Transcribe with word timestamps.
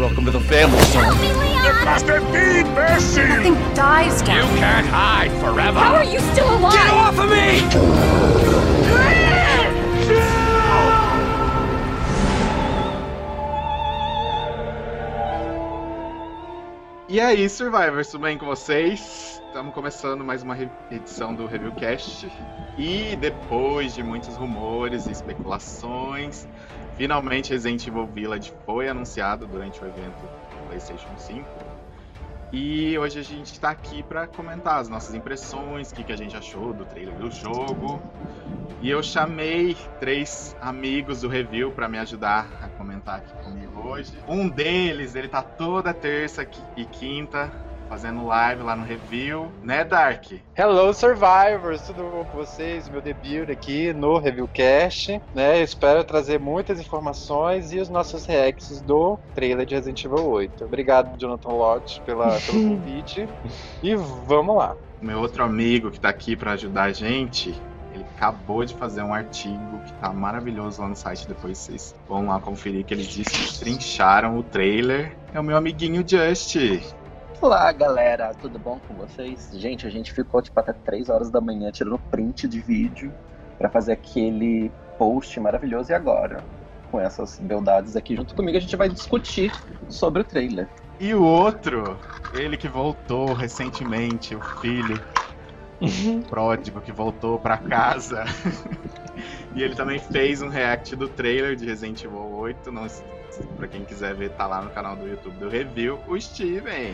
Welcome 0.00 0.24
to 0.24 0.30
the 0.30 0.40
family, 0.40 0.80
son. 0.84 1.14
It 1.14 1.84
must 1.84 2.06
have 2.06 2.32
been 2.32 2.66
mercy! 2.72 3.20
Nothing 3.20 3.74
dies 3.74 4.22
down 4.22 4.50
You 4.50 4.58
can't 4.58 4.86
hide 4.86 5.30
forever! 5.32 5.78
How 5.78 5.96
are 5.96 6.04
you 6.04 6.20
still 6.32 6.48
alive? 6.56 6.72
Get 6.72 6.90
off 6.90 7.18
of 7.18 7.28
me! 7.28 7.60
E 17.10 17.20
aí, 17.20 17.46
Survivors, 17.50 18.08
tudo 18.08 18.22
bem 18.22 18.38
com 18.38 18.46
vocês? 18.46 19.42
Estamos 19.48 19.74
começando 19.74 20.24
mais 20.24 20.42
uma 20.42 20.56
edição 20.90 21.34
do 21.34 21.44
Reviewcast. 21.44 22.32
E 22.78 23.16
depois 23.16 23.94
de 23.94 24.02
muitos 24.02 24.34
rumores 24.34 25.06
e 25.06 25.12
especulações, 25.12 26.46
finalmente 27.00 27.50
Resident 27.50 27.86
Evil 27.86 28.06
Village 28.06 28.52
foi 28.66 28.86
anunciado 28.86 29.46
durante 29.46 29.82
o 29.82 29.86
evento 29.86 30.28
PlayStation 30.68 31.08
5. 31.16 31.48
E 32.52 32.98
hoje 32.98 33.18
a 33.18 33.22
gente 33.22 33.54
está 33.54 33.70
aqui 33.70 34.02
para 34.02 34.26
comentar 34.26 34.78
as 34.78 34.90
nossas 34.90 35.14
impressões, 35.14 35.90
o 35.90 35.94
que, 35.94 36.04
que 36.04 36.12
a 36.12 36.16
gente 36.16 36.36
achou 36.36 36.74
do 36.74 36.84
trailer 36.84 37.14
do 37.14 37.30
jogo. 37.30 38.02
E 38.82 38.90
eu 38.90 39.02
chamei 39.02 39.78
três 39.98 40.54
amigos 40.60 41.22
do 41.22 41.28
review 41.28 41.72
para 41.72 41.88
me 41.88 41.96
ajudar 41.96 42.46
a 42.60 42.68
comentar 42.68 43.20
aqui 43.20 43.32
comigo 43.44 43.80
hoje. 43.80 44.12
Um 44.28 44.46
deles, 44.46 45.14
ele 45.14 45.28
tá 45.28 45.40
toda 45.40 45.94
terça 45.94 46.46
e 46.76 46.84
quinta 46.84 47.50
fazendo 47.90 48.24
live 48.24 48.62
lá 48.62 48.76
no 48.76 48.84
review, 48.84 49.50
né, 49.64 49.82
Dark? 49.82 50.26
Hello 50.56 50.94
Survivors, 50.94 51.82
tudo 51.82 52.04
bom 52.04 52.24
com 52.24 52.38
vocês? 52.38 52.88
Meu 52.88 53.00
debut 53.00 53.50
aqui 53.50 53.92
no 53.92 54.16
Reviewcast, 54.16 55.20
né? 55.34 55.60
Espero 55.60 56.04
trazer 56.04 56.38
muitas 56.38 56.78
informações 56.78 57.72
e 57.72 57.80
os 57.80 57.88
nossos 57.88 58.24
reacts 58.26 58.80
do 58.80 59.18
trailer 59.34 59.66
de 59.66 59.74
Resident 59.74 60.04
Evil 60.04 60.24
8. 60.24 60.64
Obrigado, 60.64 61.18
Jonathan 61.18 61.48
Lodge, 61.48 62.00
pela, 62.06 62.38
pelo 62.38 62.62
convite. 62.78 63.28
E 63.82 63.96
vamos 63.96 64.56
lá. 64.56 64.76
Meu 65.02 65.18
outro 65.18 65.42
amigo 65.42 65.90
que 65.90 65.98
tá 65.98 66.10
aqui 66.10 66.36
para 66.36 66.52
ajudar 66.52 66.84
a 66.84 66.92
gente, 66.92 67.60
ele 67.92 68.04
acabou 68.16 68.64
de 68.64 68.72
fazer 68.72 69.02
um 69.02 69.12
artigo 69.12 69.80
que 69.84 69.92
tá 69.94 70.12
maravilhoso 70.12 70.80
lá 70.80 70.86
no 70.86 70.94
site, 70.94 71.26
depois 71.26 71.58
vocês 71.58 71.92
vão 72.08 72.28
lá 72.28 72.38
conferir 72.38 72.84
que 72.84 72.94
eles 72.94 73.08
destrincharam 73.08 74.38
o 74.38 74.44
trailer. 74.44 75.16
É 75.34 75.40
o 75.40 75.42
meu 75.42 75.56
amiguinho 75.56 76.04
Just. 76.06 76.56
Olá, 77.42 77.72
galera, 77.72 78.34
tudo 78.34 78.58
bom 78.58 78.78
com 78.86 78.92
vocês? 78.92 79.48
Gente, 79.54 79.86
a 79.86 79.90
gente 79.90 80.12
ficou 80.12 80.42
tipo 80.42 80.60
até 80.60 80.74
3 80.74 81.08
horas 81.08 81.30
da 81.30 81.40
manhã 81.40 81.70
tirando 81.70 81.98
print 81.98 82.46
de 82.46 82.60
vídeo 82.60 83.10
pra 83.56 83.70
fazer 83.70 83.92
aquele 83.92 84.70
post 84.98 85.40
maravilhoso 85.40 85.90
e 85.90 85.94
agora, 85.94 86.44
com 86.90 87.00
essas 87.00 87.38
beldades 87.38 87.96
aqui 87.96 88.14
junto 88.14 88.34
comigo, 88.34 88.58
a 88.58 88.60
gente 88.60 88.76
vai 88.76 88.90
discutir 88.90 89.50
sobre 89.88 90.20
o 90.20 90.24
trailer. 90.24 90.68
E 91.00 91.14
o 91.14 91.22
outro, 91.22 91.96
ele 92.34 92.58
que 92.58 92.68
voltou 92.68 93.32
recentemente, 93.32 94.34
o 94.34 94.40
filho 94.60 95.02
pródigo 96.28 96.78
que 96.82 96.92
voltou 96.92 97.38
pra 97.38 97.56
casa. 97.56 98.22
e 99.56 99.62
ele 99.62 99.74
também 99.74 99.98
fez 99.98 100.42
um 100.42 100.48
react 100.48 100.94
do 100.94 101.08
trailer 101.08 101.56
de 101.56 101.64
Resident 101.64 102.04
Evil 102.04 102.32
8. 102.32 102.70
Não, 102.70 102.86
pra 103.56 103.66
quem 103.66 103.82
quiser 103.82 104.14
ver, 104.14 104.28
tá 104.32 104.46
lá 104.46 104.60
no 104.60 104.68
canal 104.68 104.94
do 104.94 105.08
YouTube 105.08 105.38
do 105.38 105.48
Review, 105.48 105.98
o 106.06 106.20
Steven. 106.20 106.92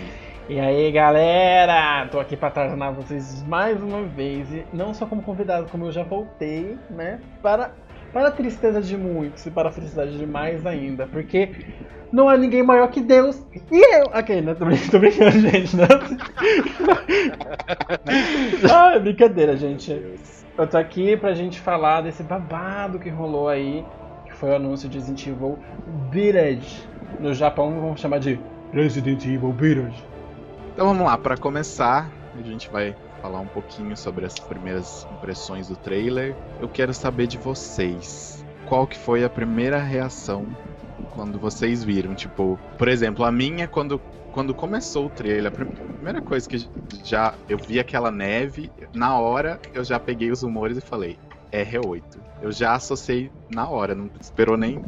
E 0.49 0.61
aí 0.61 0.93
galera, 0.93 2.07
tô 2.07 2.21
aqui 2.21 2.37
pra 2.37 2.53
trazer 2.53 2.77
vocês 2.93 3.43
mais 3.49 3.83
uma 3.83 4.05
vez, 4.05 4.49
e 4.53 4.65
não 4.73 4.95
só 4.95 5.05
como 5.05 5.21
convidado, 5.21 5.67
como 5.73 5.87
eu 5.87 5.91
já 5.91 6.05
voltei, 6.05 6.79
né? 6.89 7.19
Para, 7.43 7.73
para 8.13 8.29
a 8.29 8.31
tristeza 8.31 8.81
de 8.81 8.97
muitos 8.97 9.45
e 9.45 9.51
para 9.51 9.71
a 9.71 9.73
felicidade 9.73 10.17
de 10.17 10.25
mais 10.25 10.65
ainda, 10.65 11.09
porque 11.09 11.51
não 12.13 12.29
há 12.29 12.37
ninguém 12.37 12.63
maior 12.63 12.89
que 12.93 13.01
Deus 13.01 13.45
e 13.73 13.97
eu. 13.97 14.05
Ok, 14.15 14.41
né? 14.41 14.55
Tô 14.55 14.99
brincando, 15.01 15.33
gente, 15.51 15.77
né? 15.77 15.89
ah, 18.73 18.93
é 18.95 19.01
brincadeira, 19.01 19.57
gente. 19.57 20.01
Eu 20.57 20.67
tô 20.69 20.79
aqui 20.79 21.17
pra 21.17 21.35
gente 21.35 21.61
falar 21.61 22.03
desse 22.03 22.23
babado 22.23 23.01
que 23.01 23.11
rolou 23.11 23.49
aí, 23.49 23.85
que 24.27 24.33
foi 24.33 24.51
o 24.51 24.55
anúncio 24.55 24.89
de 24.89 24.99
Resident 24.99 25.27
Evil 25.27 25.59
Village. 26.13 26.87
No 27.19 27.35
Japão 27.35 27.81
vamos 27.81 28.01
chamar 28.01 28.21
de 28.21 28.39
Resident 28.73 29.27
Evil 29.27 29.51
Village. 29.51 30.16
Então 30.77 30.89
vamos 30.89 31.07
lá, 31.07 31.17
pra 31.17 31.39
começar, 31.39 32.13
a 32.35 32.43
gente 32.43 32.69
vai 32.71 32.95
falar 33.23 33.41
um 33.41 33.49
pouquinho 33.49 33.97
sobre 33.97 34.27
as 34.27 34.35
primeiras 34.35 35.07
impressões 35.11 35.69
do 35.69 35.77
trailer. 35.77 36.37
Eu 36.61 36.69
quero 36.69 36.93
saber 36.93 37.27
de 37.27 37.39
vocês, 37.39 38.45
qual 38.67 38.87
que 38.87 38.99
foi 38.99 39.25
a 39.25 39.31
primeira 39.31 39.79
reação 39.79 40.47
quando 41.09 41.39
vocês 41.39 41.83
viram? 41.83 42.15
Tipo, 42.15 42.59
por 42.77 42.89
exemplo, 42.89 43.25
a 43.25 43.33
minha 43.33 43.67
quando 43.67 43.99
quando 44.31 44.55
começou 44.55 45.07
o 45.07 45.11
trailer, 45.11 45.47
a 45.47 45.51
prim- 45.51 45.65
primeira 45.95 46.21
coisa 46.21 46.47
que 46.47 46.69
já 47.03 47.33
eu 47.49 47.57
vi 47.57 47.81
aquela 47.81 48.11
neve, 48.11 48.71
na 48.95 49.19
hora 49.19 49.59
eu 49.73 49.83
já 49.83 49.99
peguei 49.99 50.31
os 50.31 50.43
rumores 50.43 50.77
e 50.77 50.83
falei, 50.83 51.17
é 51.51 51.65
R8. 51.65 52.03
Eu 52.43 52.53
já 52.53 52.75
associei 52.75 53.31
na 53.49 53.67
hora, 53.67 53.95
não 53.95 54.11
esperou 54.21 54.59
nem 54.59 54.79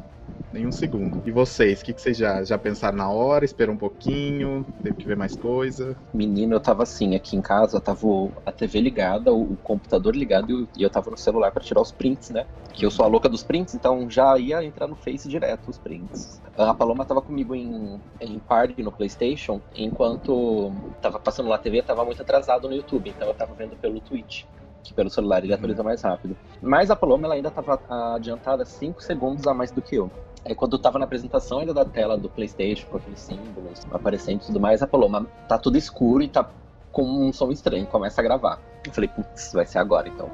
nem 0.59 0.67
um 0.67 0.73
segundo. 0.73 1.23
E 1.25 1.31
vocês, 1.31 1.81
o 1.81 1.85
que, 1.85 1.95
que 1.95 2.01
vocês 2.03 2.17
já, 2.17 2.43
já 2.45 2.59
pensaram 2.59 2.97
na 2.99 3.09
hora? 3.11 3.45
Esperou 3.45 3.75
um 3.75 3.79
pouquinho? 3.79 4.67
Teve 4.83 4.97
que 4.97 5.07
ver 5.07 5.17
mais 5.17 5.37
coisa? 5.37 5.97
Menino, 6.13 6.55
eu 6.55 6.61
tava 6.61 6.83
assim, 6.83 7.15
aqui 7.15 7.37
em 7.37 7.43
casa, 7.43 7.81
tava 7.81 8.07
a 8.45 8.51
TV 8.51 8.81
ligada, 8.81 9.33
o, 9.33 9.53
o 9.53 9.57
computador 9.59 10.17
ligado 10.17 10.69
e 10.77 10.83
eu- 10.83 10.91
tava 10.91 11.11
no 11.11 11.17
celular 11.17 11.51
pra 11.53 11.63
tirar 11.63 11.81
os 11.81 11.93
prints, 11.93 12.31
né? 12.31 12.47
Que 12.73 12.85
eu 12.85 12.91
sou 12.91 13.05
a 13.05 13.09
louca 13.09 13.29
dos 13.29 13.43
prints, 13.43 13.75
então 13.75 14.09
já 14.11 14.37
ia 14.39 14.65
entrar 14.65 14.87
no 14.89 14.97
Face 14.97 15.29
direto 15.29 15.69
os 15.71 15.79
prints. 15.79 16.41
A 16.57 16.75
Paloma 16.75 17.05
tava 17.05 17.23
comigo 17.23 17.55
em, 17.55 18.03
em 18.21 18.39
party 18.41 18.83
no 18.83 18.91
PlayStation, 18.93 19.61
enquanto 19.75 20.73
tava 21.01 21.19
passando 21.21 21.49
lá 21.49 21.57
a 21.57 21.59
TV, 21.59 21.83
tava 21.83 22.05
muito 22.05 22.23
atrasado 22.23 22.69
no 22.69 22.75
YouTube, 22.75 23.11
então 23.11 23.29
eu 23.29 23.35
tava 23.35 23.55
vendo 23.55 23.77
pelo 23.77 24.01
Twitch. 24.01 24.45
Que 24.83 24.95
pelo 24.95 25.11
celular 25.11 25.45
ele 25.45 25.53
atualiza 25.53 25.83
mais 25.83 26.01
rápido. 26.03 26.37
Mas 26.63 26.91
a 26.91 26.97
Paloma 26.97 27.27
ela 27.27 27.35
ainda 27.35 27.51
tava 27.51 27.81
adiantada 28.15 28.65
5 28.65 29.03
segundos 29.03 29.47
a 29.47 29.53
mais 29.53 29.71
do 29.73 29.83
que 29.83 29.97
eu. 29.97 30.11
Aí 30.45 30.55
quando 30.55 30.75
eu 30.75 30.79
tava 30.79 30.99
na 30.99 31.05
apresentação 31.05 31.59
ainda 31.59 31.75
da 31.75 31.85
tela 31.85 32.17
do 32.17 32.29
Playstation, 32.29 32.87
com 32.89 32.97
aqueles 32.97 33.21
símbolos 33.21 33.87
aparecendo 33.91 34.43
e 34.43 34.47
tudo 34.47 34.61
mais, 34.61 34.83
a 34.83 34.87
Paloma 34.87 35.27
tá 35.49 35.59
tudo 35.59 35.77
escuro 35.77 36.23
e 36.23 36.29
tá 36.29 36.49
com 36.93 37.03
um 37.03 37.33
som 37.33 37.51
estranho, 37.51 37.87
começa 37.87 38.21
a 38.21 38.25
gravar. 38.25 38.61
Eu 38.87 38.93
falei, 38.93 39.09
putz, 39.09 39.53
vai 39.53 39.67
ser 39.67 39.79
agora 39.79 40.09
então. 40.09 40.31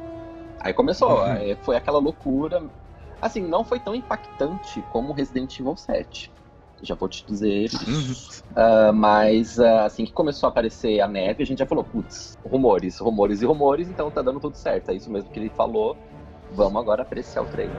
Aí 0.61 0.73
começou, 0.73 1.23
aí 1.23 1.57
foi 1.63 1.77
aquela 1.77 1.99
loucura. 1.99 2.63
Assim, 3.21 3.41
não 3.41 3.65
foi 3.65 3.79
tão 3.81 3.95
impactante 3.95 4.83
como 4.93 5.13
Resident 5.13 5.59
Evil 5.59 5.77
7. 5.77 6.33
Já 6.83 6.95
vou 6.95 7.09
te 7.09 7.25
dizer. 7.27 7.71
Ah, 8.57 8.93
mas 8.93 9.59
ah, 9.59 9.85
assim 9.85 10.05
que 10.05 10.13
começou 10.13 10.47
a 10.47 10.51
aparecer 10.51 11.01
a 11.01 11.09
neve, 11.09 11.43
a 11.43 11.47
gente 11.47 11.59
já 11.59 11.67
falou, 11.67 11.83
putz, 11.83 12.39
rumores, 12.45 12.99
rumores 12.99 13.43
e 13.43 13.47
rumores, 13.47 13.89
então 13.89 14.11
tá 14.11 14.23
dando 14.23 14.39
tudo 14.39 14.57
certo. 14.57 14.91
É 14.91 14.95
isso 14.95 15.11
mesmo 15.11 15.29
que 15.31 15.39
ele 15.39 15.51
falou. 15.51 15.97
Vamos 16.53 16.81
agora 16.81 17.03
apreciar 17.03 17.43
o 17.43 17.47
trailer. 17.47 17.77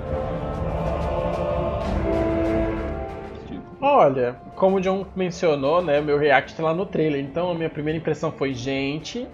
Olha, 3.88 4.35
como 4.56 4.78
o 4.78 4.81
John 4.81 5.06
mencionou, 5.16 5.79
né, 5.79 6.01
meu 6.01 6.18
react 6.18 6.56
tá 6.56 6.63
lá 6.63 6.73
no 6.73 6.88
trailer. 6.88 7.23
Então 7.23 7.51
a 7.51 7.53
minha 7.53 7.69
primeira 7.69 7.96
impressão 7.96 8.31
foi 8.31 8.51
gente, 8.51 9.28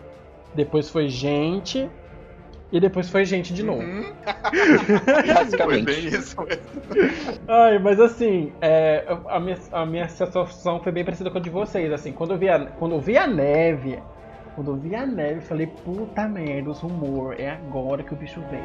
depois 0.54 0.90
foi 0.90 1.08
gente 1.08 1.90
e 2.70 2.78
depois 2.78 3.10
foi 3.10 3.24
gente 3.24 3.54
de 3.54 3.64
novo. 3.64 3.82
Uhum. 3.82 4.04
Foi 5.04 5.34
Basicamente. 5.34 5.86
bem 5.86 6.06
isso 6.08 6.36
mesmo. 6.42 6.62
Ai, 7.48 7.80
mas 7.80 8.00
assim, 8.00 8.52
é, 8.62 9.06
a, 9.28 9.40
minha, 9.40 9.58
a 9.72 9.86
minha 9.86 10.08
sensação 10.08 10.82
foi 10.82 10.92
bem 10.92 11.04
parecida 11.04 11.30
com 11.30 11.38
a 11.38 11.42
de 11.42 11.50
vocês. 11.50 11.92
Assim, 11.92 12.14
quando 12.14 12.32
eu 12.32 12.38
vi 12.38 12.48
a, 12.48 12.60
quando 12.60 12.96
eu 12.96 13.00
vi 13.02 13.18
a 13.18 13.28
neve, 13.28 14.00
quando 14.56 14.72
eu 14.72 14.76
vi 14.78 14.96
a 14.96 15.06
neve, 15.06 15.36
eu 15.36 15.42
falei, 15.42 15.68
puta 15.68 16.28
merda, 16.30 16.70
os 16.70 16.80
rumor, 16.80 17.36
é 17.40 17.50
agora 17.50 18.04
que 18.04 18.14
o 18.14 18.18
bicho 18.18 18.42
vem. 18.50 18.62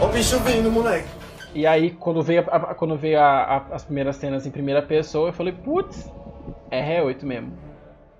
Ó 0.00 0.06
o 0.06 0.08
bicho 0.08 0.38
vindo, 0.40 0.70
moleque. 0.70 1.08
E 1.52 1.66
aí, 1.66 1.96
quando 1.96 2.22
veio, 2.22 2.42
a, 2.50 2.56
a- 2.72 2.74
quando 2.74 2.96
veio 2.96 3.20
a- 3.20 3.66
as 3.70 3.84
primeiras 3.84 4.16
cenas 4.16 4.46
em 4.46 4.50
primeira 4.52 4.82
pessoa, 4.86 5.28
eu 5.28 5.32
falei, 5.32 5.52
putz, 5.52 6.12
é 6.70 6.80
R8 6.80 7.26
mesmo. 7.26 7.54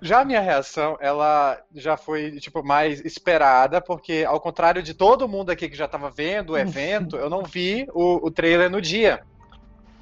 Já 0.03 0.21
a 0.23 0.25
minha 0.25 0.41
reação, 0.41 0.97
ela 1.00 1.62
já 1.75 1.97
foi, 1.97 2.32
tipo, 2.41 2.62
mais 2.65 3.00
esperada, 3.05 3.82
porque 3.82 4.25
ao 4.27 4.41
contrário 4.41 4.82
de 4.82 4.94
todo 4.94 5.29
mundo 5.29 5.50
aqui 5.50 5.69
que 5.69 5.77
já 5.77 5.87
tava 5.88 6.11
vendo 6.11 6.50
o 6.55 6.59
evento, 6.59 7.17
eu 7.17 7.29
não 7.31 7.44
vi 7.44 7.87
o, 7.93 8.27
o 8.27 8.31
trailer 8.31 8.71
no 8.71 8.81
dia. 8.81 9.21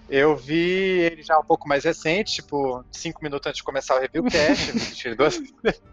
Eu 0.09 0.35
vi 0.35 1.01
ele 1.01 1.23
já 1.23 1.39
um 1.39 1.45
pouco 1.45 1.69
mais 1.69 1.85
recente, 1.85 2.37
tipo, 2.37 2.85
cinco 2.91 3.23
minutos 3.23 3.47
antes 3.47 3.59
de 3.59 3.65
começar 3.65 3.97
o 3.97 4.01
reviewcast, 4.01 4.71
eu 4.71 4.77
assisti 4.77 5.15
duas, 5.15 5.39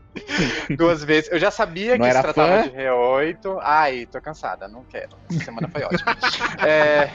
duas 0.78 1.04
vezes. 1.04 1.30
Eu 1.32 1.40
já 1.40 1.52
sabia 1.52 1.98
Não 1.98 2.06
que 2.06 2.14
se 2.14 2.22
tratava 2.22 2.64
fã? 2.64 2.70
de 2.70 2.76
R8. 2.76 3.60
Ai, 3.62 4.06
tô 4.06 4.22
cansada, 4.22 4.68
não 4.68 4.84
quero. 4.86 5.18
Essa 5.30 5.44
semana 5.44 5.68
foi 5.68 5.84
ótima. 5.84 6.16
É, 6.66 7.10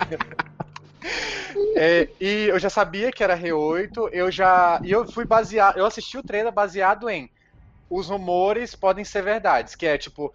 é, 1.76 2.08
e 2.20 2.49
eu 2.49 2.58
já 2.58 2.69
sabia 2.69 3.11
que 3.11 3.25
era 3.25 3.38
R8, 3.38 4.11
eu 4.12 4.31
já. 4.31 4.81
E 4.85 4.91
eu 4.91 5.11
fui 5.11 5.25
baseado. 5.25 5.79
Eu 5.79 5.87
assisti 5.87 6.19
o 6.19 6.23
trailer 6.23 6.52
baseado 6.52 7.08
em 7.08 7.31
os 7.90 8.08
rumores 8.08 8.75
podem 8.76 9.04
ser 9.04 9.22
verdades, 9.22 9.75
que 9.75 9.84
é 9.84 9.98
tipo 9.98 10.32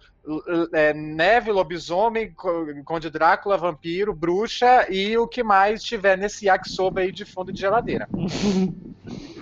é, 0.72 0.92
neve, 0.92 1.50
lobisomem, 1.50 2.32
co- 2.34 2.66
conde 2.84 3.08
Drácula, 3.08 3.56
vampiro, 3.56 4.14
bruxa 4.14 4.86
e 4.90 5.16
o 5.16 5.26
que 5.26 5.42
mais 5.42 5.82
tiver 5.82 6.18
nesse 6.18 6.46
yakisoba 6.46 7.00
aí 7.00 7.10
de 7.10 7.24
fundo 7.24 7.52
de 7.52 7.60
geladeira. 7.60 8.06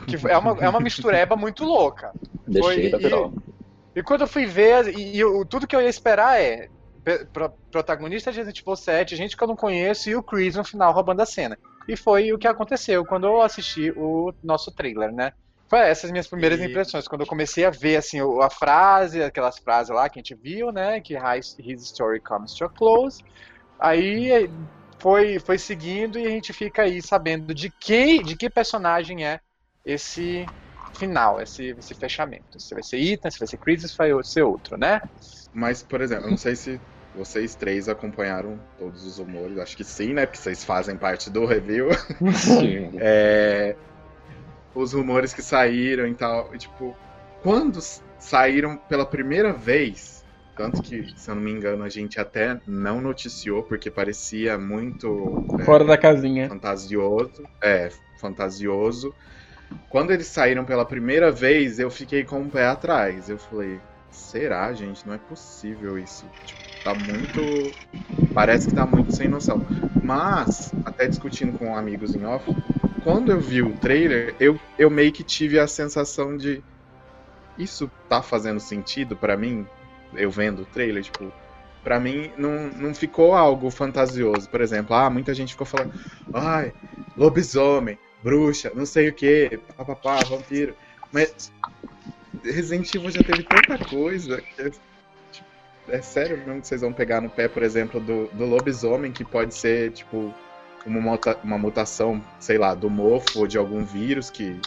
Que 0.06 0.16
é 0.28 0.36
uma, 0.36 0.50
é 0.62 0.68
uma 0.68 0.80
mistureba 0.80 1.34
muito 1.34 1.64
louca. 1.64 2.12
Deixei 2.46 2.90
Foi- 2.90 2.98
virou. 3.00 3.32
E 3.96 4.02
quando 4.02 4.20
eu 4.20 4.26
fui 4.26 4.44
ver, 4.44 4.88
e, 4.98 5.18
e 5.22 5.44
tudo 5.48 5.66
que 5.66 5.74
eu 5.74 5.80
ia 5.80 5.88
esperar 5.88 6.38
é 6.38 6.68
pro- 7.32 7.50
protagonista 7.70 8.30
de 8.30 8.36
Resident 8.36 8.60
Evil 8.60 8.76
7, 8.76 9.16
gente 9.16 9.34
que 9.34 9.42
eu 9.42 9.48
não 9.48 9.56
conheço, 9.56 10.10
e 10.10 10.14
o 10.14 10.22
Chris 10.22 10.56
no 10.56 10.64
final 10.64 10.92
roubando 10.92 11.22
a 11.22 11.26
cena. 11.26 11.56
E 11.88 11.96
foi 11.96 12.30
o 12.34 12.38
que 12.38 12.46
aconteceu 12.46 13.02
quando 13.06 13.26
eu 13.26 13.40
assisti 13.40 13.90
o 13.96 14.30
nosso 14.42 14.70
trailer, 14.70 15.10
né? 15.10 15.32
Foi 15.74 15.80
essas 15.80 16.12
minhas 16.12 16.28
primeiras 16.28 16.60
E- 16.60 16.64
impressões, 16.66 17.08
quando 17.08 17.22
eu 17.22 17.26
comecei 17.26 17.64
a 17.64 17.70
ver 17.70 17.96
assim, 17.96 18.20
a 18.40 18.48
frase, 18.48 19.20
aquelas 19.20 19.58
frases 19.58 19.92
lá 19.92 20.08
que 20.08 20.20
a 20.20 20.22
gente 20.22 20.32
viu, 20.36 20.70
né? 20.70 21.00
Que 21.00 21.14
his, 21.16 21.56
his 21.58 21.82
story 21.82 22.20
comes 22.20 22.54
to 22.54 22.64
a 22.64 22.68
close. 22.68 23.16
Aí 23.80 24.48
foi, 25.02 25.40
foi 25.40 25.58
seguindo 25.58 26.16
e 26.16 26.26
a 26.26 26.30
gente 26.30 26.52
fica 26.52 26.82
aí 26.82 27.02
sabendo 27.02 27.52
de 27.52 27.72
que, 27.80 28.22
de 28.22 28.36
que 28.36 28.48
personagem 28.48 29.26
é 29.26 29.40
esse 29.84 30.46
final, 30.96 31.40
esse, 31.40 31.74
esse 31.76 31.92
fechamento. 31.96 32.60
Se 32.60 32.72
vai 32.72 32.82
ser 32.84 32.98
Ethan, 32.98 33.30
se 33.32 33.38
vai 33.40 33.48
ser 33.48 33.58
Chris, 33.58 33.82
se 33.82 33.96
vai 33.98 34.10
ser 34.22 34.42
outro, 34.44 34.78
né? 34.78 35.00
Mas, 35.52 35.82
por 35.82 36.00
exemplo, 36.00 36.26
eu 36.26 36.30
não 36.30 36.38
sei 36.38 36.54
se 36.54 36.80
vocês 37.16 37.56
três 37.56 37.88
acompanharam 37.88 38.56
todos 38.78 39.04
os 39.04 39.18
rumores. 39.18 39.58
Acho 39.58 39.76
que 39.76 39.82
sim, 39.82 40.14
né? 40.14 40.24
Porque 40.24 40.38
vocês 40.38 40.62
fazem 40.64 40.96
parte 40.96 41.30
do 41.30 41.44
review. 41.44 41.88
Sim. 42.32 42.92
É, 43.02 43.74
os 44.74 44.92
rumores 44.92 45.32
que 45.32 45.42
saíram 45.42 46.06
e 46.06 46.14
tal. 46.14 46.50
e, 46.54 46.58
tipo, 46.58 46.96
quando 47.42 47.78
saíram 48.18 48.76
pela 48.76 49.04
primeira 49.04 49.52
vez, 49.52 50.24
tanto 50.56 50.80
que, 50.82 51.12
se 51.16 51.30
eu 51.30 51.34
não 51.34 51.42
me 51.42 51.50
engano, 51.50 51.84
a 51.84 51.88
gente 51.88 52.18
até 52.20 52.60
não 52.66 53.00
noticiou, 53.00 53.62
porque 53.62 53.90
parecia 53.90 54.56
muito 54.56 55.44
é, 55.58 55.64
Fora 55.64 55.84
da 55.84 55.98
casinha. 55.98 56.48
fantasioso. 56.48 57.42
É, 57.62 57.90
fantasioso. 58.18 59.14
Quando 59.88 60.12
eles 60.12 60.26
saíram 60.26 60.64
pela 60.64 60.84
primeira 60.84 61.30
vez, 61.30 61.78
eu 61.78 61.90
fiquei 61.90 62.24
com 62.24 62.42
o 62.42 62.48
pé 62.50 62.66
atrás. 62.66 63.28
Eu 63.28 63.38
falei, 63.38 63.80
será, 64.10 64.72
gente? 64.72 65.06
Não 65.06 65.14
é 65.14 65.18
possível 65.18 65.98
isso. 65.98 66.24
Tipo, 66.46 66.60
tá 66.84 66.94
muito. 66.94 67.74
Parece 68.32 68.68
que 68.68 68.74
tá 68.74 68.86
muito 68.86 69.14
sem 69.14 69.28
noção. 69.28 69.64
Mas, 70.02 70.72
até 70.84 71.06
discutindo 71.08 71.58
com 71.58 71.74
amigos 71.76 72.14
em 72.14 72.24
off, 72.24 72.44
quando 73.04 73.30
eu 73.30 73.38
vi 73.38 73.62
o 73.62 73.76
trailer, 73.76 74.34
eu, 74.40 74.58
eu 74.78 74.90
meio 74.90 75.12
que 75.12 75.22
tive 75.22 75.58
a 75.58 75.68
sensação 75.68 76.36
de. 76.36 76.64
Isso 77.56 77.88
tá 78.08 78.22
fazendo 78.22 78.58
sentido 78.58 79.14
pra 79.14 79.36
mim? 79.36 79.64
Eu 80.14 80.30
vendo 80.30 80.62
o 80.62 80.66
trailer, 80.66 81.02
tipo. 81.04 81.30
Pra 81.84 82.00
mim, 82.00 82.32
não, 82.38 82.68
não 82.70 82.94
ficou 82.94 83.34
algo 83.34 83.70
fantasioso. 83.70 84.48
Por 84.48 84.62
exemplo, 84.62 84.96
ah, 84.96 85.10
muita 85.10 85.34
gente 85.34 85.52
ficou 85.52 85.66
falando. 85.66 85.92
Ai, 86.32 86.72
lobisomem, 87.14 87.98
bruxa, 88.22 88.72
não 88.74 88.86
sei 88.86 89.10
o 89.10 89.12
que, 89.12 89.60
papapá, 89.76 90.18
vampiro. 90.24 90.74
Mas 91.12 91.52
Resident 92.42 92.92
Evil 92.94 93.10
já 93.10 93.22
teve 93.22 93.42
tanta 93.42 93.78
coisa. 93.84 94.40
que 94.40 94.62
é, 94.62 94.70
tipo, 95.30 95.46
é 95.88 96.00
sério 96.00 96.38
mesmo 96.38 96.62
que 96.62 96.68
vocês 96.68 96.80
vão 96.80 96.92
pegar 96.92 97.20
no 97.20 97.28
pé, 97.28 97.48
por 97.48 97.62
exemplo, 97.62 98.00
do, 98.00 98.28
do 98.28 98.46
lobisomem, 98.46 99.12
que 99.12 99.22
pode 99.22 99.54
ser, 99.54 99.92
tipo, 99.92 100.34
uma, 100.86 101.18
uma 101.42 101.58
mutação, 101.58 102.20
sei 102.40 102.58
lá, 102.58 102.74
do 102.74 102.90
mofo 102.90 103.40
ou 103.40 103.46
de 103.46 103.58
algum 103.58 103.84
vírus 103.84 104.30
que 104.30 104.60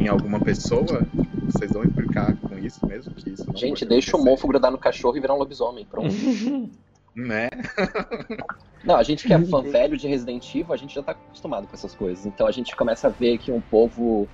em 0.00 0.08
alguma 0.08 0.40
pessoa. 0.40 1.04
Vocês 1.48 1.72
vão 1.72 1.84
implicar 1.84 2.34
com 2.48 2.58
isso 2.58 2.84
mesmo? 2.86 3.14
Que 3.14 3.30
isso 3.30 3.46
não 3.48 3.56
Gente, 3.56 3.84
deixa 3.84 4.16
o 4.16 4.24
mofo 4.24 4.48
grudar 4.48 4.72
no 4.72 4.78
cachorro 4.78 5.16
e 5.16 5.20
virar 5.20 5.34
um 5.34 5.38
lobisomem. 5.38 5.84
Pronto. 5.86 6.08
Né? 7.16 7.48
Não, 8.82 8.96
a 8.96 9.04
gente 9.04 9.24
que 9.24 9.32
é 9.32 9.40
fã 9.46 9.62
velho 9.62 9.96
de 9.96 10.08
Resident 10.08 10.52
Evil, 10.52 10.72
a 10.72 10.76
gente 10.76 10.92
já 10.94 11.00
tá 11.02 11.12
acostumado 11.12 11.66
com 11.68 11.74
essas 11.74 11.94
coisas. 11.94 12.26
Então 12.26 12.44
a 12.44 12.50
gente 12.50 12.74
começa 12.74 13.06
a 13.06 13.10
ver 13.10 13.38
que 13.38 13.52
um 13.52 13.60
povo 13.60 14.28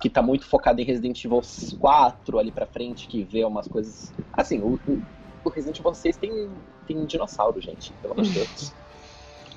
que 0.00 0.08
tá 0.08 0.22
muito 0.22 0.46
focado 0.46 0.80
em 0.80 0.84
Resident 0.84 1.22
Evil 1.22 1.42
4 1.78 2.38
ali 2.38 2.50
pra 2.50 2.64
frente, 2.66 3.06
que 3.08 3.24
vê 3.24 3.44
umas 3.44 3.68
coisas. 3.68 4.10
Assim, 4.32 4.58
o, 4.62 4.80
o- 4.86 5.02
o 5.44 5.50
Resident 5.50 5.78
Evil 5.80 5.92
6 5.94 6.16
tem, 6.16 6.50
tem 6.86 6.96
um 6.98 7.04
dinossauro, 7.04 7.60
gente. 7.60 7.92
Pelo 8.00 8.14
amor 8.14 8.24
de 8.24 8.32
Deus. 8.32 8.72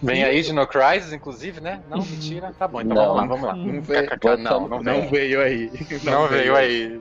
Vem 0.01 0.23
aí 0.23 0.41
Dino 0.41 0.65
Crisis, 0.65 1.13
inclusive, 1.13 1.61
né? 1.61 1.81
Não, 1.89 1.99
mentira. 1.99 2.53
Tá 2.57 2.67
bom, 2.67 2.81
então 2.81 2.95
Não. 2.95 3.15
vamos 3.15 3.17
lá, 3.17 3.25
vamos 3.27 3.43
lá. 3.43 3.55
Não 3.55 4.37
Não, 4.37 4.67
não 4.67 4.83
não 4.83 5.09
veio. 5.09 5.41
aí. 5.41 5.71
Não 6.03 6.27
veio 6.27 6.55
aí. 6.55 6.99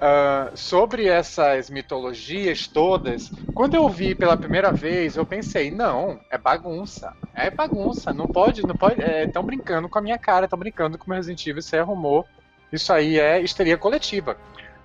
Ah, 0.00 0.50
sobre 0.54 1.08
essas 1.08 1.68
mitologias 1.70 2.68
todas, 2.68 3.30
quando 3.52 3.74
eu 3.74 3.88
vi 3.88 4.14
pela 4.14 4.36
primeira 4.36 4.70
vez, 4.72 5.16
eu 5.16 5.26
pensei, 5.26 5.70
não, 5.72 6.20
é 6.30 6.38
bagunça. 6.38 7.12
É 7.34 7.50
bagunça, 7.50 8.12
não 8.12 8.26
pode, 8.26 8.64
não 8.64 8.76
pode. 8.76 9.00
Estão 9.02 9.42
brincando 9.42 9.88
com 9.88 9.98
a 9.98 10.02
minha 10.02 10.18
cara, 10.18 10.46
estão 10.46 10.58
brincando 10.58 10.96
com 10.96 11.04
o 11.04 11.08
meu 11.08 11.16
Resident 11.16 11.44
Evil, 11.46 11.58
isso 11.58 11.74
é 11.74 11.80
rumor. 11.80 12.24
Isso 12.72 12.92
aí 12.92 13.18
é 13.18 13.40
histeria 13.40 13.76
coletiva. 13.76 14.36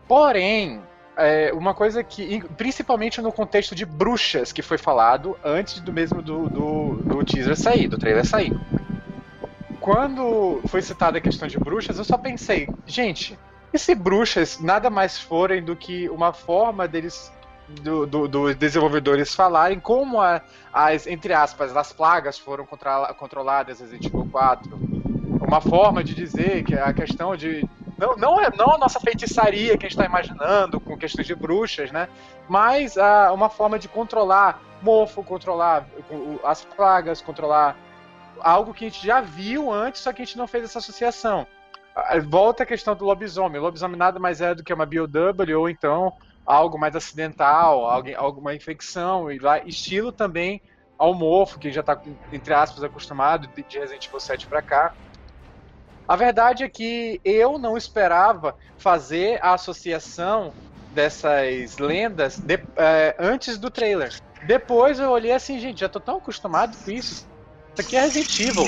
Porém, 0.07 0.81
é, 1.18 1.51
uma 1.54 1.74
coisa 1.74 2.04
que, 2.04 2.42
principalmente 2.57 3.21
no 3.21 3.31
contexto 3.31 3.75
de 3.75 3.86
bruxas, 3.86 4.51
que 4.51 4.62
foi 4.62 4.77
falado 4.77 5.38
antes 5.44 5.80
do 5.80 5.94
mesmo 5.94 6.21
do, 6.21 6.50
do, 6.50 6.95
do 7.04 7.24
teaser 7.24 7.56
sair, 7.56 7.88
do 7.88 7.98
trailer 7.98 8.25
sair. 8.25 8.54
Quando 9.80 10.62
foi 10.68 10.81
citada 10.81 11.18
a 11.18 11.21
questão 11.21 11.48
de 11.48 11.57
bruxas, 11.60 11.98
eu 11.98 12.06
só 12.06 12.18
pensei, 12.18 12.69
gente, 12.86 13.38
e 13.74 13.77
se 13.77 13.94
bruxas 13.94 14.60
nada 14.60 14.89
mais 14.89 15.19
forem 15.19 15.62
do 15.63 15.75
que 15.75 16.10
uma 16.10 16.31
forma 16.31 16.88
deles, 16.88 17.31
do- 17.81 18.06
do- 18.06 18.27
dos 18.27 18.56
desenvolvedores 18.56 19.36
falarem 19.36 19.80
como 19.80 20.21
a- 20.21 20.42
as, 20.71 21.06
entre 21.06 21.33
aspas, 21.33 21.75
as 21.75 21.92
plagas 21.92 22.38
foram 22.39 22.66
controla- 22.66 23.13
controladas 23.13 23.80
em 23.80 23.83
Resident 23.83 24.06
Evil 24.06 24.27
4? 24.31 24.80
Uma 25.42 25.59
forma 25.59 26.01
de 26.04 26.16
dizer 26.16 26.63
que 26.63 26.74
a 26.75 26.94
questão 26.94 27.36
de. 27.36 27.68
Não, 27.98 28.16
não, 28.16 28.42
é, 28.42 28.50
não 28.56 28.74
a 28.74 28.78
nossa 28.78 29.00
feitiçaria 29.00 29.78
que 29.78 29.86
a 29.86 29.90
gente 29.90 30.00
está 30.00 30.06
imaginando 30.06 30.80
com 30.80 30.98
questões 30.98 31.28
de 31.28 31.36
bruxas, 31.36 31.92
né? 31.92 32.07
Mas 32.50 32.98
ah, 32.98 33.31
uma 33.31 33.50
forma 33.50 33.78
de 33.78 33.88
controlar 33.88 34.62
mofo, 34.81 35.24
controlar 35.24 35.88
as 36.44 36.66
plagas, 36.66 37.22
controlar 37.22 37.78
algo 38.42 38.74
que 38.74 38.86
a 38.86 38.90
gente 38.90 39.06
já 39.06 39.22
viu 39.22 39.72
antes, 39.72 40.01
só 40.01 40.12
que 40.12 40.22
a 40.22 40.25
gente 40.25 40.38
não 40.38 40.48
fez 40.48 40.66
essa 40.66 40.80
associação. 40.80 41.48
Ah, 41.95 42.19
Volta 42.19 42.63
a 42.63 42.66
questão 42.66 42.95
do 42.95 43.06
lobisomem. 43.06 43.60
O 43.60 43.63
lobisomem 43.63 43.98
nada 43.98 44.19
mais 44.19 44.42
é 44.42 44.54
do 44.54 44.63
que 44.63 44.74
uma 44.74 44.86
BOW 44.86 45.60
ou 45.60 45.69
então 45.69 46.13
algo 46.45 46.78
mais 46.78 46.95
acidental, 46.95 47.86
alguém, 47.86 48.16
alguma 48.16 48.54
infecção, 48.54 49.31
e 49.31 49.40
lá, 49.40 49.60
estilo 49.60 50.12
também 50.12 50.62
ao 50.98 51.13
mofo, 51.13 51.57
que 51.57 51.72
já 51.72 51.81
está, 51.81 52.00
entre 52.31 52.54
aspas, 52.54 52.84
acostumado 52.84 53.48
de 53.48 53.80
Resident 53.80 54.06
Evil 54.06 54.19
7 54.19 54.48
para 54.48 54.62
cá. 54.62 54.94
A 56.08 56.16
verdade 56.16 56.64
é 56.64 56.70
que 56.70 57.20
eu 57.24 57.58
não 57.58 57.78
esperava 57.78 58.56
fazer 58.78 59.40
a 59.42 59.54
associação 59.54 60.54
dessas 60.92 61.78
lendas 61.80 62.38
de- 62.38 62.60
eh, 62.76 63.16
antes 63.18 63.57
do 63.57 63.72
trailer. 63.72 64.14
Depois 64.45 65.00
eu 65.00 65.10
olhei 65.10 65.31
assim, 65.31 65.60
gente, 65.60 65.80
já 65.80 65.90
tô 65.90 66.00
tão 66.00 66.18
acostumado 66.18 66.78
com 66.83 66.92
isso. 66.92 67.14
Isso 67.14 67.28
aqui 67.80 67.95
é 67.95 68.02
Resident 68.02 68.40
Evil. 68.40 68.68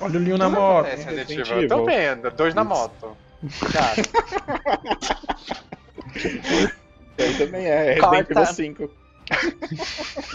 Olha 0.00 0.18
o 0.18 0.22
Leon 0.22 0.38
na 0.38 0.48
moto. 0.48 0.86
Resident 0.86 1.28
Resident 1.28 1.48
Evil. 1.48 1.62
Eu 1.62 1.68
tô 1.68 1.74
Evil. 1.74 1.86
vendo, 1.86 2.30
dois 2.30 2.54
na 2.54 2.64
moto. 2.64 3.16
Cara, 3.72 3.96
Eu 7.18 7.36
também 7.38 7.66
é. 7.66 7.92
Resident 7.94 8.30
Evil 8.30 8.46
5. 8.46 8.90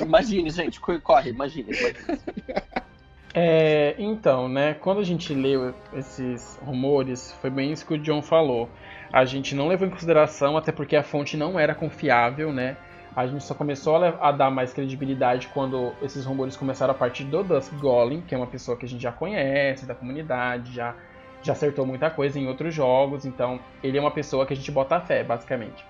Imagine, 0.01 0.49
gente, 0.51 0.79
co- 0.79 0.99
corre, 1.01 1.31
imagine. 1.31 1.71
imagine. 1.71 2.19
É, 3.37 3.95
então, 3.97 4.47
né, 4.47 4.75
quando 4.75 5.01
a 5.01 5.03
gente 5.03 5.33
leu 5.33 5.73
esses 5.93 6.57
rumores, 6.63 7.33
foi 7.41 7.49
bem 7.49 7.73
isso 7.73 7.85
que 7.85 7.93
o 7.93 7.97
John 7.97 8.21
falou. 8.21 8.69
A 9.11 9.25
gente 9.25 9.53
não 9.53 9.67
levou 9.67 9.85
em 9.85 9.91
consideração, 9.91 10.55
até 10.55 10.71
porque 10.71 10.95
a 10.95 11.03
fonte 11.03 11.35
não 11.35 11.59
era 11.59 11.75
confiável, 11.75 12.53
né? 12.53 12.77
A 13.13 13.27
gente 13.27 13.43
só 13.43 13.53
começou 13.53 13.97
a, 13.97 14.07
a 14.21 14.31
dar 14.31 14.49
mais 14.49 14.73
credibilidade 14.73 15.49
quando 15.53 15.93
esses 16.01 16.25
rumores 16.25 16.55
começaram 16.55 16.91
a 16.91 16.97
partir 16.97 17.25
do 17.25 17.43
Dusk 17.43 17.73
Golem, 17.73 18.21
que 18.21 18.33
é 18.33 18.37
uma 18.37 18.47
pessoa 18.47 18.77
que 18.77 18.85
a 18.85 18.89
gente 18.89 19.01
já 19.01 19.11
conhece, 19.11 19.85
da 19.85 19.93
comunidade, 19.93 20.73
já, 20.73 20.95
já 21.43 21.51
acertou 21.51 21.85
muita 21.85 22.09
coisa 22.09 22.39
em 22.39 22.47
outros 22.47 22.73
jogos, 22.73 23.25
então 23.25 23.59
ele 23.83 23.97
é 23.97 24.01
uma 24.01 24.11
pessoa 24.11 24.45
que 24.45 24.53
a 24.53 24.55
gente 24.55 24.71
bota 24.71 24.99
fé, 25.01 25.23
basicamente. 25.25 25.85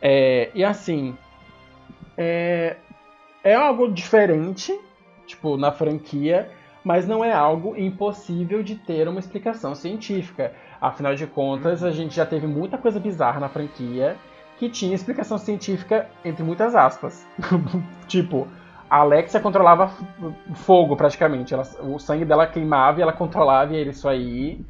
É, 0.00 0.50
e 0.54 0.64
assim, 0.64 1.16
é, 2.16 2.76
é 3.42 3.54
algo 3.54 3.92
diferente, 3.92 4.72
tipo, 5.32 5.56
na 5.56 5.72
franquia, 5.72 6.48
mas 6.84 7.06
não 7.06 7.24
é 7.24 7.32
algo 7.32 7.76
impossível 7.76 8.62
de 8.62 8.74
ter 8.76 9.08
uma 9.08 9.20
explicação 9.20 9.74
científica. 9.74 10.52
Afinal 10.80 11.14
de 11.14 11.26
contas, 11.26 11.82
a 11.82 11.90
gente 11.90 12.14
já 12.14 12.26
teve 12.26 12.46
muita 12.46 12.78
coisa 12.78 12.98
bizarra 12.98 13.40
na 13.40 13.48
franquia 13.48 14.16
que 14.58 14.68
tinha 14.68 14.94
explicação 14.94 15.38
científica 15.38 16.08
entre 16.24 16.42
muitas 16.42 16.74
aspas. 16.74 17.26
tipo, 18.06 18.46
a 18.88 18.98
Alexia 18.98 19.40
controlava 19.40 19.90
fogo 20.54 20.96
praticamente. 20.96 21.54
Ela- 21.54 21.66
o 21.82 21.98
sangue 21.98 22.24
dela 22.24 22.46
queimava 22.46 22.98
e 22.98 23.02
ela 23.02 23.12
controlava 23.12 23.76
isso 23.76 24.08
aí. 24.08 24.60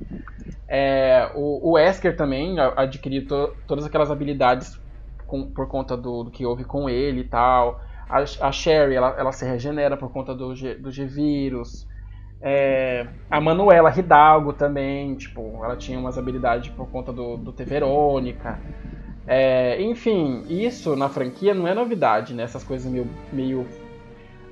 É, 0.69 1.31
o, 1.35 1.71
o 1.71 1.73
Wesker 1.73 2.17
também 2.17 2.59
adquiriu 2.77 3.27
to- 3.27 3.53
todas 3.67 3.85
aquelas 3.85 4.11
habilidades 4.11 4.81
com- 5.27 5.51
por 5.53 5.69
conta 5.69 5.97
do, 5.97 6.25
do 6.25 6.31
que 6.31 6.47
houve 6.47 6.65
com 6.65 6.89
ele 6.89 7.21
e 7.21 7.25
tal. 7.25 7.81
A, 8.13 8.47
a 8.49 8.53
Sherry, 8.53 8.95
ela, 8.95 9.17
ela 9.19 9.33
se 9.33 9.43
regenera 9.43 9.97
por 9.97 10.13
conta 10.13 10.35
do, 10.35 10.55
G, 10.55 10.75
do 10.75 10.91
G-Vírus. 10.91 11.89
É, 12.43 13.07
a 13.31 13.41
Manuela 13.41 13.91
Hidalgo 13.97 14.53
também, 14.53 15.15
tipo, 15.15 15.65
ela 15.65 15.77
tinha 15.77 15.99
umas 15.99 16.19
habilidades 16.19 16.71
por 16.71 16.91
conta 16.91 17.11
do, 17.11 17.39
do 17.39 17.53
T. 17.53 17.65
Verônica. 17.65 18.61
É, 19.27 19.81
enfim, 19.81 20.45
isso 20.51 20.95
na 20.95 21.09
franquia 21.09 21.55
não 21.55 21.67
é 21.67 21.75
novidade, 21.75 22.35
né? 22.35 22.43
Essas 22.43 22.63
coisas 22.63 22.91
meio, 22.91 23.09
meio 23.33 23.67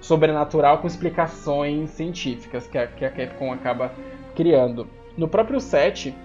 sobrenatural 0.00 0.78
com 0.78 0.86
explicações 0.86 1.90
científicas 1.90 2.66
que 2.66 2.78
a, 2.78 2.86
que 2.86 3.04
a 3.04 3.10
Capcom 3.10 3.52
acaba 3.52 3.92
criando. 4.34 4.86
No 5.18 5.28
próprio 5.28 5.60
set, 5.60 6.16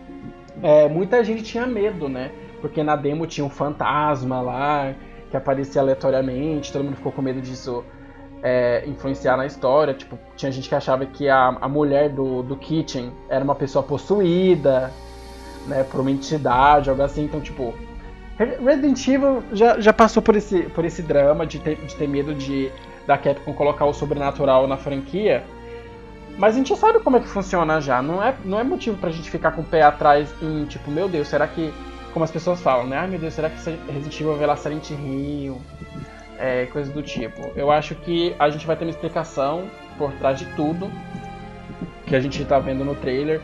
é, 0.63 0.88
muita 0.88 1.22
gente 1.22 1.44
tinha 1.44 1.65
medo, 1.65 2.08
né? 2.08 2.32
Porque 2.62 2.82
na 2.82 2.96
demo 2.96 3.27
tinha 3.27 3.44
um 3.44 3.50
fantasma 3.50 4.39
lá 4.39 4.96
que 5.36 5.38
aparecia 5.38 5.82
aleatoriamente, 5.82 6.72
todo 6.72 6.84
mundo 6.86 6.96
ficou 6.96 7.12
com 7.12 7.22
medo 7.22 7.42
disso 7.42 7.84
é, 8.42 8.84
influenciar 8.88 9.36
na 9.36 9.46
história. 9.46 9.94
Tipo, 9.94 10.18
tinha 10.36 10.51
gente 10.51 10.70
que 10.70 10.75
achava 10.75 11.06
que 11.06 11.27
a, 11.27 11.58
a 11.62 11.68
mulher 11.68 12.10
do, 12.10 12.42
do 12.42 12.56
Kitchen 12.56 13.12
era 13.30 13.44
uma 13.44 13.56
pessoa 13.56 13.84
possuída, 13.84 14.92
né, 15.68 15.84
por 15.84 16.00
uma 16.00 16.12
entidade, 16.12 16.89
algo 16.89 17.01
assim. 17.01 17.25
Então, 17.25 17.42
tipo, 17.42 17.74
Resident 18.38 19.08
Evil 19.08 19.44
já, 19.51 19.80
já 19.80 19.92
passou 19.92 20.24
por 20.24 20.36
esse, 20.36 20.63
por 20.63 20.86
esse 20.86 21.01
drama 21.01 21.46
de 21.46 21.60
ter, 21.60 21.75
de 21.75 21.96
ter 21.96 22.08
medo 22.08 22.34
de 22.34 22.72
da 23.06 23.18
Capcom 23.18 23.54
colocar 23.54 23.86
o 23.86 23.94
sobrenatural 23.94 24.68
na 24.68 24.77
franquia. 24.77 25.44
Mas 26.38 26.56
a 26.56 26.58
gente 26.58 26.75
sabe 26.75 27.00
como 27.00 27.18
é 27.18 27.20
que 27.20 27.27
funciona 27.27 27.80
já. 27.80 28.01
Não 28.01 28.22
é, 28.22 28.36
não 28.44 28.60
é 28.60 28.63
motivo 28.63 28.98
pra 28.98 29.10
gente 29.10 29.30
ficar 29.30 29.51
com 29.51 29.62
o 29.62 29.65
pé 29.65 29.84
atrás 29.84 30.34
em 30.42 30.65
tipo, 30.65 30.89
meu 30.89 31.08
Deus, 31.08 31.27
será 31.27 31.48
que. 31.48 31.74
Como 32.16 32.24
as 32.24 32.32
pessoas 32.32 32.62
falam, 32.62 32.88
né? 32.88 32.96
Ai 32.96 33.08
meu 33.10 33.20
Deus, 33.20 33.34
será 33.34 33.50
que 33.50 33.58
Resident 33.92 34.22
Evil 34.22 34.38
vai 34.38 34.48
lá 34.48 34.56
Silent 34.56 34.90
Hill? 34.90 35.62
É, 36.40 36.66
coisa 36.68 36.90
do 36.90 37.04
tipo. 37.04 37.52
Eu 37.58 37.70
acho 37.70 37.94
que 37.94 38.34
a 38.40 38.50
gente 38.50 38.66
vai 38.66 38.78
ter 38.78 38.86
uma 38.86 38.92
explicação 38.92 39.70
por 39.98 40.14
trás 40.14 40.40
de 40.40 40.46
tudo 40.56 40.90
que 42.08 42.16
a 42.16 42.20
gente 42.22 42.46
tá 42.46 42.58
vendo 42.58 42.86
no 42.86 42.96
trailer. 42.96 43.42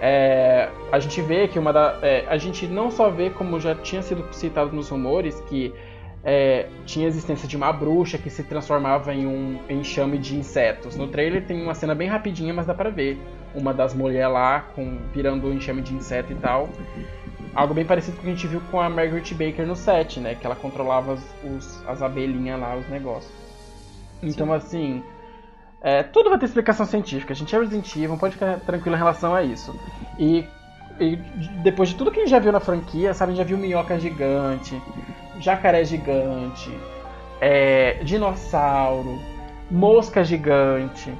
É, 0.00 0.70
a 0.92 1.00
gente 1.00 1.20
vê 1.22 1.48
que 1.48 1.58
uma 1.58 1.72
da. 1.72 1.98
É, 2.02 2.24
a 2.28 2.36
gente 2.36 2.68
não 2.68 2.88
só 2.88 3.10
vê, 3.10 3.30
como 3.30 3.58
já 3.58 3.74
tinha 3.74 4.00
sido 4.00 4.24
citado 4.32 4.70
nos 4.70 4.88
rumores, 4.90 5.40
que 5.48 5.74
é, 6.22 6.68
tinha 6.86 7.06
a 7.06 7.08
existência 7.08 7.48
de 7.48 7.56
uma 7.56 7.72
bruxa 7.72 8.16
que 8.16 8.30
se 8.30 8.44
transformava 8.44 9.12
em 9.12 9.26
um 9.26 9.58
enxame 9.68 10.18
de 10.18 10.36
insetos. 10.36 10.94
No 10.94 11.08
trailer 11.08 11.44
tem 11.44 11.60
uma 11.60 11.74
cena 11.74 11.96
bem 11.96 12.06
rapidinha, 12.06 12.54
mas 12.54 12.64
dá 12.64 12.74
pra 12.74 12.90
ver 12.90 13.18
uma 13.56 13.74
das 13.74 13.92
mulheres 13.92 14.32
lá 14.32 14.60
com, 14.72 14.98
virando 15.12 15.48
um 15.48 15.52
enxame 15.52 15.82
de 15.82 15.92
inseto 15.94 16.30
e 16.30 16.36
tal. 16.36 16.68
Algo 17.54 17.74
bem 17.74 17.84
parecido 17.84 18.16
com 18.16 18.22
o 18.22 18.24
que 18.24 18.30
a 18.30 18.34
gente 18.34 18.46
viu 18.46 18.60
com 18.70 18.80
a 18.80 18.88
Margaret 18.88 19.32
Baker 19.32 19.66
no 19.66 19.76
set, 19.76 20.18
né? 20.18 20.34
Que 20.34 20.44
ela 20.44 20.56
controlava 20.56 21.12
os, 21.12 21.22
os, 21.44 21.88
as 21.88 22.02
abelhinhas 22.02 22.60
lá, 22.60 22.76
os 22.76 22.88
negócios. 22.88 23.32
Então, 24.22 24.46
Sim. 24.48 24.52
assim, 24.54 25.04
é, 25.80 26.02
tudo 26.02 26.30
vai 26.30 26.38
ter 26.38 26.46
explicação 26.46 26.86
científica. 26.86 27.32
A 27.32 27.36
gente 27.36 27.54
é 27.54 27.58
Resident 27.58 27.94
Evil, 27.94 28.16
pode 28.16 28.34
ficar 28.34 28.58
tranquilo 28.60 28.96
em 28.96 28.98
relação 28.98 29.34
a 29.34 29.42
isso. 29.42 29.78
E, 30.18 30.44
e, 30.98 31.16
depois 31.62 31.90
de 31.90 31.94
tudo 31.94 32.10
que 32.10 32.20
a 32.20 32.22
gente 32.22 32.30
já 32.30 32.38
viu 32.38 32.50
na 32.50 32.60
franquia, 32.60 33.12
sabe? 33.12 33.32
A 33.32 33.34
gente 33.34 33.44
já 33.44 33.48
viu 33.48 33.58
minhoca 33.58 34.00
gigante, 34.00 34.80
jacaré 35.38 35.84
gigante, 35.84 36.76
é, 37.40 37.98
dinossauro, 38.02 39.20
mosca 39.70 40.24
gigante, 40.24 41.12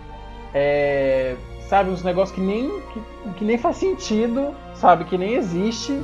é, 0.54 1.36
sabe, 1.68 1.90
uns 1.90 2.02
negócios 2.02 2.34
que 2.34 2.40
nem, 2.40 2.80
que, 2.80 3.02
que, 3.36 3.44
nem 3.44 3.58
faz 3.58 3.76
sentido, 3.76 4.54
sabe, 4.74 5.04
que 5.04 5.18
nem 5.18 5.34
existe. 5.34 6.00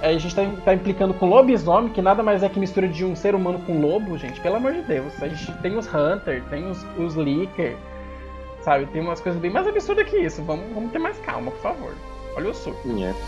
É, 0.00 0.08
a 0.10 0.18
gente 0.18 0.34
tá, 0.34 0.42
tá, 0.64 0.74
implicando 0.74 1.12
com 1.12 1.26
lobisomem, 1.28 1.92
que 1.92 2.00
nada 2.00 2.22
mais 2.22 2.42
é 2.42 2.48
que 2.48 2.58
mistura 2.58 2.86
de 2.86 3.04
um 3.04 3.16
ser 3.16 3.34
humano 3.34 3.58
com 3.60 3.80
lobo, 3.80 4.16
gente, 4.16 4.40
pelo 4.40 4.56
amor 4.56 4.72
de 4.72 4.82
Deus. 4.82 5.12
A 5.20 5.28
gente 5.28 5.52
tem 5.60 5.76
os 5.76 5.86
Hunter, 5.86 6.42
tem 6.48 6.70
os, 6.70 6.84
os 6.96 7.14
Licker, 7.14 7.76
sabe, 8.62 8.86
tem 8.86 9.02
umas 9.02 9.20
coisas 9.20 9.40
bem 9.40 9.50
mais 9.50 9.66
absurdas 9.66 10.08
que 10.08 10.16
isso. 10.16 10.42
Vamos, 10.44 10.72
vamos 10.72 10.92
ter 10.92 10.98
mais 10.98 11.18
calma, 11.18 11.50
por 11.50 11.60
favor. 11.60 11.94
Olha 12.36 12.50
o 12.50 12.54
suco. 12.54 12.88
Yeah. 12.88 13.18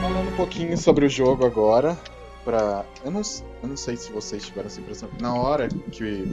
falando 0.00 0.28
um 0.28 0.36
pouquinho 0.36 0.76
sobre 0.76 1.06
o 1.06 1.08
jogo 1.08 1.46
agora. 1.46 1.96
Pra... 2.44 2.84
Eu, 3.04 3.10
não, 3.10 3.22
eu 3.62 3.68
não 3.68 3.76
sei 3.76 3.96
se 3.96 4.12
vocês 4.12 4.44
tiveram 4.46 4.66
essa 4.66 4.80
impressão. 4.80 5.08
Na 5.20 5.34
hora 5.34 5.68
que 5.68 6.30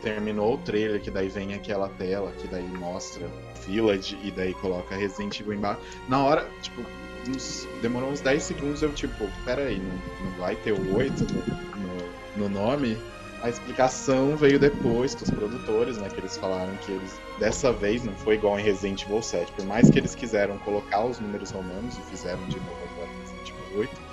terminou 0.00 0.54
o 0.54 0.58
trailer, 0.58 1.00
que 1.00 1.10
daí 1.10 1.28
vem 1.28 1.52
aquela 1.52 1.88
tela, 1.88 2.32
que 2.32 2.48
daí 2.48 2.66
mostra 2.66 3.28
Village 3.66 4.18
e 4.22 4.30
daí 4.30 4.54
coloca 4.54 4.96
Resident 4.96 5.38
Evil 5.40 5.54
embaixo. 5.54 5.80
Na 6.08 6.22
hora, 6.22 6.46
tipo, 6.62 6.84
uns, 7.28 7.68
demorou 7.82 8.10
uns 8.10 8.20
10 8.20 8.42
segundos, 8.42 8.82
eu 8.82 8.92
tipo, 8.92 9.28
pera 9.44 9.62
aí, 9.62 9.78
não, 9.78 10.26
não 10.26 10.38
vai 10.38 10.56
ter 10.56 10.72
o 10.72 10.96
8 10.96 11.12
no, 11.24 12.46
no, 12.46 12.48
no 12.48 12.48
nome? 12.48 12.96
A 13.42 13.48
explicação 13.48 14.36
veio 14.36 14.58
depois 14.58 15.14
com 15.14 15.24
os 15.24 15.30
produtores, 15.30 15.96
né? 15.96 16.10
Que 16.10 16.20
eles 16.20 16.36
falaram 16.36 16.74
que 16.76 16.92
eles 16.92 17.18
dessa 17.38 17.72
vez 17.72 18.04
não 18.04 18.12
foi 18.16 18.34
igual 18.34 18.58
em 18.58 18.62
Resident 18.62 19.02
Evil 19.02 19.22
7. 19.22 19.50
Por 19.52 19.64
mais 19.64 19.88
que 19.88 19.98
eles 19.98 20.14
quiseram 20.14 20.58
colocar 20.58 21.04
os 21.04 21.18
números 21.18 21.50
romanos 21.50 21.96
e 21.96 22.02
fizeram 22.10 22.44
de 22.48 22.58
novo 22.58 22.76
agora 22.92 23.08
em 23.08 23.20
Resident 23.20 23.48
Evil 23.48 23.80
8. 23.80 24.10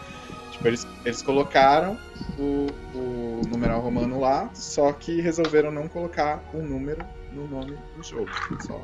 Tipo, 0.52 0.68
eles, 0.70 0.88
eles 1.04 1.22
colocaram 1.22 1.98
o, 2.40 2.68
o 2.96 3.42
numeral 3.50 3.82
romano 3.82 4.20
lá, 4.20 4.50
só 4.54 4.94
que 4.94 5.20
resolveram 5.20 5.72
não 5.72 5.90
colocar 5.90 6.42
o 6.54 6.60
um 6.60 6.64
número 6.66 7.06
no 7.34 7.48
nome 7.48 7.78
do 7.96 8.04
jogo. 8.04 8.30
Só, 8.66 8.82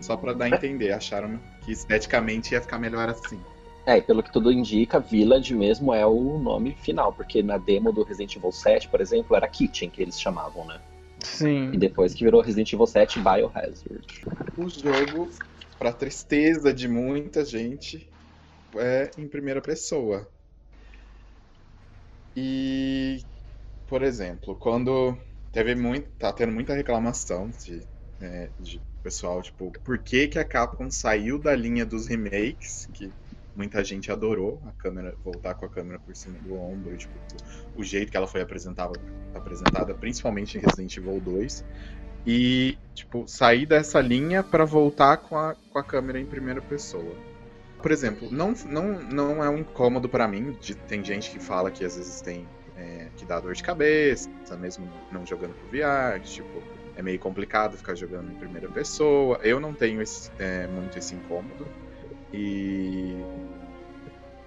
só 0.00 0.16
pra 0.16 0.32
dar 0.32 0.46
a 0.46 0.48
entender. 0.50 0.92
Acharam 0.92 1.40
que 1.62 1.72
esteticamente 1.72 2.54
ia 2.54 2.60
ficar 2.60 2.78
melhor 2.78 3.08
assim. 3.08 3.40
É, 3.86 3.98
e 3.98 4.02
pelo 4.02 4.22
que 4.22 4.32
tudo 4.32 4.52
indica, 4.52 5.00
Village 5.00 5.54
mesmo 5.54 5.92
é 5.94 6.06
o 6.06 6.38
nome 6.38 6.76
final, 6.82 7.12
porque 7.12 7.42
na 7.42 7.56
demo 7.56 7.92
do 7.92 8.02
Resident 8.02 8.36
Evil 8.36 8.52
7, 8.52 8.88
por 8.88 9.00
exemplo, 9.00 9.34
era 9.34 9.48
Kitchen 9.48 9.90
que 9.90 10.02
eles 10.02 10.20
chamavam, 10.20 10.66
né? 10.66 10.80
Sim. 11.22 11.72
E 11.72 11.78
depois 11.78 12.14
que 12.14 12.24
virou 12.24 12.40
Resident 12.40 12.72
Evil 12.72 12.86
7 12.86 13.20
Biohazard. 13.20 14.24
O 14.56 14.68
jogo, 14.68 15.30
pra 15.78 15.92
tristeza 15.92 16.72
de 16.72 16.88
muita 16.88 17.44
gente, 17.44 18.08
é 18.76 19.10
em 19.16 19.26
primeira 19.26 19.60
pessoa. 19.60 20.28
E, 22.36 23.24
por 23.86 24.02
exemplo, 24.02 24.54
quando 24.54 25.16
teve 25.52 25.74
muito. 25.74 26.08
tá 26.18 26.32
tendo 26.32 26.52
muita 26.52 26.74
reclamação 26.74 27.50
de, 27.50 27.82
é, 28.20 28.50
de 28.58 28.80
pessoal, 29.02 29.42
tipo, 29.42 29.72
por 29.84 29.98
que, 29.98 30.28
que 30.28 30.38
a 30.38 30.44
Capcom 30.44 30.90
saiu 30.90 31.38
da 31.38 31.54
linha 31.54 31.84
dos 31.84 32.06
remakes, 32.06 32.88
que 32.92 33.10
muita 33.54 33.82
gente 33.84 34.10
adorou 34.10 34.60
a 34.66 34.72
câmera, 34.72 35.14
voltar 35.24 35.54
com 35.54 35.66
a 35.66 35.68
câmera 35.68 35.98
por 35.98 36.14
cima 36.14 36.38
do 36.40 36.54
ombro, 36.54 36.96
tipo, 36.96 37.12
o 37.76 37.82
jeito 37.82 38.10
que 38.10 38.16
ela 38.16 38.26
foi 38.26 38.40
apresentada, 38.40 38.98
apresentada 39.34 39.94
principalmente 39.94 40.56
em 40.56 40.60
Resident 40.60 40.96
Evil 40.96 41.20
2. 41.20 41.64
E, 42.26 42.76
tipo, 42.94 43.26
sair 43.26 43.64
dessa 43.64 43.98
linha 44.00 44.42
para 44.42 44.64
voltar 44.64 45.16
com 45.16 45.38
a, 45.38 45.54
com 45.70 45.78
a 45.78 45.82
câmera 45.82 46.20
em 46.20 46.26
primeira 46.26 46.60
pessoa. 46.60 47.16
Por 47.80 47.90
exemplo, 47.90 48.28
não, 48.30 48.52
não, 48.66 49.02
não 49.02 49.44
é 49.44 49.48
um 49.48 49.58
incômodo 49.58 50.06
para 50.06 50.28
mim, 50.28 50.54
de, 50.60 50.74
tem 50.74 51.02
gente 51.02 51.30
que 51.30 51.38
fala 51.38 51.70
que 51.70 51.82
às 51.82 51.96
vezes 51.96 52.20
tem 52.20 52.46
é, 52.76 53.08
que 53.16 53.24
dá 53.24 53.40
dor 53.40 53.54
de 53.54 53.62
cabeça, 53.62 54.28
mesmo 54.58 54.86
não 55.10 55.24
jogando 55.24 55.54
pro 55.54 55.68
VR, 55.68 56.20
tipo, 56.22 56.62
é 56.96 57.02
meio 57.02 57.18
complicado 57.18 57.76
ficar 57.76 57.94
jogando 57.94 58.30
em 58.30 58.34
primeira 58.34 58.68
pessoa. 58.68 59.38
Eu 59.42 59.60
não 59.60 59.72
tenho 59.72 60.00
esse, 60.02 60.30
é, 60.38 60.66
muito 60.66 60.98
esse 60.98 61.14
incômodo. 61.14 61.66
E. 62.32 63.16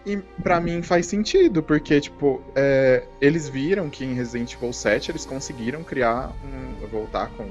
E 0.06 0.18
pra 0.42 0.60
mim 0.60 0.82
faz 0.82 1.06
sentido, 1.06 1.64
porque, 1.64 2.02
tipo, 2.02 2.44
é, 2.56 3.08
eles 3.22 3.48
viram 3.48 3.90
que 3.90 4.04
em 4.04 4.14
Resident 4.14 4.54
Evil 4.54 4.74
7 4.74 5.12
eles 5.12 5.26
conseguiram 5.26 5.82
criar 5.82 6.34
um. 6.44 6.88
voltar 6.88 7.30
com 7.30 7.44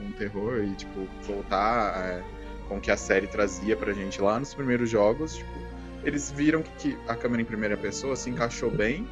um 0.00 0.12
terror 0.12 0.62
e, 0.62 0.74
tipo, 0.74 1.08
voltar 1.22 1.96
é, 2.04 2.22
com 2.68 2.76
o 2.76 2.80
que 2.80 2.90
a 2.90 2.96
série 2.96 3.26
trazia 3.26 3.76
pra 3.76 3.92
gente 3.92 4.20
lá 4.20 4.38
nos 4.38 4.52
primeiros 4.52 4.90
jogos. 4.90 5.36
Tipo, 5.36 5.58
eles 6.04 6.30
viram 6.30 6.62
que 6.62 6.98
a 7.08 7.14
câmera 7.14 7.42
em 7.42 7.46
primeira 7.46 7.76
pessoa 7.76 8.14
se 8.14 8.28
encaixou 8.28 8.70
bem 8.70 9.06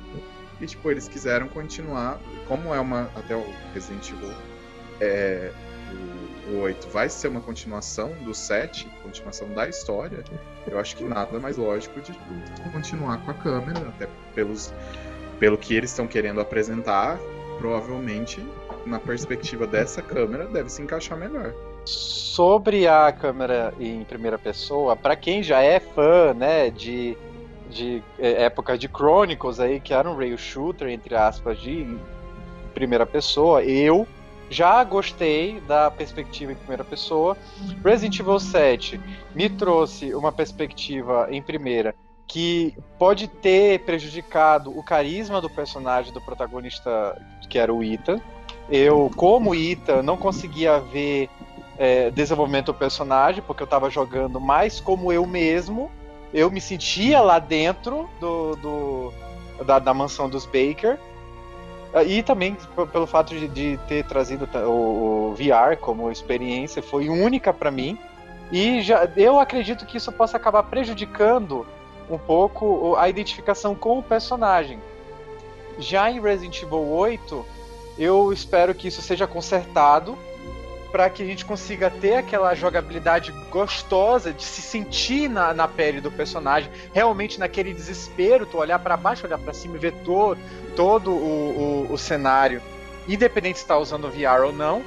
e, 0.61 0.67
tipo, 0.67 0.91
eles 0.91 1.09
quiseram 1.09 1.49
continuar. 1.49 2.21
Como 2.47 2.75
é 2.75 2.81
uma. 2.81 3.11
Até 3.15 3.35
o 3.35 3.45
Resident 3.73 4.11
Evil. 4.11 4.58
É, 5.01 5.53
o 6.51 6.61
8 6.61 6.89
vai 6.89 7.09
ser 7.09 7.29
uma 7.29 7.41
continuação 7.41 8.13
do 8.25 8.35
7, 8.35 8.89
continuação 9.03 9.49
da 9.53 9.69
história, 9.69 10.25
eu 10.67 10.79
acho 10.79 10.97
que 10.97 11.05
nada 11.05 11.39
mais 11.39 11.57
lógico 11.57 12.01
de 12.01 12.13
continuar 12.73 13.19
com 13.25 13.31
a 13.31 13.35
câmera, 13.35 13.81
até 13.89 14.09
pelos, 14.35 14.73
pelo 15.39 15.59
que 15.59 15.75
eles 15.75 15.91
estão 15.91 16.07
querendo 16.07 16.41
apresentar, 16.41 17.19
provavelmente 17.59 18.45
na 18.87 18.99
perspectiva 18.99 19.67
dessa 19.67 20.01
câmera 20.01 20.47
deve 20.47 20.71
se 20.71 20.81
encaixar 20.81 21.19
melhor. 21.19 21.53
Sobre 21.85 22.87
a 22.87 23.13
câmera 23.13 23.75
em 23.79 24.05
primeira 24.05 24.39
pessoa, 24.39 24.97
para 24.97 25.17
quem 25.17 25.43
já 25.43 25.61
é 25.61 25.81
fã, 25.81 26.33
né, 26.33 26.71
de, 26.71 27.17
de 27.69 28.03
é, 28.19 28.45
época 28.45 28.79
de 28.79 28.89
Chronicles 28.89 29.61
aí, 29.61 29.81
que 29.81 29.93
era 29.93 30.09
um 30.09 30.17
rail 30.17 30.39
shooter 30.39 30.89
entre 30.89 31.15
aspas 31.15 31.59
de 31.59 31.99
primeira 32.73 33.05
pessoa, 33.05 33.63
eu 33.63 34.07
já 34.51 34.83
gostei 34.85 35.61
da 35.61 35.91
perspectiva 35.91 36.53
em 36.53 36.57
primeira 36.57 36.85
pessoa. 36.85 37.37
Resident 37.85 38.19
Evil 38.19 38.41
7 38.41 39.01
me 39.35 39.49
trouxe 39.49 40.15
uma 40.15 40.33
perspectiva 40.33 41.29
em 41.31 41.43
primeira 41.43 41.95
que 42.27 42.77
pode 42.99 43.27
ter 43.27 43.81
prejudicado 43.81 44.77
o 44.79 44.83
carisma 44.83 45.41
do 45.41 45.49
personagem 45.49 46.13
do 46.13 46.21
protagonista, 46.21 47.21
que 47.49 47.59
era 47.59 47.73
o 47.73 47.83
Ethan. 47.83 48.21
Eu, 48.69 49.11
como 49.17 49.55
Ita, 49.55 50.03
não 50.03 50.19
conseguia 50.19 50.79
ver 50.79 51.31
é, 51.79 52.11
desenvolvimento 52.11 52.67
do 52.67 52.75
personagem, 52.75 53.43
porque 53.47 53.63
eu 53.63 53.67
tava 53.67 53.89
jogando 53.89 54.39
mais 54.39 54.79
como 54.79 55.11
eu 55.11 55.27
mesmo. 55.27 55.91
Eu 56.35 56.51
me 56.51 56.61
sentia 56.61 57.21
lá 57.23 57.39
dentro 57.39 58.11
do, 58.21 58.57
do 58.57 59.13
da, 59.65 59.79
da 59.79 59.95
mansão 59.95 60.29
dos 60.29 60.45
Baker. 60.45 60.99
Ah, 61.93 62.05
E 62.05 62.23
também 62.23 62.57
pelo 62.93 63.07
fato 63.07 63.35
de, 63.35 63.49
de 63.49 63.79
ter 63.89 64.05
trazido 64.05 64.49
o, 64.67 65.31
o 65.31 65.35
VR 65.35 65.77
como 65.81 66.11
experiência, 66.11 66.83
foi 66.83 67.09
única 67.09 67.53
para 67.53 67.71
mim. 67.71 67.99
E 68.51 68.81
já, 68.83 69.09
eu 69.17 69.39
acredito 69.39 69.85
que 69.85 69.97
isso 69.97 70.11
possa 70.13 70.37
acabar 70.37 70.63
prejudicando 70.65 71.67
um 72.11 72.19
pouco 72.19 72.97
a 72.97 73.09
identificação 73.09 73.75
com 73.75 73.99
o 73.99 74.03
personagem. 74.03 74.79
Já 75.79 76.11
em 76.11 76.21
Resident 76.21 76.63
Evil 76.63 76.89
8, 76.89 77.45
eu 77.99 78.33
espero 78.33 78.75
que 78.75 78.89
isso 78.89 79.03
seja 79.03 79.27
consertado 79.27 80.17
para 80.91 81.11
que 81.11 81.23
a 81.23 81.27
gente 81.27 81.45
consiga 81.45 81.91
ter 81.91 82.15
aquela 82.17 82.55
jogabilidade 82.55 83.33
gostosa 83.51 84.33
de 84.33 84.43
se 84.43 84.63
sentir 84.63 85.29
na, 85.29 85.53
na 85.53 85.69
pele 85.69 86.01
do 86.01 86.11
personagem, 86.11 86.71
realmente 86.93 87.39
naquele 87.39 87.75
desespero, 87.75 88.47
tu 88.47 88.59
olhar 88.59 88.79
para 88.79 88.97
baixo, 88.97 89.27
olhar 89.27 89.39
para 89.39 89.53
cima 89.53 89.77
e 89.77 89.79
ver 89.79 89.93
to, 90.05 90.37
todo 90.75 91.11
o, 91.13 91.87
o, 91.89 91.93
o 91.93 91.99
cenário, 91.99 92.63
independente 93.07 93.59
se 93.59 93.65
está 93.65 93.77
usando 93.79 94.11
VR 94.11 94.45
ou 94.47 94.53
não, 94.53 94.83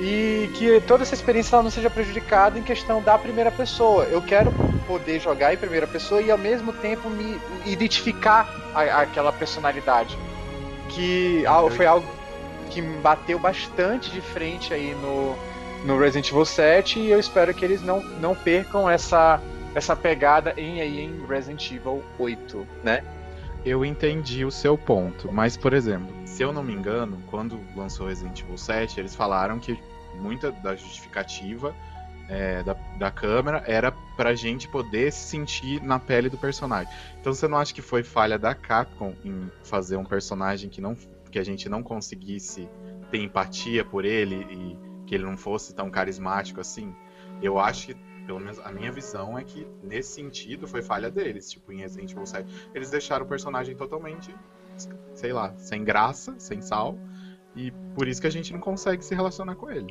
e 0.00 0.48
que 0.54 0.80
toda 0.86 1.02
essa 1.02 1.14
experiência 1.14 1.56
ela 1.56 1.62
não 1.64 1.70
seja 1.70 1.90
prejudicada 1.90 2.58
em 2.58 2.62
questão 2.62 3.02
da 3.02 3.18
primeira 3.18 3.50
pessoa. 3.50 4.04
Eu 4.04 4.22
quero 4.22 4.52
poder 4.86 5.18
jogar 5.20 5.52
em 5.52 5.56
primeira 5.56 5.86
pessoa 5.86 6.22
e 6.22 6.30
ao 6.30 6.38
mesmo 6.38 6.72
tempo 6.72 7.10
me 7.10 7.40
identificar 7.66 8.48
a- 8.74 9.02
aquela 9.02 9.32
personalidade, 9.32 10.16
que 10.90 11.44
al- 11.46 11.70
foi 11.70 11.86
algo 11.86 12.06
que 12.68 12.82
bateu 12.82 13.38
bastante 13.38 14.10
de 14.10 14.20
frente 14.20 14.72
aí 14.72 14.94
no, 14.94 15.36
no 15.84 15.98
Resident 15.98 16.30
Evil 16.30 16.44
7 16.44 16.98
e 16.98 17.10
eu 17.10 17.18
espero 17.18 17.52
que 17.54 17.64
eles 17.64 17.82
não, 17.82 18.02
não 18.20 18.34
percam 18.34 18.88
essa, 18.88 19.40
essa 19.74 19.96
pegada 19.96 20.54
em, 20.56 20.80
em 20.80 21.26
Resident 21.26 21.70
Evil 21.70 22.02
8, 22.18 22.66
né? 22.82 23.02
Eu 23.64 23.84
entendi 23.84 24.44
o 24.44 24.50
seu 24.50 24.78
ponto, 24.78 25.32
mas, 25.32 25.56
por 25.56 25.72
exemplo, 25.72 26.14
se 26.24 26.42
eu 26.42 26.52
não 26.52 26.62
me 26.62 26.72
engano, 26.72 27.22
quando 27.28 27.60
lançou 27.74 28.06
Resident 28.06 28.40
Evil 28.40 28.56
7, 28.56 29.00
eles 29.00 29.14
falaram 29.14 29.58
que 29.58 29.78
muita 30.14 30.50
da 30.50 30.74
justificativa 30.76 31.74
é, 32.28 32.62
da, 32.62 32.74
da 32.98 33.10
câmera 33.10 33.64
era 33.66 33.90
pra 34.16 34.34
gente 34.34 34.68
poder 34.68 35.10
se 35.12 35.28
sentir 35.28 35.82
na 35.82 35.98
pele 35.98 36.28
do 36.28 36.36
personagem. 36.36 36.92
Então 37.20 37.32
você 37.32 37.48
não 37.48 37.58
acha 37.58 37.72
que 37.72 37.82
foi 37.82 38.02
falha 38.02 38.38
da 38.38 38.54
Capcom 38.54 39.14
em 39.24 39.50
fazer 39.64 39.96
um 39.96 40.04
personagem 40.04 40.68
que, 40.68 40.80
não, 40.80 40.96
que 41.28 41.38
a 41.38 41.44
gente 41.44 41.68
não 41.68 41.82
conseguisse 41.82 42.68
ter 43.10 43.18
empatia 43.18 43.84
por 43.84 44.04
ele 44.04 44.46
e 44.50 44.78
que 45.06 45.14
ele 45.14 45.24
não 45.24 45.36
fosse 45.36 45.74
tão 45.74 45.90
carismático 45.90 46.60
assim? 46.60 46.94
Eu 47.42 47.58
acho 47.58 47.88
que, 47.88 47.94
pelo 48.26 48.40
menos 48.40 48.58
a 48.60 48.70
minha 48.72 48.92
visão 48.92 49.38
é 49.38 49.44
que 49.44 49.66
nesse 49.82 50.12
sentido 50.12 50.66
foi 50.66 50.82
falha 50.82 51.10
deles. 51.10 51.50
Tipo, 51.50 51.72
em 51.72 51.78
Resident 51.78 52.10
Evil 52.12 52.26
7, 52.26 52.70
eles 52.74 52.90
deixaram 52.90 53.24
o 53.24 53.28
personagem 53.28 53.74
totalmente, 53.76 54.34
sei 55.14 55.32
lá, 55.32 55.54
sem 55.56 55.84
graça, 55.84 56.34
sem 56.38 56.60
sal. 56.60 56.98
E 57.56 57.70
por 57.94 58.06
isso 58.06 58.20
que 58.20 58.26
a 58.26 58.30
gente 58.30 58.52
não 58.52 58.60
consegue 58.60 59.04
se 59.04 59.14
relacionar 59.14 59.54
com 59.54 59.70
ele. 59.70 59.88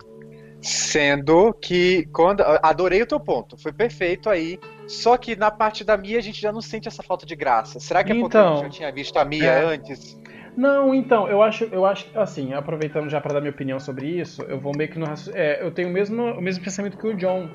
Sendo 0.62 1.54
que 1.54 2.08
quando 2.12 2.42
adorei 2.64 3.02
o 3.02 3.06
teu 3.06 3.20
ponto, 3.20 3.58
foi 3.58 3.72
perfeito 3.72 4.30
aí. 4.30 4.60
Só 4.88 5.18
que 5.18 5.36
na 5.36 5.52
parte 5.52 5.84
da 5.84 5.96
Mia 5.98 6.18
a 6.18 6.22
gente 6.22 6.42
já 6.42 6.52
não 6.52 6.62
sente 6.62 6.88
essa 6.88 7.04
falta 7.04 7.26
de 7.26 7.36
graça. 7.36 7.80
Será 7.80 8.04
que 8.04 8.12
é 8.12 8.16
porque 8.16 8.38
Então, 8.38 8.54
a 8.54 8.56
gente 8.56 8.64
já 8.64 8.70
tinha 8.70 8.92
visto 8.92 9.18
a 9.18 9.26
Mia 9.26 9.52
é. 9.52 9.66
antes? 9.66 10.18
Não, 10.58 10.94
então, 10.96 11.28
eu 11.30 11.42
acho, 11.44 11.66
eu 11.66 11.86
acho, 11.86 12.10
assim, 12.16 12.52
aproveitando 12.54 13.08
já 13.10 13.22
para 13.22 13.36
dar 13.36 13.40
minha 13.42 13.52
opinião 13.52 13.80
sobre 13.80 14.08
isso, 14.08 14.42
eu 14.44 14.60
vou 14.60 14.76
meio 14.76 14.90
que 14.90 14.98
no, 14.98 15.06
é, 15.34 15.64
eu 15.64 15.72
tenho 15.72 15.88
o 15.88 15.92
mesmo, 15.94 16.24
o 16.34 16.42
mesmo 16.42 16.64
pensamento 16.64 16.98
que 16.98 17.08
o 17.08 17.16
John, 17.16 17.48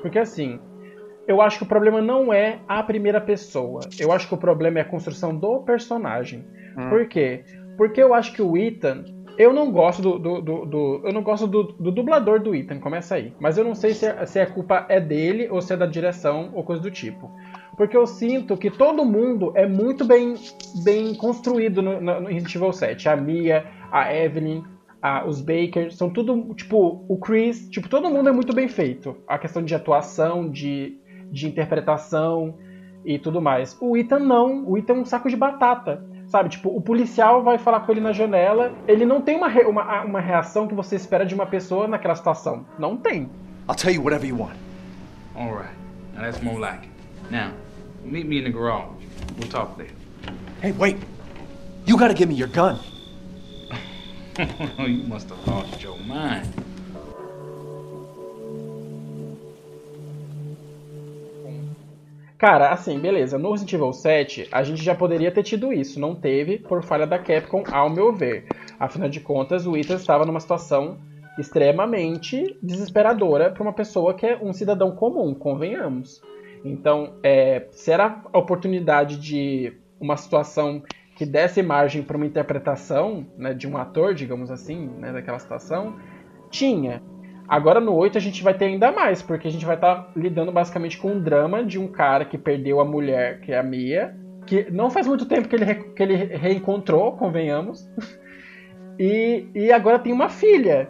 porque 0.00 0.18
assim, 0.18 0.58
eu 1.28 1.42
acho 1.42 1.58
que 1.58 1.64
o 1.64 1.68
problema 1.68 2.00
não 2.00 2.32
é 2.32 2.60
a 2.66 2.82
primeira 2.82 3.20
pessoa, 3.20 3.80
eu 4.00 4.10
acho 4.10 4.26
que 4.26 4.34
o 4.34 4.38
problema 4.38 4.78
é 4.78 4.82
a 4.82 4.86
construção 4.86 5.36
do 5.36 5.60
personagem. 5.64 6.46
Hum. 6.78 6.88
Por 6.88 7.06
quê? 7.08 7.44
Porque 7.76 8.02
eu 8.02 8.14
acho 8.14 8.32
que 8.32 8.40
o 8.40 8.56
Ethan, 8.56 9.04
eu 9.36 9.52
não 9.52 9.70
gosto 9.70 10.00
do, 10.00 10.18
do, 10.18 10.40
do- 10.40 10.64
do- 10.64 11.02
eu 11.04 11.12
não 11.12 11.22
gosto 11.22 11.46
do, 11.46 11.62
do 11.64 11.92
dublador 11.92 12.40
do 12.40 12.54
Ethan, 12.54 12.80
começa 12.80 13.16
aí, 13.16 13.34
mas 13.38 13.58
eu 13.58 13.64
não 13.64 13.74
sei 13.74 13.92
se, 13.92 14.06
a- 14.06 14.24
se 14.24 14.40
a 14.40 14.46
culpa 14.46 14.86
é 14.88 14.98
dele 14.98 15.46
ou 15.50 15.60
se 15.60 15.74
é 15.74 15.76
da 15.76 15.84
direção 15.84 16.52
ou 16.54 16.64
coisa 16.64 16.80
do 16.80 16.90
tipo. 16.90 17.30
Porque 17.76 17.96
eu 17.96 18.06
sinto 18.06 18.56
que 18.56 18.70
todo 18.70 19.04
mundo 19.04 19.52
é 19.54 19.66
muito 19.66 20.04
bem, 20.04 20.34
bem 20.82 21.14
construído 21.14 21.82
no, 21.82 22.00
no, 22.00 22.20
no 22.22 22.28
Resident 22.28 22.54
Evil 22.54 22.72
7. 22.72 23.08
A 23.08 23.16
Mia, 23.16 23.66
a 23.92 24.14
Evelyn, 24.14 24.62
a- 25.02 25.26
os 25.26 25.40
Baker, 25.42 25.92
são 25.92 26.08
tudo, 26.08 26.54
tipo, 26.54 27.04
o 27.06 27.18
Chris, 27.18 27.68
tipo, 27.68 27.88
todo 27.88 28.08
mundo 28.08 28.28
é 28.28 28.32
muito 28.32 28.54
bem 28.54 28.66
feito. 28.68 29.16
A 29.28 29.38
questão 29.38 29.62
de 29.62 29.74
atuação, 29.74 30.48
de, 30.50 30.96
de 31.30 31.46
interpretação 31.46 32.54
e 33.04 33.18
tudo 33.18 33.40
mais. 33.42 33.76
O 33.80 33.96
Ethan 33.96 34.20
não, 34.20 34.64
o 34.66 34.78
Ethan 34.78 34.94
é 34.94 34.96
um 35.00 35.04
saco 35.04 35.28
de 35.28 35.36
batata. 35.36 36.02
Sabe, 36.28 36.48
tipo, 36.48 36.70
o 36.76 36.80
policial 36.80 37.44
vai 37.44 37.56
falar 37.56 37.80
com 37.80 37.92
ele 37.92 38.00
na 38.00 38.12
janela, 38.12 38.72
ele 38.88 39.04
não 39.06 39.20
tem 39.20 39.36
uma, 39.36 39.46
re- 39.48 39.64
uma, 39.64 40.02
uma 40.02 40.20
reação 40.20 40.66
que 40.66 40.74
você 40.74 40.96
espera 40.96 41.24
de 41.24 41.34
uma 41.36 41.46
pessoa 41.46 41.86
naquela 41.86 42.16
situação. 42.16 42.66
Não 42.78 42.96
tem. 42.96 43.28
I'll 43.68 43.76
tell 43.76 43.92
you 43.92 44.02
whatever 44.02 44.26
you 44.28 44.36
want. 44.36 44.56
All 45.36 45.52
right. 45.52 45.70
Now 46.14 46.22
that's 46.22 46.42
more 46.42 46.58
like 46.58 46.80
it. 46.88 46.90
Now, 47.30 47.50
meet 48.10 48.26
me 48.26 48.38
in 48.38 48.44
the 48.44 48.50
garage. 48.50 49.02
We'll 49.38 49.48
talk 49.48 49.76
there. 49.76 49.88
Hey, 50.62 50.72
wait. 50.72 50.96
You 51.84 51.96
gotta 51.96 52.14
give 52.14 52.28
me 52.28 52.34
your 52.34 52.48
gun. 52.48 52.78
you 54.78 55.04
must 55.04 55.28
have 55.30 55.46
lost 55.46 55.82
your 55.82 55.98
mind. 56.00 56.46
Cara, 62.38 62.70
assim, 62.70 62.98
beleza. 62.98 63.38
No 63.38 63.52
Resident 63.52 63.72
Evil 63.72 63.92
7, 63.92 64.48
a 64.52 64.62
gente 64.62 64.84
já 64.84 64.94
poderia 64.94 65.32
ter 65.32 65.42
tido 65.42 65.72
isso. 65.72 65.98
Não 65.98 66.14
teve, 66.14 66.58
por 66.58 66.82
falha 66.82 67.06
da 67.06 67.18
Capcom, 67.18 67.64
ao 67.72 67.88
meu 67.88 68.12
ver. 68.12 68.46
Afinal 68.78 69.08
de 69.08 69.20
contas, 69.20 69.66
o 69.66 69.74
Ethan 69.74 69.94
estava 69.94 70.26
numa 70.26 70.40
situação 70.40 70.98
extremamente 71.38 72.58
desesperadora 72.62 73.50
para 73.50 73.62
uma 73.62 73.72
pessoa 73.72 74.12
que 74.12 74.26
é 74.26 74.38
um 74.42 74.52
cidadão 74.52 74.90
comum, 74.94 75.34
convenhamos. 75.34 76.20
Então, 76.66 77.14
é, 77.22 77.68
se 77.70 77.92
era 77.92 78.20
a 78.32 78.38
oportunidade 78.38 79.18
de 79.18 79.72
uma 80.00 80.16
situação 80.16 80.82
que 81.14 81.24
desse 81.24 81.62
margem 81.62 82.02
para 82.02 82.16
uma 82.16 82.26
interpretação 82.26 83.24
né, 83.38 83.54
de 83.54 83.68
um 83.68 83.76
ator, 83.76 84.12
digamos 84.14 84.50
assim, 84.50 84.88
né, 84.98 85.12
daquela 85.12 85.38
situação, 85.38 85.96
tinha. 86.50 87.02
Agora 87.48 87.80
no 87.80 87.94
8 87.94 88.18
a 88.18 88.20
gente 88.20 88.42
vai 88.42 88.52
ter 88.52 88.64
ainda 88.64 88.90
mais, 88.90 89.22
porque 89.22 89.46
a 89.46 89.50
gente 89.50 89.64
vai 89.64 89.76
estar 89.76 90.10
lidando 90.16 90.50
basicamente 90.50 90.98
com 90.98 91.12
um 91.12 91.20
drama 91.20 91.64
de 91.64 91.78
um 91.78 91.86
cara 91.86 92.24
que 92.24 92.36
perdeu 92.36 92.80
a 92.80 92.84
mulher, 92.84 93.40
que 93.40 93.52
é 93.52 93.58
a 93.58 93.62
Mia, 93.62 94.16
que 94.44 94.68
não 94.70 94.90
faz 94.90 95.06
muito 95.06 95.24
tempo 95.24 95.48
que 95.48 95.54
ele, 95.54 95.74
que 95.74 96.02
ele 96.02 96.16
reencontrou, 96.16 97.12
convenhamos. 97.12 97.88
E, 98.98 99.50
e 99.54 99.70
agora 99.70 99.98
tem 99.98 100.10
uma 100.10 100.30
filha. 100.30 100.88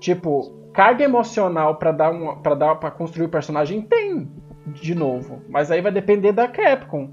Tipo, 0.00 0.68
carga 0.74 1.04
emocional 1.04 1.76
pra 1.76 1.92
dar 1.92 2.10
um, 2.10 2.34
para 2.42 2.54
dar 2.56 2.74
para 2.74 2.90
construir 2.90 3.26
o 3.26 3.30
personagem 3.30 3.80
tem, 3.80 4.28
de 4.66 4.94
novo, 4.94 5.42
mas 5.48 5.70
aí 5.70 5.80
vai 5.80 5.92
depender 5.92 6.32
da 6.32 6.48
Capcom. 6.48 7.10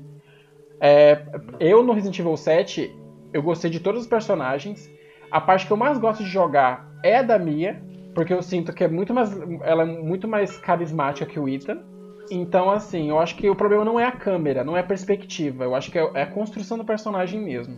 É, 0.80 1.24
eu 1.60 1.84
no 1.84 1.94
Resident 1.94 2.18
Evil 2.20 2.38
7, 2.38 2.94
eu 3.34 3.44
gostei 3.44 3.70
de 3.70 3.80
todos 3.80 4.02
os 4.02 4.08
personagens. 4.08 4.90
A 5.30 5.40
parte 5.40 5.68
que 5.68 5.72
eu 5.72 5.78
mais 5.78 5.98
gosto 5.98 6.24
de 6.24 6.30
jogar 6.30 6.90
é 7.04 7.18
a 7.18 7.22
da 7.22 7.38
Mia, 7.38 7.82
porque 8.14 8.34
eu 8.34 8.42
sinto 8.42 8.74
que 8.74 8.84
é 8.84 8.88
muito 8.88 9.14
mais, 9.14 9.32
ela 9.64 9.84
é 9.84 9.86
muito 9.86 10.28
mais 10.28 10.58
carismática 10.58 11.26
que 11.26 11.40
o 11.40 11.48
Ethan. 11.48 11.80
Então, 12.30 12.72
assim, 12.72 13.10
eu 13.10 13.20
acho 13.20 13.36
que 13.36 13.50
o 13.50 13.56
problema 13.56 13.84
não 13.84 14.00
é 14.00 14.06
a 14.06 14.12
câmera, 14.12 14.64
não 14.64 14.76
é 14.76 14.80
a 14.80 14.84
perspectiva. 14.84 15.64
Eu 15.64 15.76
acho 15.76 15.92
que 15.92 16.00
é 16.00 16.12
é 16.14 16.22
a 16.24 16.28
construção 16.28 16.78
do 16.78 16.86
personagem 16.86 17.42
mesmo, 17.42 17.78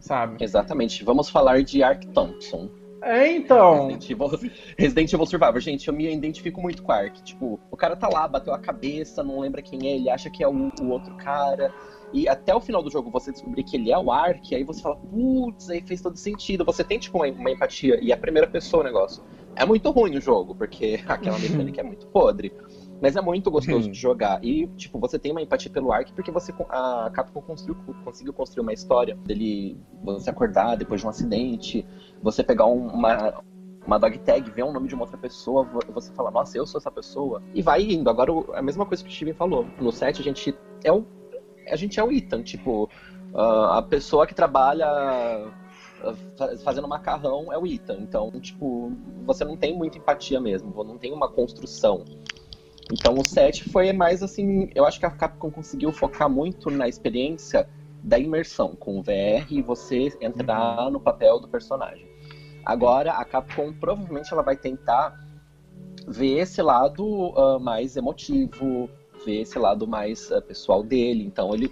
sabe? 0.00 0.42
Exatamente. 0.42 1.04
Vamos 1.04 1.28
falar 1.28 1.62
de 1.62 1.82
Ark 1.82 2.06
Thompson. 2.08 2.79
É, 3.02 3.32
então. 3.32 3.88
Resident 3.88 4.10
Evil, 4.10 4.52
Resident 4.76 5.12
Evil 5.12 5.26
Survivor. 5.26 5.60
Gente, 5.60 5.88
eu 5.88 5.94
me 5.94 6.12
identifico 6.12 6.60
muito 6.60 6.82
com 6.82 6.92
o 6.92 6.94
Ark. 6.94 7.22
Tipo, 7.22 7.58
o 7.70 7.76
cara 7.76 7.96
tá 7.96 8.08
lá, 8.08 8.28
bateu 8.28 8.52
a 8.52 8.58
cabeça, 8.58 9.22
não 9.22 9.40
lembra 9.40 9.62
quem 9.62 9.88
é, 9.88 9.96
ele 9.96 10.10
acha 10.10 10.28
que 10.30 10.42
é 10.42 10.48
o, 10.48 10.70
o 10.80 10.88
outro 10.88 11.14
cara. 11.16 11.72
E 12.12 12.28
até 12.28 12.54
o 12.54 12.60
final 12.60 12.82
do 12.82 12.90
jogo 12.90 13.10
você 13.10 13.30
descobrir 13.30 13.62
que 13.62 13.76
ele 13.76 13.92
é 13.92 13.98
o 13.98 14.10
Ark, 14.10 14.54
aí 14.54 14.64
você 14.64 14.82
fala, 14.82 14.96
putz, 14.96 15.70
aí 15.70 15.80
fez 15.80 16.00
todo 16.00 16.16
sentido. 16.16 16.64
Você 16.64 16.82
tem, 16.82 16.98
tipo, 16.98 17.18
uma, 17.18 17.26
uma 17.26 17.50
empatia. 17.50 17.98
E 18.02 18.10
é 18.10 18.14
a 18.14 18.18
primeira 18.18 18.48
pessoa 18.48 18.82
o 18.82 18.86
negócio. 18.86 19.22
É 19.56 19.64
muito 19.64 19.90
ruim 19.90 20.16
o 20.16 20.20
jogo, 20.20 20.54
porque 20.54 21.00
aquela 21.06 21.38
mecânica 21.38 21.80
é 21.80 21.84
muito 21.84 22.06
podre. 22.08 22.52
Mas 23.00 23.16
é 23.16 23.20
muito 23.20 23.50
gostoso 23.50 23.90
de 23.90 23.98
jogar. 23.98 24.44
E, 24.44 24.66
tipo, 24.76 24.98
você 24.98 25.18
tem 25.18 25.32
uma 25.32 25.40
empatia 25.40 25.70
pelo 25.70 25.92
Ark 25.92 26.12
porque 26.12 26.30
você 26.30 26.52
a 26.68 27.10
Capcom 27.12 27.40
construiu, 27.40 27.76
conseguiu 28.04 28.32
construir 28.32 28.62
uma 28.62 28.72
história 28.72 29.16
dele 29.24 29.76
você 30.04 30.28
acordar 30.30 30.76
depois 30.76 31.00
de 31.00 31.06
um 31.06 31.10
acidente, 31.10 31.86
você 32.22 32.42
pegar 32.44 32.66
um- 32.66 32.88
uma, 32.88 33.42
uma 33.86 33.98
dog 33.98 34.18
tag, 34.18 34.50
ver 34.50 34.64
o 34.64 34.72
nome 34.72 34.86
de 34.88 34.94
uma 34.94 35.04
outra 35.04 35.16
pessoa, 35.16 35.64
vo- 35.64 35.80
você 35.94 36.12
fala, 36.12 36.30
nossa, 36.30 36.56
eu 36.58 36.66
sou 36.66 36.78
essa 36.78 36.90
pessoa. 36.90 37.42
E 37.54 37.62
vai 37.62 37.82
indo. 37.82 38.10
Agora, 38.10 38.32
a 38.54 38.62
mesma 38.62 38.84
coisa 38.84 39.02
que 39.02 39.08
o 39.08 39.12
Steven 39.12 39.34
falou. 39.34 39.66
No 39.80 39.90
set, 39.90 40.20
a 40.20 40.24
gente 40.24 40.54
é 40.84 40.92
o. 40.92 41.04
A 41.70 41.76
gente 41.76 41.98
é 42.00 42.04
o 42.04 42.10
Ethan, 42.12 42.42
tipo, 42.42 42.88
a 43.34 43.80
pessoa 43.82 44.26
que 44.26 44.34
trabalha 44.34 44.86
fa- 46.36 46.56
fazendo 46.64 46.88
macarrão 46.88 47.52
é 47.52 47.58
o 47.58 47.66
Ethan. 47.66 47.98
Então, 48.00 48.30
tipo, 48.40 48.92
você 49.24 49.44
não 49.44 49.56
tem 49.56 49.76
muita 49.76 49.98
empatia 49.98 50.40
mesmo, 50.40 50.84
não 50.84 50.98
tem 50.98 51.12
uma 51.12 51.28
construção. 51.28 52.04
Então 52.92 53.14
o 53.14 53.24
7 53.24 53.70
foi 53.70 53.92
mais 53.92 54.22
assim, 54.22 54.68
eu 54.74 54.84
acho 54.84 54.98
que 54.98 55.06
a 55.06 55.10
Capcom 55.10 55.50
conseguiu 55.50 55.92
focar 55.92 56.28
muito 56.28 56.70
na 56.70 56.88
experiência 56.88 57.68
da 58.02 58.18
imersão 58.18 58.74
com 58.74 58.98
o 58.98 59.02
VR 59.02 59.46
e 59.50 59.62
você 59.62 60.08
entrar 60.20 60.90
no 60.90 60.98
papel 60.98 61.38
do 61.38 61.46
personagem. 61.46 62.08
Agora 62.64 63.12
a 63.12 63.24
Capcom 63.24 63.72
provavelmente 63.72 64.32
ela 64.32 64.42
vai 64.42 64.56
tentar 64.56 65.14
ver 66.08 66.38
esse 66.38 66.60
lado 66.60 67.32
ah, 67.36 67.58
mais 67.60 67.96
emotivo, 67.96 68.90
ver 69.24 69.42
esse 69.42 69.58
lado 69.58 69.86
mais 69.86 70.32
ah, 70.32 70.42
pessoal 70.42 70.82
dele. 70.82 71.24
Então 71.24 71.54
ele 71.54 71.68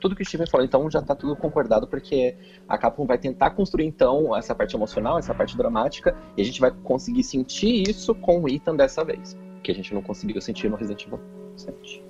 tudo 0.00 0.16
que 0.16 0.22
o 0.22 0.26
Steven 0.26 0.46
falou, 0.46 0.64
então 0.64 0.90
já 0.90 1.02
tá 1.02 1.14
tudo 1.14 1.36
concordado, 1.36 1.86
porque 1.86 2.34
a 2.66 2.78
Capcom 2.78 3.04
vai 3.04 3.18
tentar 3.18 3.50
construir, 3.50 3.84
então, 3.84 4.34
essa 4.34 4.54
parte 4.54 4.74
emocional, 4.74 5.18
essa 5.18 5.34
parte 5.34 5.54
dramática, 5.56 6.16
e 6.36 6.40
a 6.42 6.44
gente 6.44 6.58
vai 6.58 6.70
conseguir 6.70 7.22
sentir 7.22 7.88
isso 7.88 8.14
com 8.14 8.40
o 8.40 8.48
Ethan 8.48 8.74
dessa 8.74 9.04
vez, 9.04 9.36
que 9.70 9.72
a 9.72 9.74
gente 9.74 9.94
não 9.94 10.02
conseguiu 10.02 10.40
sentir 10.40 10.68
no 10.68 10.76
Resident 10.76 11.06
Evil 11.06 11.20
7. 11.56 12.02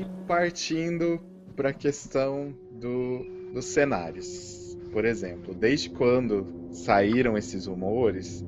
E 0.00 0.26
partindo 0.26 1.20
para 1.54 1.68
a 1.68 1.72
questão 1.72 2.54
do, 2.72 3.52
dos 3.52 3.66
cenários. 3.66 4.76
Por 4.90 5.04
exemplo, 5.04 5.54
desde 5.54 5.90
quando 5.90 6.46
saíram 6.70 7.36
esses 7.36 7.66
rumores, 7.66 8.44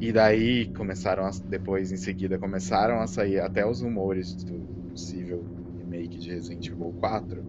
e 0.00 0.12
daí 0.12 0.66
começaram 0.74 1.24
a, 1.24 1.30
depois 1.44 1.92
em 1.92 1.96
seguida 1.96 2.38
começaram 2.38 3.00
a 3.00 3.06
sair 3.06 3.40
até 3.40 3.66
os 3.66 3.82
rumores 3.82 4.34
do 4.44 4.58
possível 4.90 5.44
remake 5.78 6.18
de 6.18 6.30
Resident 6.30 6.66
Evil 6.66 6.94
4, 6.98 7.44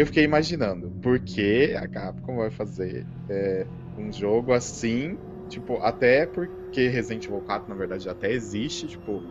eu 0.00 0.06
fiquei 0.06 0.24
imaginando 0.24 0.92
por 1.00 1.20
que 1.20 1.74
a 1.76 1.88
Capcom 1.88 2.36
vai 2.36 2.50
fazer 2.50 3.08
é, 3.28 3.68
um 3.96 4.12
jogo 4.12 4.52
assim, 4.52 5.18
tipo, 5.48 5.78
até 5.78 6.26
porque 6.26 6.88
Resident 6.88 7.26
Evil 7.26 7.42
4 7.42 7.70
na 7.70 7.76
verdade 7.76 8.08
até 8.08 8.32
existe, 8.32 8.88
tipo, 8.88 9.26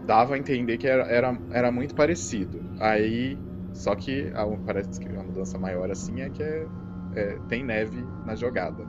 dava 0.00 0.34
a 0.34 0.38
entender 0.38 0.78
que 0.78 0.86
era, 0.88 1.04
era, 1.04 1.42
era 1.50 1.72
muito 1.72 1.94
parecido. 1.94 2.66
Aí, 2.78 3.40
só 3.72 3.94
que 3.96 4.30
a, 4.34 4.46
parece 4.58 4.98
que 5.00 5.08
a 5.16 5.22
mudança 5.24 5.58
maior 5.58 5.90
assim 5.90 6.20
é 6.20 6.30
que 6.30 6.42
é, 6.42 6.70
é, 7.12 7.40
tem 7.48 7.64
neve 7.64 8.10
na 8.24 8.34
jogada. 8.36 8.88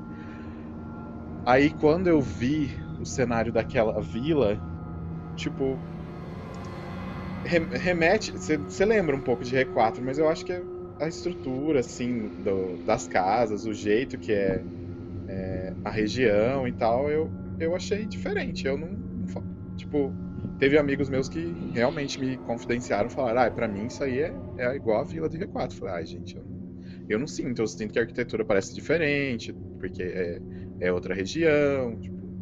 Aí 1.45 1.69
quando 1.71 2.07
eu 2.07 2.19
vi 2.19 2.75
o 2.97 3.05
cenário 3.05 3.51
daquela 3.53 4.01
vila, 4.01 4.59
tipo. 5.35 5.85
rem- 7.45 7.69
Remete. 7.71 8.31
Você 8.37 8.85
lembra 8.85 9.15
um 9.15 9.21
pouco 9.21 9.43
de 9.43 9.55
R4, 9.55 10.03
mas 10.03 10.17
eu 10.17 10.27
acho 10.29 10.45
que 10.45 10.65
a 11.01 11.07
estrutura, 11.07 11.79
assim, 11.81 12.29
do- 12.37 12.79
das 12.85 13.07
casas, 13.07 13.65
o 13.65 13.73
jeito 13.73 14.17
que 14.19 14.31
é, 14.33 14.65
é, 15.27 15.75
a 15.83 15.89
região 15.91 16.67
e 16.67 16.73
tal, 16.73 17.09
eu, 17.11 17.33
eu 17.59 17.75
achei 17.75 18.07
diferente. 18.07 18.67
Eu 18.67 18.77
não. 18.77 18.89
não 19.11 19.25
tipo, 19.77 20.17
teve 20.57 20.77
amigos 20.77 21.09
meus 21.09 21.29
que 21.29 21.59
realmente 21.73 22.19
me 22.21 22.37
confidenciaram 22.39 23.09
falaram: 23.09 23.41
ah, 23.43 23.51
pra 23.51 23.67
mim 23.67 23.87
isso 23.87 24.03
aí 24.03 24.19
é, 24.21 24.39
é 24.57 24.75
igual 24.75 25.01
a 25.01 25.05
vila 25.05 25.29
de 25.29 25.37
R4. 25.37 25.75
Eu 25.75 25.79
falei: 25.79 25.95
ai, 25.95 26.05
gente, 26.05 26.35
eu, 26.37 26.43
não- 26.45 26.59
eu 27.09 27.19
não 27.19 27.27
sinto. 27.27 27.61
Eu 27.61 27.67
sinto 27.67 27.93
que 27.93 27.99
a 27.99 28.03
arquitetura 28.03 28.45
parece 28.45 28.73
diferente, 28.75 29.55
porque 29.79 30.03
é 30.03 30.41
é 30.83 30.91
outra 30.91 31.13
região. 31.15 31.97
tipo, 31.99 32.35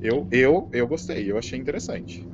eu, 0.00 0.28
eu, 0.32 0.68
eu 0.72 0.86
gostei, 0.88 1.30
eu 1.30 1.38
achei 1.38 1.58
interessante. 1.58 2.29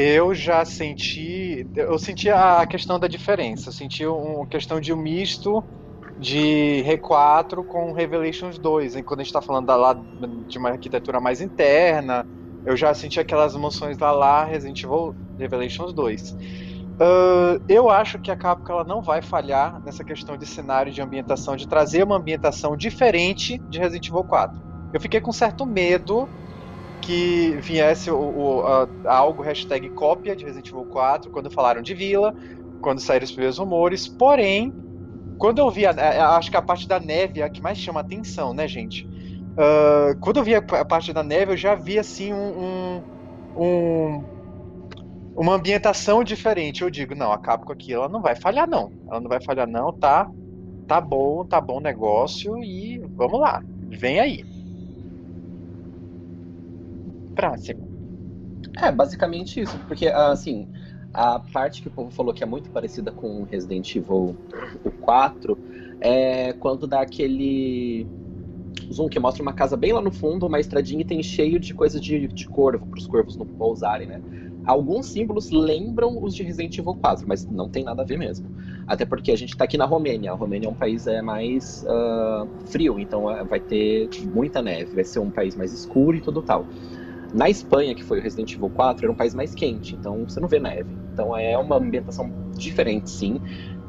Eu 0.00 0.32
já 0.32 0.64
senti. 0.64 1.66
Eu 1.74 1.98
senti 1.98 2.30
a 2.30 2.64
questão 2.66 3.00
da 3.00 3.08
diferença. 3.08 3.68
Eu 3.68 3.72
senti 3.72 4.06
uma 4.06 4.46
questão 4.46 4.80
de 4.80 4.92
um 4.92 4.96
misto 4.96 5.60
de 6.20 6.84
R4 6.86 7.64
com 7.66 7.92
Revelations 7.92 8.60
2. 8.60 8.94
E 8.94 9.02
quando 9.02 9.20
a 9.20 9.22
gente 9.24 9.32
tá 9.32 9.42
falando 9.42 9.66
da 9.66 9.74
lá 9.74 10.00
de 10.46 10.56
uma 10.56 10.70
arquitetura 10.70 11.18
mais 11.18 11.40
interna, 11.40 12.24
eu 12.64 12.76
já 12.76 12.94
senti 12.94 13.18
aquelas 13.18 13.56
emoções 13.56 13.98
da 13.98 14.12
lá 14.12 14.44
Resident 14.44 14.84
Evil 14.84 15.16
Revelations 15.36 15.92
2. 15.92 16.36
Ah, 17.00 17.60
eu 17.68 17.90
acho 17.90 18.20
que 18.20 18.30
a 18.30 18.36
Capcom 18.36 18.74
ela 18.74 18.84
não 18.84 19.02
vai 19.02 19.20
falhar 19.20 19.82
nessa 19.84 20.04
questão 20.04 20.36
de 20.36 20.46
cenário 20.46 20.92
de 20.92 21.02
ambientação, 21.02 21.56
de 21.56 21.66
trazer 21.66 22.04
uma 22.04 22.16
ambientação 22.16 22.76
diferente 22.76 23.58
de 23.68 23.80
Resident 23.80 24.06
Evil 24.08 24.22
4. 24.22 24.60
Eu 24.92 25.00
fiquei 25.00 25.20
com 25.20 25.32
certo 25.32 25.66
medo 25.66 26.28
que 27.08 27.56
viesse 27.60 28.10
o, 28.10 28.18
o- 28.18 28.66
a- 28.66 28.88
algo 29.06 29.42
hashtag 29.42 29.90
cópia 29.90 30.36
de 30.36 30.44
Resident 30.44 30.68
Evil 30.68 30.86
4 30.86 31.30
quando 31.30 31.50
falaram 31.50 31.82
de 31.82 31.94
vila, 31.94 32.34
quando 32.80 33.00
saíram 33.00 33.24
os 33.24 33.32
primeiros 33.32 33.58
rumores. 33.58 34.08
Porém, 34.08 34.76
quando 35.38 35.58
eu 35.60 35.70
vi, 35.70 35.86
a, 35.86 35.92
a- 35.92 36.36
acho 36.38 36.50
que 36.50 36.56
a 36.56 36.62
parte 36.62 36.88
da 36.88 37.00
neve 37.00 37.40
é 37.40 37.44
a 37.44 37.50
que 37.50 37.62
mais 37.62 37.78
chama 37.78 38.00
atenção, 38.00 38.54
né, 38.54 38.68
gente? 38.68 39.06
Ah, 39.58 40.14
quando 40.20 40.38
eu 40.38 40.44
vi 40.44 40.54
a, 40.56 40.62
parte 40.86 41.12
da 41.12 41.22
neve, 41.24 41.52
eu 41.54 41.56
já 41.56 41.74
vi 41.76 41.98
assim 41.98 42.32
um, 42.34 42.98
um- 42.98 43.04
um- 43.56 44.28
uma 45.34 45.54
ambientação 45.54 46.22
diferente. 46.24 46.82
Eu 46.82 46.90
digo, 46.90 47.14
não, 47.14 47.32
a 47.32 47.38
Capcom 47.38 47.72
aqui 47.72 47.92
ela 47.92 48.08
não 48.08 48.20
vai 48.22 48.34
falhar 48.36 48.68
não, 48.68 48.92
ela 49.10 49.20
não 49.20 49.28
vai 49.28 49.40
falhar 49.42 49.66
não, 49.66 49.92
tá? 49.92 50.28
Tá 50.86 51.00
bom, 51.00 51.44
tá 51.46 51.60
bom 51.60 51.78
o 51.78 51.80
negócio 51.82 52.58
e 52.64 53.00
vamos 53.16 53.40
lá, 53.40 53.62
vem 53.90 54.20
aí. 54.20 54.46
É, 58.76 58.90
basicamente 58.90 59.60
isso. 59.60 59.78
Porque, 59.86 60.08
assim, 60.08 60.68
a 61.12 61.38
parte 61.38 61.82
que 61.82 61.88
o 61.88 61.90
povo 61.90 62.10
falou 62.10 62.34
que 62.34 62.42
é 62.42 62.46
muito 62.46 62.70
parecida 62.70 63.10
com 63.10 63.44
Resident 63.44 63.94
Evil 63.94 64.36
o 64.84 64.90
4 64.90 65.58
é 66.00 66.52
quando 66.54 66.86
dá 66.86 67.00
aquele 67.00 68.06
zoom 68.92 69.08
que 69.08 69.18
mostra 69.18 69.42
uma 69.42 69.52
casa 69.52 69.76
bem 69.76 69.92
lá 69.92 70.00
no 70.00 70.10
fundo, 70.10 70.46
uma 70.46 70.60
estradinha 70.60 71.02
e 71.02 71.04
tem 71.04 71.22
cheio 71.22 71.58
de 71.58 71.74
coisa 71.74 72.00
de, 72.00 72.28
de 72.28 72.46
corvo, 72.46 72.86
para 72.86 72.98
os 72.98 73.06
corvos 73.06 73.36
não 73.36 73.46
pousarem, 73.46 74.06
né? 74.06 74.20
Alguns 74.64 75.06
símbolos 75.06 75.50
lembram 75.50 76.22
os 76.22 76.34
de 76.34 76.42
Resident 76.42 76.76
Evil 76.76 76.94
4, 76.94 77.26
mas 77.26 77.46
não 77.46 77.70
tem 77.70 77.84
nada 77.84 78.02
a 78.02 78.04
ver 78.04 78.18
mesmo. 78.18 78.46
Até 78.86 79.06
porque 79.06 79.32
a 79.32 79.36
gente 79.36 79.56
tá 79.56 79.64
aqui 79.64 79.78
na 79.78 79.86
Romênia. 79.86 80.32
A 80.32 80.34
Romênia 80.34 80.66
é 80.66 80.70
um 80.70 80.74
país 80.74 81.06
é, 81.06 81.22
mais 81.22 81.86
ah, 81.88 82.46
frio, 82.66 82.98
então 82.98 83.28
ah, 83.28 83.44
vai 83.44 83.60
ter 83.60 84.10
muita 84.26 84.60
neve, 84.60 84.94
vai 84.94 85.04
ser 85.04 85.20
um 85.20 85.30
país 85.30 85.56
mais 85.56 85.72
escuro 85.72 86.18
e 86.18 86.20
tudo 86.20 86.42
tal. 86.42 86.66
Na 87.32 87.48
Espanha, 87.48 87.94
que 87.94 88.02
foi 88.02 88.20
o 88.20 88.22
Resident 88.22 88.54
Evil 88.54 88.70
4, 88.70 89.04
era 89.04 89.12
um 89.12 89.16
país 89.16 89.34
mais 89.34 89.54
quente, 89.54 89.94
então 89.94 90.24
você 90.26 90.40
não 90.40 90.48
vê 90.48 90.58
neve. 90.58 90.90
Então 91.12 91.36
é 91.36 91.56
uma 91.58 91.76
ambientação 91.76 92.30
diferente, 92.54 93.10
sim. 93.10 93.40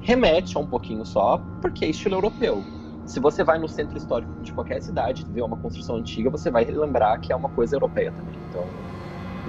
Remete 0.01 0.57
a 0.57 0.59
um 0.59 0.67
pouquinho 0.67 1.05
só, 1.05 1.41
porque 1.61 1.85
é 1.85 1.89
estilo 1.89 2.15
europeu. 2.15 2.63
Se 3.05 3.19
você 3.19 3.43
vai 3.43 3.57
no 3.57 3.67
centro 3.67 3.97
histórico 3.97 4.31
de 4.41 4.53
qualquer 4.53 4.81
cidade, 4.81 5.25
ver 5.31 5.41
uma 5.41 5.57
construção 5.57 5.95
antiga, 5.95 6.29
você 6.29 6.51
vai 6.51 6.65
lembrar 6.65 7.17
que 7.19 7.31
é 7.31 7.35
uma 7.35 7.49
coisa 7.49 7.75
europeia 7.75 8.11
também. 8.11 8.35
Então 8.49 8.65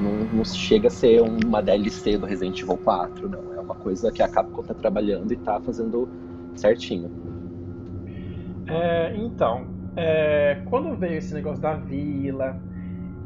não, 0.01 0.25
não 0.33 0.45
chega 0.45 0.89
a 0.89 0.91
ser 0.91 1.21
uma 1.21 1.61
DLC 1.61 2.17
do 2.17 2.27
Resident 2.27 2.61
Evil 2.61 2.79
4, 2.79 3.29
não. 3.29 3.55
É 3.55 3.61
uma 3.61 3.75
coisa 3.75 4.11
que 4.11 4.23
a 4.23 4.29
Capcom 4.29 4.63
tá 4.63 4.75
trabalhando 4.75 5.33
e 5.33 5.37
tá 5.37 5.61
fazendo 5.61 6.09
certinho. 6.55 7.11
É, 8.67 9.17
então, 9.17 9.67
é, 9.97 10.63
quando 10.71 10.97
veio 10.97 11.19
esse 11.19 11.35
negócio 11.35 11.61
da 11.61 11.75
vila 11.75 12.59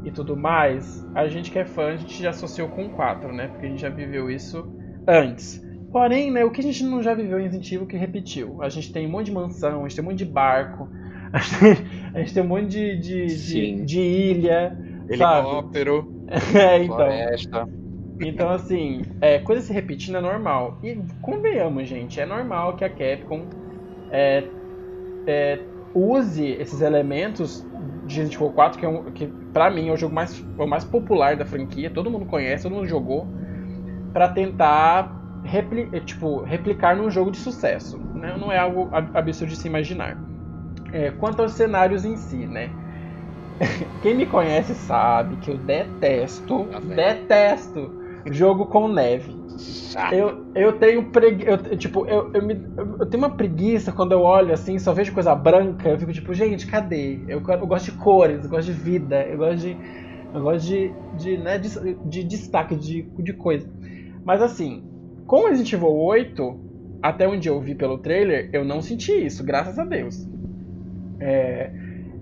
e 0.05 0.11
tudo 0.11 0.37
mais, 0.37 1.03
a 1.15 1.27
gente 1.27 1.49
que 1.49 1.57
é 1.57 1.65
fã, 1.65 1.87
a 1.87 1.95
gente 1.97 2.21
já 2.21 2.29
associou 2.29 2.69
com 2.69 2.85
o 2.85 2.89
4, 2.91 3.33
né? 3.33 3.47
Porque 3.47 3.65
a 3.65 3.69
gente 3.69 3.81
já 3.81 3.89
viveu 3.89 4.29
isso 4.29 4.71
antes. 5.07 5.65
Porém, 5.91 6.29
né, 6.29 6.45
o 6.45 6.51
que 6.51 6.61
a 6.61 6.63
gente 6.63 6.83
não 6.83 7.01
já 7.01 7.13
viveu 7.13 7.39
em 7.39 7.43
Resident 7.43 7.71
Evil 7.71 7.87
que 7.87 7.97
repetiu? 7.97 8.61
A 8.61 8.69
gente 8.69 8.93
tem 8.93 9.07
um 9.07 9.09
monte 9.09 9.27
de 9.27 9.31
mansão, 9.31 9.79
a 9.79 9.87
gente 9.87 9.95
tem 9.95 10.05
um 10.05 10.09
monte 10.09 10.19
de 10.19 10.25
barco, 10.25 10.87
a 11.33 11.39
gente, 11.39 11.85
a 12.13 12.19
gente 12.19 12.33
tem 12.33 12.43
um 12.43 12.47
monte 12.47 12.67
de, 12.67 12.97
de, 12.99 13.25
de, 13.27 13.85
de 13.85 13.99
ilha, 13.99 14.77
sabe? 15.17 15.47
Helicóptero. 15.47 16.13
É, 16.55 16.83
então. 16.83 16.95
Floresta. 16.95 17.69
Então, 18.19 18.49
assim, 18.49 19.03
é, 19.21 19.39
coisa 19.39 19.61
se 19.61 19.71
repetindo 19.73 20.17
é 20.17 20.21
normal. 20.21 20.79
E 20.83 20.97
convenhamos, 21.21 21.87
gente, 21.87 22.19
é 22.19 22.25
normal 22.25 22.75
que 22.75 22.83
a 22.83 22.89
Capcom 22.89 23.45
é, 24.09 24.43
é, 25.27 25.59
use 25.93 26.45
esses 26.45 26.81
elementos 26.81 27.65
de 28.05 28.15
Resident 28.17 28.35
Evil 28.35 28.51
4, 28.53 28.79
que, 28.79 28.85
é 28.85 28.89
um, 28.89 29.11
que 29.11 29.27
pra 29.53 29.71
mim 29.71 29.89
é 29.89 29.93
o 29.93 29.97
jogo 29.97 30.15
mais, 30.15 30.43
o 30.57 30.67
mais 30.67 30.85
popular 30.85 31.37
da 31.37 31.45
franquia, 31.45 31.91
todo 31.91 32.11
mundo 32.11 32.25
conhece, 32.25 32.63
todo 32.63 32.75
mundo 32.75 32.87
jogou, 32.87 33.33
pra 34.13 34.29
tentar 34.29 35.15
repli, 35.43 35.89
é, 35.93 35.99
tipo, 36.01 36.43
replicar 36.43 36.95
num 36.95 37.11
jogo 37.11 37.31
de 37.31 37.39
sucesso. 37.39 38.05
Né? 38.13 38.37
Não 38.37 38.51
é 38.51 38.59
algo 38.59 38.89
ab- 38.93 39.11
absurdo 39.15 39.51
de 39.51 39.57
se 39.57 39.67
imaginar. 39.67 40.23
É, 40.91 41.11
quanto 41.11 41.41
aos 41.41 41.53
cenários 41.53 42.05
em 42.05 42.17
si, 42.17 42.47
né? 42.47 42.75
Quem 44.01 44.15
me 44.15 44.25
conhece 44.25 44.75
sabe 44.75 45.37
que 45.37 45.49
eu 45.51 45.57
detesto, 45.57 46.69
Tá 46.69 46.79
detesto 46.81 47.95
jogo 48.25 48.67
com 48.67 48.87
neve. 48.87 49.44
Eu, 50.09 50.45
eu 50.53 50.77
tenho 50.79 51.11
pregui... 51.11 51.45
eu, 51.47 51.57
tipo, 51.77 52.05
eu, 52.07 52.31
eu, 52.33 52.41
me- 52.45 52.61
eu 52.77 53.09
tenho 53.09 53.23
uma 53.23 53.35
preguiça 53.35 53.91
quando 53.91 54.11
eu 54.11 54.21
olho 54.21 54.53
assim, 54.53 54.77
só 54.79 54.93
vejo 54.93 55.13
coisa 55.13 55.33
branca, 55.35 55.89
eu 55.89 55.97
fico 55.99 56.13
tipo, 56.13 56.33
gente, 56.33 56.67
cadê? 56.67 57.25
Eu, 57.27 57.41
eu 57.47 57.67
gosto 57.67 57.85
de 57.91 57.97
cores, 57.97 58.43
eu 58.43 58.49
gosto 58.49 58.67
de 58.67 58.73
vida, 58.73 59.27
eu 59.27 59.37
gosto 59.37 59.57
de. 59.61 59.79
Eu 60.33 60.41
gosto 60.43 60.65
de, 60.65 60.99
de, 61.13 61.37
né, 61.37 61.57
de, 61.57 61.69
de 62.03 62.23
destaque, 62.23 62.75
de, 62.75 63.09
de 63.17 63.33
coisa. 63.33 63.71
Mas 64.25 64.41
assim, 64.41 64.85
com 65.25 65.47
Resident 65.49 65.73
Evil 65.73 65.89
8, 65.93 66.61
até 67.01 67.27
onde 67.27 67.47
eu 67.49 67.61
vi 67.61 67.75
pelo 67.75 67.99
trailer, 67.99 68.49
eu 68.53 68.65
não 68.65 68.81
senti 68.81 69.11
isso, 69.13 69.43
graças 69.45 69.79
a 69.79 69.85
Deus. 69.85 70.27
É, 71.21 71.73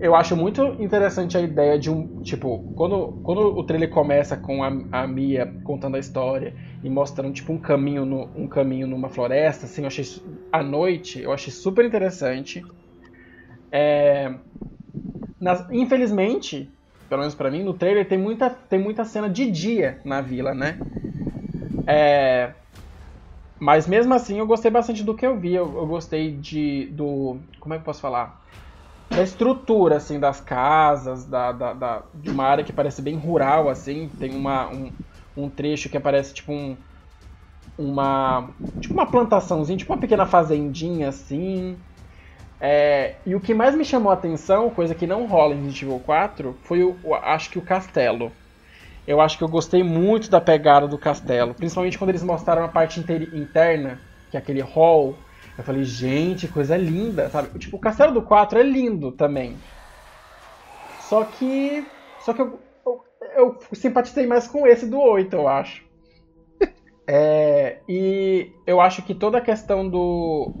eu 0.04 0.14
acho 0.14 0.36
muito 0.36 0.62
interessante 0.80 1.36
a 1.36 1.40
ideia 1.40 1.78
de 1.78 1.90
um. 1.90 2.08
Tipo, 2.22 2.70
quando, 2.74 3.12
quando 3.22 3.40
o 3.40 3.64
trailer 3.64 3.90
começa 3.90 4.36
com 4.36 4.62
a, 4.62 4.70
a 4.92 5.06
Mia 5.06 5.46
contando 5.64 5.96
a 5.96 6.00
história 6.00 6.54
e 6.82 6.90
mostrando 6.90 7.32
tipo 7.34 7.52
um 7.52 7.60
caminho, 7.60 8.04
no, 8.04 8.30
um 8.34 8.48
caminho 8.48 8.86
numa 8.86 9.08
floresta, 9.10 9.66
assim, 9.66 9.82
eu 9.82 9.86
achei 9.88 10.04
à 10.52 10.62
noite, 10.62 11.20
eu 11.20 11.32
achei 11.32 11.52
super 11.52 11.84
interessante. 11.84 12.70
É, 13.70 14.40
nas, 15.40 15.68
infelizmente, 15.70 16.72
pelo 17.08 17.20
menos 17.20 17.34
pra 17.34 17.50
mim, 17.50 17.62
no 17.62 17.74
trailer 17.78 18.08
tem 18.08 18.18
muita, 18.18 18.50
tem 18.50 18.78
muita 18.78 19.04
cena 19.04 19.28
de 19.28 19.50
dia 19.50 20.00
na 20.04 20.20
vila, 20.20 20.54
né? 20.54 20.82
É, 21.86 22.54
mas 23.58 23.86
mesmo 23.86 24.12
assim 24.14 24.38
eu 24.38 24.46
gostei 24.46 24.70
bastante 24.70 25.02
do 25.02 25.14
que 25.16 25.26
eu 25.26 25.38
vi. 25.38 25.54
Eu, 25.54 25.76
eu 25.76 25.86
gostei 25.86 26.36
de. 26.38 26.86
do. 26.92 27.40
Como 27.60 27.74
é 27.74 27.78
que 27.78 27.82
eu 27.82 27.84
posso 27.84 28.00
falar? 28.00 28.42
Da 29.10 29.22
estrutura, 29.22 29.96
assim, 29.96 30.18
das 30.18 30.40
casas, 30.40 31.26
da, 31.26 31.52
da, 31.52 31.72
da, 31.72 32.04
de 32.14 32.30
uma 32.30 32.44
área 32.44 32.64
que 32.64 32.72
parece 32.72 33.00
bem 33.00 33.16
rural, 33.16 33.68
assim. 33.68 34.08
Tem 34.18 34.34
uma, 34.34 34.68
um, 34.70 34.92
um 35.36 35.48
trecho 35.50 35.88
que 35.88 35.96
aparece 35.96 36.34
tipo 36.34 36.52
um. 36.52 36.76
Uma. 37.78 38.54
Tipo 38.80 38.94
uma 38.96 39.10
plantaçãozinha, 39.10 39.78
tipo 39.78 39.92
uma 39.92 40.00
pequena 40.00 40.26
fazendinha, 40.26 41.08
assim. 41.08 41.84
É, 42.60 43.20
e 43.26 43.34
o 43.34 43.40
que 43.40 43.54
mais 43.54 43.74
me 43.76 43.84
chamou 43.84 44.10
a 44.10 44.14
atenção, 44.14 44.70
coisa 44.70 44.94
que 44.94 45.06
não 45.06 45.26
rola 45.26 45.54
em 45.54 45.58
Resident 45.58 45.82
Evil 45.82 46.00
4, 46.00 46.58
foi 46.62 46.82
o, 46.84 47.00
o, 47.02 47.14
acho 47.14 47.50
que 47.50 47.58
o 47.58 47.62
castelo. 47.64 48.32
Eu 49.06 49.20
acho 49.20 49.38
que 49.38 49.44
eu 49.44 49.48
gostei 49.48 49.82
muito 49.82 50.30
da 50.30 50.40
pegada 50.40 50.88
do 50.88 50.98
castelo, 50.98 51.54
principalmente 51.54 51.98
quando 51.98 52.10
eles 52.10 52.22
mostraram 52.22 52.64
a 52.64 52.68
parte 52.68 53.00
interna, 53.00 54.02
que 54.30 54.36
é 54.36 54.40
aquele 54.40 54.60
hall. 54.62 55.23
Eu 55.56 55.64
falei, 55.64 55.84
gente, 55.84 56.48
coisa 56.48 56.76
linda, 56.76 57.30
sabe? 57.30 57.56
Tipo, 57.58 57.76
o 57.76 57.80
castelo 57.80 58.12
do 58.12 58.22
4 58.22 58.58
é 58.58 58.62
lindo 58.62 59.12
também. 59.12 59.56
Só 60.98 61.24
que. 61.24 61.86
Só 62.18 62.32
que 62.32 62.40
eu, 62.40 62.58
eu, 62.84 63.04
eu 63.36 63.58
simpatizei 63.72 64.26
mais 64.26 64.48
com 64.48 64.66
esse 64.66 64.86
do 64.86 65.00
8, 65.00 65.34
eu 65.34 65.48
acho. 65.48 65.82
É, 67.06 67.82
e 67.86 68.50
eu 68.66 68.80
acho 68.80 69.02
que 69.02 69.14
toda 69.14 69.36
a 69.36 69.40
questão 69.42 69.86
do, 69.86 70.54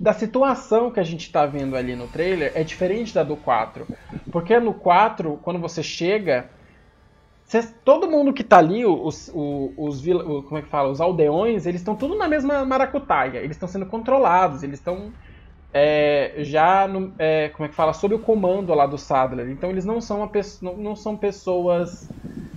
da 0.00 0.12
situação 0.12 0.90
que 0.90 1.00
a 1.00 1.02
gente 1.02 1.22
está 1.26 1.46
vendo 1.46 1.76
ali 1.76 1.94
no 1.96 2.08
trailer 2.08 2.52
é 2.54 2.64
diferente 2.64 3.14
da 3.14 3.22
do 3.22 3.36
4. 3.36 3.86
Porque 4.30 4.58
no 4.58 4.74
4, 4.74 5.38
quando 5.42 5.60
você 5.60 5.82
chega, 5.82 6.50
Cês, 7.46 7.72
todo 7.84 8.10
mundo 8.10 8.32
que 8.32 8.42
tá 8.42 8.58
ali, 8.58 8.84
os, 8.84 9.30
os, 9.32 9.72
os, 9.76 10.44
como 10.46 10.58
é 10.58 10.62
que 10.62 10.68
fala, 10.68 10.90
os 10.90 11.00
aldeões, 11.00 11.64
eles 11.64 11.80
estão 11.80 11.94
tudo 11.96 12.16
na 12.16 12.28
mesma 12.28 12.64
maracutaia. 12.64 13.38
Eles 13.38 13.52
estão 13.52 13.68
sendo 13.68 13.86
controlados, 13.86 14.62
eles 14.64 14.80
estão 14.80 15.12
é, 15.72 16.34
já, 16.38 16.88
no, 16.88 17.14
é, 17.18 17.50
como 17.50 17.66
é 17.66 17.68
que 17.68 17.74
fala, 17.74 17.92
sob 17.92 18.14
o 18.14 18.18
comando 18.20 18.74
lá 18.74 18.86
do 18.86 18.98
Sadler. 18.98 19.50
Então 19.50 19.70
eles 19.70 19.84
não 19.84 20.00
são, 20.00 20.30
não, 20.62 20.76
não 20.76 20.96
são 20.96 21.16
pessoas, 21.16 22.10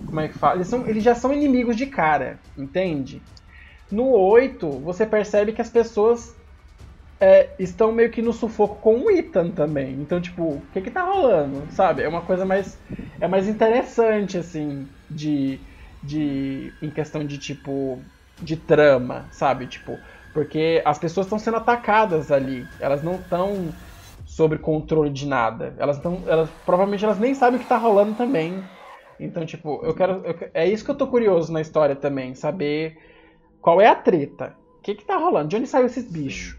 como 0.05 0.21
é 0.21 0.27
que 0.27 0.35
fala, 0.35 0.55
eles, 0.55 0.67
são, 0.67 0.87
eles 0.87 1.03
já 1.03 1.13
são 1.15 1.33
inimigos 1.33 1.75
de 1.75 1.87
cara, 1.87 2.39
entende? 2.57 3.21
No 3.91 4.09
8, 4.09 4.79
você 4.81 5.05
percebe 5.05 5.53
que 5.53 5.61
as 5.61 5.69
pessoas 5.69 6.38
é, 7.19 7.55
estão 7.59 7.91
meio 7.91 8.11
que 8.11 8.21
no 8.21 8.33
sufoco 8.33 8.81
com 8.81 9.01
o 9.01 9.11
Ethan 9.11 9.51
também. 9.51 10.01
Então, 10.01 10.21
tipo, 10.21 10.43
o 10.43 10.67
que 10.69 10.81
que 10.81 10.91
tá 10.91 11.03
rolando, 11.03 11.69
sabe? 11.71 12.03
É 12.03 12.07
uma 12.07 12.21
coisa 12.21 12.45
mais 12.45 12.81
é 13.19 13.27
mais 13.27 13.47
interessante 13.49 14.37
assim 14.37 14.89
de 15.09 15.65
de 16.01 16.77
em 16.81 16.89
questão 16.89 17.25
de 17.25 17.37
tipo 17.37 18.05
de 18.41 18.55
trama, 18.55 19.27
sabe? 19.31 19.67
Tipo, 19.67 20.01
porque 20.33 20.81
as 20.85 20.97
pessoas 20.97 21.25
estão 21.25 21.37
sendo 21.39 21.57
atacadas 21.57 22.31
ali. 22.31 22.73
Elas 22.79 23.03
não 23.03 23.15
estão 23.19 23.75
sob 24.25 24.57
controle 24.59 25.09
de 25.09 25.25
nada. 25.27 25.75
Elas 25.77 25.97
estão 25.97 26.23
elas 26.27 26.49
provavelmente 26.65 27.03
elas 27.03 27.19
nem 27.19 27.33
sabem 27.33 27.59
o 27.59 27.61
que 27.61 27.67
tá 27.67 27.77
rolando 27.77 28.15
também. 28.15 28.69
Então, 29.19 29.45
tipo, 29.45 29.83
eu 29.85 29.93
quero 29.93 30.25
eu, 30.25 30.35
é 30.53 30.67
isso 30.69 30.85
que 30.85 30.91
eu 30.91 30.95
tô 30.97 31.07
curioso 31.07 31.51
na 31.51 31.59
história 31.61 31.95
também, 31.95 32.33
saber 32.35 32.97
qual 33.61 33.81
é 33.81 33.87
a 33.87 33.95
treta. 33.95 34.57
O 34.79 34.81
que 34.83 34.95
que 34.95 35.05
tá 35.05 35.17
rolando? 35.17 35.49
De 35.49 35.57
onde 35.57 35.67
saiu 35.67 35.87
esses 35.87 36.09
bichos? 36.11 36.58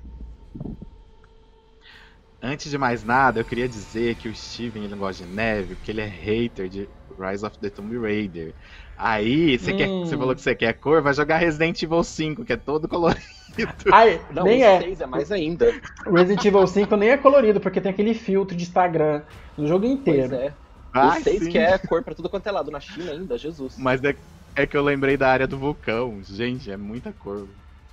Antes 2.42 2.70
de 2.70 2.79
mais 2.79 3.05
nada, 3.05 3.40
eu 3.40 3.44
queria 3.44 3.68
dizer 3.68 4.14
que 4.14 4.29
o 4.29 4.35
Steven 4.35 4.85
ele 4.85 4.92
não 4.92 4.98
gosta 4.98 5.24
de 5.24 5.31
neve 5.31 5.74
porque 5.74 5.90
ele 5.90 6.00
é 6.00 6.07
hater 6.07 6.68
de 6.68 6.88
Rise 7.18 7.44
of 7.44 7.59
the 7.59 7.68
Tomb 7.68 7.98
Raider. 7.98 8.55
Aí, 8.96 9.59
você, 9.59 9.72
hum. 9.72 9.76
quer, 9.76 9.88
você 9.88 10.16
falou 10.16 10.35
que 10.35 10.40
você 10.40 10.55
quer 10.55 10.74
cor, 10.74 11.03
vai 11.03 11.12
jogar 11.14 11.38
Resident 11.38 11.83
Evil 11.83 12.03
5, 12.03 12.44
que 12.44 12.53
é 12.53 12.57
todo 12.57 12.88
colorido. 12.88 13.20
Ai, 13.92 14.20
não, 14.31 14.44
nem 14.44 14.62
é. 14.62 14.81
6 14.81 15.00
é 15.00 15.07
mais 15.07 15.33
ainda. 15.33 15.74
Resident 16.07 16.44
Evil 16.44 16.66
5 16.66 16.96
nem 16.96 17.11
é 17.11 17.16
colorido, 17.16 17.61
porque 17.61 17.81
tem 17.81 17.90
aquele 17.90 18.14
filtro 18.14 18.57
de 18.57 18.62
Instagram 18.62 19.22
no 19.57 19.66
jogo 19.66 19.87
inteiro. 19.87 20.31
Pois 20.31 20.42
é. 20.42 20.55
Ai, 20.92 21.20
o 21.20 21.24
6 21.24 21.48
que 21.48 21.59
é 21.59 21.79
cor 21.79 22.03
pra 22.03 22.14
tudo 22.14 22.29
quanto 22.29 22.46
é 22.46 22.50
lado, 22.50 22.70
na 22.70 22.81
China 22.81 23.12
ainda, 23.12 23.38
Jesus. 23.38 23.76
Mas 23.79 24.03
é, 24.03 24.14
é 24.55 24.66
que 24.66 24.76
eu 24.76 24.83
lembrei 24.83 25.16
da 25.16 25.29
área 25.29 25.46
do 25.46 25.59
vulcão. 25.59 26.20
Gente, 26.22 26.70
é 26.70 26.76
muita 26.76 27.12
cor 27.12 27.46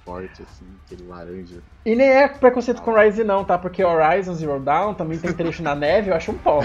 forte, 0.07 0.41
assim, 0.41 0.65
aquele 0.85 1.05
laranja. 1.05 1.61
E 1.85 1.93
nem 1.93 2.07
é 2.07 2.29
preconceito 2.29 2.81
com 2.81 2.93
Rise 2.93 3.25
não, 3.25 3.43
tá? 3.43 3.57
Porque 3.57 3.83
Horizon 3.83 4.35
Zero 4.35 4.57
Dawn 4.61 4.93
também 4.93 5.19
tem 5.19 5.33
trecho 5.33 5.61
na 5.61 5.75
neve, 5.75 6.09
eu 6.09 6.15
acho 6.15 6.31
um 6.31 6.37
pó. 6.37 6.61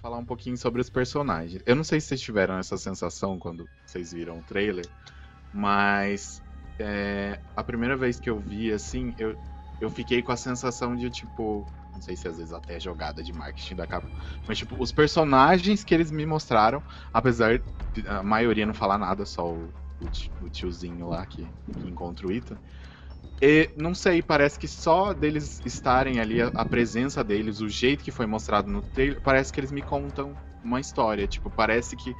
Falar 0.00 0.18
um 0.18 0.24
pouquinho 0.24 0.56
sobre 0.56 0.80
os 0.80 0.88
personagens. 0.88 1.60
Eu 1.66 1.74
não 1.74 1.82
sei 1.82 2.00
se 2.00 2.06
vocês 2.06 2.20
tiveram 2.20 2.58
essa 2.58 2.76
sensação 2.76 3.40
quando 3.40 3.68
vocês 3.84 4.12
viram 4.12 4.38
o 4.38 4.42
trailer, 4.42 4.86
mas 5.52 6.40
é, 6.78 7.38
a 7.56 7.62
primeira 7.62 7.96
vez 7.96 8.18
que 8.18 8.30
eu 8.30 8.38
vi, 8.38 8.72
assim, 8.72 9.14
eu, 9.18 9.36
eu 9.80 9.90
fiquei 9.90 10.22
com 10.22 10.32
a 10.32 10.36
sensação 10.36 10.96
de, 10.96 11.10
tipo, 11.10 11.66
não 11.94 12.00
sei 12.00 12.16
se 12.16 12.28
às 12.28 12.38
vezes 12.38 12.52
até 12.52 12.76
é 12.76 12.80
jogada 12.80 13.22
de 13.22 13.32
marketing 13.32 13.76
da 13.76 13.86
capa, 13.86 14.08
mas, 14.46 14.58
tipo, 14.58 14.76
os 14.80 14.92
personagens 14.92 15.84
que 15.84 15.94
eles 15.94 16.10
me 16.10 16.26
mostraram, 16.26 16.82
apesar 17.12 17.58
de 17.58 18.06
a 18.06 18.22
maioria 18.22 18.66
não 18.66 18.74
falar 18.74 18.98
nada, 18.98 19.26
só 19.26 19.46
o, 19.46 19.68
o 20.40 20.48
tiozinho 20.48 21.08
lá 21.08 21.24
que, 21.26 21.46
que 21.80 21.88
encontra 21.88 22.26
o 22.26 22.32
Ethan. 22.32 22.58
E, 23.40 23.68
não 23.76 23.92
sei, 23.92 24.22
parece 24.22 24.56
que 24.56 24.68
só 24.68 25.12
deles 25.12 25.60
estarem 25.64 26.20
ali, 26.20 26.40
a, 26.40 26.46
a, 26.54 26.64
presença 26.64 27.24
deles, 27.24 27.60
o 27.60 27.68
jeito 27.68 28.04
que 28.04 28.12
foi 28.12 28.24
mostrado 28.24 28.70
no 28.70 28.80
trailer, 28.80 29.20
parece 29.20 29.52
que 29.52 29.58
eles 29.58 29.72
me 29.72 29.82
contam 29.82 30.36
uma 30.62 30.78
história. 30.78 31.26
Tipo, 31.26 31.50
parece 31.50 31.96
que 31.96 32.14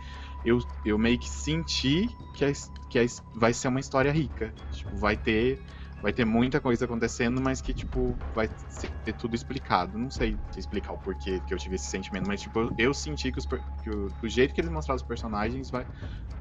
eu, 0.45 0.59
eu 0.85 0.99
meio 0.99 1.19
que 1.19 1.29
senti 1.29 2.09
que, 2.35 2.45
a, 2.45 2.53
que 2.89 2.99
a, 2.99 3.05
vai 3.35 3.53
ser 3.53 3.69
uma 3.69 3.81
história 3.81 4.11
rica. 4.11 4.53
Tipo, 4.73 4.97
vai 4.97 5.17
ter 5.17 5.63
vai 6.03 6.13
ter 6.13 6.25
muita 6.25 6.61
coisa 6.61 6.85
acontecendo, 6.85 7.41
mas 7.41 7.61
que, 7.61 7.73
tipo, 7.73 8.19
vai 8.35 8.49
ter 9.05 9.13
tudo 9.13 9.37
explicado. 9.37 9.97
Não 9.97 10.11
sei 10.11 10.37
explicar 10.57 10.93
o 10.93 10.99
porquê 10.99 11.41
que 11.47 11.55
eu 11.55 11.59
tive 11.59 11.77
esse 11.77 11.87
sentimento, 11.87 12.27
mas, 12.27 12.41
tipo, 12.41 12.75
eu 12.77 12.93
senti 12.93 13.31
que, 13.31 13.39
os, 13.39 13.47
que 13.47 13.89
o, 13.89 14.13
o, 14.21 14.29
jeito 14.29 14.53
que 14.53 14.61
eles 14.61 14.71
mostraram 14.71 14.97
os 14.97 15.07
personagens 15.07 15.71
vai, 15.71 15.87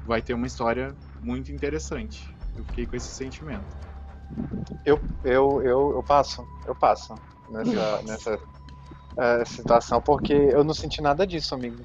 vai 0.04 0.20
ter 0.20 0.34
uma 0.34 0.48
história 0.48 0.92
muito 1.20 1.52
interessante. 1.52 2.36
Eu 2.56 2.64
fiquei 2.64 2.86
com 2.86 2.96
esse 2.96 3.06
sentimento. 3.06 3.64
Eu, 4.84 5.00
eu, 5.22 5.62
eu, 5.62 5.92
eu 5.94 6.02
passo, 6.02 6.44
eu 6.66 6.74
passo 6.74 7.14
nessa, 7.48 8.02
nessa 8.02 8.34
uh, 8.34 9.46
situação, 9.46 10.02
porque 10.02 10.32
eu 10.32 10.64
não 10.64 10.74
senti 10.74 11.00
nada 11.00 11.24
disso, 11.24 11.54
amigo. 11.54 11.84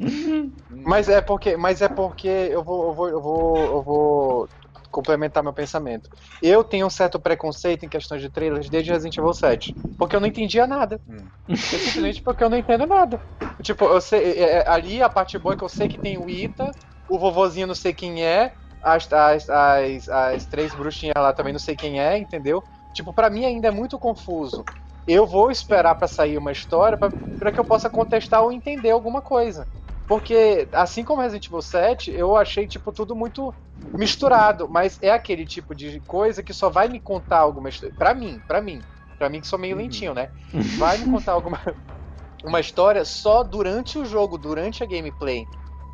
mas 0.70 1.08
é 1.08 1.20
porque, 1.20 1.56
mas 1.56 1.82
é 1.82 1.88
porque 1.88 2.28
eu 2.28 2.64
vou, 2.64 2.88
eu 2.88 2.94
vou, 2.94 3.08
eu 3.08 3.20
vou, 3.20 3.76
eu 3.76 3.82
vou 3.82 4.48
complementar 4.90 5.42
meu 5.42 5.52
pensamento. 5.52 6.08
Eu 6.42 6.64
tenho 6.64 6.86
um 6.86 6.90
certo 6.90 7.20
preconceito 7.20 7.84
em 7.84 7.88
questões 7.88 8.20
de 8.20 8.30
trailers 8.30 8.68
desde 8.68 8.90
Resident 8.90 9.16
Evil 9.16 9.32
7, 9.32 9.74
porque 9.98 10.16
eu 10.16 10.20
não 10.20 10.26
entendia 10.26 10.66
nada. 10.66 11.00
Hum. 11.08 11.54
Simplesmente 11.54 12.22
porque 12.22 12.42
eu 12.42 12.50
não 12.50 12.58
entendo 12.58 12.86
nada. 12.86 13.20
Tipo, 13.62 13.84
eu 13.86 14.00
sei, 14.00 14.20
é, 14.20 14.58
é, 14.58 14.68
ali 14.68 15.02
a 15.02 15.08
parte 15.08 15.38
boa 15.38 15.54
é 15.54 15.56
que 15.56 15.64
eu 15.64 15.68
sei 15.68 15.88
que 15.88 15.98
tem 15.98 16.18
o 16.18 16.28
Ita, 16.28 16.70
o 17.08 17.18
vovozinho 17.18 17.66
não 17.66 17.74
sei 17.74 17.92
quem 17.92 18.24
é, 18.24 18.52
as, 18.82 19.10
as, 19.12 19.48
as, 19.48 20.08
as 20.08 20.46
três 20.46 20.74
bruxinhas 20.74 21.14
lá 21.16 21.32
também 21.32 21.52
não 21.52 21.60
sei 21.60 21.76
quem 21.76 22.00
é, 22.00 22.16
entendeu? 22.16 22.62
Tipo, 22.92 23.12
para 23.12 23.30
mim 23.30 23.44
ainda 23.44 23.68
é 23.68 23.70
muito 23.70 23.98
confuso. 23.98 24.64
Eu 25.06 25.26
vou 25.26 25.50
esperar 25.50 25.94
para 25.94 26.08
sair 26.08 26.38
uma 26.38 26.52
história 26.52 26.98
para 26.98 27.52
que 27.52 27.60
eu 27.60 27.64
possa 27.64 27.90
contestar 27.90 28.42
ou 28.42 28.52
entender 28.52 28.90
alguma 28.90 29.20
coisa. 29.20 29.66
Porque, 30.10 30.66
assim 30.72 31.04
como 31.04 31.22
Resident 31.22 31.46
Evil 31.46 31.62
7, 31.62 32.10
eu 32.10 32.34
achei, 32.34 32.66
tipo, 32.66 32.90
tudo 32.90 33.14
muito 33.14 33.54
misturado. 33.96 34.68
Mas 34.68 34.98
é 35.00 35.12
aquele 35.12 35.46
tipo 35.46 35.72
de 35.72 36.00
coisa 36.00 36.42
que 36.42 36.52
só 36.52 36.68
vai 36.68 36.88
me 36.88 36.98
contar 36.98 37.38
alguma 37.38 37.68
história. 37.68 37.94
Pra 37.96 38.12
mim, 38.12 38.42
pra 38.44 38.60
mim. 38.60 38.82
Pra 39.16 39.28
mim 39.28 39.40
que 39.40 39.46
sou 39.46 39.56
meio 39.56 39.76
uhum. 39.76 39.82
lentinho, 39.82 40.12
né? 40.12 40.32
Vai 40.78 40.98
me 40.98 41.12
contar 41.12 41.30
alguma 41.30 41.60
uma 42.42 42.58
história 42.58 43.04
só 43.04 43.44
durante 43.44 44.00
o 44.00 44.04
jogo, 44.04 44.36
durante 44.36 44.82
a 44.82 44.86
gameplay. 44.86 45.46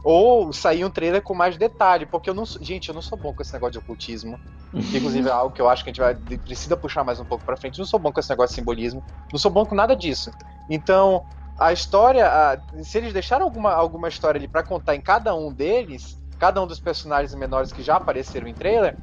ou 0.03 0.51
sair 0.51 0.83
um 0.83 0.91
trailer 0.91 1.21
com 1.21 1.35
mais 1.35 1.59
detalhe, 1.59 2.07
porque 2.07 2.31
eu 2.31 2.35
não 2.35 2.47
sou, 2.47 2.63
gente, 2.63 2.89
eu 2.89 2.95
não 2.95 3.03
sou 3.03 3.19
bom 3.19 3.35
com 3.35 3.43
esse 3.43 3.53
negócio 3.53 3.73
de 3.73 3.79
ocultismo, 3.81 4.41
que 4.73 4.97
inclusive 4.97 5.29
é 5.29 5.33
algo 5.33 5.55
que 5.55 5.61
eu 5.61 5.69
acho 5.69 5.85
que 5.85 5.91
a 5.91 5.93
gente 5.93 6.01
vai 6.01 6.15
precisa 6.39 6.75
puxar 6.75 7.05
mais 7.05 7.21
um 7.21 7.25
pouco 7.27 7.45
para 7.45 7.55
frente. 7.55 7.79
Eu 7.79 7.83
não 7.83 7.87
sou 7.87 8.01
bom 8.01 8.11
com 8.11 8.21
esse 8.21 8.31
negócio 8.31 8.55
de 8.55 8.61
simbolismo, 8.61 9.05
não 9.31 9.39
sou 9.39 9.51
bom 9.51 9.67
com 9.67 9.75
nada 9.75 9.95
disso. 9.95 10.31
Então, 10.71 11.23
a 11.59 11.73
história, 11.73 12.27
a, 12.27 12.61
se 12.83 12.99
eles 12.99 13.13
deixaram 13.13 13.45
alguma, 13.45 13.73
alguma 13.73 14.09
história 14.09 14.39
ali 14.39 14.49
para 14.49 14.63
contar 14.63 14.95
em 14.95 15.01
cada 15.01 15.35
um 15.35 15.53
deles, 15.53 16.17
cada 16.39 16.63
um 16.63 16.67
dos 16.67 16.81
personagens 16.81 17.35
menores 17.35 17.73
que 17.73 17.83
já 17.83 17.97
apareceram 17.97 18.47
em 18.47 18.55
trailer, 18.55 18.97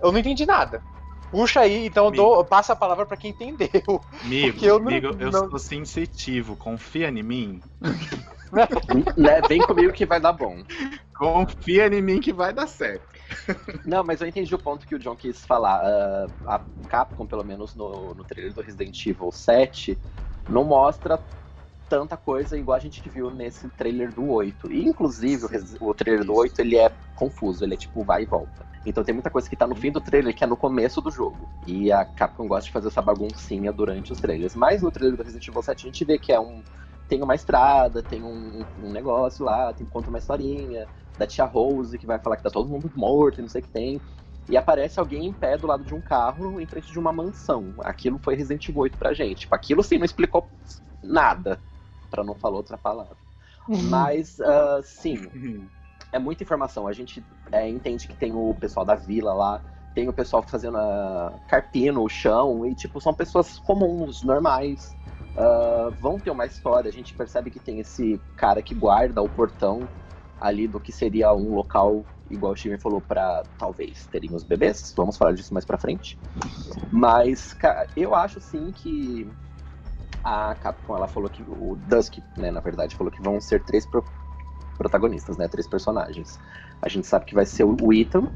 eu 0.00 0.12
não 0.12 0.18
entendi 0.18 0.46
nada. 0.46 0.82
Puxa 1.30 1.60
aí, 1.60 1.86
então 1.86 2.06
eu 2.06 2.10
dou, 2.10 2.44
passa 2.44 2.72
a 2.72 2.76
palavra 2.76 3.04
para 3.04 3.16
quem 3.16 3.32
entendeu. 3.32 4.00
Amigo, 4.24 4.64
eu 4.64 4.78
não- 4.78 4.88
amigo, 4.88 5.06
eu 5.18 5.30
não- 5.30 5.50
sou 5.50 5.58
sensitivo, 5.58 6.56
confia 6.56 7.08
em 7.08 7.22
mim. 7.22 7.62
né, 9.16 9.40
vem 9.46 9.60
comigo 9.60 9.92
que 9.92 10.06
vai 10.06 10.20
dar 10.20 10.32
bom. 10.32 10.64
Confia 11.14 11.86
em 11.88 12.00
mim 12.00 12.20
que 12.20 12.32
vai 12.32 12.52
dar 12.52 12.66
certo. 12.66 13.06
Não, 13.84 14.04
mas 14.04 14.20
eu 14.20 14.28
entendi 14.28 14.54
o 14.54 14.58
ponto 14.58 14.86
que 14.86 14.94
o 14.94 14.98
John 14.98 15.16
quis 15.16 15.44
falar. 15.44 15.82
Ah, 15.84 16.26
a 16.46 16.64
Capcom, 16.88 17.26
pelo 17.26 17.44
menos 17.44 17.74
no, 17.74 18.14
no 18.14 18.24
trailer 18.24 18.54
do 18.54 18.62
Resident 18.62 19.04
Evil 19.04 19.32
7, 19.32 20.00
não 20.48 20.64
mostra 20.64 21.20
tanta 21.88 22.16
coisa 22.16 22.56
igual 22.56 22.76
a 22.76 22.80
gente 22.80 23.06
viu 23.08 23.30
nesse 23.30 23.68
trailer 23.70 24.12
do 24.12 24.28
8. 24.30 24.70
E, 24.70 24.86
inclusive, 24.86 25.46
o, 25.80 25.88
o 25.88 25.94
trailer 25.94 26.24
do 26.24 26.34
8 26.34 26.60
ele 26.60 26.76
é 26.76 26.92
confuso, 27.14 27.64
ele 27.64 27.74
é 27.74 27.76
tipo 27.76 28.04
vai 28.04 28.22
e 28.22 28.26
volta. 28.26 28.66
Então 28.86 29.02
tem 29.02 29.12
muita 29.12 29.30
coisa 29.30 29.48
que 29.48 29.56
tá 29.56 29.66
no 29.66 29.74
fim 29.74 29.90
do 29.90 30.00
trailer 30.00 30.34
que 30.34 30.44
é 30.44 30.46
no 30.46 30.56
começo 30.56 31.00
do 31.00 31.10
jogo. 31.10 31.48
E 31.66 31.90
a 31.90 32.04
Capcom 32.04 32.46
gosta 32.46 32.66
de 32.66 32.72
fazer 32.72 32.88
essa 32.88 33.02
baguncinha 33.02 33.72
durante 33.72 34.12
os 34.12 34.20
trailers. 34.20 34.54
Mas 34.54 34.82
no 34.82 34.90
trailer 34.90 35.16
do 35.16 35.22
Resident 35.22 35.46
Evil 35.48 35.62
7 35.62 35.86
a 35.86 35.88
gente 35.88 36.04
vê 36.04 36.18
que 36.18 36.32
é 36.32 36.40
um. 36.40 36.62
Tem 37.08 37.22
uma 37.22 37.34
estrada, 37.34 38.02
tem 38.02 38.22
um, 38.22 38.64
um 38.82 38.92
negócio 38.92 39.44
lá, 39.44 39.72
tem 39.72 39.86
conta 39.86 40.10
uma 40.10 40.18
historinha 40.18 40.86
da 41.16 41.26
tia 41.26 41.44
Rose 41.44 41.98
que 41.98 42.06
vai 42.06 42.18
falar 42.18 42.36
que 42.36 42.42
tá 42.42 42.50
todo 42.50 42.68
mundo 42.68 42.90
morto 42.94 43.38
e 43.38 43.42
não 43.42 43.48
sei 43.48 43.62
o 43.62 43.64
que 43.64 43.70
tem. 43.70 44.00
E 44.48 44.56
aparece 44.56 45.00
alguém 45.00 45.26
em 45.26 45.32
pé 45.32 45.56
do 45.56 45.66
lado 45.66 45.84
de 45.84 45.94
um 45.94 46.00
carro 46.00 46.60
em 46.60 46.66
frente 46.66 46.90
de 46.90 46.98
uma 46.98 47.12
mansão. 47.12 47.74
Aquilo 47.80 48.18
foi 48.18 48.34
Resident 48.34 48.66
Evil 48.68 48.82
8 48.82 48.98
pra 48.98 49.12
gente. 49.12 49.40
Tipo, 49.40 49.54
aquilo 49.54 49.82
sim 49.82 49.98
não 49.98 50.04
explicou 50.04 50.46
nada, 51.02 51.58
pra 52.10 52.24
não 52.24 52.34
falar 52.34 52.56
outra 52.56 52.78
palavra. 52.78 53.16
Mas, 53.76 54.40
ah, 54.40 54.80
sim, 54.82 55.30
é 56.12 56.18
muita 56.18 56.42
informação. 56.42 56.86
A 56.86 56.92
gente 56.92 57.26
é, 57.52 57.68
entende 57.68 58.06
que 58.08 58.16
tem 58.16 58.32
o 58.34 58.54
pessoal 58.54 58.84
da 58.86 58.94
vila 58.94 59.32
lá, 59.34 59.62
tem 59.94 60.08
o 60.08 60.12
pessoal 60.12 60.42
fazendo 60.42 60.76
a 60.78 61.40
carpino, 61.46 62.02
o 62.02 62.08
chão, 62.08 62.64
e 62.66 62.74
tipo, 62.74 63.00
são 63.00 63.14
pessoas 63.14 63.58
comuns, 63.58 64.22
normais. 64.22 64.96
Ah, 65.36 65.92
vão 66.00 66.18
ter 66.18 66.30
uma 66.30 66.46
história, 66.46 66.88
a 66.88 66.92
gente 66.92 67.14
percebe 67.14 67.50
que 67.50 67.60
tem 67.60 67.80
esse 67.80 68.20
cara 68.36 68.62
que 68.62 68.74
guarda 68.74 69.22
o 69.22 69.28
portão 69.28 69.90
ali 70.40 70.68
do 70.68 70.80
que 70.80 70.92
seria 70.92 71.32
um 71.34 71.54
local, 71.54 72.06
igual 72.30 72.52
o 72.52 72.56
Steven 72.56 72.78
falou, 72.78 73.00
pra 73.00 73.44
talvez 73.56 74.06
terem 74.08 74.34
os 74.34 74.44
bebês. 74.44 74.92
Vamos 74.96 75.16
falar 75.16 75.32
disso 75.32 75.52
mais 75.52 75.64
pra 75.64 75.78
frente. 75.78 76.18
Mas, 76.90 77.52
ca- 77.54 77.86
eu 77.96 78.14
acho 78.14 78.40
sim 78.40 78.72
que 78.72 79.32
a 80.22 80.54
Capcom, 80.56 80.96
ela 80.96 81.08
falou 81.08 81.30
que 81.30 81.44
o 81.46 81.76
Dusk, 81.76 82.18
né, 82.36 82.50
na 82.50 82.60
verdade, 82.60 82.96
falou 82.96 83.10
que 83.10 83.22
vão 83.22 83.40
ser 83.40 83.64
três 83.64 83.86
pro- 83.86 84.06
protagonistas, 84.76 85.36
né, 85.36 85.48
três 85.48 85.66
personagens. 85.66 86.38
A 86.82 86.88
gente 86.88 87.06
sabe 87.06 87.24
que 87.26 87.34
vai 87.34 87.46
ser 87.46 87.64
o 87.64 87.92
Ethan, 87.92 88.28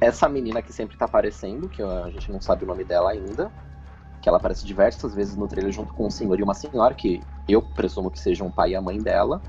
essa 0.00 0.28
menina 0.28 0.62
que 0.62 0.72
sempre 0.72 0.96
tá 0.96 1.04
aparecendo, 1.06 1.68
que 1.68 1.82
a 1.82 2.10
gente 2.10 2.30
não 2.30 2.40
sabe 2.40 2.64
o 2.64 2.66
nome 2.66 2.84
dela 2.84 3.10
ainda, 3.10 3.52
que 4.20 4.28
ela 4.28 4.38
aparece 4.38 4.66
diversas 4.66 5.14
vezes 5.14 5.36
no 5.36 5.48
trailer 5.48 5.72
junto 5.72 5.92
com 5.94 6.06
um 6.06 6.10
senhor 6.10 6.38
e 6.38 6.42
uma 6.42 6.54
senhora, 6.54 6.94
que 6.94 7.26
eu 7.48 7.62
presumo 7.62 8.10
que 8.10 8.18
sejam 8.20 8.48
o 8.48 8.52
pai 8.52 8.70
e 8.70 8.76
a 8.76 8.82
mãe 8.82 9.02
dela. 9.02 9.42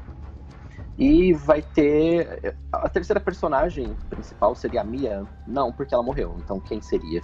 E 0.97 1.33
vai 1.33 1.61
ter. 1.61 2.57
A 2.71 2.89
terceira 2.89 3.19
personagem 3.19 3.95
principal 4.09 4.55
seria 4.55 4.81
a 4.81 4.83
Mia? 4.83 5.27
Não, 5.45 5.71
porque 5.71 5.93
ela 5.93 6.03
morreu. 6.03 6.35
Então 6.39 6.59
quem 6.59 6.81
seria? 6.81 7.23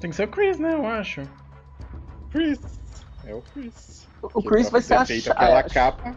Tem 0.00 0.10
que 0.10 0.16
ser 0.16 0.28
o 0.28 0.30
Chris, 0.30 0.58
né? 0.58 0.74
Eu 0.74 0.86
acho. 0.86 1.20
Chris. 2.36 2.60
É 3.24 3.34
o 3.34 3.42
Chris. 3.42 4.08
O 4.22 4.42
Que 4.42 4.48
Chris 4.48 4.70
vai 4.70 4.82
ser 4.82 4.94
a 4.94 5.04
feito 5.04 5.24
cha- 5.24 5.32
aquela 5.32 5.58
é, 5.60 5.62
capa. 5.62 6.16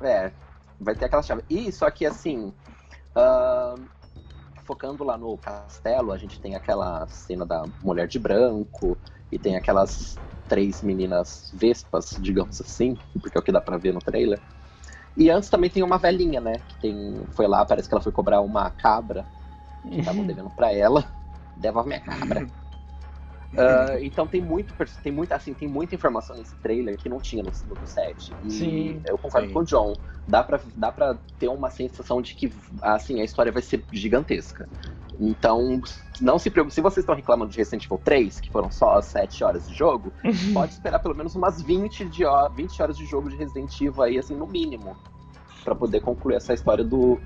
É, 0.00 0.32
vai 0.80 0.94
ter 0.94 1.04
aquela 1.04 1.22
chave. 1.22 1.44
E 1.48 1.70
só 1.72 1.90
que 1.90 2.04
assim, 2.04 2.52
ahn, 3.14 3.86
focando 4.64 5.04
lá 5.04 5.16
no 5.16 5.36
castelo, 5.38 6.12
a 6.12 6.18
gente 6.18 6.40
tem 6.40 6.54
aquela 6.54 7.06
cena 7.06 7.46
da 7.46 7.64
mulher 7.80 8.08
de 8.08 8.18
branco 8.18 8.98
e 9.30 9.38
tem 9.38 9.56
aquelas 9.56 10.18
três 10.48 10.82
meninas 10.82 11.50
vespas, 11.54 12.16
digamos 12.18 12.60
assim, 12.60 12.96
porque 13.20 13.38
é 13.38 13.40
o 13.40 13.44
que 13.44 13.52
dá 13.52 13.60
pra 13.60 13.76
ver 13.78 13.92
no 13.94 14.00
trailer. 14.00 14.40
E 15.16 15.30
antes 15.30 15.48
também 15.50 15.70
tem 15.70 15.82
uma 15.82 15.98
velhinha, 15.98 16.40
né? 16.40 16.54
Que 16.66 16.76
tem, 16.80 17.26
foi 17.32 17.46
lá, 17.46 17.64
parece 17.64 17.88
que 17.88 17.94
ela 17.94 18.02
foi 18.02 18.12
cobrar 18.12 18.40
uma 18.40 18.70
cabra 18.70 19.26
que 19.82 20.00
estavam 20.00 20.26
devendo 20.26 20.50
pra 20.50 20.72
ela. 20.72 21.04
Devolve 21.56 21.88
minha 21.88 22.00
cabra. 22.00 22.48
Ah, 23.56 23.96
então 24.00 24.26
tem 24.26 24.42
muito, 24.42 24.74
tem 25.02 25.10
muita, 25.10 25.34
assim, 25.34 25.54
tem 25.54 25.66
muita 25.66 25.94
informação 25.94 26.36
nesse 26.36 26.54
trailer 26.56 26.96
que 26.98 27.08
não 27.08 27.18
tinha 27.18 27.42
no, 27.42 27.50
no 27.80 27.86
set. 27.86 28.36
E 28.42 28.50
Sim. 28.50 29.02
eu 29.06 29.16
concordo 29.16 29.48
Sim. 29.48 29.54
com 29.54 29.60
o 29.60 29.64
John. 29.64 29.94
Dá 30.26 30.44
pra, 30.44 30.60
dá 30.76 30.92
pra 30.92 31.18
ter 31.38 31.48
uma 31.48 31.70
sensação 31.70 32.20
de 32.20 32.34
que 32.34 32.52
assim, 32.82 33.20
a 33.20 33.24
história 33.24 33.50
vai 33.50 33.62
ser 33.62 33.84
gigantesca. 33.90 34.68
Então, 35.18 35.80
não 36.20 36.38
se 36.38 36.50
preocupe. 36.50 36.74
Se 36.74 36.80
vocês 36.80 37.02
estão 37.02 37.14
reclamando 37.14 37.50
de 37.50 37.56
Resident 37.58 37.86
Evil 37.86 37.98
3, 37.98 38.38
que 38.38 38.50
foram 38.50 38.70
só 38.70 39.00
7 39.00 39.42
horas 39.42 39.66
de 39.66 39.74
jogo, 39.74 40.12
pode 40.52 40.74
esperar 40.74 40.98
pelo 40.98 41.14
menos 41.14 41.34
umas 41.34 41.60
20, 41.62 42.04
de 42.04 42.24
ho- 42.24 42.50
20 42.50 42.80
horas 42.82 42.96
de 42.96 43.06
jogo 43.06 43.28
de 43.30 43.36
Resident 43.36 43.80
Evil 43.80 44.02
aí, 44.02 44.18
assim, 44.18 44.36
no 44.36 44.46
mínimo. 44.46 44.94
Pra 45.64 45.74
poder 45.74 46.00
concluir 46.00 46.36
essa 46.36 46.52
história 46.54 46.84
do. 46.84 47.18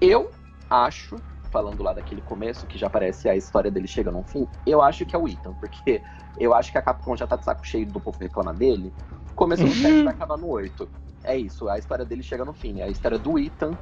Eu 0.00 0.30
acho, 0.68 1.16
falando 1.50 1.82
lá 1.82 1.92
daquele 1.92 2.20
começo, 2.20 2.66
que 2.66 2.78
já 2.78 2.88
parece 2.88 3.28
a 3.28 3.36
história 3.36 3.70
dele 3.70 3.86
chega 3.86 4.10
num 4.10 4.22
fim, 4.22 4.46
eu 4.66 4.80
acho 4.80 5.04
que 5.04 5.14
é 5.14 5.18
o 5.18 5.28
Ethan, 5.28 5.52
porque 5.54 6.02
eu 6.38 6.54
acho 6.54 6.70
que 6.72 6.78
a 6.78 6.82
Capcom 6.82 7.16
já 7.16 7.26
tá 7.26 7.36
de 7.36 7.44
saco 7.44 7.66
cheio 7.66 7.86
do 7.86 8.00
povo 8.00 8.18
reclamar 8.18 8.54
dele. 8.54 8.92
Começou 9.34 9.66
no 9.66 9.72
7 9.72 10.02
vai 10.04 10.14
acabar 10.14 10.36
no 10.36 10.48
8. 10.48 10.88
É 11.24 11.36
isso, 11.36 11.68
a 11.68 11.78
história 11.78 12.04
dele 12.04 12.22
chega 12.22 12.44
no 12.44 12.52
fim. 12.52 12.80
A 12.80 12.88
história 12.88 13.18
do 13.18 13.38
Ethan, 13.38 13.76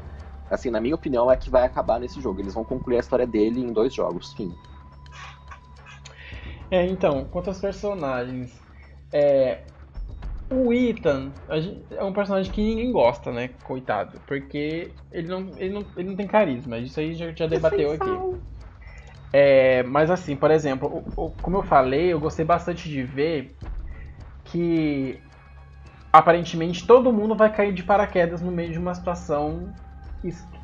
assim, 0.50 0.70
na 0.70 0.80
minha 0.80 0.94
opinião, 0.94 1.30
é 1.30 1.36
que 1.36 1.50
vai 1.50 1.64
acabar 1.64 2.00
nesse 2.00 2.20
jogo. 2.20 2.40
Eles 2.40 2.54
vão 2.54 2.64
concluir 2.64 2.96
a 2.96 3.00
história 3.00 3.26
dele 3.26 3.60
em 3.60 3.72
dois 3.72 3.94
jogos, 3.94 4.32
fim. 4.32 4.52
É, 6.70 6.86
então, 6.86 7.24
quanto 7.24 7.48
aos 7.48 7.60
personagens. 7.60 8.60
É, 9.12 9.62
o 10.50 10.72
Ethan 10.72 11.34
a 11.48 11.56
é 11.96 12.02
um 12.04 12.12
personagem 12.12 12.52
que 12.52 12.62
ninguém 12.62 12.92
gosta, 12.92 13.32
né? 13.32 13.48
Coitado. 13.62 14.20
Porque 14.26 14.96
ele 15.10 15.28
não, 15.28 15.58
ele 15.58 15.72
não, 15.74 15.92
ele 15.96 16.08
não 16.10 16.16
tem 16.16 16.26
carisma. 16.26 16.78
Isso 16.78 16.98
aí 17.00 17.14
já, 17.14 17.32
já 17.34 17.46
debateu 17.46 17.92
aqui. 17.92 18.10
É, 19.32 19.82
mas 19.84 20.10
assim, 20.10 20.36
por 20.36 20.50
exemplo, 20.50 20.88
o- 21.16 21.26
o- 21.26 21.30
como 21.40 21.58
eu 21.58 21.62
falei, 21.62 22.12
eu 22.12 22.20
gostei 22.20 22.44
bastante 22.44 22.88
de 22.88 23.02
ver 23.02 23.56
que 24.44 25.22
aparentemente 26.12 26.86
todo 26.86 27.12
mundo 27.12 27.36
vai 27.36 27.52
cair 27.54 27.74
de 27.74 27.82
paraquedas 27.84 28.42
no 28.42 28.52
meio 28.52 28.72
de 28.72 28.78
uma 28.78 28.94
situação 28.94 29.74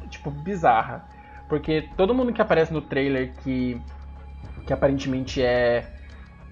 tipo 0.09 0.31
bizarra. 0.31 1.09
Porque 1.49 1.83
todo 1.97 2.14
mundo 2.14 2.33
que 2.33 2.40
aparece 2.42 2.73
no 2.73 2.83
trailer 2.83 3.37
que 3.38 3.85
que 4.66 4.73
aparentemente 4.73 5.42
é 5.42 5.93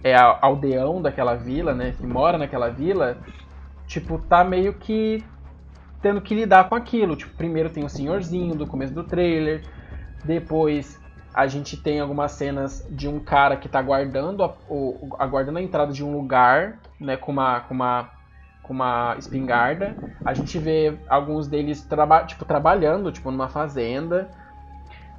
é 0.03 0.15
aldeão 0.17 1.01
daquela 1.01 1.35
vila, 1.35 1.75
né, 1.75 1.93
que 1.93 2.07
mora 2.07 2.39
naquela 2.39 2.69
vila, 2.71 3.19
tipo, 3.87 4.19
tá 4.19 4.45
meio 4.45 4.75
que 4.75 5.25
tendo 6.01 6.21
que 6.21 6.35
lidar 6.35 6.69
com 6.69 6.75
aquilo. 6.75 7.17
Tipo, 7.17 7.35
primeiro 7.35 7.71
tem 7.71 7.85
o 7.85 7.89
senhorzinho 7.89 8.55
do 8.55 8.67
começo 8.67 8.95
do 8.95 9.05
trailer, 9.05 9.63
depois 10.25 11.01
a 11.35 11.47
gente 11.47 11.77
tem 11.77 12.01
algumas 12.01 12.33
cenas 12.33 12.87
de 12.91 13.09
um 13.09 13.19
cara 13.21 13.57
que 13.57 13.69
tá 13.69 13.81
guardando 13.81 14.45
a, 14.45 14.55
o- 14.69 15.17
aguardando 15.19 15.59
a 15.59 15.63
entrada 15.63 15.93
de 15.93 16.05
um 16.05 16.13
lugar, 16.17 16.81
né, 17.01 17.17
com 17.17 17.33
uma 17.33 17.61
com 17.61 17.75
uma 17.75 18.11
com 18.63 18.73
uma 18.73 19.17
espingarda. 19.19 19.97
A 20.25 20.35
gente 20.35 20.59
vê 20.59 20.99
alguns 21.09 21.49
deles 21.49 21.83
traba 21.83 22.25
tipo 22.25 22.45
trabalhando, 22.45 23.11
tipo 23.13 23.31
numa 23.31 23.49
fazenda. 23.49 24.31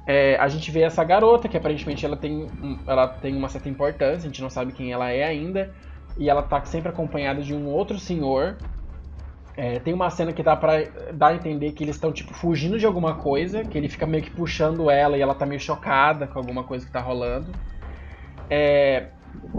É, 0.06 0.36
a 0.36 0.48
gente 0.48 0.70
vê 0.70 0.82
essa 0.82 1.02
garota 1.02 1.48
que 1.48 1.56
aparentemente 1.56 2.04
ela 2.04 2.16
tem, 2.16 2.50
ela 2.86 3.08
tem 3.08 3.34
uma 3.34 3.48
certa 3.48 3.68
importância, 3.68 4.26
a 4.26 4.30
gente 4.30 4.42
não 4.42 4.50
sabe 4.50 4.72
quem 4.72 4.92
ela 4.92 5.10
é 5.10 5.24
ainda, 5.24 5.74
e 6.18 6.28
ela 6.28 6.42
tá 6.42 6.62
sempre 6.64 6.90
acompanhada 6.90 7.40
de 7.40 7.54
um 7.54 7.66
outro 7.66 7.98
senhor. 7.98 8.56
É, 9.56 9.78
tem 9.78 9.94
uma 9.94 10.10
cena 10.10 10.32
que 10.32 10.42
dá 10.42 10.56
pra 10.56 10.82
dar 11.12 11.28
a 11.28 11.34
entender 11.34 11.72
que 11.72 11.84
eles 11.84 11.94
estão 11.94 12.12
tipo 12.12 12.34
fugindo 12.34 12.78
de 12.78 12.84
alguma 12.84 13.14
coisa, 13.14 13.64
que 13.64 13.78
ele 13.78 13.88
fica 13.88 14.06
meio 14.06 14.22
que 14.22 14.30
puxando 14.30 14.90
ela 14.90 15.16
e 15.16 15.20
ela 15.20 15.34
tá 15.34 15.46
meio 15.46 15.60
chocada 15.60 16.26
com 16.26 16.38
alguma 16.38 16.64
coisa 16.64 16.84
que 16.84 16.92
tá 16.92 17.00
rolando. 17.00 17.52
É, 18.50 19.06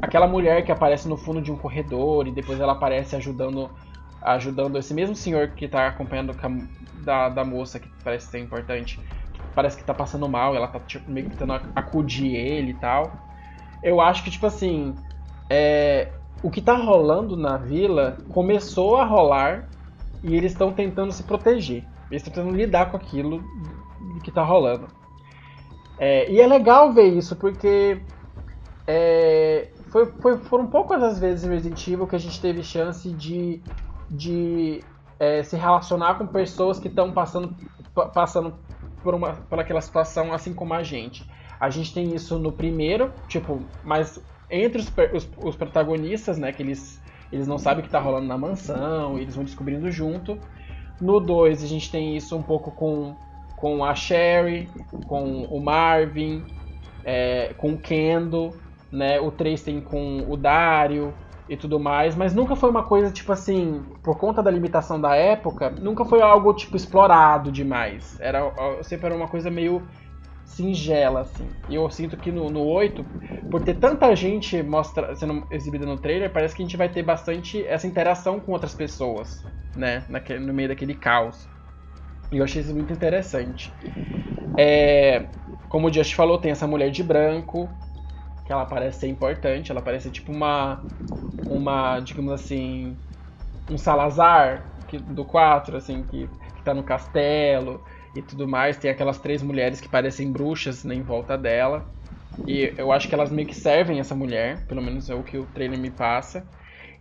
aquela 0.02 0.28
mulher 0.28 0.64
que 0.64 0.72
aparece 0.72 1.08
no 1.08 1.18
fundo 1.18 1.42
de 1.42 1.52
um 1.52 1.58
corredor 1.58 2.28
e 2.28 2.32
depois 2.32 2.60
ela 2.60 2.74
aparece 2.74 3.16
ajudando 3.16 3.70
ajudando 4.22 4.78
esse 4.78 4.94
mesmo 4.94 5.16
senhor 5.16 5.50
que 5.50 5.68
tá 5.68 5.88
acompanhando 5.88 6.36
da, 7.04 7.30
da 7.30 7.46
moça 7.46 7.80
que 7.80 7.88
parece 8.04 8.28
ser 8.28 8.40
importante 8.40 9.00
parece 9.56 9.78
que 9.78 9.86
tá 9.86 9.94
passando 9.96 10.30
mal, 10.30 10.56
ela 10.56 10.68
tá 10.70 10.80
tipo, 10.82 11.12
meio 11.12 11.26
que 11.26 11.32
tentando 11.34 11.54
ac- 11.54 11.72
acudir 11.76 12.36
ele 12.36 12.72
e 12.74 12.80
tal. 12.80 13.26
Eu 13.82 14.02
acho 14.02 14.24
que, 14.24 14.32
tipo 14.32 14.46
assim, 14.48 15.04
é, 15.50 16.20
o 16.42 16.52
que 16.52 16.62
tá 16.62 16.76
rolando 16.78 17.38
na 17.38 17.58
vila 17.58 18.26
começou 18.30 18.98
a 18.98 19.06
rolar 19.06 19.72
e 20.24 20.36
eles 20.36 20.54
estão 20.54 20.74
tentando 20.74 21.12
se 21.14 21.24
proteger. 21.26 21.90
Eles 22.10 22.24
estão 22.24 22.34
tentando 22.34 22.56
lidar 22.58 22.92
com 22.92 22.98
aquilo 22.98 23.50
que 24.24 24.32
tá 24.32 24.44
rolando. 24.44 24.92
É, 25.98 26.30
e 26.32 26.42
é 26.42 26.48
legal 26.48 26.94
ver 26.94 27.08
isso, 27.18 27.36
porque 27.38 28.06
é, 28.88 29.74
foi, 29.92 30.08
foi, 30.22 30.44
foram 30.46 30.70
poucas 30.70 31.02
as 31.04 31.20
vezes 31.20 31.46
em 31.46 31.50
Resident 31.50 31.88
Evil 31.88 32.08
que 32.08 32.16
a 32.16 32.20
gente 32.20 32.42
teve 32.42 32.64
chance 32.64 33.12
de, 33.14 33.64
de 34.10 34.90
é, 35.20 35.44
se 35.44 35.56
relacionar 35.58 36.18
com 36.18 36.28
pessoas 36.28 36.80
que 36.80 36.88
estão 36.90 37.14
passando, 37.14 37.56
passando 38.14 38.66
por, 39.06 39.14
uma, 39.14 39.34
por 39.34 39.60
aquela 39.60 39.80
situação 39.80 40.34
assim 40.34 40.52
como 40.52 40.74
a 40.74 40.82
gente. 40.82 41.24
A 41.60 41.70
gente 41.70 41.94
tem 41.94 42.16
isso 42.16 42.40
no 42.40 42.52
primeiro, 42.52 43.14
tipo, 43.28 43.62
mas 43.84 44.20
entre 44.50 44.82
os, 44.82 44.92
os, 45.14 45.30
os 45.38 45.56
protagonistas, 45.56 46.40
né, 46.40 46.52
que 46.52 46.64
eles, 46.64 47.00
eles 47.32 47.48
não 47.48 47.60
sabem 47.60 47.80
o 47.80 47.82
que 47.84 47.88
está 47.88 48.00
rolando 48.00 48.28
na 48.28 48.38
mansão, 48.38 49.20
eles 49.20 49.36
vão 49.36 49.46
descobrindo 49.46 49.92
junto. 49.92 50.40
No 51.00 51.20
2 51.20 51.64
a 51.64 51.68
gente 51.68 51.92
tem 51.92 52.18
isso 52.18 52.36
um 52.36 52.42
pouco 52.42 52.72
com, 52.72 53.16
com 53.56 53.86
a 53.86 53.94
Sherry, 53.94 54.68
com 55.08 55.44
o 55.44 55.62
Marvin, 55.62 56.44
é, 57.04 57.54
com 57.58 57.74
o 57.74 57.78
Kendo, 57.78 58.60
né? 58.92 59.20
O 59.20 59.32
3 59.32 59.62
tem 59.62 59.82
com 59.82 60.26
o 60.28 60.36
Dario 60.36 61.14
e 61.48 61.56
tudo 61.56 61.80
mais, 61.80 62.16
mas 62.16 62.34
nunca 62.34 62.56
foi 62.56 62.70
uma 62.70 62.84
coisa 62.84 63.12
tipo 63.12 63.32
assim, 63.32 63.84
por 64.04 64.18
conta 64.18 64.42
da 64.42 64.50
limitação 64.50 65.00
da 65.00 65.16
época, 65.16 65.70
nunca 65.80 66.04
foi 66.04 66.22
algo 66.22 66.54
tipo 66.54 66.76
explorado 66.76 67.52
demais. 67.52 68.18
Era 68.20 68.42
sempre 68.84 69.08
era 69.08 69.16
uma 69.16 69.28
coisa 69.28 69.52
meio 69.52 69.88
singela 70.44 71.22
assim. 71.22 71.48
E 71.70 71.76
eu 71.76 71.90
sinto 71.90 72.18
que 72.18 72.32
no, 72.32 72.50
no 72.50 72.62
8, 72.64 73.06
por 73.50 73.62
ter 73.62 73.76
tanta 73.76 74.16
gente 74.16 74.62
mostra, 74.64 75.16
sendo 75.16 75.46
exibida 75.52 75.86
no 75.86 75.98
trailer, 75.98 76.32
parece 76.32 76.56
que 76.56 76.64
a 76.64 76.66
gente 76.66 76.78
vai 76.78 76.90
ter 76.90 77.04
bastante 77.04 77.66
essa 77.68 77.86
interação 77.86 78.40
com 78.40 78.52
outras 78.52 78.74
pessoas, 78.74 79.44
né, 79.76 80.04
Naquele, 80.10 80.40
no 80.40 80.54
meio 80.54 80.70
daquele 80.70 80.96
caos. 80.96 81.48
E 82.32 82.38
eu 82.38 82.44
achei 82.44 82.62
isso 82.62 82.74
muito 82.74 82.92
interessante. 82.92 83.72
É, 84.58 85.26
como 85.70 85.88
o 85.88 85.94
Just 85.94 86.14
falou, 86.16 86.38
tem 86.38 86.52
essa 86.52 86.66
mulher 86.66 86.90
de 86.90 87.04
branco, 87.04 87.70
que 88.46 88.54
ela 88.54 88.66
parece 88.66 89.02
ser 89.02 89.08
importante, 89.10 89.72
ela 89.72 89.82
parece 89.82 90.12
tipo 90.12 90.32
uma, 90.32 90.88
uma 91.48 92.00
digamos 92.02 92.34
assim, 92.34 93.00
um 93.70 93.78
Salazar 93.78 94.72
que, 94.88 95.00
do 95.00 95.26
4, 95.26 95.78
assim, 95.78 96.04
que, 96.06 96.30
que 96.56 96.64
tá 96.64 96.74
no 96.74 96.84
castelo 96.84 97.84
e 98.14 98.22
tudo 98.22 98.48
mais. 98.48 98.78
Tem 98.78 98.92
aquelas 98.92 99.20
três 99.20 99.42
mulheres 99.42 99.82
que 99.82 99.90
parecem 99.90 100.32
bruxas 100.32 100.84
né, 100.84 100.96
em 100.96 101.04
volta 101.04 101.38
dela. 101.38 101.92
E 102.46 102.74
eu 102.78 102.92
acho 102.92 103.10
que 103.10 103.16
elas 103.16 103.32
meio 103.32 103.48
que 103.48 103.56
servem 103.56 104.00
essa 104.00 104.16
mulher, 104.16 104.68
pelo 104.68 104.82
menos 104.82 105.10
é 105.10 105.16
o 105.16 105.24
que 105.24 105.38
o 105.38 105.48
trailer 105.48 105.80
me 105.80 105.92
passa. 105.92 106.50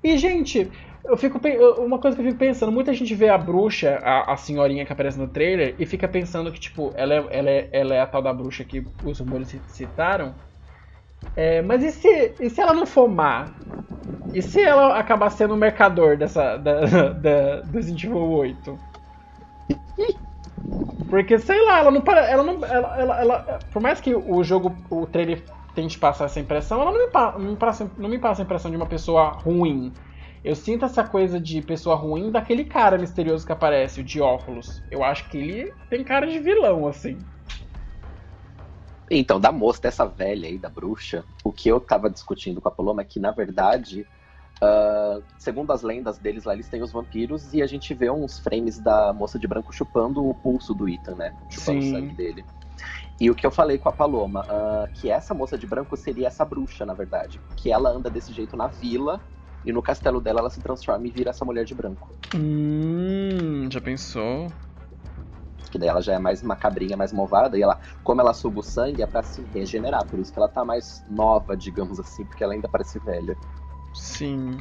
E, 0.03 0.17
gente, 0.19 0.73
eu 1.05 1.17
fico 1.17 1.41
uma 1.79 1.99
coisa 2.01 2.17
que 2.17 2.23
eu 2.23 2.27
fico 2.27 2.39
pensando, 2.39 2.73
muita 2.73 2.93
gente 2.95 3.15
vê 3.15 3.29
a 3.29 3.39
bruxa, 3.39 3.97
a, 4.03 4.33
a 4.33 4.37
senhorinha 4.37 4.87
que 4.87 4.93
aparece 4.93 5.19
no 5.19 5.29
trailer, 5.29 5.77
e 5.79 5.87
fica 5.87 6.09
pensando 6.09 6.53
que, 6.53 6.61
tipo, 6.61 6.93
ela 6.97 7.15
é, 7.15 7.27
ela 7.39 7.51
é, 7.51 7.71
ela 7.73 7.95
é 7.95 8.01
a 8.01 8.07
tal 8.07 8.23
da 8.23 8.33
bruxa 8.33 8.65
que 8.65 8.85
os 9.03 9.21
rumores 9.21 9.51
citaram. 9.69 10.37
É, 11.37 11.63
mas 11.63 11.83
e 11.83 11.91
se, 11.93 12.37
e 12.41 12.51
se 12.51 12.61
ela 12.61 12.73
não 12.75 12.87
for 12.87 13.09
má? 13.09 13.61
E 14.33 14.43
se 14.43 14.63
ela 14.63 14.99
acabar 14.99 15.31
sendo 15.31 15.55
o 15.55 15.59
mercador 15.59 16.17
dessa, 16.19 16.57
da, 16.59 17.13
da, 17.15 17.63
do 17.63 17.73
Resident 17.79 18.05
Evil 18.05 18.19
8? 18.31 18.81
Porque, 21.09 21.39
sei 21.39 21.61
lá, 21.67 21.79
ela 21.81 21.91
não 21.91 22.01
para. 22.03 22.21
Ela 22.29 22.43
não. 22.43 22.65
Ela, 22.65 23.01
ela, 23.01 23.21
ela, 23.21 23.59
por 23.71 23.81
mais 23.83 24.01
que 24.01 24.15
o 24.15 24.43
jogo, 24.43 24.85
o 24.91 25.07
trailer 25.07 25.49
tente 25.75 25.99
passar 25.99 26.27
essa 26.27 26.41
impressão, 26.41 26.81
ela 26.81 26.93
não 26.93 26.99
me, 27.07 27.11
não, 27.45 27.51
me 27.53 27.57
passa, 27.57 27.93
não 27.97 28.09
me 28.09 28.19
passa 28.19 28.43
a 28.43 28.45
impressão 28.45 28.71
de 28.71 28.77
uma 28.77 28.87
pessoa 28.89 29.31
ruim. 29.31 29.93
Eu 30.43 30.55
sinto 30.55 30.85
essa 30.85 31.03
coisa 31.05 31.41
de 31.41 31.61
pessoa 31.63 31.97
ruim 31.97 32.31
daquele 32.31 32.65
cara 32.65 32.99
misterioso 32.99 33.47
que 33.47 33.53
aparece, 33.53 34.01
o 34.01 34.05
de 34.05 34.21
óculos. 34.21 34.85
Eu 34.91 35.03
acho 35.03 35.29
que 35.29 35.39
ele 35.39 35.73
tem 35.89 36.05
cara 36.05 36.27
de 36.27 36.39
vilão, 36.39 36.87
assim. 36.87 37.19
Então, 39.11 39.39
da 39.39 39.53
moça, 39.53 39.83
dessa 39.83 40.07
velha 40.07 40.49
aí, 40.49 40.59
da 40.59 40.69
bruxa, 40.69 41.25
o 41.45 41.53
que 41.53 41.69
eu 41.69 41.79
tava 41.81 42.09
discutindo 42.09 42.61
com 42.61 42.69
a 42.69 42.73
Paloma 42.73 43.03
é 43.03 43.05
que, 43.05 43.21
na 43.21 43.31
verdade, 43.31 44.07
uh, 44.63 45.23
segundo 45.39 45.73
as 45.73 45.83
lendas 45.83 46.19
deles 46.19 46.45
lá, 46.45 46.55
eles 46.55 46.69
têm 46.69 46.83
os 46.83 46.93
vampiros 46.93 47.53
e 47.53 47.63
a 47.63 47.67
gente 47.67 47.93
vê 47.93 48.11
uns 48.11 48.39
frames 48.39 48.79
da 48.79 49.13
moça 49.13 49.39
de 49.39 49.47
branco 49.47 49.73
chupando 49.73 50.27
o 50.27 50.35
pulso 50.35 50.75
do 50.75 50.89
Ethan, 50.89 51.17
né? 51.17 51.35
Chupando 51.49 51.83
Sim. 51.83 51.89
o 51.89 51.91
sangue 51.93 52.15
dele. 52.15 52.47
E 53.21 53.31
o 53.31 53.35
que 53.35 53.47
eu 53.47 53.51
falei 53.51 53.79
com 53.79 53.89
a 53.89 53.93
Paloma, 53.93 54.41
uh, 54.43 54.93
que 54.95 55.11
essa 55.11 55.35
moça 55.35 55.57
de 55.57 55.67
branco 55.67 55.97
seria 55.97 56.27
essa 56.27 56.45
bruxa, 56.45 56.85
na 56.85 56.95
verdade. 56.95 57.41
Que 57.57 57.71
ela 57.71 57.91
anda 57.91 58.11
desse 58.11 58.33
jeito 58.33 58.57
na 58.57 58.67
vila 58.67 59.21
e 59.65 59.73
no 59.73 59.83
castelo 59.83 60.21
dela 60.21 60.41
ela 60.41 60.51
se 60.51 60.61
transforma 60.61 61.07
e 61.07 61.11
vira 61.11 61.31
essa 61.31 61.45
mulher 61.45 61.65
de 61.65 61.75
branco. 61.75 62.13
Hum, 62.35 63.69
já 63.71 63.81
pensou? 63.81 64.49
Que 65.75 65.79
daí 65.79 65.89
ela 65.89 66.01
já 66.01 66.13
é 66.15 66.19
mais 66.21 66.41
macabrinha, 66.41 66.97
mais 66.97 67.13
movada, 67.13 67.59
e 67.59 67.63
ela, 67.63 67.81
como 68.05 68.21
ela 68.21 68.33
suga 68.33 68.61
o 68.61 68.63
sangue, 68.63 69.03
é 69.03 69.07
pra 69.07 69.25
se 69.25 69.45
regenerar, 69.53 70.07
por 70.07 70.21
isso 70.21 70.33
que 70.33 70.39
ela 70.39 70.47
tá 70.47 70.65
mais 70.65 71.05
nova, 71.11 71.57
digamos 71.57 71.99
assim, 71.99 72.25
porque 72.25 72.45
ela 72.45 72.53
ainda 72.53 72.69
parece 72.69 73.01
velha. 73.01 73.37
Sim. 73.93 74.57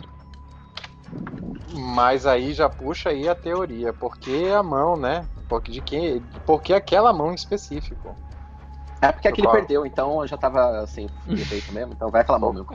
Mas 1.72 2.26
aí 2.26 2.52
já 2.52 2.68
puxa 2.68 3.10
aí 3.10 3.30
a 3.30 3.36
teoria, 3.36 3.94
por 3.94 4.18
que 4.18 4.50
a 4.50 4.64
mão, 4.64 4.98
né? 4.98 5.24
Porque 5.48 5.72
de 5.72 5.82
quem? 5.82 6.20
Por 6.48 6.64
que 6.64 6.74
aquela 6.74 7.14
mão 7.14 7.32
em 7.32 7.36
específico? 7.36 8.16
É 9.00 9.12
porque 9.12 9.28
aquele 9.28 9.46
qual? 9.46 9.56
perdeu, 9.56 9.86
então 9.86 10.26
já 10.26 10.36
tava 10.36 10.80
assim, 10.80 11.08
feito 11.48 11.72
mesmo, 11.74 11.94
então 11.94 12.10
vai 12.10 12.22
aquela 12.22 12.40
mão 12.40 12.54
meu. 12.54 12.66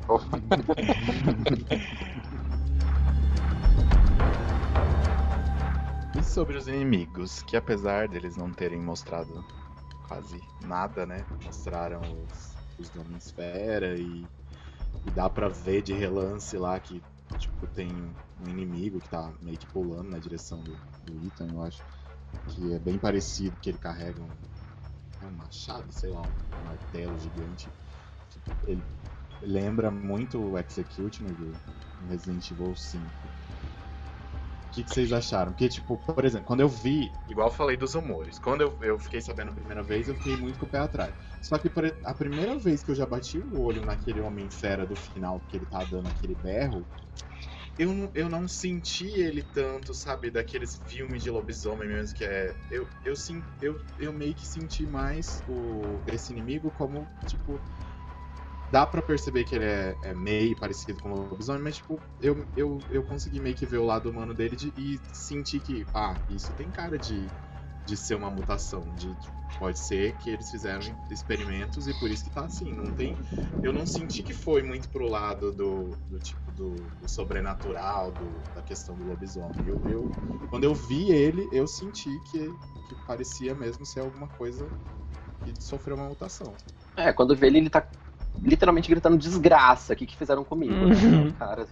sobre 6.38 6.56
os 6.56 6.68
inimigos, 6.68 7.42
que 7.42 7.56
apesar 7.56 8.06
deles 8.06 8.36
não 8.36 8.52
terem 8.52 8.80
mostrado 8.80 9.44
quase 10.06 10.40
nada, 10.62 11.04
né? 11.04 11.26
Mostraram 11.42 12.00
os, 12.00 12.54
os 12.78 12.88
da 12.90 13.02
Esfera 13.16 13.98
e, 13.98 14.24
e 15.04 15.10
dá 15.10 15.28
pra 15.28 15.48
ver 15.48 15.82
de 15.82 15.94
relance 15.94 16.56
lá 16.56 16.78
que 16.78 17.02
tipo, 17.36 17.66
tem 17.66 17.88
um 18.40 18.48
inimigo 18.48 19.00
que 19.00 19.08
tá 19.08 19.32
meio 19.42 19.58
que 19.58 19.66
pulando 19.66 20.10
na 20.10 20.20
direção 20.20 20.62
do, 20.62 20.76
do 21.02 21.26
Ethan, 21.26 21.48
eu 21.52 21.60
acho. 21.60 21.82
Que 22.46 22.72
é 22.72 22.78
bem 22.78 23.00
parecido, 23.00 23.56
que 23.60 23.70
ele 23.70 23.78
carrega 23.78 24.22
um, 24.22 24.30
é 25.20 25.26
um 25.26 25.32
machado, 25.32 25.90
sei 25.90 26.10
lá, 26.10 26.22
um 26.22 26.62
martelo 26.62 27.18
gigante. 27.18 27.68
Ele 28.64 28.84
lembra 29.42 29.90
muito 29.90 30.40
o 30.40 30.56
Executioner 30.56 31.34
do 31.34 31.52
Resident 32.08 32.48
Evil 32.48 32.76
5 32.76 33.10
o 33.26 33.37
que, 34.78 34.84
que, 34.84 34.90
vocês 34.90 35.12
acharam? 35.12 35.52
Porque, 35.52 35.68
tipo, 35.68 35.96
por 35.96 36.24
exemplo, 36.24 36.46
quando 36.46 36.60
eu 36.60 36.68
vi, 36.68 37.12
igual 37.26 37.48
eu 37.48 37.52
falei 37.52 37.76
dos 37.76 37.94
humores, 37.94 38.38
quando 38.38 38.60
eu, 38.60 38.78
eu 38.80 38.98
fiquei 38.98 39.20
sabendo 39.20 39.50
a 39.50 39.54
primeira 39.54 39.82
vez, 39.82 40.08
eu 40.08 40.14
fiquei 40.14 40.36
muito 40.36 40.58
com 40.58 40.66
o 40.66 40.68
pé 40.68 40.78
atrás. 40.78 41.14
Só 41.40 41.58
que 41.58 41.70
a 42.04 42.14
primeira 42.14 42.56
vez 42.58 42.82
que 42.82 42.90
eu 42.90 42.94
já 42.94 43.04
bati 43.04 43.38
o 43.38 43.60
olho 43.60 43.82
naquele 43.84 44.20
Homem 44.20 44.48
Fera 44.50 44.86
do 44.86 44.94
final, 44.94 45.40
que 45.48 45.56
ele 45.56 45.66
tá 45.66 45.84
dando 45.84 46.08
aquele 46.08 46.34
berro, 46.34 46.86
eu 47.78 47.92
não, 47.92 48.10
eu 48.14 48.28
não 48.28 48.48
senti 48.48 49.06
ele 49.06 49.42
tanto, 49.42 49.94
sabe, 49.94 50.30
daqueles 50.30 50.80
filmes 50.86 51.22
de 51.22 51.30
lobisomem 51.30 51.88
mesmo, 51.88 52.16
que 52.16 52.24
é. 52.24 52.54
Eu, 52.70 52.88
eu, 53.04 53.14
eu, 53.60 53.80
eu 53.98 54.12
meio 54.12 54.34
que 54.34 54.46
senti 54.46 54.84
mais 54.84 55.42
o, 55.46 56.02
esse 56.06 56.32
inimigo 56.32 56.70
como, 56.72 57.08
tipo, 57.24 57.60
dá 58.70 58.86
para 58.86 59.00
perceber 59.02 59.44
que 59.44 59.54
ele 59.54 59.64
é, 59.64 59.96
é, 60.02 60.14
meio 60.14 60.56
parecido 60.56 61.00
com 61.02 61.10
o 61.12 61.28
lobisomem, 61.30 61.62
mas 61.62 61.76
tipo, 61.76 62.00
eu, 62.20 62.46
eu, 62.54 62.78
eu 62.90 63.02
consegui 63.04 63.40
meio 63.40 63.54
que 63.56 63.66
ver 63.66 63.78
o 63.78 63.84
lado 63.84 64.10
humano 64.10 64.34
dele 64.34 64.56
de, 64.56 64.72
e 64.76 65.00
sentir 65.12 65.60
que, 65.60 65.86
ah, 65.94 66.16
isso 66.28 66.52
tem 66.52 66.70
cara 66.70 66.98
de, 66.98 67.30
de 67.84 67.96
ser 67.96 68.14
uma 68.14 68.30
mutação, 68.30 68.82
de, 68.94 69.14
de, 69.14 69.30
pode 69.58 69.78
ser 69.78 70.16
que 70.18 70.30
eles 70.30 70.50
fizeram 70.50 70.82
experimentos 71.10 71.88
e 71.88 71.94
por 71.94 72.10
isso 72.10 72.24
que 72.24 72.30
tá 72.30 72.44
assim, 72.44 72.72
não 72.72 72.92
tem, 72.92 73.16
eu 73.62 73.72
não 73.72 73.86
senti 73.86 74.22
que 74.22 74.34
foi 74.34 74.62
muito 74.62 74.88
pro 74.90 75.08
lado 75.08 75.50
do, 75.52 75.96
do 76.08 76.18
tipo 76.18 76.50
do, 76.52 76.74
do 77.00 77.08
sobrenatural, 77.08 78.12
do, 78.12 78.42
da 78.54 78.62
questão 78.62 78.96
do 78.96 79.04
lobisomem. 79.04 79.66
Eu, 79.66 79.80
eu, 79.88 80.10
quando 80.50 80.64
eu 80.64 80.74
vi 80.74 81.10
ele, 81.10 81.48
eu 81.50 81.66
senti 81.66 82.20
que, 82.20 82.54
que 82.88 82.94
parecia 83.06 83.54
mesmo 83.54 83.84
ser 83.84 84.00
alguma 84.00 84.28
coisa 84.28 84.70
que 85.42 85.54
sofreu 85.60 85.96
uma 85.96 86.08
mutação. 86.08 86.56
É, 86.96 87.12
quando 87.12 87.34
vê 87.34 87.46
ele, 87.46 87.58
ele 87.58 87.70
tá 87.70 87.80
literalmente 88.42 88.88
gritando 88.88 89.16
desgraça, 89.16 89.92
o 89.92 89.96
que, 89.96 90.06
que 90.06 90.16
fizeram 90.16 90.44
comigo, 90.44 90.74
né? 90.74 90.94
Uhum. 90.94 91.32
Cara, 91.32 91.66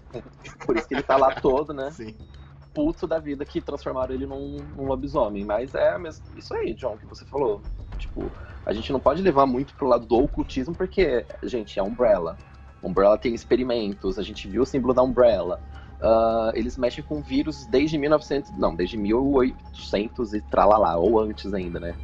por 0.65 0.77
isso 0.77 0.89
que 0.89 0.95
ele 0.95 1.03
tá 1.03 1.17
lá 1.17 1.35
todo, 1.35 1.73
né? 1.73 1.91
Sim. 1.91 2.15
Puto 2.75 3.07
da 3.07 3.19
vida 3.19 3.45
que 3.45 3.61
transformaram 3.61 4.15
ele 4.15 4.27
num, 4.27 4.59
num 4.77 4.87
lobisomem. 4.87 5.45
Mas 5.45 5.75
é 5.75 5.97
mesmo, 5.99 6.25
isso 6.37 6.53
aí, 6.55 6.75
John, 6.75 6.97
que 6.97 7.07
você 7.07 7.25
falou. 7.25 7.63
Tipo, 7.99 8.31
a 8.65 8.73
gente 8.73 8.93
não 8.93 9.01
pode 9.01 9.23
levar 9.23 9.47
muito 9.47 9.75
pro 9.75 9.87
lado 9.87 10.07
do 10.07 10.17
ocultismo, 10.17 10.75
porque, 10.75 11.25
gente, 11.43 11.79
é 11.79 11.83
Umbrella. 11.83 12.37
Umbrella 12.83 13.17
tem 13.17 13.35
experimentos, 13.35 14.19
a 14.19 14.23
gente 14.23 14.47
viu 14.47 14.63
o 14.63 14.67
símbolo 14.67 14.93
da 14.93 15.03
Umbrella. 15.03 15.61
Uh, 15.97 16.53
eles 16.55 16.77
mexem 16.77 17.03
com 17.03 17.23
vírus 17.23 17.67
desde 17.67 17.97
1900, 17.97 18.59
não, 18.59 18.75
desde 18.75 18.99
1800 18.99 20.35
e 20.35 20.41
tralalá, 20.43 20.97
ou 20.97 21.19
antes 21.19 21.55
ainda, 21.55 21.81
né? 21.81 21.95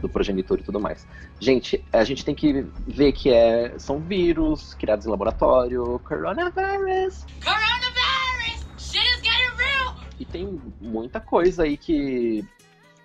Do 0.00 0.08
progenitor 0.08 0.58
e 0.58 0.62
tudo 0.62 0.80
mais. 0.80 1.06
Gente, 1.40 1.84
a 1.92 2.04
gente 2.04 2.24
tem 2.24 2.34
que 2.34 2.66
ver 2.86 3.12
que 3.12 3.32
é, 3.32 3.78
são 3.78 4.00
vírus 4.00 4.74
criados 4.74 5.06
em 5.06 5.10
laboratório, 5.10 6.00
coronavirus. 6.00 7.24
Coronavirus! 7.44 8.66
Shit 8.78 8.98
is 8.98 9.22
getting 9.22 9.56
real! 9.56 9.96
E 10.18 10.24
tem 10.24 10.60
muita 10.80 11.20
coisa 11.20 11.64
aí 11.64 11.76
que 11.76 12.46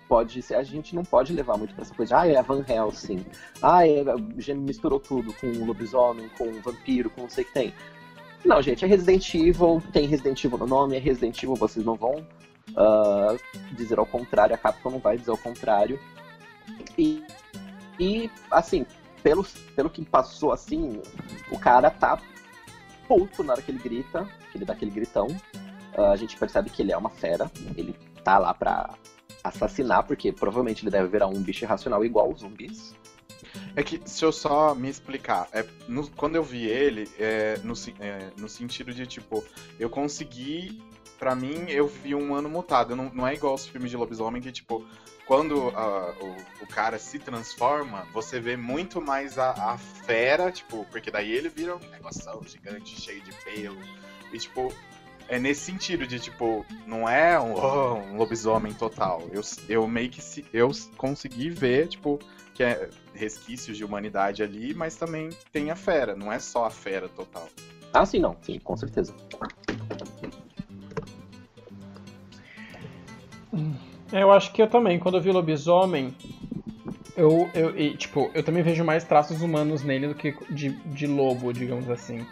pode 0.08 0.42
ser. 0.42 0.54
A 0.54 0.62
gente 0.62 0.94
não 0.94 1.02
pode 1.02 1.32
levar 1.32 1.56
muito 1.56 1.74
pra 1.74 1.82
essa 1.82 1.94
coisa 1.94 2.20
ah, 2.20 2.28
é 2.28 2.36
a 2.36 2.42
Van 2.42 2.64
Helsing. 2.66 3.24
Ah, 3.62 3.86
é, 3.86 4.04
já 4.38 4.54
misturou 4.54 5.00
tudo 5.00 5.32
com 5.34 5.46
lobisomem, 5.64 6.28
com 6.36 6.52
vampiro, 6.60 7.10
com 7.10 7.22
não 7.22 7.30
sei 7.30 7.44
o 7.44 7.46
que 7.46 7.52
tem. 7.52 7.74
Não, 8.44 8.60
gente, 8.60 8.84
é 8.84 8.88
Resident 8.88 9.34
Evil, 9.34 9.82
tem 9.92 10.06
Resident 10.06 10.44
Evil 10.44 10.58
no 10.58 10.66
nome, 10.66 10.96
é 10.96 10.98
Resident 10.98 11.42
Evil, 11.42 11.56
vocês 11.56 11.84
não 11.84 11.94
vão 11.94 12.16
uh, 12.70 13.38
dizer 13.72 13.98
ao 13.98 14.04
contrário, 14.04 14.54
a 14.54 14.58
Capcom 14.58 14.90
não 14.90 14.98
vai 14.98 15.16
dizer 15.16 15.30
ao 15.30 15.38
contrário. 15.38 15.98
E, 16.98 17.24
e 17.98 18.30
assim, 18.50 18.86
pelo, 19.22 19.46
pelo 19.74 19.90
que 19.90 20.04
passou 20.04 20.52
assim, 20.52 21.00
o 21.50 21.58
cara 21.58 21.90
tá 21.90 22.20
puto 23.08 23.42
na 23.42 23.52
hora 23.54 23.62
que 23.62 23.70
ele 23.70 23.78
grita, 23.78 24.28
que 24.50 24.58
ele 24.58 24.64
dá 24.64 24.72
aquele 24.72 24.90
gritão. 24.90 25.26
Uh, 25.96 26.06
a 26.12 26.16
gente 26.16 26.36
percebe 26.36 26.70
que 26.70 26.82
ele 26.82 26.92
é 26.92 26.96
uma 26.96 27.10
fera, 27.10 27.50
ele 27.76 27.94
tá 28.24 28.38
lá 28.38 28.52
pra 28.52 28.94
assassinar, 29.44 30.04
porque 30.04 30.32
provavelmente 30.32 30.82
ele 30.82 30.90
deve 30.90 31.08
virar 31.08 31.28
um 31.28 31.40
bicho 31.40 31.64
irracional 31.64 32.04
igual 32.04 32.32
os 32.32 32.40
zumbis. 32.40 32.94
É 33.76 33.82
que, 33.82 34.00
se 34.04 34.24
eu 34.24 34.32
só 34.32 34.74
me 34.74 34.88
explicar, 34.88 35.48
é, 35.52 35.64
no- 35.86 36.08
quando 36.10 36.36
eu 36.36 36.42
vi 36.42 36.64
ele, 36.66 37.08
é, 37.18 37.58
no, 37.62 37.74
é, 38.00 38.30
no 38.36 38.48
sentido 38.48 38.92
de, 38.92 39.06
tipo, 39.06 39.44
eu 39.78 39.88
consegui. 39.90 40.82
Pra 41.18 41.34
mim, 41.34 41.66
eu 41.68 41.86
vi 41.86 42.14
um 42.14 42.34
ano 42.34 42.48
mutado. 42.50 42.96
Não, 42.96 43.10
não 43.14 43.26
é 43.26 43.34
igual 43.34 43.54
os 43.54 43.66
filmes 43.66 43.90
de 43.90 43.96
lobisomem 43.96 44.42
que, 44.42 44.50
tipo, 44.50 44.84
quando 45.26 45.70
ah, 45.74 46.14
o, 46.20 46.64
o 46.64 46.66
cara 46.66 46.98
se 46.98 47.18
transforma, 47.18 48.06
você 48.12 48.38
vê 48.38 48.56
muito 48.56 49.00
mais 49.00 49.38
a, 49.38 49.50
a 49.50 49.78
fera, 49.78 50.52
tipo, 50.52 50.86
porque 50.90 51.10
daí 51.10 51.32
ele 51.32 51.48
vira 51.48 51.76
um 51.76 51.90
negoção 51.90 52.42
gigante, 52.46 53.00
cheio 53.00 53.22
de 53.22 53.32
pelo. 53.44 53.78
E, 54.32 54.38
tipo, 54.38 54.72
é 55.28 55.38
nesse 55.38 55.62
sentido 55.62 56.06
de, 56.06 56.18
tipo, 56.18 56.64
não 56.86 57.08
é 57.08 57.38
um, 57.40 57.54
oh, 57.54 57.94
um 58.12 58.16
lobisomem 58.16 58.74
total. 58.74 59.22
Eu, 59.32 59.40
eu 59.68 59.88
meio 59.88 60.10
que 60.10 60.20
se, 60.20 60.44
eu 60.52 60.70
consegui 60.96 61.48
ver, 61.48 61.88
tipo, 61.88 62.18
que 62.54 62.62
é 62.62 62.88
resquícios 63.14 63.76
de 63.76 63.84
humanidade 63.84 64.42
ali, 64.42 64.74
mas 64.74 64.96
também 64.96 65.30
tem 65.52 65.70
a 65.70 65.76
fera, 65.76 66.14
não 66.14 66.32
é 66.32 66.38
só 66.38 66.66
a 66.66 66.70
fera 66.70 67.08
total. 67.08 67.48
Ah, 67.92 68.04
sim, 68.04 68.18
não, 68.18 68.36
sim, 68.42 68.58
com 68.58 68.76
certeza. 68.76 69.14
É, 73.52 73.83
Eu 74.12 74.30
acho 74.32 74.52
que 74.52 74.62
eu 74.62 74.66
também, 74.68 74.98
quando 74.98 75.16
eu 75.16 75.20
vi 75.20 75.30
lobisomem, 75.32 76.14
eu, 77.16 77.48
eu 77.54 77.76
e, 77.78 77.96
tipo, 77.96 78.30
eu 78.34 78.42
também 78.42 78.62
vejo 78.62 78.84
mais 78.84 79.04
traços 79.04 79.40
humanos 79.42 79.82
nele 79.82 80.08
do 80.08 80.14
que 80.14 80.34
de, 80.50 80.70
de 80.70 81.06
lobo, 81.06 81.52
digamos 81.52 81.88
assim. 81.90 82.24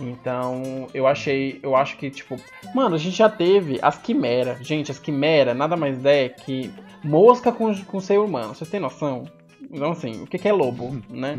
Então, 0.00 0.88
eu 0.94 1.06
achei, 1.06 1.60
eu 1.62 1.76
acho 1.76 1.96
que, 1.96 2.10
tipo, 2.10 2.36
mano, 2.74 2.94
a 2.94 2.98
gente 2.98 3.16
já 3.16 3.28
teve 3.28 3.78
as 3.82 3.98
quimeras. 3.98 4.58
Gente, 4.66 4.90
as 4.90 4.98
quimeras 4.98 5.56
nada 5.56 5.76
mais 5.76 6.04
é 6.04 6.28
que 6.28 6.72
mosca 7.04 7.52
com, 7.52 7.72
com 7.84 8.00
ser 8.00 8.18
humano. 8.18 8.54
Vocês 8.54 8.68
têm 8.70 8.80
noção? 8.80 9.24
Então, 9.70 9.92
assim, 9.92 10.22
o 10.22 10.26
que, 10.26 10.38
que 10.38 10.48
é 10.48 10.52
lobo, 10.52 11.00
né? 11.10 11.38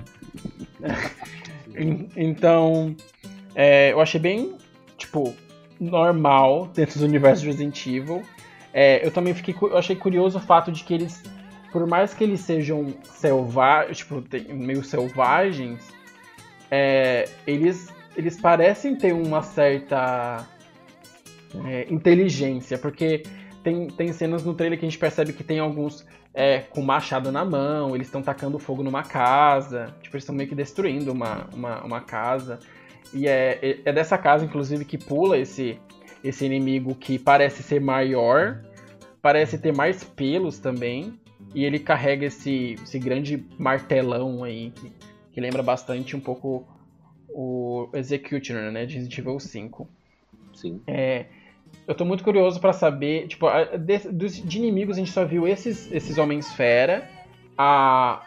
En- 1.76 2.08
então, 2.16 2.96
é, 3.56 3.92
eu 3.92 4.00
achei 4.00 4.20
bem, 4.22 4.56
tipo, 4.96 5.34
normal 5.80 6.68
dentro 6.68 7.00
do 7.00 7.06
universo 7.06 7.42
de 7.42 7.48
Resident 7.48 7.88
Evil. 7.88 8.22
É, 8.74 9.06
eu 9.06 9.12
também 9.12 9.34
fiquei, 9.34 9.56
eu 9.62 9.78
achei 9.78 9.96
curioso 9.96 10.40
o 10.40 10.42
fato 10.42 10.72
de 10.72 10.84
que 10.84 10.94
eles, 10.94 11.22
por 11.72 11.86
mais 11.86 12.14
que 12.14 12.24
eles 12.24 12.40
sejam 12.40 12.94
selvagens, 13.04 14.00
tipo, 14.00 14.24
meio 14.50 14.84
selvagens, 14.84 15.88
é, 16.72 17.30
eles, 17.46 17.94
eles 18.18 18.40
parecem 18.42 18.96
ter 18.96 19.14
uma 19.14 19.44
certa 19.44 20.48
é, 21.66 21.86
inteligência, 21.90 22.78
porque 22.78 23.24
tem, 23.64 23.88
tem 23.88 24.12
cenas 24.12 24.44
no 24.44 24.54
trailer 24.56 24.80
que 24.80 24.86
a 24.86 24.90
gente 24.90 24.98
percebe 25.00 25.34
que 25.34 25.44
tem 25.44 25.60
alguns 25.60 26.06
é, 26.34 26.60
com 26.60 26.82
machado 26.82 27.32
na 27.32 27.46
mão, 27.46 27.96
eles 27.96 28.08
estão 28.08 28.24
tacando 28.24 28.58
fogo 28.58 28.82
numa 28.82 29.04
casa, 29.04 29.94
tipo, 30.02 30.16
eles 30.16 30.24
estão 30.24 30.34
meio 30.36 30.50
que 30.50 30.56
destruindo 30.56 31.12
uma, 31.12 31.48
uma, 31.54 31.84
uma 31.84 32.02
casa. 32.02 32.60
E 33.14 33.28
é, 33.28 33.60
é- 33.62 33.80
é 33.86 33.94
dessa 33.94 34.18
casa, 34.18 34.44
inclusive, 34.44 34.84
que 34.84 34.98
pula 34.98 35.38
esse, 35.38 35.80
esse 36.24 36.46
inimigo 36.46 36.96
que 36.96 37.20
parece 37.20 37.62
ser 37.64 37.82
maior, 37.82 38.64
parece 39.22 39.58
ter 39.58 39.76
mais 39.76 40.04
pelos 40.04 40.60
também, 40.60 41.20
e 41.54 41.64
ele 41.64 41.80
carrega 41.80 42.26
esse, 42.26 42.76
esse 42.82 42.98
grande 42.98 43.46
martelão 43.58 44.44
aí, 44.44 44.72
que, 44.72 44.92
que 45.34 45.42
lembra 45.42 45.62
bastante 45.62 46.16
um 46.16 46.20
pouco 46.20 46.68
o 47.30 47.90
Executioner, 47.94 48.72
né, 48.72 48.86
de 48.86 48.96
Resident 48.96 49.18
Evil 49.18 49.40
5. 49.40 49.88
Sim. 50.54 50.82
É, 50.88 51.26
eu 51.88 51.96
tô 51.96 52.06
muito 52.06 52.24
curioso 52.24 52.60
pra 52.60 52.72
saber, 52.72 53.28
tipo, 53.28 53.48
de, 54.12 54.42
de 54.42 54.58
inimigos 54.58 54.96
a 54.96 55.00
gente 55.00 55.12
só 55.12 55.26
viu 55.26 55.48
esses, 55.48 55.92
esses 55.92 56.18
homens 56.18 56.54
fera, 56.54 57.10
a, 57.58 58.24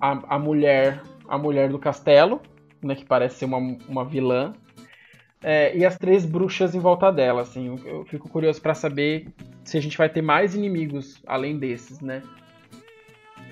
a, 0.00 0.36
a 0.36 0.38
mulher 0.38 1.02
a 1.28 1.38
mulher 1.38 1.68
do 1.68 1.78
castelo, 1.78 2.40
né, 2.82 2.94
que 2.94 3.04
parece 3.04 3.36
ser 3.36 3.44
uma, 3.46 3.58
uma 3.88 4.04
vilã, 4.04 4.52
é, 5.46 5.76
e 5.76 5.84
as 5.84 5.98
três 5.98 6.24
bruxas 6.24 6.74
em 6.74 6.80
volta 6.80 7.12
dela, 7.12 7.42
assim, 7.42 7.66
eu, 7.66 7.78
eu 7.86 8.04
fico 8.06 8.30
curioso 8.30 8.62
pra 8.62 8.72
saber 8.74 9.28
se 9.62 9.76
a 9.76 9.80
gente 9.80 9.98
vai 9.98 10.08
ter 10.08 10.22
mais 10.22 10.54
inimigos 10.54 11.20
além 11.26 11.58
desses, 11.58 12.00
né? 12.00 12.22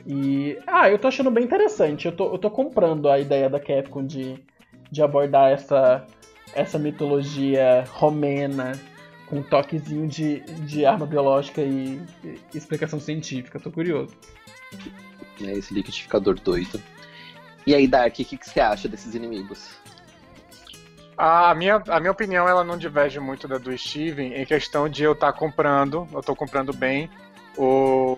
E, 0.07 0.57
ah, 0.66 0.90
eu 0.90 0.99
tô 0.99 1.09
achando 1.09 1.30
bem 1.30 1.45
interessante, 1.45 2.07
eu 2.07 2.12
tô, 2.12 2.32
eu 2.32 2.38
tô 2.38 2.51
comprando 2.51 3.11
a 3.11 3.20
ideia 3.20 3.51
da 3.51 3.61
Capcom 3.61 4.07
de, 4.07 4.43
de 4.90 5.03
abordar 5.03 5.53
essa, 5.53 6.07
essa 6.55 6.78
mitologia 6.78 7.84
romena 7.90 8.72
com 9.26 9.40
um 9.40 9.43
toquezinho 9.43 10.09
de, 10.09 10.40
de 10.64 10.86
arma 10.86 11.05
biológica 11.05 11.61
e, 11.61 12.01
e 12.24 12.57
explicação 12.57 12.99
científica. 12.99 13.61
Tô 13.61 13.70
curioso. 13.70 14.16
É 15.43 15.53
esse 15.53 15.74
liquidificador 15.74 16.40
doido. 16.40 16.80
E 17.66 17.74
aí, 17.74 17.86
Dark, 17.86 18.14
o 18.14 18.16
que, 18.16 18.38
que 18.38 18.49
você 18.49 18.61
acha 18.61 18.88
desses 18.88 19.14
inimigos? 19.14 19.82
A 21.17 21.55
minha, 21.55 21.83
a 21.89 22.01
minha 22.01 22.11
opinião 22.11 22.49
ela 22.49 22.65
não 22.65 22.77
diverge 22.77 23.21
muito 23.21 23.47
da 23.47 23.59
do 23.59 23.77
Steven 23.77 24.35
em 24.35 24.45
questão 24.47 24.89
de 24.89 25.05
eu 25.05 25.13
estar 25.13 25.33
comprando, 25.35 26.09
eu 26.13 26.21
estou 26.21 26.35
comprando 26.35 26.73
bem 26.73 27.11
o, 27.57 28.17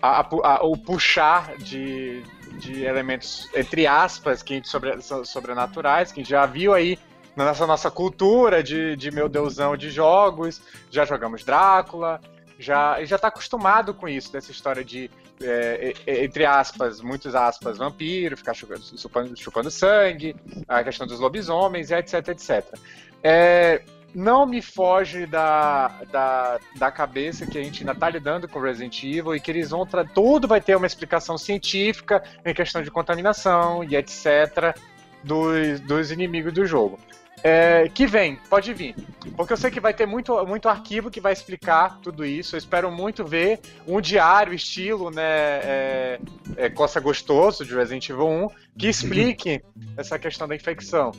a- 0.00 0.20
a 0.44 0.64
o 0.64 0.76
puxar 0.76 1.56
de, 1.58 2.22
de 2.58 2.84
elementos, 2.84 3.48
entre 3.54 3.86
aspas, 3.86 4.42
que 4.42 4.62
sobre, 4.64 5.00
so- 5.02 5.24
sobrenaturais, 5.24 6.10
que 6.10 6.20
a 6.20 6.22
gente 6.22 6.30
já 6.30 6.46
viu 6.46 6.72
aí 6.72 6.98
nessa 7.36 7.66
nossa 7.66 7.90
cultura 7.90 8.62
de, 8.62 8.96
de 8.96 9.10
meu 9.10 9.28
deusão 9.28 9.76
de 9.76 9.90
jogos, 9.90 10.60
já 10.90 11.04
jogamos 11.04 11.44
Drácula, 11.44 12.20
já 12.60 13.02
já 13.04 13.16
está 13.16 13.28
acostumado 13.28 13.94
com 13.94 14.08
isso, 14.08 14.30
dessa 14.30 14.50
história 14.52 14.84
de, 14.84 15.10
é, 15.42 15.94
entre 16.24 16.44
aspas, 16.44 17.00
muitas 17.00 17.34
aspas, 17.34 17.78
vampiro, 17.78 18.36
ficar 18.36 18.54
chupando, 18.54 19.36
chupando, 19.36 19.70
sangue, 19.70 20.36
a 20.68 20.84
questão 20.84 21.06
dos 21.06 21.18
lobisomens, 21.18 21.90
etc, 21.90 22.28
etc. 22.28 22.78
É, 23.22 23.82
não 24.14 24.44
me 24.44 24.60
foge 24.60 25.24
da, 25.24 25.88
da, 26.10 26.58
da 26.76 26.90
cabeça 26.90 27.46
que 27.46 27.58
a 27.58 27.62
gente 27.62 27.80
ainda 27.80 27.92
está 27.92 28.10
lidando 28.10 28.48
com 28.48 28.60
Resident 28.60 29.02
Evil 29.02 29.34
e 29.34 29.40
que 29.40 29.50
eles 29.50 29.70
vão. 29.70 29.86
Tudo 30.14 30.46
vai 30.46 30.60
ter 30.60 30.76
uma 30.76 30.86
explicação 30.86 31.38
científica 31.38 32.22
em 32.44 32.52
questão 32.52 32.82
de 32.82 32.90
contaminação 32.90 33.82
e 33.84 33.96
etc. 33.96 34.76
dos, 35.24 35.80
dos 35.80 36.10
inimigos 36.10 36.52
do 36.52 36.66
jogo. 36.66 36.98
É, 37.42 37.88
que 37.88 38.06
vem, 38.06 38.36
pode 38.48 38.72
vir. 38.74 38.94
Porque 39.36 39.52
eu 39.52 39.56
sei 39.56 39.70
que 39.70 39.80
vai 39.80 39.94
ter 39.94 40.06
muito, 40.06 40.44
muito 40.46 40.68
arquivo 40.68 41.10
que 41.10 41.20
vai 41.20 41.32
explicar 41.32 41.98
tudo 42.00 42.24
isso. 42.24 42.54
Eu 42.54 42.58
espero 42.58 42.90
muito 42.90 43.24
ver 43.24 43.60
um 43.86 44.00
diário, 44.00 44.52
estilo, 44.52 45.10
né? 45.10 45.22
É, 45.22 46.20
é, 46.56 46.70
Coça 46.70 47.00
Gostoso 47.00 47.64
de 47.64 47.74
Resident 47.74 48.08
Evil 48.10 48.28
1, 48.28 48.48
que 48.78 48.88
explique 48.90 49.62
essa 49.96 50.18
questão 50.18 50.46
da 50.46 50.54
infecção. 50.54 51.12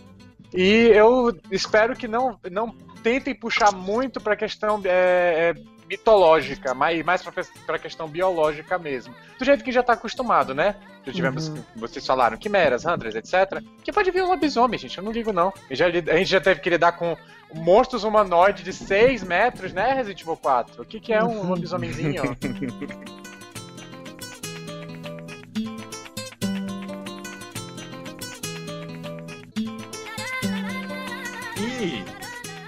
E 0.53 0.89
eu 0.93 1.35
espero 1.49 1.95
que 1.95 2.07
não, 2.07 2.37
não 2.51 2.75
tentem 3.01 3.33
puxar 3.33 3.73
muito 3.73 4.19
para 4.19 4.33
a 4.33 4.37
questão 4.37 4.81
é, 4.83 5.53
é, 5.55 5.61
mitológica, 5.91 6.73
mas 6.73 7.03
mais 7.03 7.21
para 7.21 7.75
a 7.75 7.79
questão 7.79 8.07
biológica 8.07 8.79
mesmo. 8.79 9.13
Do 9.37 9.43
jeito 9.43 9.61
que 9.63 9.73
já 9.73 9.81
está 9.81 9.91
acostumado, 9.93 10.55
né? 10.55 10.75
Já 11.05 11.11
tivemos, 11.11 11.49
Uhum. 11.49 11.61
vocês 11.75 12.05
falaram, 12.07 12.37
quimeras, 12.37 12.85
Andres, 12.85 13.13
etc. 13.15 13.61
Que 13.83 13.91
pode 13.91 14.09
vir 14.09 14.23
um 14.23 14.27
lobisomem, 14.27 14.79
gente, 14.79 14.97
eu 14.97 15.03
não 15.03 15.11
ligo 15.11 15.33
não. 15.33 15.53
Já 15.69 15.87
a 15.87 15.91
gente 15.91 16.25
já 16.29 16.39
teve 16.39 16.61
que 16.61 16.69
lidar 16.69 16.93
com 16.93 17.17
monstros 17.53 18.05
humanoides 18.05 18.63
de 18.63 18.71
6 18.71 19.23
metros, 19.23 19.73
né, 19.73 19.93
Resident 19.93 20.21
Evil 20.21 20.37
4? 20.37 20.81
O 20.81 20.85
que, 20.85 20.99
que 21.01 21.11
é 21.11 21.21
um 21.23 21.43
lobisomenzinho? 21.49 22.23
E, 31.57 32.03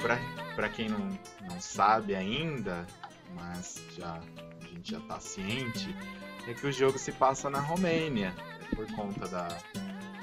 pra, 0.02 0.20
pra 0.56 0.70
quem 0.70 0.90
não, 0.90 1.08
não 1.48 1.60
sabe 1.60 2.16
ainda, 2.16 2.86
mas 3.36 3.82
já, 3.98 4.20
a 4.62 4.66
gente 4.68 4.92
já 4.92 5.00
tá 5.02 5.20
ciente, 5.20 5.96
é 6.48 6.54
que 6.54 6.66
o 6.68 6.72
jogo 6.72 6.98
se 6.98 7.12
passa 7.12 7.50
na 7.50 7.60
Romênia. 7.60 8.34
Por 8.76 8.88
conta 8.96 9.28
da. 9.28 9.48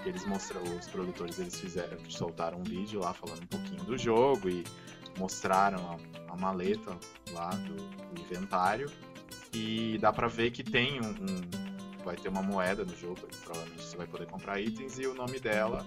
que 0.02 0.08
eles 0.08 0.24
mostram, 0.26 0.60
os 0.62 0.88
produtores 0.88 1.38
eles 1.38 1.58
fizeram, 1.60 1.98
soltaram 2.10 2.58
um 2.58 2.64
vídeo 2.64 3.00
lá 3.00 3.12
falando 3.14 3.42
um 3.42 3.46
pouquinho 3.46 3.84
do 3.84 3.96
jogo 3.96 4.48
e 4.48 4.64
mostraram 5.18 5.98
uma 6.26 6.36
maleta 6.36 6.96
lá 7.32 7.50
do, 7.50 7.74
do 7.76 8.20
inventário 8.20 8.90
e 9.52 9.98
dá 10.00 10.12
pra 10.12 10.26
ver 10.26 10.50
que 10.50 10.64
tem 10.64 11.00
um, 11.00 11.10
um- 11.10 12.04
vai 12.04 12.16
ter 12.16 12.28
uma 12.28 12.42
moeda 12.42 12.84
no 12.84 12.96
jogo, 12.96 13.20
provavelmente 13.44 13.84
você 13.84 13.96
vai 13.96 14.06
poder 14.06 14.26
comprar 14.26 14.58
itens 14.60 14.98
e 14.98 15.06
o 15.06 15.14
nome 15.14 15.38
dela 15.38 15.86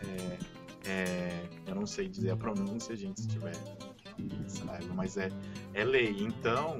é, 0.00 0.38
é- 0.88 1.48
eu 1.66 1.74
não 1.74 1.86
sei 1.86 2.08
dizer 2.08 2.30
a 2.30 2.36
pronúncia, 2.36 2.96
gente, 2.96 3.20
se 3.20 3.28
tiver 3.28 3.54
saiba, 4.46 4.94
mas 4.94 5.16
é, 5.16 5.30
é 5.74 5.84
lei. 5.84 6.16
Então, 6.20 6.78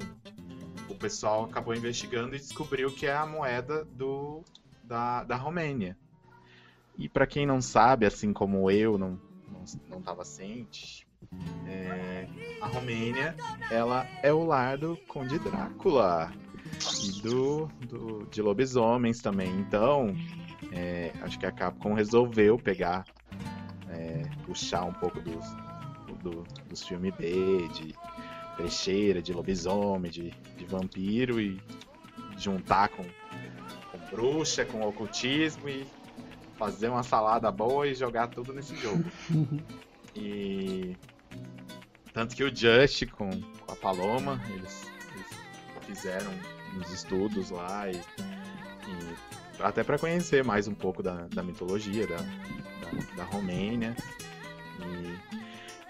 o 0.89 0.95
pessoal 0.95 1.45
acabou 1.45 1.75
investigando 1.75 2.35
e 2.35 2.39
descobriu 2.39 2.91
que 2.91 3.07
é 3.07 3.15
a 3.15 3.27
moeda 3.27 3.85
do 3.85 4.43
da, 4.85 5.25
da 5.25 5.37
Romênia. 5.37 5.97
E 6.99 7.09
pra 7.09 7.27
quem 7.27 7.47
não 7.47 7.61
sabe, 7.61 8.05
assim 8.05 8.33
como 8.33 8.71
eu 8.71 8.99
não 8.99 9.19
não, 9.51 9.65
não 9.89 10.03
tava 10.03 10.25
ciente, 10.25 11.07
é, 11.67 12.27
a 12.61 12.67
Romênia 12.67 13.37
ela 13.71 14.07
é 14.23 14.33
o 14.33 14.45
lar 14.45 14.77
do 14.77 14.97
Conde 15.09 15.39
Drácula 15.39 16.33
e 17.05 17.21
do, 17.23 17.67
do 17.89 18.27
de 18.27 18.43
lobisomens 18.43 19.21
também. 19.21 19.51
Então, 19.61 20.15
é, 20.73 21.13
acho 21.23 21.39
que 21.39 21.47
a 21.47 21.53
Capcom 21.53 21.95
resolveu 21.95 22.57
pegar, 22.59 23.05
é, 23.89 24.23
puxar 24.45 24.85
um 24.85 24.93
pouco 24.93 25.21
dos, 25.21 25.45
do- 26.23 26.47
dos 26.69 26.83
filmes 26.87 27.15
B, 27.17 27.69
de 27.75 27.95
trecheira, 28.57 29.21
de 29.23 29.33
lobisomem, 29.33 30.11
de, 30.11 30.31
de 30.57 30.65
vampiro 30.67 31.41
e 31.41 31.61
juntar 32.39 32.89
com, 32.91 33.03
com 33.03 33.99
bruxa, 34.11 34.65
com 34.65 34.83
ocultismo 34.87 35.69
e 35.69 35.87
fazer 36.59 36.89
uma 36.89 37.03
salada 37.03 37.51
boa 37.51 37.87
e 37.89 37.95
jogar 37.95 38.29
tudo 38.29 38.53
nesse 38.53 38.75
jogo. 38.77 39.05
E 40.15 40.95
tanto 42.13 42.37
que 42.37 42.45
o 42.45 42.55
Just 42.55 43.07
com, 43.13 43.31
com 43.31 43.73
a 43.73 43.77
Paloma, 43.77 44.39
eles, 44.51 44.87
eles 45.15 45.87
fizeram 45.87 46.31
uns 46.77 46.91
estudos 46.93 47.49
lá 47.49 47.91
e, 47.91 47.97
e 47.97 49.63
até 49.63 49.83
para 49.83 49.99
conhecer 49.99 50.45
mais 50.45 50.69
um 50.69 50.75
pouco 50.75 51.03
da, 51.03 51.27
da 51.29 51.43
mitologia 51.43 52.07
da, 52.07 52.17
da, 52.17 53.17
da 53.17 53.25
Romênia. 53.25 53.97
E 54.81 55.19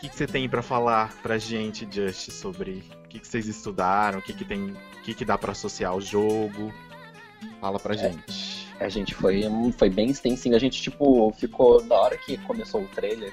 que, 0.03 0.09
que 0.09 0.17
você 0.17 0.27
tem 0.27 0.49
pra 0.49 0.63
falar 0.63 1.15
pra 1.23 1.39
gente, 1.39 1.87
Just, 1.89 2.33
sobre 2.33 2.83
o 3.05 3.09
que, 3.09 3.21
que 3.21 3.27
vocês 3.27 3.47
estudaram, 3.47 4.19
o 4.19 4.23
que, 4.23 4.33
que 4.33 4.45
tem, 4.45 4.71
o 4.71 5.03
que, 5.05 5.15
que 5.15 5.25
dá 5.25 5.39
pra 5.39 5.53
associar 5.53 5.93
ao 5.93 6.01
jogo? 6.01 6.75
Fala 7.61 7.79
pra 7.79 7.95
gente. 7.95 8.69
A 8.81 8.89
gente 8.89 9.15
foi, 9.15 9.45
foi 9.79 9.89
bem 9.89 10.11
extensinho. 10.11 10.57
A 10.57 10.59
gente, 10.59 10.83
tipo, 10.83 11.33
ficou. 11.39 11.85
Na 11.85 11.95
hora 11.95 12.17
que 12.19 12.37
começou 12.39 12.83
o 12.83 12.89
trailer, 12.89 13.33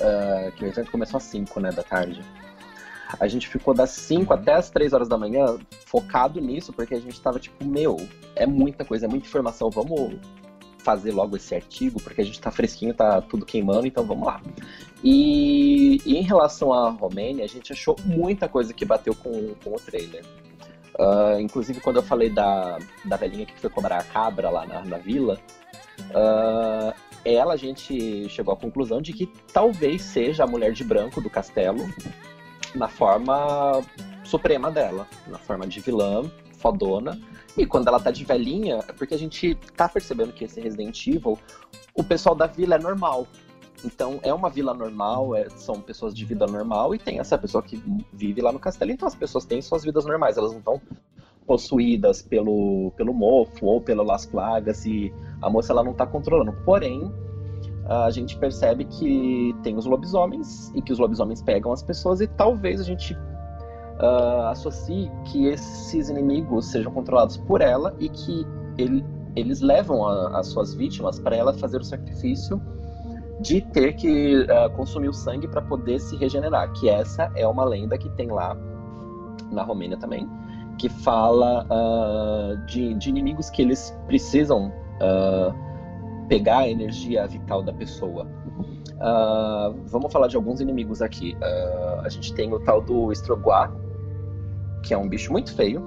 ah, 0.00 0.50
que 0.56 0.64
o 0.64 0.66
evento 0.66 0.90
começou 0.90 1.18
às 1.18 1.24
5, 1.24 1.60
né, 1.60 1.70
da 1.70 1.84
tarde. 1.84 2.20
A 3.20 3.28
gente 3.28 3.48
ficou 3.48 3.72
das 3.72 3.90
5 3.90 4.32
Uhum. 4.32 4.40
até 4.40 4.54
as 4.54 4.70
3 4.70 4.92
horas 4.92 5.08
da 5.08 5.16
manhã 5.16 5.56
focado 5.86 6.40
nisso, 6.40 6.72
porque 6.72 6.94
a 6.94 7.00
gente 7.00 7.20
tava 7.20 7.38
tipo, 7.38 7.64
meu, 7.64 7.96
é 8.34 8.46
muita 8.46 8.84
coisa, 8.84 9.06
é 9.06 9.08
muita 9.08 9.26
informação, 9.26 9.70
vamos 9.70 10.18
fazer 10.80 11.12
logo 11.12 11.36
esse 11.36 11.54
artigo, 11.54 12.00
porque 12.02 12.20
a 12.20 12.24
gente 12.24 12.40
tá 12.40 12.50
fresquinho, 12.50 12.94
tá 12.94 13.20
tudo 13.20 13.46
queimando, 13.46 13.86
então 13.86 14.04
vamos 14.04 14.26
lá. 14.26 14.40
E, 15.04 16.00
e 16.04 16.16
em 16.16 16.22
relação 16.22 16.72
à 16.72 16.90
Romênia, 16.90 17.44
a 17.44 17.48
gente 17.48 17.72
achou 17.72 17.96
muita 18.04 18.48
coisa 18.48 18.72
que 18.72 18.84
bateu 18.84 19.14
com, 19.14 19.54
com 19.62 19.74
o 19.74 19.80
trailer. 19.80 20.24
Ah, 20.98 21.40
inclusive, 21.40 21.80
quando 21.80 21.96
eu 21.96 22.02
falei 22.02 22.28
da, 22.28 22.78
da 23.04 23.16
velhinha 23.16 23.46
que 23.46 23.58
foi 23.58 23.70
cobrar 23.70 23.98
a 23.98 24.04
cabra 24.04 24.50
lá 24.50 24.66
na, 24.66 24.84
na 24.84 24.98
vila, 24.98 25.38
ah, 26.14 26.94
ela 27.24 27.54
a 27.54 27.56
gente 27.56 28.28
chegou 28.28 28.52
à 28.52 28.56
conclusão 28.56 29.00
de 29.00 29.12
que 29.12 29.26
talvez 29.52 30.02
seja 30.02 30.44
a 30.44 30.46
mulher 30.46 30.72
de 30.72 30.84
branco 30.84 31.20
do 31.20 31.30
castelo 31.30 31.88
na 32.74 32.88
forma 32.88 33.82
suprema 34.24 34.70
dela, 34.70 35.06
na 35.26 35.38
forma 35.38 35.66
de 35.66 35.80
vilã, 35.80 36.30
fodona. 36.58 37.18
E 37.60 37.66
quando 37.66 37.88
ela 37.88 38.00
tá 38.00 38.10
de 38.10 38.24
velhinha, 38.24 38.76
é 38.88 38.92
porque 38.92 39.14
a 39.14 39.18
gente 39.18 39.54
tá 39.76 39.86
percebendo 39.86 40.32
que 40.32 40.44
esse 40.44 40.58
Resident 40.62 41.06
Evil, 41.06 41.38
o 41.94 42.02
pessoal 42.02 42.34
da 42.34 42.46
vila 42.46 42.76
é 42.76 42.78
normal. 42.78 43.26
Então 43.84 44.18
é 44.22 44.32
uma 44.32 44.48
vila 44.48 44.72
normal, 44.72 45.36
é- 45.36 45.50
são 45.50 45.78
pessoas 45.78 46.14
de 46.14 46.24
vida 46.24 46.46
normal 46.46 46.94
e 46.94 46.98
tem 46.98 47.18
essa 47.18 47.36
pessoa 47.36 47.62
que 47.62 47.78
vive 48.14 48.40
lá 48.40 48.50
no 48.50 48.58
castelo. 48.58 48.90
Então 48.90 49.06
as 49.06 49.14
pessoas 49.14 49.44
têm 49.44 49.60
suas 49.60 49.84
vidas 49.84 50.06
normais, 50.06 50.38
elas 50.38 50.52
não 50.52 50.58
estão 50.58 50.80
possuídas 51.46 52.22
pelo, 52.22 52.92
pelo 52.96 53.12
mofo 53.12 53.66
ou 53.66 53.78
pelas 53.78 54.24
plagas 54.24 54.86
e 54.86 55.12
a 55.42 55.50
moça 55.50 55.74
ela 55.74 55.84
não 55.84 55.92
tá 55.92 56.06
controlando. 56.06 56.54
Porém, 56.64 57.12
a 57.86 58.10
gente 58.10 58.38
percebe 58.38 58.86
que 58.86 59.54
tem 59.62 59.76
os 59.76 59.84
lobisomens 59.84 60.72
e 60.74 60.80
que 60.80 60.94
os 60.94 60.98
lobisomens 60.98 61.42
pegam 61.42 61.72
as 61.72 61.82
pessoas 61.82 62.22
e 62.22 62.26
talvez 62.26 62.80
a 62.80 62.84
gente 62.84 63.14
ah, 64.00 64.50
associe 64.50 65.10
que 65.26 65.46
esses 65.46 66.08
inimigos 66.08 66.66
sejam 66.66 66.92
controlados 66.92 67.36
por 67.36 67.60
ela 67.60 67.94
e 67.98 68.08
que 68.08 68.46
ele- 68.78 69.04
eles 69.36 69.60
levam 69.60 70.06
as 70.34 70.48
suas 70.48 70.74
vítimas 70.74 71.18
para 71.18 71.36
ela 71.36 71.52
fazer 71.54 71.80
o 71.80 71.84
sacrifício 71.84 72.60
de 73.40 73.60
ter 73.60 73.94
que 73.94 74.46
ah, 74.50 74.68
consumir 74.70 75.08
o 75.08 75.12
sangue 75.14 75.46
para 75.48 75.62
poder 75.62 75.98
se 76.00 76.16
regenerar. 76.16 76.72
Que 76.72 76.88
essa 76.88 77.30
é 77.34 77.46
uma 77.46 77.64
lenda 77.64 77.96
que 77.96 78.08
tem 78.10 78.28
lá 78.28 78.56
na 79.50 79.62
Romênia 79.62 79.96
também, 79.96 80.28
que 80.78 80.88
fala 80.88 81.66
ah, 81.70 82.54
de, 82.66 82.94
de 82.94 83.08
inimigos 83.08 83.50
que 83.50 83.62
eles 83.62 83.96
precisam 84.06 84.72
pegar 86.28 86.58
a 86.58 86.68
energia 86.68 87.26
vital 87.26 87.62
da 87.62 87.72
pessoa. 87.72 88.26
Ah, 89.00 89.72
vamos 89.86 90.12
falar 90.12 90.26
de 90.28 90.36
alguns 90.36 90.60
inimigos 90.60 91.00
aqui. 91.00 91.36
Ah, 91.42 92.02
a 92.04 92.08
gente 92.08 92.34
tem 92.34 92.52
o 92.52 92.60
tal 92.60 92.80
do 92.82 93.10
Strogoá, 93.12 93.72
que 94.82 94.94
é 94.94 94.98
um 94.98 95.08
bicho 95.08 95.32
muito 95.32 95.54
feio, 95.54 95.82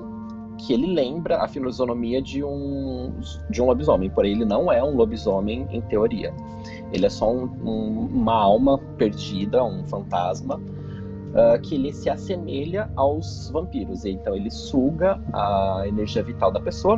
que 0.57 0.73
ele 0.73 0.87
lembra 0.87 1.41
a 1.41 1.47
fisionomia 1.47 2.21
de 2.21 2.43
um, 2.43 3.11
de 3.49 3.61
um 3.61 3.65
lobisomem, 3.65 4.09
porém 4.09 4.33
ele 4.33 4.45
não 4.45 4.71
é 4.71 4.83
um 4.83 4.95
lobisomem 4.95 5.67
em 5.71 5.81
teoria. 5.81 6.33
Ele 6.91 7.05
é 7.05 7.09
só 7.09 7.31
um- 7.31 7.49
um- 7.63 8.09
uma 8.13 8.33
alma 8.33 8.77
perdida, 8.97 9.63
um 9.63 9.83
fantasma, 9.85 10.61
ah, 11.35 11.57
que 11.57 11.75
ele 11.75 11.91
se 11.91 12.09
assemelha 12.09 12.89
aos 12.95 13.49
vampiros. 13.49 14.05
Então 14.05 14.35
ele 14.35 14.51
suga 14.51 15.19
a 15.33 15.83
energia 15.87 16.23
vital 16.23 16.51
da 16.51 16.59
pessoa, 16.59 16.97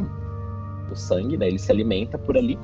do 0.90 0.96
sangue, 0.96 1.38
né? 1.38 1.48
ele 1.48 1.58
se 1.58 1.72
alimenta 1.72 2.18
por 2.18 2.38
ali 2.38 2.60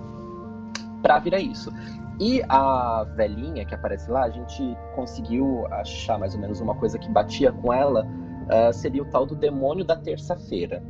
pra 1.01 1.17
virar 1.19 1.39
isso. 1.39 1.71
E 2.19 2.43
a 2.49 3.03
velhinha 3.15 3.65
que 3.65 3.73
aparece 3.73 4.11
lá, 4.11 4.25
a 4.25 4.29
gente 4.29 4.77
conseguiu 4.95 5.65
achar 5.71 6.19
mais 6.19 6.35
ou 6.35 6.39
menos 6.41 6.59
uma 6.59 6.75
coisa 6.75 6.99
que 6.99 7.09
batia 7.09 7.51
com 7.51 7.73
ela, 7.73 8.05
ah, 8.51 8.73
seria 8.73 9.01
o 9.01 9.05
tal 9.05 9.25
do 9.25 9.33
demônio 9.33 9.85
da 9.85 9.95
terça-feira, 9.95 10.83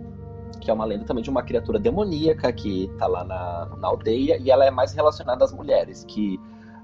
que 0.59 0.72
é 0.72 0.74
uma 0.74 0.84
lenda 0.84 1.05
também 1.05 1.24
de 1.24 1.30
uma 1.30 1.43
criatura 1.43 1.78
demoníaca 1.78 2.51
que 2.51 2.89
tá 2.97 3.05
lá 3.05 3.24
na, 3.24 3.70
na 3.78 3.88
aldeia 3.88 4.38
e 4.38 4.49
ela 4.49 4.66
é 4.66 4.72
mais 4.72 4.93
relacionada 4.93 5.45
às 5.45 5.53
mulheres, 5.53 6.03
que 6.03 6.39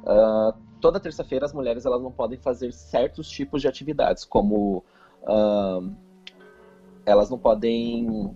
ah, 0.05 0.53
toda 0.79 0.99
terça-feira 0.99 1.45
as 1.45 1.53
mulheres 1.53 1.83
elas 1.83 2.01
não 2.01 2.11
podem 2.11 2.37
fazer 2.37 2.71
certos 2.71 3.27
tipos 3.27 3.59
de 3.59 3.67
atividades, 3.67 4.23
como 4.23 4.83
ah, 5.25 5.81
elas 7.07 7.29
não 7.31 7.39
podem 7.39 8.31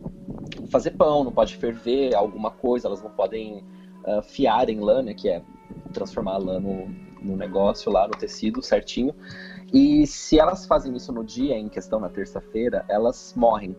fazer 0.71 0.91
pão, 0.91 1.23
não 1.23 1.31
pode 1.31 1.55
ferver 1.57 2.15
alguma 2.15 2.49
coisa, 2.49 2.87
elas 2.87 3.03
não 3.03 3.11
podem 3.11 3.63
ah, 4.03 4.23
fiar 4.23 4.67
em 4.67 4.79
lã, 4.79 5.03
né, 5.03 5.13
que 5.13 5.29
é 5.29 5.43
transformar 5.93 6.33
a 6.33 6.37
lã 6.37 6.59
no, 6.59 6.87
no 7.21 7.37
negócio 7.37 7.91
lá, 7.91 8.07
no 8.07 8.13
tecido 8.13 8.63
certinho. 8.63 9.13
E 9.73 10.05
se 10.05 10.37
elas 10.37 10.65
fazem 10.65 10.95
isso 10.95 11.13
no 11.13 11.23
dia 11.23 11.57
em 11.57 11.69
questão, 11.69 11.99
na 11.99 12.09
terça-feira, 12.09 12.83
elas 12.89 13.33
morrem 13.35 13.75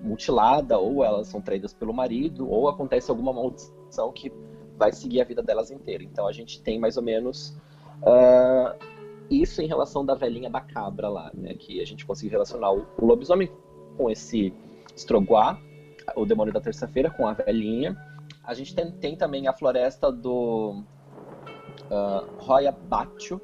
mutilada 0.00 0.78
ou 0.78 1.04
elas 1.04 1.28
são 1.28 1.40
traídas 1.40 1.74
pelo 1.74 1.92
marido 1.92 2.48
ou 2.48 2.68
acontece 2.68 3.10
alguma 3.10 3.32
maldição 3.32 4.12
que 4.12 4.32
vai 4.76 4.92
seguir 4.92 5.20
a 5.20 5.24
vida 5.24 5.42
delas 5.42 5.70
inteira. 5.70 6.02
Então 6.02 6.26
a 6.26 6.32
gente 6.32 6.62
tem 6.62 6.78
mais 6.78 6.96
ou 6.96 7.02
menos 7.02 7.56
ah, 8.04 8.76
isso 9.30 9.60
em 9.60 9.66
relação 9.66 10.04
da 10.04 10.14
velhinha 10.14 10.50
da 10.50 10.60
cabra 10.60 11.08
lá, 11.08 11.30
né? 11.34 11.54
Que 11.54 11.80
a 11.80 11.86
gente 11.86 12.06
consegue 12.06 12.30
relacionar 12.30 12.72
o, 12.72 12.86
lobisomem 12.98 13.50
com 13.96 14.10
esse 14.10 14.52
estroguá, 14.94 15.58
o 16.14 16.24
demônio 16.24 16.52
da 16.52 16.60
terça-feira 16.60 17.10
com 17.10 17.26
a 17.26 17.32
velhinha. 17.32 17.96
A 18.44 18.54
gente 18.54 18.74
tem, 18.74 18.90
tem 18.92 19.16
também 19.16 19.48
a 19.48 19.52
floresta 19.52 20.12
do 20.12 20.82
uh, 21.90 22.26
Roya 22.38 22.72
Bacho, 22.72 23.40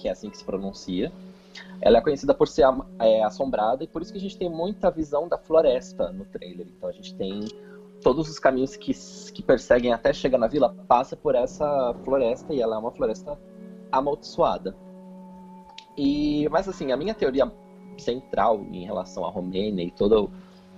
que 0.00 0.08
é 0.08 0.12
assim 0.12 0.30
que 0.30 0.38
se 0.38 0.44
pronuncia. 0.44 1.12
Ela 1.80 1.98
é 1.98 2.00
conhecida 2.00 2.34
por 2.34 2.48
ser 2.48 2.64
é, 2.98 3.22
assombrada 3.22 3.84
e 3.84 3.86
por 3.86 4.02
isso 4.02 4.12
que 4.12 4.18
a 4.18 4.20
gente 4.20 4.36
tem 4.36 4.48
muita 4.48 4.90
visão 4.90 5.28
da 5.28 5.36
floresta 5.36 6.10
no 6.10 6.24
trailer. 6.24 6.66
Então 6.66 6.88
a 6.88 6.92
gente 6.92 7.14
tem 7.14 7.48
todos 8.02 8.28
os 8.28 8.38
caminhos 8.38 8.76
que, 8.76 8.92
que 9.32 9.42
perseguem 9.42 9.92
até 9.92 10.12
chegar 10.12 10.38
na 10.38 10.46
vila 10.46 10.74
passa 10.88 11.16
por 11.16 11.34
essa 11.34 11.94
floresta 12.04 12.52
e 12.54 12.60
ela 12.60 12.76
é 12.76 12.78
uma 12.78 12.90
floresta 12.90 13.38
amaldiçoada. 13.92 14.74
E 15.96 16.48
mas 16.50 16.68
assim 16.68 16.92
a 16.92 16.96
minha 16.96 17.14
teoria 17.14 17.50
central 17.98 18.64
em 18.70 18.84
relação 18.84 19.24
à 19.24 19.30
Romênia 19.30 19.84
e 19.84 19.90
toda 19.90 20.26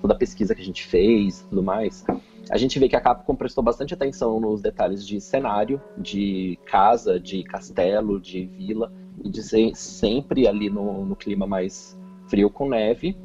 toda 0.01 0.15
a 0.15 0.17
pesquisa 0.17 0.53
que 0.53 0.61
a 0.61 0.65
gente 0.65 0.85
fez, 0.85 1.47
tudo 1.49 1.63
mais, 1.63 2.05
a 2.51 2.59
gente 2.59 2.77
vê 2.77 2.89
que 2.89 2.97
a 2.97 3.01
Capcom 3.01 3.37
prestou 3.37 3.63
bastante 3.63 3.95
atenção 3.95 4.41
nos 4.41 4.61
detalhes 4.61 5.07
de 5.07 5.21
cenário, 5.21 5.81
de 5.97 6.59
casa, 6.67 7.21
de 7.21 7.45
castelo, 7.45 8.21
de 8.21 8.45
vila 8.45 8.93
e 9.23 9.29
de 9.29 9.43
ser 9.43 9.75
sempre 9.75 10.47
ali 10.47 10.69
no, 10.69 11.05
no 11.05 11.17
clima 11.17 11.47
mais 11.47 11.99
frio 12.29 12.51
com 12.51 12.69
neve. 12.69 13.17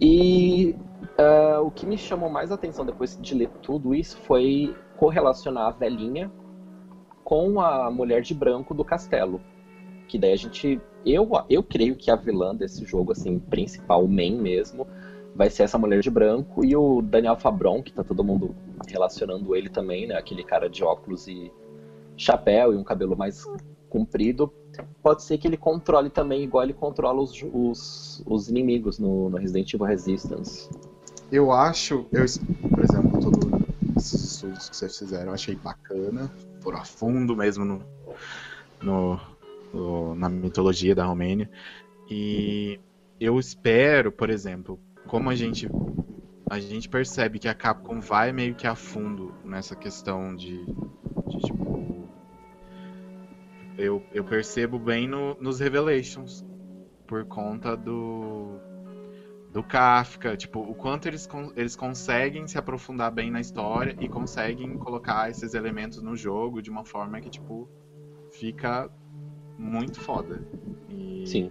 E 0.00 0.74
uh, 1.18 1.62
o 1.62 1.70
que 1.70 1.86
me 1.86 1.96
chamou 1.96 2.28
mais 2.28 2.52
atenção 2.52 2.84
depois 2.84 3.18
de 3.20 3.34
ler 3.34 3.48
tudo 3.62 3.94
isso 3.94 4.16
foi 4.18 4.74
correlacionar 4.96 5.66
a 5.68 5.70
velhinha 5.70 6.30
com 7.24 7.60
a 7.60 7.90
mulher 7.90 8.22
de 8.22 8.34
branco 8.34 8.74
do 8.74 8.84
castelo. 8.84 9.40
Que 10.06 10.18
daí 10.18 10.32
a 10.32 10.36
gente. 10.36 10.80
Eu, 11.04 11.28
eu 11.48 11.62
creio 11.62 11.96
que 11.96 12.10
a 12.10 12.16
vilã 12.16 12.54
desse 12.54 12.84
jogo, 12.84 13.12
assim, 13.12 13.38
principal, 13.38 14.04
o 14.04 14.08
main 14.08 14.36
mesmo, 14.40 14.86
vai 15.34 15.50
ser 15.50 15.64
essa 15.64 15.78
mulher 15.78 16.00
de 16.00 16.10
branco 16.10 16.64
e 16.64 16.76
o 16.76 17.02
Daniel 17.02 17.36
Fabron, 17.36 17.82
que 17.82 17.92
tá 17.92 18.02
todo 18.02 18.24
mundo 18.24 18.54
relacionando 18.88 19.54
ele 19.54 19.68
também, 19.68 20.06
né? 20.06 20.16
Aquele 20.16 20.44
cara 20.44 20.68
de 20.68 20.82
óculos 20.84 21.26
e 21.26 21.52
chapéu 22.16 22.72
e 22.72 22.76
um 22.76 22.84
cabelo 22.84 23.16
mais 23.16 23.44
comprido. 23.88 24.52
Pode 25.02 25.22
ser 25.22 25.38
que 25.38 25.46
ele 25.46 25.56
controle 25.56 26.10
também, 26.10 26.42
igual 26.42 26.64
ele 26.64 26.72
controla 26.72 27.20
os, 27.20 27.42
os, 27.52 28.22
os 28.26 28.48
inimigos 28.48 28.98
no, 28.98 29.30
no 29.30 29.36
Resident 29.36 29.72
Evil 29.72 29.86
Resistance. 29.86 30.68
Eu 31.30 31.52
acho, 31.52 32.06
eu, 32.12 32.24
por 32.70 32.84
exemplo, 32.84 33.20
todos 33.20 33.60
esses 33.96 34.32
estudos 34.32 34.68
que 34.68 34.76
vocês 34.76 34.98
fizeram, 34.98 35.28
eu 35.28 35.34
achei 35.34 35.56
bacana, 35.56 36.30
foram 36.60 36.78
a 36.78 36.84
fundo 36.84 37.36
mesmo 37.36 37.64
no, 37.64 37.82
no, 38.82 39.20
no, 39.72 40.14
na 40.14 40.28
mitologia 40.28 40.94
da 40.94 41.04
Romênia. 41.04 41.50
E 42.08 42.78
eu 43.18 43.38
espero, 43.38 44.12
por 44.12 44.30
exemplo, 44.30 44.78
como 45.06 45.30
a 45.30 45.34
gente 45.34 45.68
a 46.48 46.60
gente 46.60 46.88
percebe 46.88 47.40
que 47.40 47.48
a 47.48 47.54
Capcom 47.54 47.98
vai 47.98 48.32
meio 48.32 48.54
que 48.54 48.68
a 48.68 48.76
fundo 48.76 49.34
nessa 49.44 49.74
questão 49.74 50.34
de, 50.36 50.64
eu, 53.78 54.02
eu 54.12 54.24
percebo 54.24 54.78
bem 54.78 55.08
no, 55.08 55.34
nos 55.40 55.60
Revelations 55.60 56.44
por 57.06 57.24
conta 57.24 57.76
do 57.76 58.58
do 59.52 59.62
Kafka, 59.62 60.36
tipo, 60.36 60.60
o 60.60 60.74
quanto 60.74 61.08
eles, 61.08 61.26
eles 61.56 61.74
conseguem 61.74 62.46
se 62.46 62.58
aprofundar 62.58 63.10
bem 63.10 63.30
na 63.30 63.40
história 63.40 63.96
e 63.98 64.06
conseguem 64.06 64.76
colocar 64.76 65.30
esses 65.30 65.54
elementos 65.54 66.02
no 66.02 66.14
jogo 66.14 66.60
de 66.60 66.68
uma 66.68 66.84
forma 66.84 67.18
que, 67.22 67.30
tipo, 67.30 67.66
fica 68.32 68.90
muito 69.58 69.98
foda. 69.98 70.46
E, 70.90 71.26
Sim. 71.26 71.50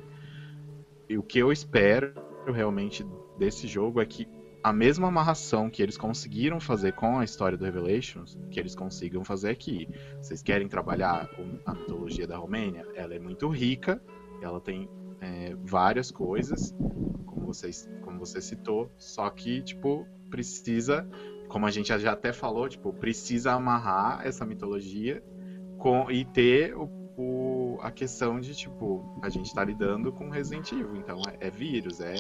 E 1.10 1.18
o 1.18 1.24
que 1.24 1.40
eu 1.40 1.52
espero 1.52 2.14
realmente 2.46 3.04
desse 3.40 3.66
jogo 3.66 4.00
é 4.00 4.06
que 4.06 4.28
a 4.66 4.74
mesma 4.74 5.10
amarração 5.10 5.70
que 5.70 5.80
eles 5.84 5.96
conseguiram 5.96 6.60
fazer 6.60 6.94
com 6.94 7.20
a 7.20 7.24
história 7.24 7.56
do 7.56 7.64
Revelations, 7.64 8.36
que 8.50 8.60
eles 8.60 8.74
consigam 8.74 9.24
fazer 9.24 9.52
aqui. 9.52 9.88
Vocês 10.20 10.42
querem 10.42 10.68
trabalhar 10.68 11.30
a 11.68 11.76
mitologia 11.76 12.26
da 12.26 12.36
Romênia? 12.38 12.84
Ela 12.96 13.14
é 13.14 13.20
muito 13.20 13.48
rica, 13.48 14.02
ela 14.42 14.60
tem 14.60 14.90
é, 15.22 15.56
várias 15.64 16.10
coisas, 16.10 16.76
como, 17.28 17.46
vocês, 17.46 17.88
como 18.02 18.18
você 18.18 18.42
citou, 18.42 18.92
só 18.98 19.30
que, 19.30 19.62
tipo, 19.62 20.08
precisa, 20.32 21.08
como 21.48 21.68
a 21.68 21.70
gente 21.70 21.96
já 22.00 22.14
até 22.14 22.34
falou, 22.34 22.68
tipo, 22.68 22.92
precisa 22.92 23.52
amarrar 23.52 24.26
essa 24.26 24.48
mitologia 24.48 25.24
com, 25.78 26.10
e 26.10 26.26
ter 26.26 26.76
o, 26.76 26.90
o, 27.16 27.78
a 27.84 27.92
questão 27.92 28.40
de, 28.40 28.56
tipo, 28.56 29.20
a 29.22 29.30
gente 29.30 29.54
tá 29.54 29.64
lidando 29.64 30.12
com 30.12 30.28
Resident 30.32 30.72
Evil, 30.72 30.96
então 30.96 31.22
é, 31.40 31.50
é 31.50 31.52
vírus, 31.52 32.02
é 32.02 32.16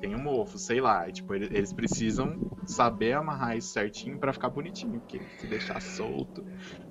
tem 0.00 0.14
um 0.14 0.18
mofo, 0.18 0.58
sei 0.58 0.80
lá. 0.80 1.08
E, 1.08 1.12
tipo, 1.12 1.34
eles 1.34 1.72
precisam 1.72 2.40
saber 2.64 3.12
amarrar 3.12 3.56
isso 3.56 3.72
certinho 3.72 4.18
para 4.18 4.32
ficar 4.32 4.48
bonitinho. 4.48 5.00
Porque 5.00 5.20
se 5.38 5.46
deixar 5.46 5.80
solto. 5.80 6.44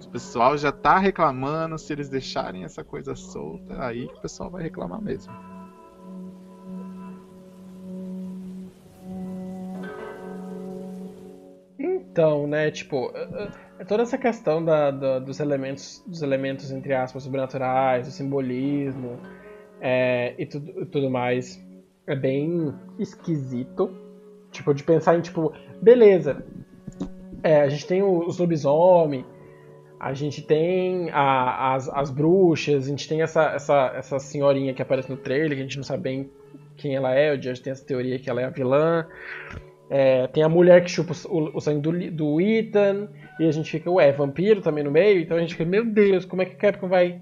O 0.05 0.09
pessoal 0.09 0.57
já 0.57 0.71
tá 0.71 0.97
reclamando. 0.99 1.77
Se 1.77 1.91
eles 1.91 2.09
deixarem 2.09 2.63
essa 2.63 2.83
coisa 2.83 3.15
solta, 3.15 3.83
aí 3.83 4.05
o 4.05 4.21
pessoal 4.21 4.49
vai 4.49 4.63
reclamar 4.63 5.01
mesmo. 5.01 5.33
Então, 11.79 12.47
né, 12.47 12.69
tipo, 12.69 13.13
é 13.79 13.85
toda 13.85 14.03
essa 14.03 14.17
questão 14.17 14.63
da, 14.63 14.91
da, 14.91 15.19
dos 15.19 15.39
elementos, 15.39 16.03
dos 16.05 16.21
elementos, 16.21 16.69
entre 16.71 16.93
aspas, 16.93 17.23
sobrenaturais, 17.23 18.07
do 18.07 18.11
simbolismo 18.11 19.17
é, 19.79 20.35
e 20.37 20.45
tudo, 20.45 20.85
tudo 20.87 21.09
mais 21.09 21.68
é 22.11 22.15
bem 22.15 22.73
esquisito. 22.97 23.89
Tipo, 24.51 24.73
de 24.73 24.83
pensar 24.83 25.17
em, 25.17 25.21
tipo, 25.21 25.53
beleza. 25.81 26.43
É, 27.43 27.61
a 27.61 27.69
gente 27.69 27.85
tem 27.85 28.01
os 28.03 28.37
lobisomens, 28.37 29.25
a 29.99 30.13
gente 30.13 30.41
tem 30.41 31.09
a, 31.11 31.75
as, 31.75 31.89
as 31.89 32.09
bruxas, 32.09 32.85
a 32.85 32.89
gente 32.89 33.07
tem 33.07 33.21
essa, 33.21 33.51
essa, 33.51 33.93
essa 33.95 34.19
senhorinha 34.19 34.73
que 34.73 34.81
aparece 34.81 35.09
no 35.09 35.17
trailer, 35.17 35.51
que 35.51 35.59
a 35.59 35.63
gente 35.63 35.77
não 35.77 35.83
sabe 35.83 36.03
bem 36.03 36.31
quem 36.77 36.95
ela 36.95 37.13
é, 37.13 37.33
o 37.33 37.41
Judge 37.41 37.61
tem 37.61 37.71
essa 37.71 37.85
teoria 37.85 38.17
que 38.17 38.29
ela 38.29 38.41
é 38.41 38.45
a 38.45 38.49
vilã. 38.49 39.05
É, 39.89 40.27
tem 40.27 40.43
a 40.43 40.49
mulher 40.49 40.83
que 40.83 40.89
chupa 40.89 41.13
o, 41.27 41.57
o 41.57 41.59
sangue 41.59 41.81
do, 41.81 42.11
do 42.11 42.41
Ethan, 42.41 43.09
e 43.39 43.45
a 43.45 43.51
gente 43.51 43.69
fica, 43.69 43.89
ué, 43.91 44.11
vampiro 44.11 44.61
também 44.61 44.83
no 44.83 44.91
meio, 44.91 45.19
então 45.19 45.35
a 45.35 45.39
gente 45.39 45.55
fica, 45.55 45.65
meu 45.69 45.83
Deus, 45.83 46.25
como 46.25 46.41
é 46.41 46.45
que 46.45 46.53
a 46.53 46.57
Capcom 46.57 46.87
vai 46.87 47.19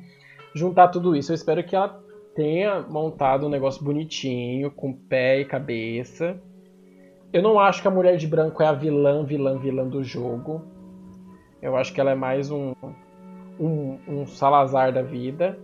juntar 0.53 0.89
tudo 0.89 1.15
isso? 1.15 1.31
Eu 1.31 1.35
espero 1.35 1.63
que 1.63 1.75
ela 1.75 2.03
tenha 2.37 2.81
montado 2.81 3.47
um 3.47 3.49
negócio 3.49 3.83
bonitinho, 3.83 4.69
com 4.69 4.93
pé 4.93 5.39
e 5.39 5.45
cabeça. 5.45 6.39
Eu 7.33 7.41
não 7.41 7.59
acho 7.59 7.81
que 7.81 7.87
a 7.87 7.91
Mulher 7.91 8.15
de 8.15 8.27
Branco 8.27 8.61
é 8.61 8.67
a 8.67 8.73
vilã, 8.73 9.25
vilã, 9.25 9.57
vilã 9.57 9.87
do 9.87 10.03
jogo. 10.03 10.61
Eu 11.59 11.75
acho 11.75 11.91
que 11.91 11.99
ela 11.99 12.11
é 12.11 12.15
mais 12.15 12.51
um, 12.51 12.73
um, 13.59 13.97
um 14.07 14.27
Salazar 14.27 14.93
da 14.93 15.01
vida. 15.01 15.57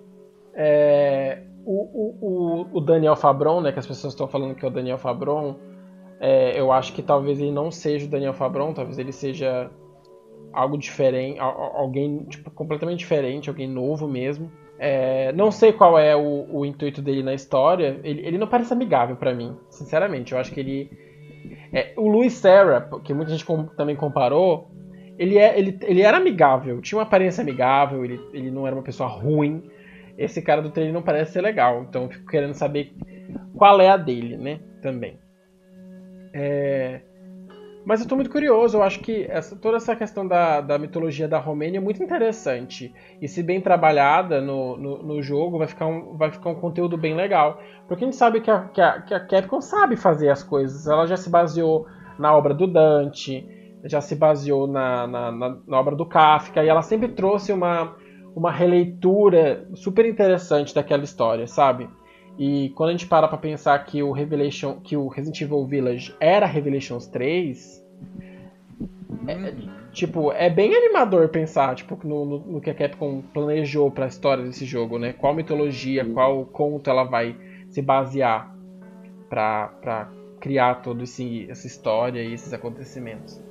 É, 0.55 1.43
o, 1.63 2.17
o, 2.19 2.67
o, 2.73 2.81
Daniel 2.81 3.15
Fabron, 3.15 3.61
né, 3.61 3.71
que 3.71 3.77
as 3.77 3.85
pessoas 3.85 4.13
estão 4.13 4.27
falando 4.27 4.55
que 4.55 4.65
é 4.65 4.67
o 4.67 4.71
Daniel 4.71 4.97
Fabron, 4.97 5.55
é, 6.19 6.59
eu 6.59 6.71
acho 6.71 6.91
que 6.93 7.03
talvez 7.03 7.39
ele 7.39 7.51
não 7.51 7.69
seja 7.69 8.07
o 8.07 8.09
Daniel 8.09 8.33
Fabron, 8.33 8.73
talvez 8.73 8.97
ele 8.97 9.11
seja 9.11 9.69
algo 10.51 10.75
diferente, 10.75 11.39
alguém 11.39 12.23
tipo, 12.23 12.49
completamente 12.49 12.99
diferente, 12.99 13.47
alguém 13.47 13.67
novo 13.67 14.07
mesmo. 14.07 14.51
É, 14.85 15.31
não 15.31 15.49
sei 15.49 15.71
qual 15.71 15.97
é 15.97 16.13
o, 16.13 16.45
o, 16.51 16.65
intuito 16.65 17.01
dele 17.01 17.23
na 17.23 17.33
história. 17.33 18.01
Ele, 18.03 18.19
ele 18.27 18.37
não 18.37 18.47
parece 18.47 18.73
amigável 18.73 19.15
para 19.15 19.33
mim, 19.33 19.55
sinceramente. 19.69 20.33
Eu 20.33 20.39
acho 20.39 20.51
que 20.51 20.59
ele. 20.59 20.91
É, 21.71 21.93
o 21.95 22.09
Louis 22.09 22.33
Serra, 22.33 22.89
que 23.01 23.13
muita 23.13 23.31
gente 23.31 23.45
com, 23.45 23.63
também 23.63 23.95
comparou, 23.95 24.69
ele, 25.17 25.37
é, 25.37 25.57
ele, 25.57 25.79
ele 25.83 26.01
era 26.01 26.17
amigável, 26.17 26.81
tinha 26.81 26.97
uma 26.99 27.05
aparência 27.05 27.41
amigável, 27.41 28.03
ele, 28.03 28.19
ele 28.33 28.51
não 28.51 28.67
era 28.67 28.75
uma 28.75 28.83
pessoa 28.83 29.07
ruim. 29.07 29.63
Esse 30.17 30.41
cara 30.41 30.61
do 30.61 30.69
trailer 30.69 30.93
não 30.93 31.01
parece 31.01 31.31
ser 31.31 31.41
legal, 31.41 31.85
então 31.87 32.03
eu 32.03 32.09
fico 32.09 32.29
querendo 32.29 32.53
saber 32.53 32.93
qual 33.55 33.79
é 33.79 33.87
a 33.87 33.95
dele, 33.95 34.35
né? 34.35 34.59
Também. 34.81 35.17
É. 36.33 36.99
Mas 37.85 37.99
eu 37.99 38.07
tô 38.07 38.15
muito 38.15 38.29
curioso, 38.29 38.77
eu 38.77 38.83
acho 38.83 39.01
que 39.01 39.25
essa, 39.29 39.57
toda 39.57 39.75
essa 39.75 39.93
questão 39.93 40.25
da, 40.25 40.61
da 40.61 40.77
mitologia 40.77 41.27
da 41.27 41.37
Romênia 41.37 41.79
é 41.79 41.81
muito 41.81 42.01
interessante. 42.01 42.93
E 43.21 43.27
se 43.27 43.43
bem 43.43 43.59
trabalhada 43.59 44.39
no, 44.39 44.77
no, 44.77 45.03
no, 45.03 45.21
jogo, 45.21 45.57
vai 45.57 45.67
ficar, 45.67 45.87
um, 45.87 46.15
vai 46.15 46.31
ficar 46.31 46.49
um 46.49 46.55
conteúdo 46.55 46.97
bem 46.97 47.13
legal. 47.13 47.59
Porque 47.87 48.05
a 48.05 48.07
gente 48.07 48.15
sabe 48.15 48.39
que 48.39 48.49
a, 48.49 48.69
que, 48.69 48.81
a, 48.81 49.01
que 49.01 49.13
a 49.13 49.19
Capcom 49.19 49.59
sabe 49.59 49.97
fazer 49.97 50.29
as 50.29 50.41
coisas. 50.41 50.87
Ela 50.87 51.05
já 51.05 51.17
se 51.17 51.29
baseou 51.29 51.85
na 52.17 52.33
obra 52.33 52.53
do 52.53 52.67
Dante, 52.67 53.45
já 53.83 53.99
se 53.99 54.15
baseou 54.15 54.65
na, 54.65 55.05
na, 55.05 55.31
na, 55.31 55.57
na 55.67 55.79
obra 55.79 55.95
do 55.95 56.05
Kafka, 56.05 56.63
e 56.63 56.69
ela 56.69 56.81
sempre 56.81 57.09
trouxe 57.09 57.51
uma, 57.51 57.95
uma 58.33 58.51
releitura 58.51 59.67
super 59.75 60.05
interessante 60.05 60.73
daquela 60.73 61.03
história, 61.03 61.47
sabe? 61.47 61.89
E 62.37 62.71
quando 62.75 62.89
a 62.89 62.91
gente 62.93 63.05
para 63.05 63.27
pra 63.27 63.37
pensar 63.37 63.77
que 63.85 64.01
o 64.01 64.11
Revelation, 64.11 64.79
que 64.81 64.97
o 64.97 65.07
Resident 65.07 65.41
Evil 65.41 65.65
Village 65.65 66.15
era 66.19 66.45
Revelations 66.45 67.05
3, 67.07 67.83
é, 69.27 69.53
tipo, 69.91 70.31
é 70.31 70.49
bem 70.49 70.75
animador 70.75 71.29
pensar, 71.29 71.75
tipo, 71.75 71.97
no, 72.05 72.25
no, 72.25 72.39
no 72.39 72.61
que 72.61 72.69
a 72.69 72.73
Capcom 72.73 73.21
planejou 73.33 73.91
para 73.91 74.05
a 74.05 74.07
história 74.07 74.43
desse 74.43 74.65
jogo, 74.65 74.97
né? 74.97 75.13
Qual 75.13 75.33
mitologia, 75.33 76.05
qual 76.05 76.45
conto 76.45 76.89
ela 76.89 77.03
vai 77.03 77.35
se 77.69 77.81
basear 77.81 78.53
para 79.29 80.09
criar 80.39 80.81
toda 80.81 81.03
essa 81.03 81.67
história 81.67 82.21
e 82.21 82.33
esses 82.33 82.51
acontecimentos. 82.51 83.41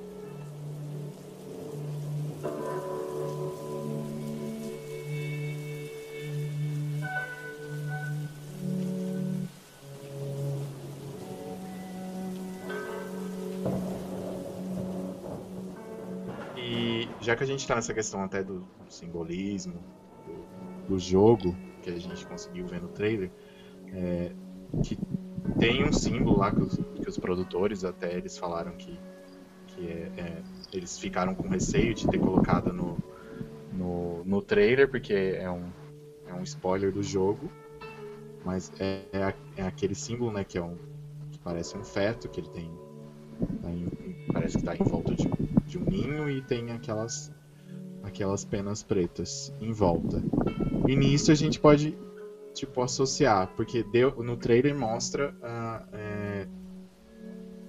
Já 17.23 17.37
que 17.37 17.45
a 17.45 17.47
gente 17.47 17.61
está 17.61 17.77
nessa 17.77 17.95
questão 17.95 18.23
até 18.23 18.43
do, 18.43 18.67
simbolismo, 18.89 19.81
do, 20.89 20.99
jogo, 20.99 21.57
que 21.83 21.91
a 21.91 21.99
gente 21.99 22.27
conseguiu 22.27 22.67
ver 22.67 22.83
no 22.83 22.89
trailer, 22.89 23.31
é, 23.93 24.33
que 24.83 24.99
tem 25.59 25.85
um 25.85 25.93
símbolo 25.93 26.39
lá 26.39 26.53
que 26.53 26.63
os, 26.63 26.77
que 26.77 27.09
os, 27.09 27.19
produtores 27.19 27.85
até 27.85 28.15
eles 28.17 28.37
falaram 28.37 28.73
que, 28.73 28.99
que 29.69 29.87
é, 29.87 30.13
é, 30.17 30.43
eles 30.73 30.99
ficaram 30.99 31.35
com 31.35 31.49
receio 31.49 31.95
de 31.95 32.09
ter 32.09 32.19
colocado 32.19 32.73
no, 32.73 32.99
no, 33.73 34.25
no 34.25 34.43
trailer, 34.43 34.89
porque 34.91 35.15
é 35.15 35.51
um, 35.51 35.71
é 36.27 36.35
um 36.35 36.43
spoiler 36.43 36.93
do 36.93 37.03
jogo, 37.03 37.51
mas 38.45 38.73
é, 38.79 39.05
é, 39.13 39.35
é 39.57 39.63
aquele 39.63 39.95
símbolo, 39.95 40.33
né, 40.33 40.45
que 40.45 40.59
é 40.59 40.63
um 40.63 40.77
que 41.31 41.39
parece 41.39 41.77
um 41.77 41.85
feto, 41.85 42.29
que 42.29 42.41
ele 42.41 42.49
tem 42.49 42.67
em- 42.67 42.82
parece 44.33 44.59
que 44.59 44.65
tá 44.65 44.75
em 44.75 44.83
volta 44.83 45.15
de, 45.15 45.29
de 45.67 45.79
um 45.79 45.85
ninho 45.85 46.31
e 46.31 46.43
tem 46.43 46.73
aquelas 46.73 47.33
aquelas 48.03 48.45
penas 48.45 48.83
pretas 48.83 49.55
em 49.61 49.73
volta. 49.73 50.23
E 50.89 50.97
nisso 50.97 51.31
a 51.31 51.35
gente 51.35 51.61
pode 51.61 51.97
tipo 52.53 52.83
associar, 52.83 53.49
porque 53.57 53.83
deu 53.85 54.23
no 54.23 54.37
trailer 54.37 54.77
mostra 54.77 55.35
ah, 55.43 55.87
é, 55.93 56.47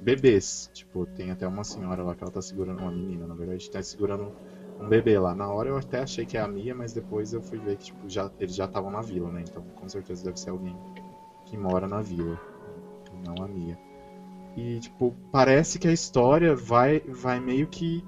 bebês, 0.01 0.69
tipo 0.73 1.05
tem 1.05 1.31
até 1.31 1.47
uma 1.47 1.63
senhora 1.63 2.03
lá 2.03 2.15
que 2.15 2.23
ela 2.23 2.31
tá 2.31 2.41
segurando 2.41 2.79
uma 2.79 2.91
menina, 2.91 3.27
na 3.27 3.35
verdade, 3.35 3.69
tá 3.69 3.81
segurando 3.81 4.33
um 4.79 4.89
bebê 4.89 5.17
lá. 5.19 5.35
Na 5.35 5.47
hora 5.49 5.69
eu 5.69 5.77
até 5.77 6.01
achei 6.01 6.25
que 6.25 6.37
é 6.37 6.41
a 6.41 6.47
Mia, 6.47 6.73
mas 6.73 6.91
depois 6.91 7.31
eu 7.31 7.41
fui 7.41 7.59
ver 7.59 7.77
que 7.77 7.85
tipo, 7.85 8.09
já, 8.09 8.29
eles 8.39 8.55
já 8.55 8.65
estavam 8.65 8.89
na 8.89 9.01
vila, 9.01 9.31
né? 9.31 9.43
Então 9.47 9.63
com 9.75 9.87
certeza 9.87 10.25
deve 10.25 10.39
ser 10.39 10.49
alguém 10.49 10.75
que 11.45 11.55
mora 11.55 11.87
na 11.87 12.01
vila, 12.01 12.39
não 13.25 13.45
a 13.45 13.47
Mia. 13.47 13.77
E 14.55 14.79
tipo, 14.79 15.15
parece 15.31 15.79
que 15.79 15.87
a 15.87 15.91
história 15.91 16.55
vai, 16.55 16.99
vai 16.99 17.39
meio 17.39 17.67
que 17.67 18.03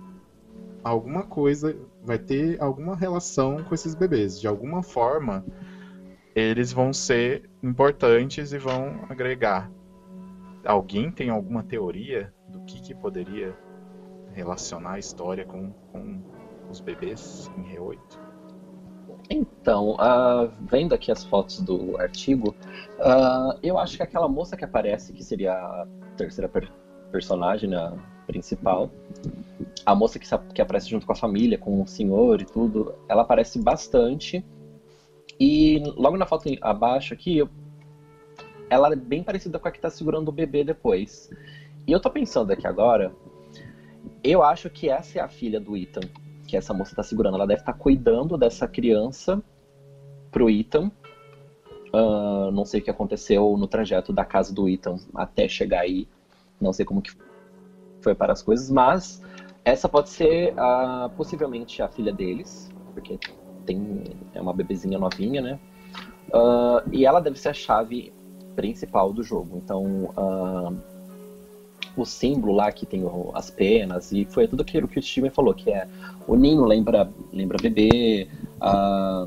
alguma 0.84 1.24
coisa, 1.24 1.76
vai 2.04 2.20
ter 2.20 2.62
alguma 2.62 2.96
relação 2.96 3.64
com 3.64 3.74
esses 3.74 3.96
bebês. 3.96 4.39
De 4.39 4.48
alguma 4.48 4.84
forma, 4.84 5.43
eles 6.36 6.72
vão 6.72 6.93
ser 6.93 7.50
importantes 7.64 8.52
e 8.52 8.58
vão 8.60 9.06
agregar. 9.10 9.72
Alguém 10.64 11.12
tem 11.12 11.30
alguma 11.30 11.64
teoria 11.64 12.34
do 12.50 12.60
que, 12.62 12.82
que 12.82 12.93
poderia 12.93 13.58
relacionar 14.34 14.93
a 14.93 15.00
história 15.00 15.46
com, 15.46 15.72
com 15.91 16.22
os 16.70 16.80
bebês 16.80 17.50
em 17.58 17.76
R8? 17.76 18.20
Então, 19.30 19.96
ah, 19.98 20.52
vendo 20.62 20.93
aqui 20.93 21.12
as 21.12 21.24
fotos 21.24 21.60
do 21.62 21.98
artigo, 21.98 22.56
ah, 23.00 23.58
eu 23.64 23.80
acho 23.80 23.98
que 23.98 24.04
aquela 24.04 24.28
moça 24.28 24.56
que 24.56 24.66
aparece, 24.66 25.14
que 25.14 25.24
seria 25.24 25.88
terceira 26.16 26.47
per- 26.49 26.72
personagem, 27.11 27.70
né, 27.70 27.78
a 27.78 27.93
principal, 28.28 28.89
a 29.86 29.93
moça 29.95 30.18
que, 30.20 30.28
que 30.53 30.61
aparece 30.61 30.89
junto 30.89 31.05
com 31.05 31.11
a 31.11 31.16
família, 31.16 31.57
com 31.57 31.82
o 31.82 31.88
senhor 31.88 32.41
e 32.41 32.45
tudo, 32.45 32.95
ela 33.07 33.22
aparece 33.22 33.59
bastante. 33.59 34.43
E 35.39 35.84
logo 35.95 36.18
na 36.18 36.26
foto 36.26 36.49
abaixo 36.61 37.13
aqui, 37.13 37.38
eu- 37.38 37.49
ela 38.70 38.91
é 38.91 38.95
bem 38.95 39.24
parecida 39.24 39.59
com 39.59 39.68
a 39.68 39.72
que 39.72 39.80
tá 39.80 39.89
segurando 39.89 40.30
o 40.30 40.32
bebê 40.32 40.63
depois. 40.63 41.30
E 41.88 41.91
eu 41.91 41.99
tô 41.99 42.09
pensando 42.09 42.51
aqui 42.51 42.66
agora, 42.66 43.13
eu 44.24 44.41
acho 44.41 44.70
que 44.70 44.89
essa 44.89 45.20
é 45.20 45.22
a 45.22 45.28
filha 45.28 45.59
do 45.59 45.78
Ethan 45.78 46.01
que 46.47 46.55
essa 46.55 46.74
moça 46.74 46.95
tá 46.95 47.03
segurando. 47.03 47.36
Ela 47.36 47.47
deve 47.47 47.61
estar 47.61 47.74
cuidando 47.74 48.38
dessa 48.38 48.68
criança 48.68 49.41
pro 50.32 50.49
Ethan. 50.49 50.91
Ah, 51.96 52.50
não 52.52 52.66
sei 52.66 52.82
o 52.82 52.84
que 52.84 52.89
aconteceu 52.91 53.56
no 53.58 53.68
trajeto 53.68 54.12
da 54.12 54.26
casa 54.26 54.54
do 54.54 54.68
Ethan 54.68 54.98
até 55.16 55.48
chegar 55.48 55.82
aí. 55.82 56.08
Não 56.60 56.74
sei 56.74 56.86
como 56.86 57.02
que 57.02 57.12
foi 58.02 58.14
para 58.14 58.34
as 58.34 58.41
coisas, 58.41 58.70
mas 58.70 59.22
essa 59.64 59.88
pode 59.88 60.10
ser 60.10 60.54
possivelmente 61.16 61.82
a 61.82 61.88
filha 61.88 62.12
deles, 62.14 62.70
porque 62.93 63.18
tem 63.66 64.04
é 64.34 64.41
uma 64.41 64.54
bebezinha 64.54 65.00
novinha, 65.00 65.41
né? 65.41 65.60
Ah, 66.34 66.84
e 66.91 67.06
ela 67.06 67.20
deve 67.22 67.39
ser 67.39 67.50
a 67.50 67.54
chave 67.54 68.12
principal 68.56 69.12
do 69.14 69.24
jogo. 69.24 69.58
Então, 69.64 70.14
ah, 70.18 70.72
o 71.96 72.06
símbolo 72.06 72.54
lá 72.54 72.72
que 72.72 72.86
tem 72.86 73.04
o- 73.06 73.32
as 73.34 73.50
penas, 73.50 74.12
e 74.12 74.26
foi 74.26 74.48
tudo 74.48 74.62
aquilo 74.62 74.88
que 74.88 75.00
o 75.00 75.02
Steven 75.04 75.32
falou, 75.32 75.54
que 75.54 75.72
é 75.72 75.88
o 76.28 76.36
ninho 76.36 76.66
lembra, 76.66 77.10
lembra 77.32 77.58
bebê, 77.62 78.28
ah, 78.60 79.26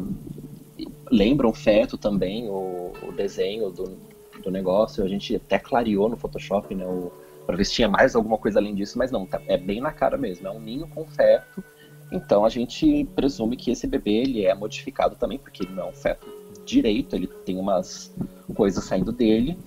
lembra 1.11 1.47
um 1.47 1.53
feto 1.53 1.97
também, 1.97 2.49
o, 2.49 2.93
o 3.07 3.13
desenho 3.13 3.71
do, 3.71 3.99
do 4.43 4.51
negócio. 4.51 5.05
A 5.05 5.09
gente 5.09 5.37
até 5.37 5.59
clareou 5.59 6.09
no 6.09 6.17
Photoshop, 6.17 6.75
né? 6.75 6.87
O, 6.87 7.11
pra 7.47 7.57
ver 7.57 7.65
se 7.65 7.73
tinha 7.73 7.89
mais 7.89 8.15
alguma 8.15 8.39
coisa 8.39 8.59
além 8.59 8.75
disso, 8.75 8.99
mas 8.99 9.11
não, 9.11 9.27
tá- 9.27 9.41
é 9.47 9.57
bem 9.57 9.81
na 9.81 9.93
cara 9.93 10.17
mesmo. 10.17 10.47
É 10.47 10.51
um 10.51 10.61
ninho 10.61 10.87
com 10.89 11.07
feto. 11.07 11.63
Então 12.11 12.45
a 12.45 12.49
gente 12.49 13.05
presume 13.15 13.57
que 13.57 13.71
esse 13.71 13.87
bebê 13.87 14.13
ele 14.13 14.45
é 14.45 14.55
modificado 14.55 15.17
também, 15.17 15.39
porque 15.39 15.65
ele 15.65 15.73
não 15.75 15.85
é 15.85 15.91
um 15.91 15.93
feto 15.93 16.27
direito, 16.65 17.15
ele 17.15 17.27
tem 17.27 17.59
umas 17.59 18.15
coisas 18.55 18.85
saindo 18.85 19.13
dele. 19.13 19.59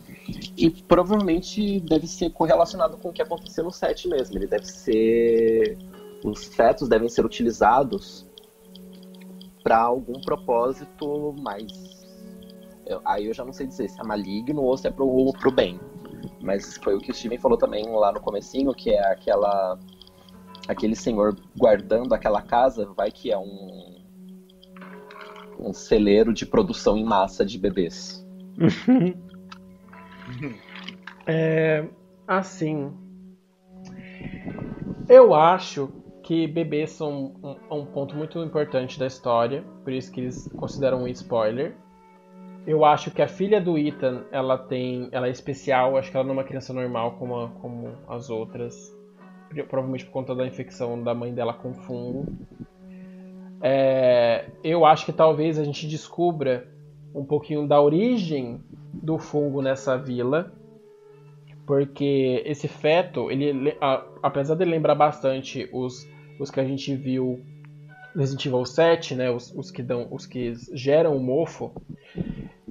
E 0.58 0.70
provavelmente 0.70 1.80
deve 1.82 2.08
ser 2.08 2.30
correlacionado 2.32 2.98
com 2.98 3.10
o 3.10 3.14
que 3.14 3.22
aconteceu 3.22 3.64
no 3.64 3.72
set 3.72 4.08
mesmo. 4.08 4.38
Ele 4.38 4.48
deve 4.48 4.66
ser. 4.66 5.78
Os 6.24 6.46
fetos 6.46 6.88
devem 6.88 7.10
ser 7.10 7.26
utilizados 7.26 8.28
para 9.64 9.78
algum 9.78 10.20
propósito 10.22 11.34
mais. 11.42 11.72
eu- 12.86 13.02
aí 13.06 13.28
eu 13.28 13.34
já 13.34 13.46
não 13.46 13.54
sei 13.54 13.68
dizer 13.68 13.90
se 13.90 14.00
é 14.02 14.04
maligno 14.04 14.62
ou 14.62 14.76
se 14.78 14.88
é 14.88 14.92
pro, 14.92 15.32
pro 15.40 15.52
bem. 15.52 15.80
Mas 16.42 16.78
foi 16.78 16.96
o 16.96 17.00
que 17.00 17.12
o 17.12 17.14
Steven 17.14 17.38
falou 17.38 17.58
também 17.58 17.86
lá 17.90 18.12
no 18.12 18.20
comecinho, 18.20 18.74
que 18.74 18.92
é 18.92 19.12
aquela. 19.12 19.80
aquele 20.68 20.96
senhor 20.96 21.36
guardando 21.58 22.14
aquela 22.14 22.42
casa, 22.42 22.86
vai 22.96 23.12
que 23.12 23.32
é 23.32 23.38
um. 23.38 24.02
um 25.60 25.74
celeiro 25.74 26.34
de 26.34 26.46
produção 26.46 26.98
em 26.98 27.04
massa 27.06 27.46
de 27.46 27.58
bebês. 27.58 28.26
É, 31.28 31.88
assim, 32.28 32.92
eu 35.08 35.34
acho 35.36 35.90
que 36.32 36.48
bebês 36.48 36.92
são 36.92 37.34
um, 37.44 37.80
um 37.80 37.86
ponto 37.86 38.16
muito 38.16 38.42
importante 38.42 38.98
da 38.98 39.06
história, 39.06 39.66
por 39.84 39.92
isso 39.92 40.10
que 40.10 40.22
eles 40.22 40.48
consideram 40.56 41.04
um 41.04 41.08
spoiler. 41.10 41.76
Eu 42.66 42.86
acho 42.86 43.12
que 43.12 43.22
a 43.22 43.28
filha 43.28 43.60
do 43.60 43.78
Ethan, 43.78 44.24
ela 44.32 44.58
tem, 44.58 45.10
ela 45.12 45.28
é 45.28 45.30
especial, 45.30 45.98
acho 45.98 46.10
que 46.10 46.16
ela 46.16 46.24
não 46.24 46.32
é 46.32 46.38
uma 46.38 46.44
criança 46.46 46.72
normal 46.72 47.18
como, 47.20 47.38
a- 47.38 47.50
como 47.62 47.98
as 48.08 48.30
outras, 48.30 48.74
provavelmente 49.68 50.06
por 50.06 50.14
conta 50.14 50.34
da 50.34 50.48
infecção 50.48 51.04
da 51.04 51.14
mãe 51.14 51.34
dela 51.34 51.52
com 51.52 51.74
fungo. 51.74 52.26
É, 53.62 54.46
eu 54.64 54.86
acho 54.86 55.06
que 55.06 55.12
talvez 55.12 55.60
a 55.60 55.66
gente 55.66 55.86
descubra 55.86 56.66
um 57.14 57.26
pouquinho 57.26 57.68
da 57.68 57.82
origem 57.82 58.62
do 58.94 59.18
fungo 59.18 59.62
nessa 59.62 59.98
vila, 59.98 60.50
porque 61.68 62.42
esse 62.46 62.70
feto, 62.70 63.30
ele, 63.30 63.52
le- 63.52 63.78
a- 63.82 64.06
apesar 64.24 64.56
de 64.56 64.64
lembrar 64.64 64.96
bastante 64.96 65.70
os, 65.74 66.10
os 66.42 66.50
que 66.50 66.60
a 66.60 66.66
gente 66.66 66.96
viu 66.96 67.40
Resident 68.16 68.46
Evil 68.46 68.66
7, 68.66 69.16
né, 69.16 69.30
os, 69.30 69.54
os 69.56 69.72
que 69.72 69.82
dão, 69.82 70.08
os 70.12 70.26
que 70.26 70.54
geram 70.74 71.16
o 71.16 71.20
mofo, 71.20 71.72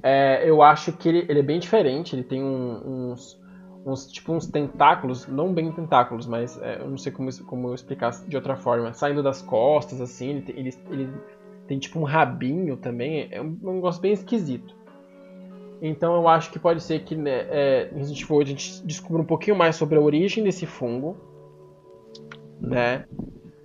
é, 0.03 0.47
eu 0.47 0.61
acho 0.61 0.93
que 0.93 1.09
ele, 1.09 1.25
ele 1.29 1.39
é 1.39 1.43
bem 1.43 1.59
diferente. 1.59 2.15
Ele 2.15 2.23
tem 2.23 2.43
um- 2.43 3.11
uns, 3.11 3.39
uns 3.85 4.11
tipo 4.11 4.33
uns 4.33 4.47
tentáculos, 4.47 5.27
não 5.27 5.53
bem 5.53 5.71
tentáculos, 5.71 6.25
mas 6.27 6.59
é, 6.61 6.81
eu 6.81 6.89
não 6.89 6.97
sei 6.97 7.11
como, 7.11 7.29
como 7.45 7.69
eu 7.69 7.75
explicar 7.75 8.11
de 8.27 8.35
outra 8.35 8.55
forma, 8.55 8.93
saindo 8.93 9.23
das 9.23 9.41
costas 9.41 10.01
assim. 10.01 10.29
Ele, 10.29 10.45
ele, 10.49 10.69
ele 10.89 11.09
tem 11.67 11.79
tipo 11.79 11.99
um 11.99 12.03
rabinho 12.03 12.77
também. 12.77 13.27
É 13.31 13.41
um, 13.41 13.57
negócio 13.61 14.01
bem 14.01 14.13
esquisito. 14.13 14.75
Então 15.81 16.15
eu 16.15 16.27
acho 16.27 16.51
que 16.51 16.59
pode 16.59 16.83
ser 16.83 17.03
que 17.03 17.15
né, 17.15 17.47
é, 17.49 17.89
em 17.91 17.97
Resident 17.97 18.21
Evil 18.21 18.35
8 18.35 18.47
a 18.47 18.51
gente 18.51 18.85
descubra 18.85 19.21
um 19.21 19.25
pouquinho 19.25 19.55
mais 19.55 19.75
sobre 19.75 19.97
a 19.97 20.01
origem 20.01 20.43
desse 20.43 20.67
fungo, 20.67 21.17
né? 22.59 23.05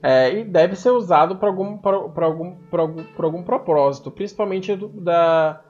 É, 0.08 0.32
e 0.38 0.44
deve 0.44 0.76
ser 0.76 0.90
usado 0.90 1.34
para 1.36 1.48
algum, 1.48 1.80
algum, 1.82 2.54
algum, 2.72 3.04
algum 3.18 3.42
propósito, 3.42 4.08
principalmente 4.10 4.76
do- 4.76 4.88
da, 5.00 5.60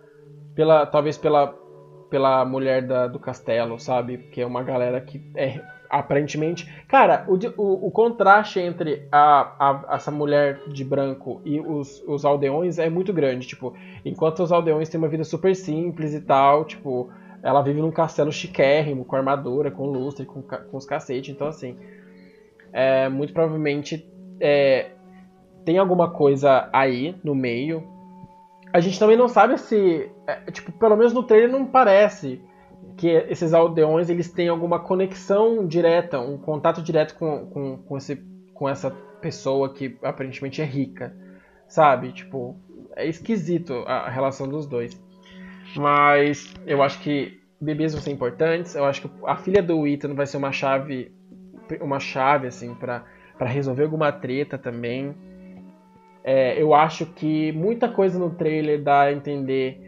pela, 0.54 0.86
talvez 0.86 1.16
pela, 1.16 1.54
pela 2.10 2.44
mulher 2.44 2.82
da- 2.86 3.06
do 3.08 3.18
castelo, 3.18 3.78
sabe? 3.78 4.18
Que 4.32 4.42
é 4.42 4.46
uma 4.46 4.62
galera 4.62 5.00
que 5.00 5.22
é 5.34 5.60
aparentemente. 5.88 6.66
Cara, 6.88 7.24
o, 7.28 7.34
o, 7.62 7.88
o 7.88 7.90
contraste 7.90 8.60
entre 8.60 9.08
a, 9.12 9.54
a- 9.58 9.96
essa 9.96 10.10
mulher 10.10 10.60
de 10.68 10.84
branco 10.84 11.40
e 11.44 11.60
os, 11.60 12.02
os 12.06 12.24
aldeões 12.24 12.78
é 12.78 12.90
muito 12.90 13.12
grande. 13.14 13.46
Tipo, 13.46 13.74
enquanto 14.04 14.42
os 14.42 14.52
aldeões 14.52 14.88
têm 14.90 14.98
uma 14.98 15.08
vida 15.08 15.24
super 15.24 15.56
simples 15.56 16.12
e 16.14 16.20
tal, 16.20 16.64
tipo, 16.66 17.08
ela 17.42 17.62
vive 17.62 17.80
num 17.80 17.92
castelo 17.92 18.32
chiquérrimo, 18.32 19.04
com 19.04 19.16
armadura, 19.16 19.70
com 19.70 19.86
lustre, 19.86 20.26
com, 20.26 20.42
com 20.42 20.76
os 20.76 20.84
cacetes. 20.84 21.34
Então, 21.34 21.46
assim, 21.48 21.76
é, 22.72 23.08
muito 23.08 23.32
provavelmente 23.32 24.06
é, 24.40 24.90
tem 25.64 25.78
alguma 25.78 26.10
coisa 26.10 26.68
aí 26.72 27.14
no 27.22 27.34
meio. 27.34 27.82
A 28.72 28.80
gente 28.80 28.98
também 28.98 29.16
não 29.16 29.28
sabe 29.28 29.58
se, 29.58 30.10
é, 30.26 30.50
tipo, 30.50 30.72
pelo 30.72 30.96
menos 30.96 31.12
no 31.12 31.22
trailer 31.22 31.50
não 31.50 31.66
parece 31.66 32.40
que 32.96 33.08
esses 33.08 33.52
aldeões 33.52 34.08
eles 34.08 34.32
têm 34.32 34.48
alguma 34.48 34.78
conexão 34.78 35.66
direta, 35.66 36.18
um 36.18 36.38
contato 36.38 36.82
direto 36.82 37.14
com, 37.16 37.46
com, 37.46 37.76
com, 37.78 37.96
esse, 37.96 38.16
com 38.54 38.68
essa 38.68 38.90
pessoa 39.20 39.72
que 39.72 39.98
aparentemente 40.02 40.62
é 40.62 40.64
rica, 40.64 41.14
sabe? 41.68 42.12
Tipo, 42.12 42.56
é 42.94 43.06
esquisito 43.06 43.84
a, 43.86 44.08
relação 44.08 44.48
dos 44.48 44.66
dois. 44.66 44.98
Mas 45.76 46.52
eu 46.66 46.82
acho 46.82 47.00
que 47.00 47.40
bebês 47.60 47.92
vão 47.92 48.00
ser 48.00 48.12
importantes. 48.12 48.74
Eu 48.74 48.84
acho 48.84 49.02
que 49.02 49.10
a 49.26 49.36
filha 49.36 49.62
do 49.62 49.86
Ethan 49.86 50.14
vai 50.14 50.26
ser 50.26 50.38
uma 50.38 50.52
chave, 50.52 51.12
uma 51.80 52.00
chave 52.00 52.46
assim 52.46 52.74
para 52.74 53.04
para 53.38 53.48
resolver 53.48 53.84
alguma 53.84 54.12
treta 54.12 54.58
também. 54.58 55.14
É, 56.24 56.60
eu 56.60 56.74
acho 56.74 57.06
que 57.06 57.52
muita 57.52 57.88
coisa 57.88 58.18
no 58.18 58.30
trailer 58.30 58.82
dá 58.82 59.02
a 59.02 59.12
entender 59.12 59.80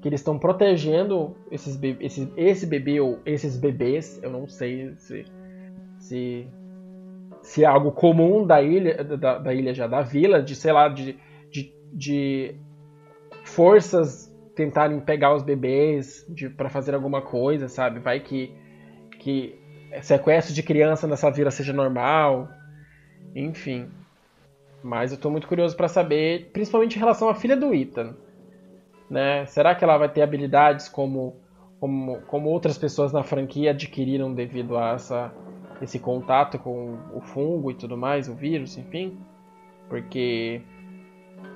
que 0.00 0.08
eles 0.08 0.20
estão 0.20 0.38
protegendo 0.38 1.36
esses 1.50 1.76
be 1.76 1.96
esse, 2.00 2.30
esse 2.36 2.66
bebê 2.66 3.00
ou 3.00 3.18
esses 3.24 3.56
bebês. 3.56 4.20
Eu 4.22 4.30
não 4.30 4.46
sei 4.46 4.94
se, 4.98 5.24
se, 5.98 6.46
se 7.42 7.64
é 7.64 7.66
algo 7.66 7.92
comum 7.92 8.46
da 8.46 8.60
ilha, 8.60 9.02
da, 9.02 9.38
da 9.38 9.54
ilha 9.54 9.72
já, 9.72 9.86
da 9.86 10.02
vila, 10.02 10.42
de 10.42 10.54
sei 10.54 10.72
lá, 10.72 10.88
de, 10.88 11.18
de, 11.50 11.72
de 11.92 12.54
forças 13.44 14.32
tentarem 14.54 15.00
pegar 15.00 15.34
os 15.34 15.42
bebês 15.42 16.26
para 16.56 16.68
fazer 16.68 16.94
alguma 16.94 17.20
coisa, 17.22 17.68
sabe? 17.68 18.00
Vai 18.00 18.20
que, 18.20 18.54
que 19.18 19.58
sequestro 20.02 20.54
de 20.54 20.62
criança 20.62 21.06
nessa 21.06 21.30
vila 21.30 21.50
seja 21.50 21.72
normal. 21.72 22.48
Enfim. 23.36 23.90
Mas 24.82 25.12
eu 25.12 25.18
tô 25.18 25.28
muito 25.30 25.46
curioso 25.46 25.76
para 25.76 25.88
saber, 25.88 26.50
principalmente 26.52 26.96
em 26.96 26.98
relação 26.98 27.28
à 27.28 27.34
filha 27.34 27.56
do 27.56 27.74
Ethan. 27.74 28.14
Né? 29.10 29.44
Será 29.46 29.74
que 29.74 29.84
ela 29.84 29.98
vai 29.98 30.08
ter 30.08 30.22
habilidades 30.22 30.88
como, 30.88 31.36
como, 31.78 32.20
como 32.22 32.48
outras 32.48 32.78
pessoas 32.78 33.12
na 33.12 33.22
franquia 33.22 33.70
adquiriram 33.72 34.32
devido 34.32 34.76
a 34.78 34.94
essa, 34.94 35.32
esse 35.82 35.98
contato 35.98 36.58
com 36.58 36.98
o 37.12 37.20
fungo 37.20 37.70
e 37.70 37.74
tudo 37.74 37.96
mais, 37.96 38.28
o 38.28 38.34
vírus, 38.34 38.78
enfim? 38.78 39.18
Porque 39.88 40.62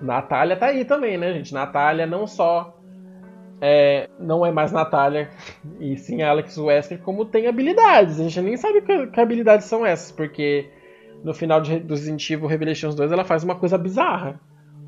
Natália 0.03 0.57
tá 0.57 0.67
aí 0.67 0.85
também, 0.85 1.17
né, 1.17 1.33
gente? 1.33 1.55
Natália 1.55 2.07
não 2.07 2.27
só 2.27 2.77
é, 3.61 4.09
não 4.19 4.45
é 4.45 4.53
mais 4.53 4.71
Natália 4.71 5.31
e 5.81 5.97
sim 5.97 6.23
Alex 6.23 6.59
Wesker, 6.59 7.01
como 7.01 7.25
tem 7.25 7.47
habilidades. 7.47 8.21
A 8.21 8.23
gente 8.25 8.41
nem 8.43 8.57
sabe 8.57 8.83
que, 8.83 9.07
que 9.07 9.21
habilidades 9.21 9.67
são 9.67 9.85
essas, 9.85 10.13
porque 10.13 10.71
no 11.23 11.35
final 11.35 11.61
de, 11.61 11.79
do 11.79 11.95
Resident 11.95 12.31
Evil 12.31 12.49
Revelations 12.49 12.95
2 12.95 13.13
ela 13.13 13.25
faz 13.25 13.45
uma 13.45 13.55
coisa 13.55 13.77
bizarra 13.77 14.41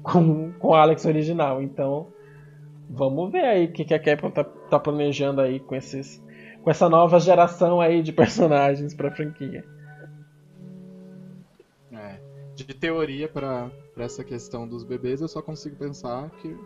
com, 0.02 0.52
com 0.52 0.74
Alex 0.74 1.04
original. 1.04 1.62
Então, 1.62 2.08
vamos 2.88 3.30
ver 3.30 3.44
aí 3.44 3.64
o 3.66 3.72
que, 3.72 3.84
que 3.84 3.94
a 3.94 3.98
Capcom 3.98 4.30
tá, 4.30 4.44
tá 4.44 4.78
planejando 4.78 5.40
aí 5.40 5.60
com 5.60 5.74
esses 5.74 6.22
com 6.62 6.70
essa 6.70 6.88
nova 6.88 7.18
geração 7.18 7.80
aí 7.80 8.02
de 8.02 8.12
personagens 8.12 8.94
pra 8.94 9.10
franquia. 9.10 9.64
É, 11.92 12.20
de 12.54 12.64
teoria 12.72 13.28
para 13.28 13.70
essa 13.96 14.22
questão 14.22 14.66
dos 14.66 14.84
bebês, 14.84 15.20
eu 15.20 15.28
só 15.28 15.42
consigo 15.42 15.76
pensar 15.76 16.30
que 16.40 16.56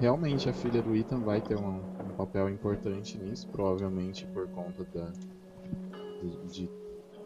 realmente 0.00 0.48
a 0.48 0.52
filha 0.52 0.80
do 0.80 0.94
Ethan 0.94 1.20
vai 1.20 1.40
ter 1.40 1.56
um, 1.56 1.78
um 1.78 2.16
papel 2.16 2.48
importante 2.48 3.18
nisso, 3.18 3.48
provavelmente 3.48 4.24
por 4.26 4.48
conta 4.48 4.84
da, 4.84 5.12
de, 6.22 6.46
de, 6.46 6.70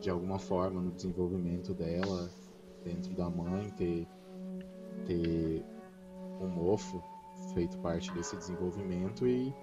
de, 0.03 0.11
alguma 0.11 0.39
forma 0.39 0.81
no 0.81 0.91
desenvolvimento 0.91 1.73
dela 1.73 2.29
dentro 2.85 3.15
da 3.15 3.31
mãe, 3.31 3.71
ter, 3.71 4.07
ter 5.07 5.65
um 6.41 6.49
mofo 6.49 7.03
feito 7.55 7.79
parte 7.79 8.13
desse 8.13 8.37
desenvolvimento 8.37 9.27
e, 9.27 9.55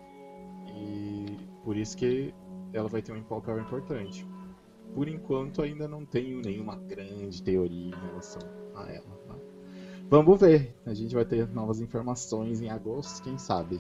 e 0.68 1.38
por 1.64 1.76
isso 1.76 1.98
que 1.98 2.34
ela 2.74 2.88
vai 2.88 3.02
ter 3.02 3.12
um 3.12 3.24
papel 3.24 3.60
importante. 3.60 4.26
Por 4.96 5.08
enquanto 5.08 5.62
ainda 5.62 5.88
não 5.88 6.06
tenho 6.06 6.42
nenhuma 6.42 6.76
grande 6.76 7.44
teoria 7.44 7.90
em 7.90 8.08
relação 8.08 8.42
a 8.76 8.90
ela. 8.90 9.20
Vamos 10.10 10.40
ver. 10.40 10.76
A 10.88 10.94
gente 10.94 11.14
vai 11.14 11.24
ter 11.24 11.48
novas 11.50 11.80
informações 11.80 12.62
em 12.62 12.70
agosto, 12.70 13.22
quem 13.22 13.38
sabe. 13.38 13.80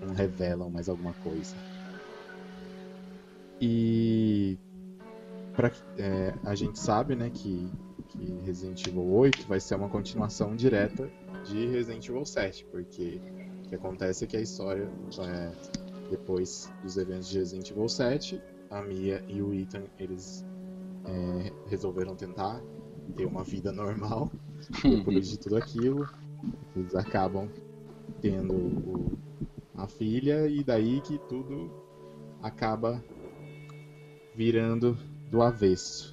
Não 0.00 0.12
revelam 0.12 0.68
mais 0.68 0.88
alguma 0.88 1.12
coisa. 1.22 1.54
E 3.64 4.58
pra, 5.54 5.70
é, 5.96 6.34
a 6.44 6.52
gente 6.52 6.80
sabe 6.80 7.14
né, 7.14 7.30
que, 7.30 7.70
que 8.08 8.32
Resident 8.44 8.84
Evil 8.88 9.08
8 9.08 9.46
vai 9.46 9.60
ser 9.60 9.76
uma 9.76 9.88
continuação 9.88 10.56
direta 10.56 11.08
de 11.44 11.68
Resident 11.68 12.08
Evil 12.08 12.24
7, 12.24 12.64
porque 12.72 13.20
o 13.64 13.68
que 13.68 13.74
acontece 13.76 14.24
é 14.24 14.26
que 14.26 14.36
a 14.36 14.40
história, 14.40 14.90
é, 15.20 15.52
depois 16.10 16.72
dos 16.82 16.96
eventos 16.96 17.28
de 17.28 17.38
Resident 17.38 17.70
Evil 17.70 17.88
7, 17.88 18.42
a 18.68 18.82
Mia 18.82 19.24
e 19.28 19.40
o 19.40 19.54
Ethan 19.54 19.84
eles 19.96 20.44
é, 21.04 21.52
resolveram 21.68 22.16
tentar 22.16 22.60
ter 23.14 23.26
uma 23.26 23.44
vida 23.44 23.70
normal 23.70 24.28
depois 24.82 25.28
de 25.28 25.38
tudo 25.38 25.56
aquilo. 25.56 26.08
Eles 26.74 26.96
acabam 26.96 27.48
tendo 28.20 28.54
o, 28.54 29.18
a 29.76 29.86
filha 29.86 30.48
e 30.48 30.64
daí 30.64 31.00
que 31.00 31.16
tudo 31.28 31.70
acaba 32.42 33.00
virando 34.34 34.96
do 35.30 35.42
avesso. 35.42 36.12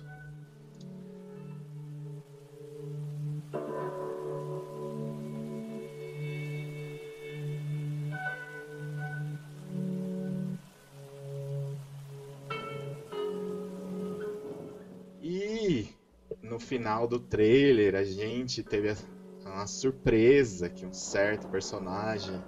final 16.70 17.08
do 17.08 17.20
trailer, 17.20 17.96
a 17.96 18.04
gente 18.04 18.62
teve 18.62 18.96
uma 19.44 19.66
surpresa 19.66 20.70
que 20.70 20.86
um 20.86 20.94
certo 20.94 21.48
personagem 21.48 22.40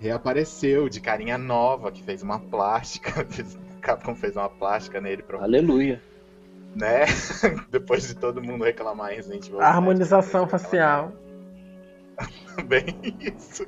reapareceu 0.00 0.88
de 0.88 1.00
carinha 1.00 1.38
nova, 1.38 1.92
que 1.92 2.02
fez 2.02 2.20
uma 2.20 2.40
plástica. 2.40 3.24
Capcom 3.84 4.14
fez 4.14 4.36
uma 4.36 4.48
plástica 4.48 5.00
nele 5.00 5.22
pra. 5.22 5.42
Aleluia. 5.42 6.02
Né? 6.74 7.04
Depois 7.70 8.08
de 8.08 8.16
todo 8.16 8.42
mundo 8.42 8.64
reclamar 8.64 9.12
em 9.12 9.16
Resident 9.16 9.46
Evil. 9.46 9.60
Harmonização 9.60 10.48
facial. 10.48 11.12
Bem 12.66 12.84
isso. 13.20 13.66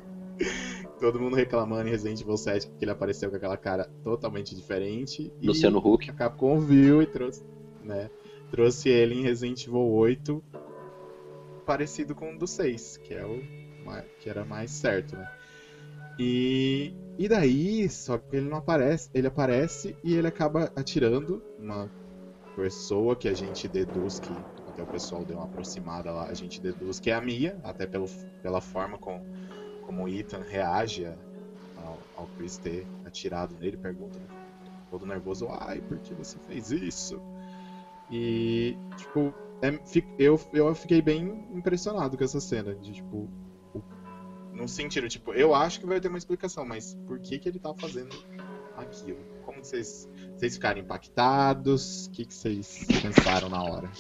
Todo 0.98 1.20
mundo 1.20 1.36
reclamando 1.36 1.88
em 1.88 1.90
Resident 1.90 2.20
Evil 2.20 2.36
7 2.36 2.68
que 2.68 2.84
ele 2.84 2.90
apareceu 2.90 3.30
com 3.30 3.36
aquela 3.36 3.56
cara 3.56 3.88
totalmente 4.02 4.56
diferente. 4.56 5.32
Luciano 5.42 5.78
Huck. 5.78 6.10
A 6.10 6.14
Capcom 6.14 6.58
viu 6.58 7.02
e 7.02 7.06
trouxe, 7.06 7.44
né? 7.84 8.10
trouxe 8.50 8.88
ele 8.88 9.14
em 9.14 9.22
Resident 9.22 9.66
Evil 9.66 9.86
8 9.86 10.42
parecido 11.64 12.14
com 12.14 12.34
o 12.34 12.38
do 12.38 12.46
6, 12.46 12.96
que 12.98 13.12
é 13.12 13.24
o 13.24 13.42
que 14.18 14.28
era 14.28 14.44
mais 14.44 14.70
certo, 14.70 15.16
né? 15.16 15.28
E, 16.18 16.92
e 17.18 17.28
daí, 17.28 17.88
só 17.88 18.18
que 18.18 18.36
ele 18.36 18.48
não 18.48 18.58
aparece, 18.58 19.10
ele 19.14 19.26
aparece 19.26 19.96
e 20.04 20.14
ele 20.14 20.26
acaba 20.26 20.70
atirando 20.76 21.42
uma 21.58 21.90
pessoa 22.54 23.16
que 23.16 23.28
a 23.28 23.34
gente 23.34 23.68
deduz 23.68 24.18
que 24.18 24.44
até 24.68 24.82
o 24.82 24.86
pessoal 24.86 25.24
deu 25.24 25.36
uma 25.36 25.46
aproximada 25.46 26.10
lá, 26.12 26.24
a 26.24 26.34
gente 26.34 26.60
deduz 26.60 27.00
que 27.00 27.10
é 27.10 27.14
a 27.14 27.20
Mia, 27.20 27.58
até 27.62 27.86
pelo, 27.86 28.06
pela 28.42 28.60
forma 28.60 28.98
com, 28.98 29.22
como 29.86 30.04
o 30.04 30.08
Ethan 30.08 30.42
reage 30.42 31.06
ao, 31.76 31.98
ao 32.16 32.26
Chris 32.36 32.58
ter 32.58 32.86
atirado 33.04 33.54
nele, 33.58 33.76
pergunta 33.76 34.18
todo 34.90 35.06
nervoso, 35.06 35.48
ai, 35.50 35.80
por 35.80 35.98
que 35.98 36.14
você 36.14 36.38
fez 36.46 36.70
isso? 36.70 37.20
E, 38.10 38.76
tipo, 38.96 39.34
é, 39.62 39.78
eu, 40.18 40.40
eu 40.52 40.74
fiquei 40.74 41.02
bem 41.02 41.46
impressionado 41.54 42.16
com 42.16 42.24
essa 42.24 42.40
cena. 42.40 42.74
De, 42.74 42.92
tipo, 42.92 43.28
no 44.56 44.66
sentido, 44.66 45.08
tipo, 45.08 45.32
eu 45.32 45.54
acho 45.54 45.78
que 45.78 45.86
vai 45.86 46.00
ter 46.00 46.08
uma 46.08 46.18
explicação, 46.18 46.64
mas 46.64 46.94
por 47.06 47.20
que, 47.20 47.38
que 47.38 47.48
ele 47.48 47.58
tá 47.58 47.72
fazendo 47.74 48.16
aquilo? 48.76 49.18
Como 49.44 49.62
vocês, 49.62 50.08
vocês 50.34 50.54
ficaram 50.54 50.80
impactados? 50.80 52.06
O 52.06 52.10
que, 52.10 52.24
que 52.24 52.34
vocês 52.34 52.86
pensaram 53.02 53.48
na 53.48 53.62
hora? 53.62 53.90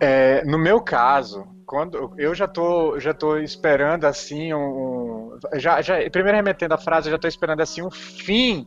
É, 0.00 0.44
no 0.44 0.58
meu 0.58 0.80
caso, 0.80 1.46
quando 1.66 2.14
eu 2.16 2.34
já 2.34 2.48
tô, 2.48 2.98
já 2.98 3.12
tô 3.12 3.36
esperando 3.36 4.06
assim 4.06 4.54
um, 4.54 5.38
já, 5.54 5.82
já 5.82 5.96
primeiro 6.10 6.36
remetendo 6.36 6.74
a 6.74 6.78
frase, 6.78 7.08
eu 7.08 7.12
já 7.12 7.18
tô 7.18 7.28
esperando 7.28 7.60
assim 7.60 7.82
um 7.82 7.90
fim 7.90 8.66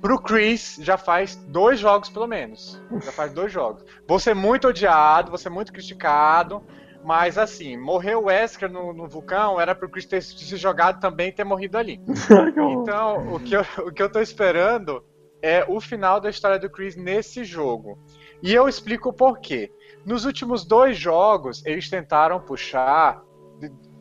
pro 0.00 0.20
Chris 0.20 0.78
já 0.80 0.96
faz 0.96 1.36
dois 1.36 1.80
jogos 1.80 2.08
pelo 2.08 2.26
menos. 2.26 2.80
Já 3.02 3.12
faz 3.12 3.32
dois 3.32 3.52
jogos. 3.52 3.84
Ser 4.20 4.34
muito 4.34 4.68
odiado, 4.68 5.36
ser 5.36 5.50
muito 5.50 5.72
criticado, 5.72 6.62
mas 7.04 7.36
assim, 7.36 7.76
morrer 7.76 8.14
o 8.14 8.24
Wesker 8.24 8.70
no, 8.70 8.92
no, 8.92 9.08
vulcão 9.08 9.60
era 9.60 9.74
pro 9.74 9.88
Chris 9.88 10.06
ter 10.06 10.22
se 10.22 10.56
jogado 10.56 11.00
também 11.00 11.28
e 11.28 11.32
ter 11.32 11.44
morrido 11.44 11.76
ali. 11.76 12.00
então, 12.80 13.34
o 13.34 13.40
que, 13.40 13.54
eu, 13.56 13.64
o 13.86 13.92
que 13.92 14.02
eu 14.02 14.10
tô 14.10 14.20
esperando 14.20 15.04
é 15.42 15.64
o 15.68 15.80
final 15.80 16.20
da 16.20 16.30
história 16.30 16.58
do 16.58 16.70
Chris 16.70 16.94
nesse 16.94 17.44
jogo. 17.44 17.98
E 18.42 18.54
eu 18.54 18.68
explico 18.68 19.08
o 19.08 19.12
porquê. 19.12 19.72
Nos 20.04 20.24
últimos 20.24 20.64
dois 20.64 20.96
jogos, 20.96 21.64
eles 21.66 21.90
tentaram 21.90 22.40
puxar 22.40 23.22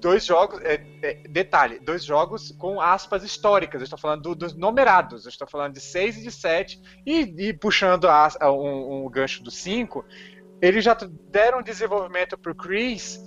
dois 0.02 0.26
jogos, 0.26 0.60
é, 0.62 0.84
é, 1.04 1.14
detalhe, 1.30 1.80
dois 1.80 2.04
jogos 2.04 2.52
com 2.58 2.82
aspas 2.82 3.24
históricas. 3.24 3.80
Eu 3.80 3.86
estou 3.86 3.99
falando 3.99 4.22
do, 4.24 4.36
dos 4.36 4.56
numerados. 4.56 5.26
Eu 5.26 5.30
estou 5.30 5.47
falando 5.47 5.74
de 5.74 5.80
6 5.80 6.18
e 6.18 6.24
de 6.24 6.32
7. 6.32 6.82
E, 7.06 7.20
e 7.49 7.54
puxando 7.54 8.06
a, 8.06 8.30
um, 8.52 9.06
um, 9.06 9.10
gancho 9.10 9.43
do 9.43 9.52
5, 9.52 10.04
eles 10.62 10.84
já 10.84 10.95
deram 11.30 11.62
desenvolvimento 11.62 12.38
pro 12.38 12.55
Chris 12.55 13.20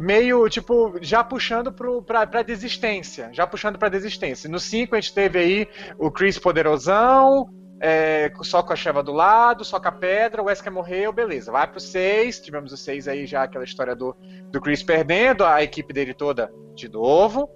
meio, 0.00 0.48
tipo, 0.48 0.98
já 1.02 1.22
puxando 1.22 1.72
pro, 1.72 2.02
pra, 2.02 2.26
pra 2.26 2.42
desistência. 2.42 3.30
Já 3.32 3.46
puxando 3.46 3.78
pra 3.78 3.88
desistência. 3.88 4.48
No 4.48 4.58
5 4.58 4.94
a 4.94 5.00
gente 5.00 5.14
teve 5.14 5.38
aí 5.38 5.68
o 5.98 6.10
Chris 6.10 6.38
poderosão, 6.38 7.48
é, 7.80 8.32
só 8.42 8.62
com 8.62 8.72
a 8.72 8.76
Sheva 8.76 9.02
do 9.02 9.12
lado, 9.12 9.64
só 9.64 9.80
com 9.80 9.88
a 9.88 9.92
pedra, 9.92 10.40
o 10.40 10.46
Wesker 10.46 10.72
morreu, 10.72 11.12
beleza. 11.12 11.52
Vai 11.52 11.66
pro 11.66 11.80
6, 11.80 12.40
tivemos 12.40 12.72
o 12.72 12.76
6 12.76 13.08
aí 13.08 13.26
já, 13.26 13.42
aquela 13.42 13.64
história 13.64 13.94
do, 13.94 14.16
do 14.50 14.60
Chris 14.60 14.82
perdendo, 14.82 15.44
a 15.44 15.62
equipe 15.62 15.92
dele 15.92 16.14
toda 16.14 16.52
de 16.74 16.88
novo. 16.88 17.50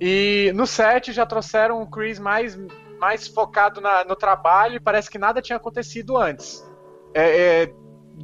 E 0.00 0.50
no 0.54 0.66
7 0.66 1.12
já 1.12 1.26
trouxeram 1.26 1.82
o 1.82 1.90
Chris 1.90 2.18
mais, 2.18 2.58
mais 2.98 3.26
focado 3.26 3.80
na, 3.80 4.04
no 4.04 4.16
trabalho 4.16 4.76
e 4.76 4.80
parece 4.80 5.10
que 5.10 5.18
nada 5.18 5.42
tinha 5.42 5.56
acontecido 5.56 6.16
antes. 6.16 6.64
É, 7.12 7.62
é, 7.64 7.74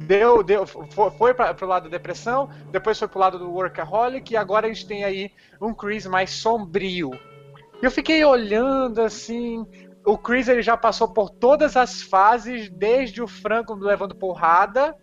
deu, 0.05 0.43
deu, 0.43 0.65
foi, 0.65 1.33
para 1.33 1.55
o 1.59 1.67
lado 1.67 1.83
da 1.83 1.89
depressão, 1.89 2.49
depois 2.71 2.99
foi 2.99 3.07
para 3.07 3.17
o 3.17 3.21
lado 3.21 3.39
do 3.39 3.51
workaholic 3.51 4.33
e 4.33 4.37
agora 4.37 4.67
a 4.67 4.69
gente 4.69 4.87
tem 4.87 5.03
aí 5.03 5.31
um 5.61 5.73
Chris 5.73 6.05
mais 6.05 6.29
sombrio. 6.29 7.11
Eu 7.81 7.91
fiquei 7.91 8.23
olhando 8.23 9.01
assim, 9.01 9.65
o 10.05 10.17
Chris 10.17 10.47
ele 10.47 10.61
já 10.61 10.77
passou 10.77 11.07
por 11.13 11.29
todas 11.29 11.75
as 11.75 12.01
fases, 12.01 12.69
desde 12.69 13.21
o 13.21 13.27
Franco 13.27 13.73
levando 13.75 14.15
porrada 14.15 14.95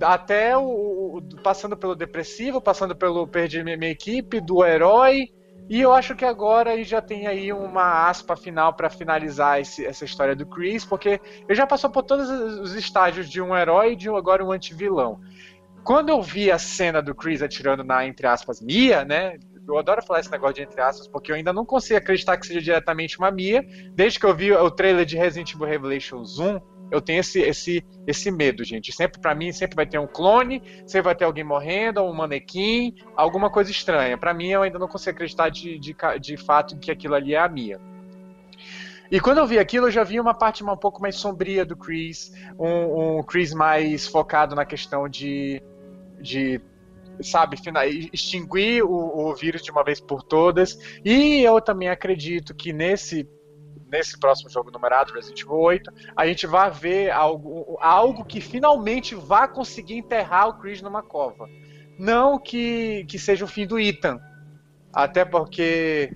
até 0.00 0.56
o, 0.56 1.18
o 1.18 1.22
passando 1.42 1.76
pelo 1.76 1.94
depressivo, 1.94 2.60
passando 2.60 2.96
pelo 2.96 3.26
perdi 3.26 3.62
minha, 3.62 3.76
minha 3.76 3.90
equipe, 3.90 4.40
do 4.40 4.64
herói. 4.64 5.28
E 5.68 5.80
eu 5.80 5.92
acho 5.92 6.14
que 6.14 6.24
agora 6.24 6.82
já 6.84 7.00
tem 7.00 7.26
aí 7.26 7.52
uma 7.52 8.08
aspa 8.08 8.36
final 8.36 8.74
para 8.74 8.90
finalizar 8.90 9.60
esse, 9.60 9.86
essa 9.86 10.04
história 10.04 10.36
do 10.36 10.46
Chris, 10.46 10.84
porque 10.84 11.20
ele 11.48 11.54
já 11.54 11.66
passou 11.66 11.88
por 11.90 12.02
todos 12.02 12.28
os 12.28 12.74
estágios 12.74 13.28
de 13.28 13.40
um 13.40 13.56
herói 13.56 13.92
e 13.92 13.96
de 13.96 14.08
agora 14.08 14.44
um 14.44 14.52
antivilão. 14.52 15.20
Quando 15.84 16.10
eu 16.10 16.22
vi 16.22 16.50
a 16.50 16.58
cena 16.58 17.00
do 17.00 17.14
Chris 17.14 17.42
atirando 17.42 17.82
na, 17.82 18.06
entre 18.06 18.26
aspas, 18.26 18.60
Mia, 18.60 19.04
né? 19.04 19.38
Eu 19.66 19.78
adoro 19.78 20.02
falar 20.02 20.20
esse 20.20 20.30
negócio 20.30 20.56
de 20.56 20.62
entre 20.62 20.80
aspas, 20.80 21.08
porque 21.08 21.30
eu 21.30 21.36
ainda 21.36 21.52
não 21.52 21.64
consigo 21.64 21.98
acreditar 21.98 22.36
que 22.36 22.46
seja 22.46 22.60
diretamente 22.60 23.18
uma 23.18 23.30
Mia. 23.30 23.64
Desde 23.94 24.18
que 24.18 24.26
eu 24.26 24.34
vi 24.34 24.52
o 24.52 24.70
trailer 24.70 25.04
de 25.04 25.16
Resident 25.16 25.54
Evil 25.54 25.66
Revelations 25.66 26.38
1, 26.38 26.60
eu 26.90 27.00
tenho 27.00 27.20
esse, 27.20 27.40
esse, 27.40 27.84
esse 28.06 28.30
medo, 28.30 28.62
gente. 28.64 28.92
Sempre 28.92 29.20
para 29.20 29.34
mim 29.34 29.52
sempre 29.52 29.76
vai 29.76 29.86
ter 29.86 29.98
um 29.98 30.06
clone, 30.06 30.62
sempre 30.86 31.02
vai 31.02 31.14
ter 31.14 31.24
alguém 31.24 31.44
morrendo, 31.44 32.02
um 32.02 32.12
manequim, 32.12 32.94
alguma 33.16 33.50
coisa 33.50 33.70
estranha. 33.70 34.18
Para 34.18 34.34
mim 34.34 34.48
eu 34.48 34.62
ainda 34.62 34.78
não 34.78 34.88
consigo 34.88 35.10
acreditar 35.10 35.48
de, 35.48 35.78
de, 35.78 35.96
de 36.20 36.36
fato 36.36 36.76
que 36.78 36.90
aquilo 36.90 37.14
ali 37.14 37.34
é 37.34 37.38
a 37.38 37.48
Mia. 37.48 37.80
E 39.10 39.20
quando 39.20 39.38
eu 39.38 39.46
vi 39.46 39.58
aquilo, 39.58 39.88
eu 39.88 39.90
já 39.90 40.04
vi 40.04 40.18
uma 40.18 40.32
parte 40.32 40.64
um 40.64 40.76
pouco 40.76 41.02
mais 41.02 41.16
sombria 41.16 41.66
do 41.66 41.76
Chris, 41.76 42.32
um, 42.58 43.18
um 43.18 43.22
Chris 43.22 43.52
mais 43.52 44.06
focado 44.06 44.54
na 44.54 44.64
questão 44.64 45.06
de, 45.06 45.62
de 46.18 46.60
sabe, 47.20 47.58
extinguir 48.12 48.82
o, 48.82 48.90
o 48.90 49.34
vírus 49.34 49.62
de 49.62 49.70
uma 49.70 49.84
vez 49.84 50.00
por 50.00 50.22
todas. 50.22 50.78
E 51.04 51.42
eu 51.42 51.60
também 51.60 51.88
acredito 51.88 52.54
que 52.54 52.72
nesse 52.72 53.28
nesse 53.92 54.18
próximo 54.18 54.48
jogo 54.48 54.70
numerado, 54.70 55.12
Resident 55.12 55.42
Evil 55.42 55.58
8, 55.58 55.92
a 56.16 56.26
gente 56.26 56.46
vai 56.46 56.70
ver 56.70 57.10
algo, 57.10 57.76
algo 57.78 58.24
que 58.24 58.40
finalmente 58.40 59.14
vá 59.14 59.46
conseguir 59.46 59.98
enterrar 59.98 60.48
o 60.48 60.54
Chris 60.54 60.80
numa 60.80 61.02
cova. 61.02 61.46
Não 61.98 62.38
que, 62.38 63.04
que 63.04 63.18
seja 63.18 63.44
o 63.44 63.48
fim 63.48 63.66
do 63.66 63.78
Ethan. 63.78 64.18
Até 64.92 65.26
porque 65.26 66.10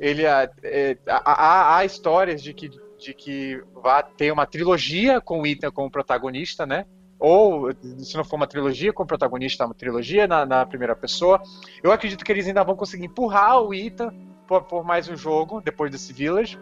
ele 0.00 0.24
é, 0.24 0.98
há, 1.06 1.76
há 1.76 1.84
histórias 1.84 2.42
de 2.42 2.54
que, 2.54 2.70
de 2.98 3.12
que 3.12 3.62
vai 3.74 4.02
ter 4.16 4.32
uma 4.32 4.46
trilogia 4.46 5.20
com 5.20 5.42
o 5.42 5.46
Ethan 5.46 5.70
como 5.70 5.90
protagonista, 5.90 6.66
né? 6.66 6.86
ou 7.20 7.72
se 7.98 8.16
não 8.16 8.24
for 8.24 8.36
uma 8.36 8.46
trilogia 8.46 8.92
com 8.92 9.02
o 9.02 9.06
protagonista, 9.06 9.66
uma 9.66 9.74
trilogia 9.74 10.26
na, 10.28 10.46
na, 10.46 10.64
primeira 10.64 10.94
pessoa. 10.94 11.42
Eu 11.82 11.90
acredito 11.90 12.24
que 12.24 12.30
eles 12.30 12.46
ainda 12.46 12.62
vão 12.62 12.76
conseguir 12.76 13.06
empurrar 13.06 13.60
o 13.60 13.74
Ethan 13.74 14.14
por, 14.46 14.62
por 14.62 14.84
mais 14.84 15.08
um 15.08 15.16
jogo 15.16 15.60
depois 15.60 15.90
desse 15.90 16.12
Village. 16.12 16.58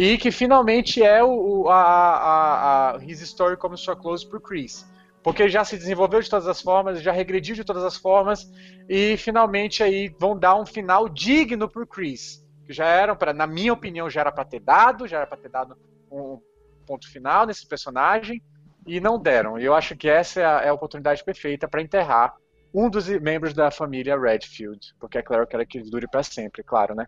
E 0.00 0.16
que 0.16 0.30
finalmente 0.30 1.02
é 1.02 1.22
o, 1.22 1.68
a, 1.68 1.74
a, 1.74 2.96
a 2.96 3.04
His 3.04 3.20
Story 3.20 3.58
como 3.58 3.76
sua 3.76 3.94
close 3.94 4.26
pro 4.26 4.40
Chris. 4.40 4.88
Porque 5.22 5.46
já 5.46 5.62
se 5.62 5.76
desenvolveu 5.76 6.22
de 6.22 6.30
todas 6.30 6.46
as 6.46 6.62
formas, 6.62 7.02
já 7.02 7.12
regrediu 7.12 7.54
de 7.54 7.64
todas 7.64 7.84
as 7.84 7.98
formas, 7.98 8.50
e 8.88 9.18
finalmente 9.18 9.82
aí 9.82 10.08
vão 10.18 10.38
dar 10.38 10.58
um 10.58 10.64
final 10.64 11.06
digno 11.06 11.68
pro 11.68 11.86
Chris. 11.86 12.42
Que 12.64 12.72
já 12.72 12.86
era, 12.86 13.14
pra, 13.14 13.34
na 13.34 13.46
minha 13.46 13.74
opinião, 13.74 14.08
já 14.08 14.22
era 14.22 14.32
para 14.32 14.46
ter 14.46 14.60
dado, 14.60 15.06
já 15.06 15.18
era 15.18 15.26
para 15.26 15.36
ter 15.36 15.50
dado 15.50 15.76
um 16.10 16.40
ponto 16.86 17.06
final 17.12 17.44
nesse 17.44 17.68
personagem, 17.68 18.42
e 18.86 19.00
não 19.00 19.20
deram. 19.20 19.58
E 19.58 19.66
eu 19.66 19.74
acho 19.74 19.94
que 19.94 20.08
essa 20.08 20.40
é 20.40 20.46
a, 20.46 20.60
é 20.62 20.68
a 20.70 20.74
oportunidade 20.74 21.22
perfeita 21.22 21.68
para 21.68 21.82
enterrar 21.82 22.34
um 22.72 22.88
dos 22.88 23.06
membros 23.06 23.52
da 23.52 23.70
família 23.70 24.18
Redfield. 24.18 24.94
Porque 24.98 25.18
é 25.18 25.22
claro 25.22 25.46
que 25.46 25.54
ela 25.54 25.66
que 25.66 25.82
dure 25.82 26.08
para 26.08 26.22
sempre, 26.22 26.62
claro, 26.62 26.94
né? 26.94 27.06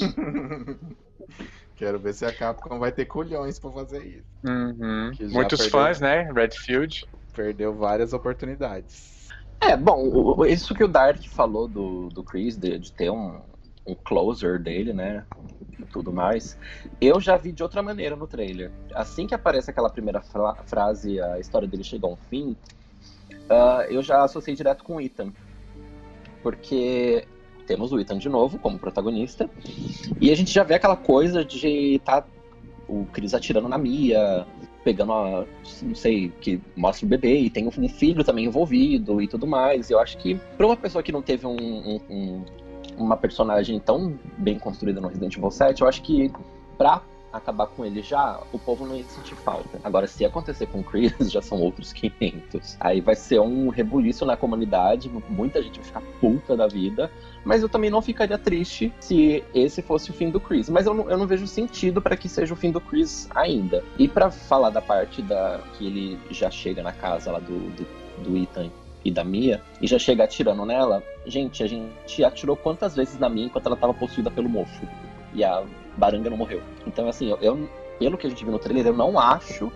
Quero 1.76 1.98
ver 1.98 2.14
se 2.14 2.24
a 2.24 2.32
Capcom 2.32 2.78
vai 2.78 2.90
ter 2.90 3.04
colhões 3.04 3.58
pra 3.58 3.70
fazer 3.70 4.02
isso. 4.04 4.24
Uhum. 4.44 5.10
Muitos 5.30 5.60
perdeu, 5.60 5.70
fãs, 5.70 6.00
né? 6.00 6.30
Redfield. 6.32 7.04
Perdeu 7.34 7.74
várias 7.74 8.14
oportunidades. 8.14 9.28
É, 9.60 9.76
bom, 9.76 10.44
isso 10.46 10.74
que 10.74 10.82
o 10.82 10.88
Dark 10.88 11.22
falou 11.28 11.68
do, 11.68 12.08
do 12.08 12.24
Chris, 12.24 12.56
de, 12.56 12.78
de 12.78 12.92
ter 12.92 13.10
um, 13.10 13.42
um 13.86 13.94
closer 13.94 14.58
dele, 14.58 14.94
né? 14.94 15.26
E 15.78 15.84
tudo 15.84 16.10
mais. 16.10 16.58
Eu 16.98 17.20
já 17.20 17.36
vi 17.36 17.52
de 17.52 17.62
outra 17.62 17.82
maneira 17.82 18.16
no 18.16 18.26
trailer. 18.26 18.72
Assim 18.94 19.26
que 19.26 19.34
aparece 19.34 19.70
aquela 19.70 19.90
primeira 19.90 20.22
fra 20.22 20.54
frase, 20.64 21.20
a 21.20 21.38
história 21.38 21.68
dele 21.68 21.84
chega 21.84 22.06
a 22.06 22.10
um 22.10 22.16
fim, 22.16 22.56
uh, 23.50 23.82
eu 23.90 24.02
já 24.02 24.24
associei 24.24 24.56
direto 24.56 24.82
com 24.82 24.96
o 24.96 25.00
Ethan. 25.00 25.32
Porque 26.42 27.26
temos 27.66 27.92
o 27.92 27.98
Ethan 27.98 28.18
de 28.18 28.28
novo 28.28 28.58
como 28.58 28.78
protagonista. 28.78 29.50
E 30.20 30.30
a 30.30 30.36
gente 30.36 30.52
já 30.52 30.62
vê 30.62 30.74
aquela 30.74 30.96
coisa 30.96 31.44
de 31.44 32.00
tá 32.04 32.24
o 32.88 33.04
Chris 33.12 33.34
atirando 33.34 33.68
na 33.68 33.76
Mia, 33.76 34.46
pegando 34.84 35.12
a. 35.12 35.44
não 35.82 35.94
sei, 35.94 36.32
que 36.40 36.60
mostra 36.76 37.04
o 37.04 37.08
bebê 37.08 37.40
e 37.40 37.50
tem 37.50 37.66
um 37.66 37.88
filho 37.88 38.22
também 38.22 38.44
envolvido 38.44 39.20
e 39.20 39.26
tudo 39.26 39.46
mais. 39.46 39.90
Eu 39.90 39.98
acho 39.98 40.16
que 40.18 40.36
para 40.56 40.66
uma 40.66 40.76
pessoa 40.76 41.02
que 41.02 41.10
não 41.10 41.20
teve 41.22 41.46
um, 41.46 41.56
um, 41.56 42.00
um, 42.08 42.44
uma 42.96 43.16
personagem 43.16 43.80
tão 43.80 44.18
bem 44.38 44.58
construída 44.58 45.00
no 45.00 45.08
Resident 45.08 45.36
Evil 45.36 45.50
7, 45.50 45.82
eu 45.82 45.88
acho 45.88 46.02
que 46.02 46.30
pra 46.78 47.02
acabar 47.36 47.66
com 47.66 47.84
ele 47.84 48.02
já, 48.02 48.40
o 48.52 48.58
povo 48.58 48.86
não 48.86 48.96
ia 48.96 49.04
sentir 49.04 49.34
falta. 49.36 49.80
Agora, 49.82 50.06
se 50.06 50.24
acontecer 50.24 50.66
com 50.66 50.80
o 50.80 50.84
Chris, 50.84 51.12
já 51.30 51.42
são 51.42 51.60
outros 51.60 51.92
500. 51.92 52.76
Aí 52.80 53.00
vai 53.00 53.14
ser 53.14 53.40
um 53.40 53.68
rebuliço 53.68 54.24
na 54.24 54.36
comunidade, 54.36 55.10
muita 55.28 55.62
gente 55.62 55.80
vai 55.80 55.86
ficar 55.86 56.02
puta 56.20 56.56
da 56.56 56.66
vida. 56.66 57.10
Mas 57.44 57.62
eu 57.62 57.68
também 57.68 57.90
não 57.90 58.02
ficaria 58.02 58.36
triste 58.36 58.92
se 58.98 59.44
esse 59.54 59.80
fosse 59.80 60.10
o 60.10 60.14
fim 60.14 60.30
do 60.30 60.40
Chris. 60.40 60.68
Mas 60.68 60.86
eu 60.86 60.94
não, 60.94 61.08
eu 61.08 61.16
não 61.16 61.26
vejo 61.26 61.46
sentido 61.46 62.02
para 62.02 62.16
que 62.16 62.28
seja 62.28 62.52
o 62.52 62.56
fim 62.56 62.72
do 62.72 62.80
Chris 62.80 63.28
ainda. 63.34 63.84
E 63.98 64.08
para 64.08 64.30
falar 64.30 64.70
da 64.70 64.82
parte 64.82 65.22
da 65.22 65.60
que 65.78 65.86
ele 65.86 66.18
já 66.30 66.50
chega 66.50 66.82
na 66.82 66.92
casa 66.92 67.30
lá 67.30 67.38
do, 67.38 67.58
do, 67.70 67.86
do 68.24 68.36
Ethan 68.36 68.70
e 69.04 69.10
da 69.12 69.22
Mia, 69.22 69.62
e 69.80 69.86
já 69.86 70.00
chega 70.00 70.24
atirando 70.24 70.64
nela, 70.66 71.00
gente, 71.24 71.62
a 71.62 71.68
gente 71.68 72.24
atirou 72.24 72.56
quantas 72.56 72.96
vezes 72.96 73.16
na 73.16 73.28
Mia 73.28 73.46
enquanto 73.46 73.66
ela 73.66 73.76
tava 73.76 73.94
possuída 73.94 74.30
pelo 74.32 74.48
mofo. 74.48 74.84
E 75.32 75.44
a 75.44 75.62
Baranga 75.96 76.30
não 76.30 76.36
morreu. 76.36 76.62
Então, 76.86 77.08
assim, 77.08 77.30
eu, 77.30 77.38
eu, 77.40 77.68
pelo 77.98 78.16
que 78.16 78.26
a 78.26 78.30
gente 78.30 78.44
viu 78.44 78.52
no 78.52 78.58
trailer, 78.58 78.86
eu 78.86 78.96
não 78.96 79.18
acho 79.18 79.70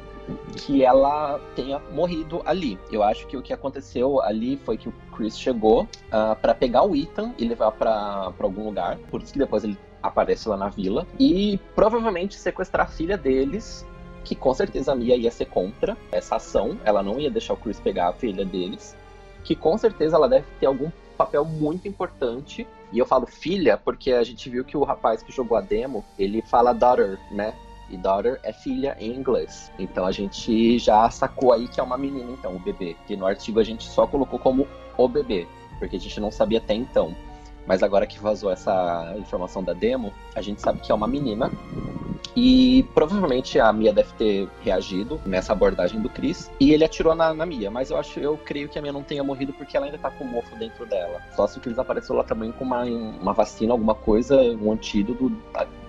que 0.57 0.85
ela 0.85 1.41
tenha 1.55 1.79
morrido 1.93 2.43
ali. 2.45 2.79
Eu 2.91 3.03
acho 3.03 3.27
que 3.27 3.37
o 3.37 3.43
que 3.43 3.53
aconteceu 3.53 4.21
ali 4.23 4.57
foi 4.65 4.77
que 4.77 4.89
o 4.89 4.95
Chris 5.15 5.39
chegou 5.39 5.83
uh, 5.83 5.87
ah, 6.13 6.37
para 6.41 6.55
pegar 6.55 6.85
o 6.85 6.95
Ethan 6.95 7.33
e 7.39 7.47
levar 7.47 7.73
para 7.73 8.33
algum 8.39 8.65
lugar. 8.65 8.99
Por 9.11 9.23
isso 9.23 9.33
que 9.33 9.39
depois 9.39 9.65
ele 9.65 9.79
aparece 10.03 10.49
lá 10.49 10.57
na 10.57 10.69
vila. 10.69 11.07
E 11.19 11.59
provavelmente 11.75 12.37
sequestrar 12.37 12.87
a 12.87 12.91
filha 12.91 13.17
deles. 13.17 13.87
Que 14.25 14.35
com 14.35 14.53
certeza 14.53 14.93
a 14.93 14.95
Mia 14.95 15.17
ia 15.17 15.31
ser 15.31 15.47
contra 15.47 15.97
essa 16.13 16.37
ação. 16.37 16.79
Ela 16.85 17.03
não 17.03 17.19
ia 17.19 17.31
deixar 17.31 17.55
o 17.55 17.57
Chris 17.57 17.81
pegar 17.81 18.09
a 18.09 18.13
filha 18.13 18.45
deles. 18.45 18.97
Que 19.43 19.55
com 19.55 19.77
certeza 19.79 20.17
ela 20.17 20.29
deve 20.29 20.47
ter 20.59 20.67
algum 20.67 20.91
papel 21.17 21.45
muito 21.45 21.89
importante. 21.89 22.67
E 22.93 22.99
eu 22.99 23.07
falo 23.07 23.27
filha 23.27 23.77
porque 23.77 24.13
a 24.13 24.25
gente 24.25 24.49
viu 24.51 24.65
que 24.65 24.77
o 24.77 24.85
rapaz 24.85 25.23
que 25.23 25.33
jogou 25.33 25.57
a 25.57 25.61
demo, 25.61 26.05
ele 26.19 26.43
fala 26.43 26.73
daughter, 26.73 27.19
né? 27.31 27.55
E 27.89 27.97
daughter 27.97 28.39
é 28.43 28.53
filha 28.53 28.97
em 29.01 29.15
inglês. 29.15 29.71
Então 29.79 30.07
a 30.07 30.13
gente 30.13 30.79
já 30.79 31.09
sacou 31.11 31.53
aí 31.53 31.69
que 31.69 31.81
é 31.81 31.83
uma 31.83 31.99
menina, 31.99 32.31
então, 32.33 32.55
o 32.55 32.59
bebê. 32.59 32.97
Que 33.07 33.17
no 33.17 33.27
artigo 33.27 33.61
a 33.61 33.65
gente 33.65 33.85
só 33.85 34.07
colocou 34.07 34.39
como 34.39 34.67
o 34.97 35.09
bebê, 35.09 35.47
porque 35.79 35.97
a 35.97 36.01
gente 36.01 36.21
não 36.21 36.31
sabia 36.31 36.59
até 36.59 36.75
então. 36.75 37.15
Mas 37.71 37.85
agora 37.85 38.05
que 38.05 38.19
vazou 38.19 38.51
essa 38.51 39.15
informação 39.17 39.63
da 39.63 39.73
demo, 39.73 40.13
a 40.35 40.43
gente 40.43 40.61
sabe 40.61 40.81
que 40.81 40.91
é 40.91 40.95
uma 40.95 41.07
menina. 41.07 41.53
E 42.35 42.85
provavelmente 42.93 43.61
a 43.61 43.73
Mia 43.73 43.93
deve 43.93 44.13
ter 44.15 44.49
reagido 44.61 45.21
nessa 45.25 45.53
abordagem 45.53 46.01
do 46.01 46.09
Chris. 46.09 46.51
E 46.59 46.73
ele 46.73 46.83
atirou 46.85 47.15
na, 47.15 47.33
na 47.33 47.47
Mia. 47.47 47.71
Mas 47.71 47.93
eu 47.93 47.97
acho, 47.97 48.19
eu 48.19 48.37
creio 48.37 48.69
que 48.69 48.77
a 48.77 48.83
Mia 48.83 48.93
não 48.93 49.05
tenha 49.05 49.23
morrido 49.23 49.53
porque 49.53 49.77
ela 49.77 49.87
ainda 49.87 49.99
tá 49.99 50.11
com 50.11 50.25
o 50.25 50.27
mofo 50.27 50.57
dentro 50.57 50.85
dela. 50.85 51.23
Só 51.37 51.47
se 51.47 51.59
o 51.59 51.61
Chris 51.61 51.79
apareceu 51.79 52.17
lá 52.17 52.25
também 52.25 52.51
com 52.51 52.65
uma, 52.65 52.83
uma 52.83 53.33
vacina, 53.33 53.73
alguma 53.73 53.95
coisa, 53.95 54.37
um 54.61 54.73
antídoto, 54.73 55.31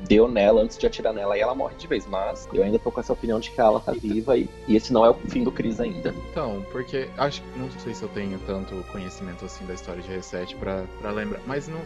deu 0.01 0.27
nela 0.27 0.61
antes 0.61 0.77
de 0.77 0.85
atirar 0.85 1.13
nela 1.13 1.37
e 1.37 1.41
ela 1.41 1.55
morre 1.55 1.75
de 1.75 1.87
vez. 1.87 2.05
Mas 2.07 2.47
eu 2.53 2.63
ainda 2.63 2.79
tô 2.79 2.91
com 2.91 2.99
essa 2.99 3.13
opinião 3.13 3.39
de 3.39 3.51
que 3.51 3.59
ela 3.59 3.79
tá 3.79 3.91
viva 3.91 4.37
e, 4.37 4.49
e 4.67 4.75
esse 4.75 4.91
não 4.93 5.05
é 5.05 5.09
o 5.09 5.13
fim 5.13 5.43
do 5.43 5.51
Chris 5.51 5.79
ainda. 5.79 6.13
Então, 6.31 6.65
porque 6.71 7.09
acho 7.17 7.41
que 7.41 7.59
não 7.59 7.69
sei 7.79 7.93
se 7.93 8.03
eu 8.03 8.09
tenho 8.09 8.39
tanto 8.45 8.75
conhecimento 8.91 9.45
assim 9.45 9.65
da 9.65 9.73
história 9.73 10.01
de 10.01 10.09
Reset 10.09 10.55
para 10.55 11.11
lembrar. 11.11 11.41
Mas 11.45 11.67
não 11.67 11.79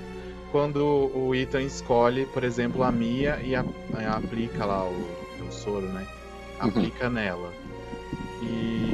quando 0.51 1.11
o 1.13 1.35
Ethan 1.35 1.63
escolhe, 1.63 2.25
por 2.27 2.43
exemplo, 2.43 2.83
a 2.83 2.91
Mia 2.91 3.39
e 3.43 3.55
a, 3.55 3.65
a 3.93 4.15
aplica 4.15 4.65
lá 4.65 4.85
o, 4.85 4.93
o, 5.45 5.51
soro, 5.51 5.87
né? 5.87 6.07
aplica 6.59 7.09
nela. 7.09 7.51
E, 8.41 8.93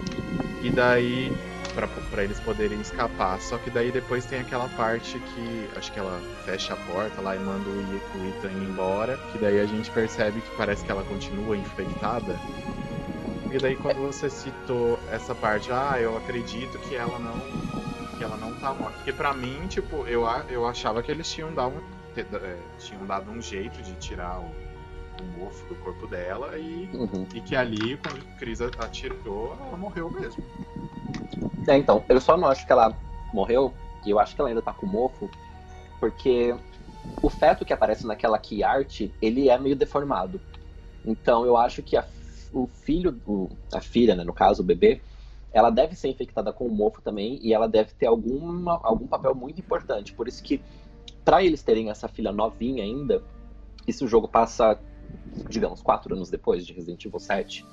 e 0.64 0.70
daí, 0.72 1.32
pra, 1.72 1.88
pra 1.88 2.24
eles 2.24 2.40
poderem 2.40 2.80
escapar. 2.82 3.40
Só 3.42 3.58
que 3.58 3.70
daí 3.70 3.92
depois 3.92 4.26
tem 4.26 4.40
aquela 4.42 4.68
parte 4.70 5.20
que 5.20 5.70
acho 5.78 5.92
que 5.92 6.00
ela 6.00 6.20
fecha 6.46 6.74
a 6.74 6.78
porta 6.78 7.22
lá 7.22 7.36
e 7.36 7.40
manda 7.40 7.70
o, 7.70 8.28
Ethan 8.28 8.52
ir 8.52 8.70
embora. 8.70 9.18
Que 9.32 9.38
daí 9.40 9.60
a 9.60 9.66
gente 9.66 9.90
percebe 9.92 10.42
que 10.42 10.56
parece 10.58 10.84
que 10.86 10.92
ela 10.92 11.04
continua 11.04 11.56
infectada. 11.58 12.38
E 13.52 13.58
daí 13.58 13.76
quando 13.76 13.98
você 13.98 14.30
citou 14.30 14.98
essa 15.12 15.36
parte, 15.36 15.72
ah, 15.72 15.98
eu 16.00 16.16
acredito 16.18 16.78
que 16.80 16.96
ela 16.96 17.20
não. 17.20 17.40
que 18.18 18.24
ela 18.24 18.38
não 18.38 18.54
tá 18.56 18.74
morta. 18.74 18.96
Porque 18.98 19.12
pra 19.14 19.34
mim, 19.34 19.68
tipo, 19.68 20.06
eu, 20.08 20.24
eu 20.50 20.66
achava 20.68 21.02
que 21.04 21.12
eles 21.12 21.30
tinham 21.30 21.54
dado, 21.54 21.74
um- 21.76 22.18
é, 22.20 22.58
tinham 22.80 23.06
dado 23.06 23.30
um 23.32 23.42
jeito 23.42 23.82
de 23.82 23.94
tirar 23.96 24.40
o, 24.40 24.46
o 25.22 25.26
mofo 25.40 25.66
do 25.68 25.76
corpo 25.76 26.08
dela 26.08 26.58
e, 26.58 26.90
Uhum. 26.94 27.28
e 27.34 27.42
que 27.42 27.56
ali, 27.56 27.98
quando 27.98 28.20
o 28.22 28.38
Chris 28.38 28.62
atirou, 28.62 29.58
ela 29.60 29.76
morreu 29.78 30.10
mesmo. 30.10 30.44
É, 31.68 31.78
então, 31.78 32.04
eu 32.10 32.20
só 32.20 32.36
não 32.38 32.48
acho 32.48 32.66
que 32.66 32.72
ela 32.72 32.98
morreu, 33.34 33.74
e 34.06 34.10
eu 34.10 34.20
acho 34.20 34.36
que 34.36 34.42
ela 34.42 34.50
ainda 34.50 34.62
tá 34.62 34.74
com 34.74 34.86
mofo, 34.86 35.30
porque 36.00 36.56
o 37.22 37.30
feto 37.30 37.64
que 37.64 37.74
aparece 37.74 38.08
naquela 38.08 38.38
key 38.40 38.64
art, 38.64 39.02
ele 39.22 39.50
é 39.50 39.58
meio 39.58 39.76
deformado. 39.76 40.42
Então 41.06 41.46
eu 41.46 41.56
acho 41.56 41.84
que 41.84 41.96
a- 41.96 42.06
o 42.52 42.68
filho, 42.68 43.22
o- 43.26 43.50
a 43.74 43.80
filha, 43.80 44.16
né, 44.16 44.24
no 44.24 44.34
caso, 44.34 44.62
o 44.62 44.66
bebê, 44.66 45.02
ela 45.54 45.70
deve 45.70 45.96
ser 45.96 46.08
infectada 46.08 46.52
com 46.52 46.68
mofo 46.70 47.02
também, 47.02 47.40
e 47.42 47.54
ela 47.54 47.68
deve 47.68 47.92
ter 47.94 48.08
alguma, 48.08 48.80
algum 48.84 49.08
papel 49.08 49.36
muito 49.36 49.60
importante. 49.60 50.14
Por 50.14 50.28
isso 50.28 50.42
que, 50.42 50.62
para 51.24 51.44
eles 51.44 51.62
terem 51.62 51.90
essa 51.90 52.08
filha 52.08 52.32
novinha 52.32 52.84
ainda, 52.84 53.22
e 53.88 53.94
se 53.94 54.04
o 54.04 54.08
jogo 54.08 54.28
passa, 54.28 54.80
digamos, 55.50 55.82
quatro 55.82 56.16
anos 56.16 56.30
depois 56.30 56.66
de 56.66 56.74
Resident 56.74 57.04
Evil 57.06 57.20
7, 57.20 57.66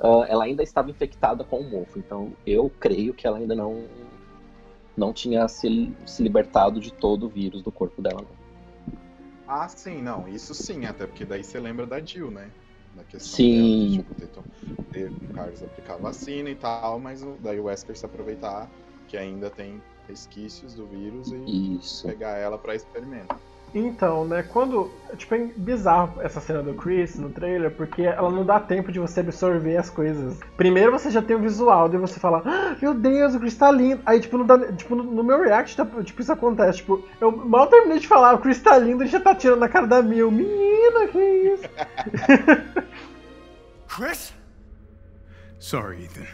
ah, 0.00 0.26
ela 0.28 0.44
ainda 0.44 0.62
estava 0.62 0.90
infectada 0.90 1.44
com 1.44 1.60
o 1.60 1.70
mofo. 1.70 1.98
Então 1.98 2.32
eu 2.46 2.70
creio 2.80 3.14
que 3.14 3.26
ela 3.26 3.38
ainda 3.38 3.54
não 3.54 3.84
não 4.96 5.12
tinha 5.12 5.46
se, 5.48 5.94
se 6.04 6.22
libertado 6.22 6.78
de 6.80 6.92
todo 6.92 7.26
o 7.26 7.28
vírus 7.28 7.62
do 7.62 7.72
corpo 7.72 8.02
dela. 8.02 8.20
não. 8.20 8.40
Ah, 9.46 9.68
sim, 9.68 10.02
não, 10.02 10.28
isso 10.28 10.54
sim, 10.54 10.84
até 10.84 11.06
porque 11.06 11.24
daí 11.24 11.42
você 11.42 11.58
lembra 11.58 11.86
da 11.86 11.98
Jill, 12.00 12.30
né? 12.30 12.50
Da 12.94 13.02
questão 13.04 13.36
Sim. 13.38 13.54
dela, 13.56 13.68
de, 13.68 13.92
tipo, 13.98 14.14
ter, 14.92 15.10
ter 15.10 15.28
Carlos 15.32 15.62
aplicar 15.62 15.94
a 15.94 15.98
vacina 15.98 16.50
e 16.50 16.54
tal, 16.54 16.98
mas 17.00 17.22
o- 17.22 17.36
daí 17.42 17.58
o 17.58 17.64
Wesker 17.64 17.96
se 17.96 18.04
aproveitar 18.06 18.70
que 19.08 19.16
ainda 19.16 19.50
tem 19.50 19.80
resquícios 20.06 20.74
do 20.74 20.86
vírus 20.86 21.32
e 21.32 21.76
Isso. 21.76 22.06
pegar 22.06 22.36
ela 22.36 22.58
pra 22.58 22.74
experimento. 22.74 23.34
Então, 23.74 24.24
né, 24.24 24.42
quando. 24.42 24.90
Tipo, 25.16 25.34
é 25.34 25.50
bizarro 25.56 26.20
essa 26.20 26.40
cena 26.40 26.62
do 26.62 26.74
Chris 26.74 27.16
no 27.18 27.30
trailer, 27.30 27.70
porque 27.70 28.02
ela 28.02 28.30
não 28.30 28.44
dá 28.44 28.60
tempo 28.60 28.92
de 28.92 28.98
você 29.00 29.20
absorver 29.20 29.76
as 29.76 29.90
coisas. 29.90 30.38
Primeiro 30.56 30.92
você 30.92 31.10
já 31.10 31.20
tem 31.20 31.34
o 31.34 31.40
visual, 31.40 31.88
daí 31.88 32.00
você 32.00 32.20
fala, 32.20 32.42
ah, 32.44 32.76
meu 32.80 32.94
Deus, 32.94 33.34
o 33.34 33.40
Chris 33.40 33.56
tá 33.56 33.70
lindo. 33.70 34.00
Aí, 34.06 34.20
tipo, 34.20 34.38
não 34.38 34.46
dá, 34.46 34.72
tipo 34.72 34.94
no, 34.94 35.02
no 35.02 35.24
meu 35.24 35.40
react, 35.40 35.76
tipo, 36.04 36.22
isso 36.22 36.32
acontece. 36.32 36.78
Tipo, 36.78 37.04
eu 37.20 37.32
mal 37.32 37.66
terminei 37.66 37.98
de 37.98 38.06
falar, 38.06 38.34
o 38.34 38.38
Chris 38.38 38.60
tá 38.60 38.78
lindo, 38.78 39.02
ele 39.02 39.10
já 39.10 39.20
tá 39.20 39.34
tirando 39.34 39.60
na 39.60 39.68
cara 39.68 39.86
da 39.86 40.02
Mil. 40.02 40.30
Menina, 40.30 41.08
que 41.08 41.18
isso? 41.18 41.64
Chris? 43.88 44.32
Sorry, 45.58 46.04
Ethan. 46.04 46.26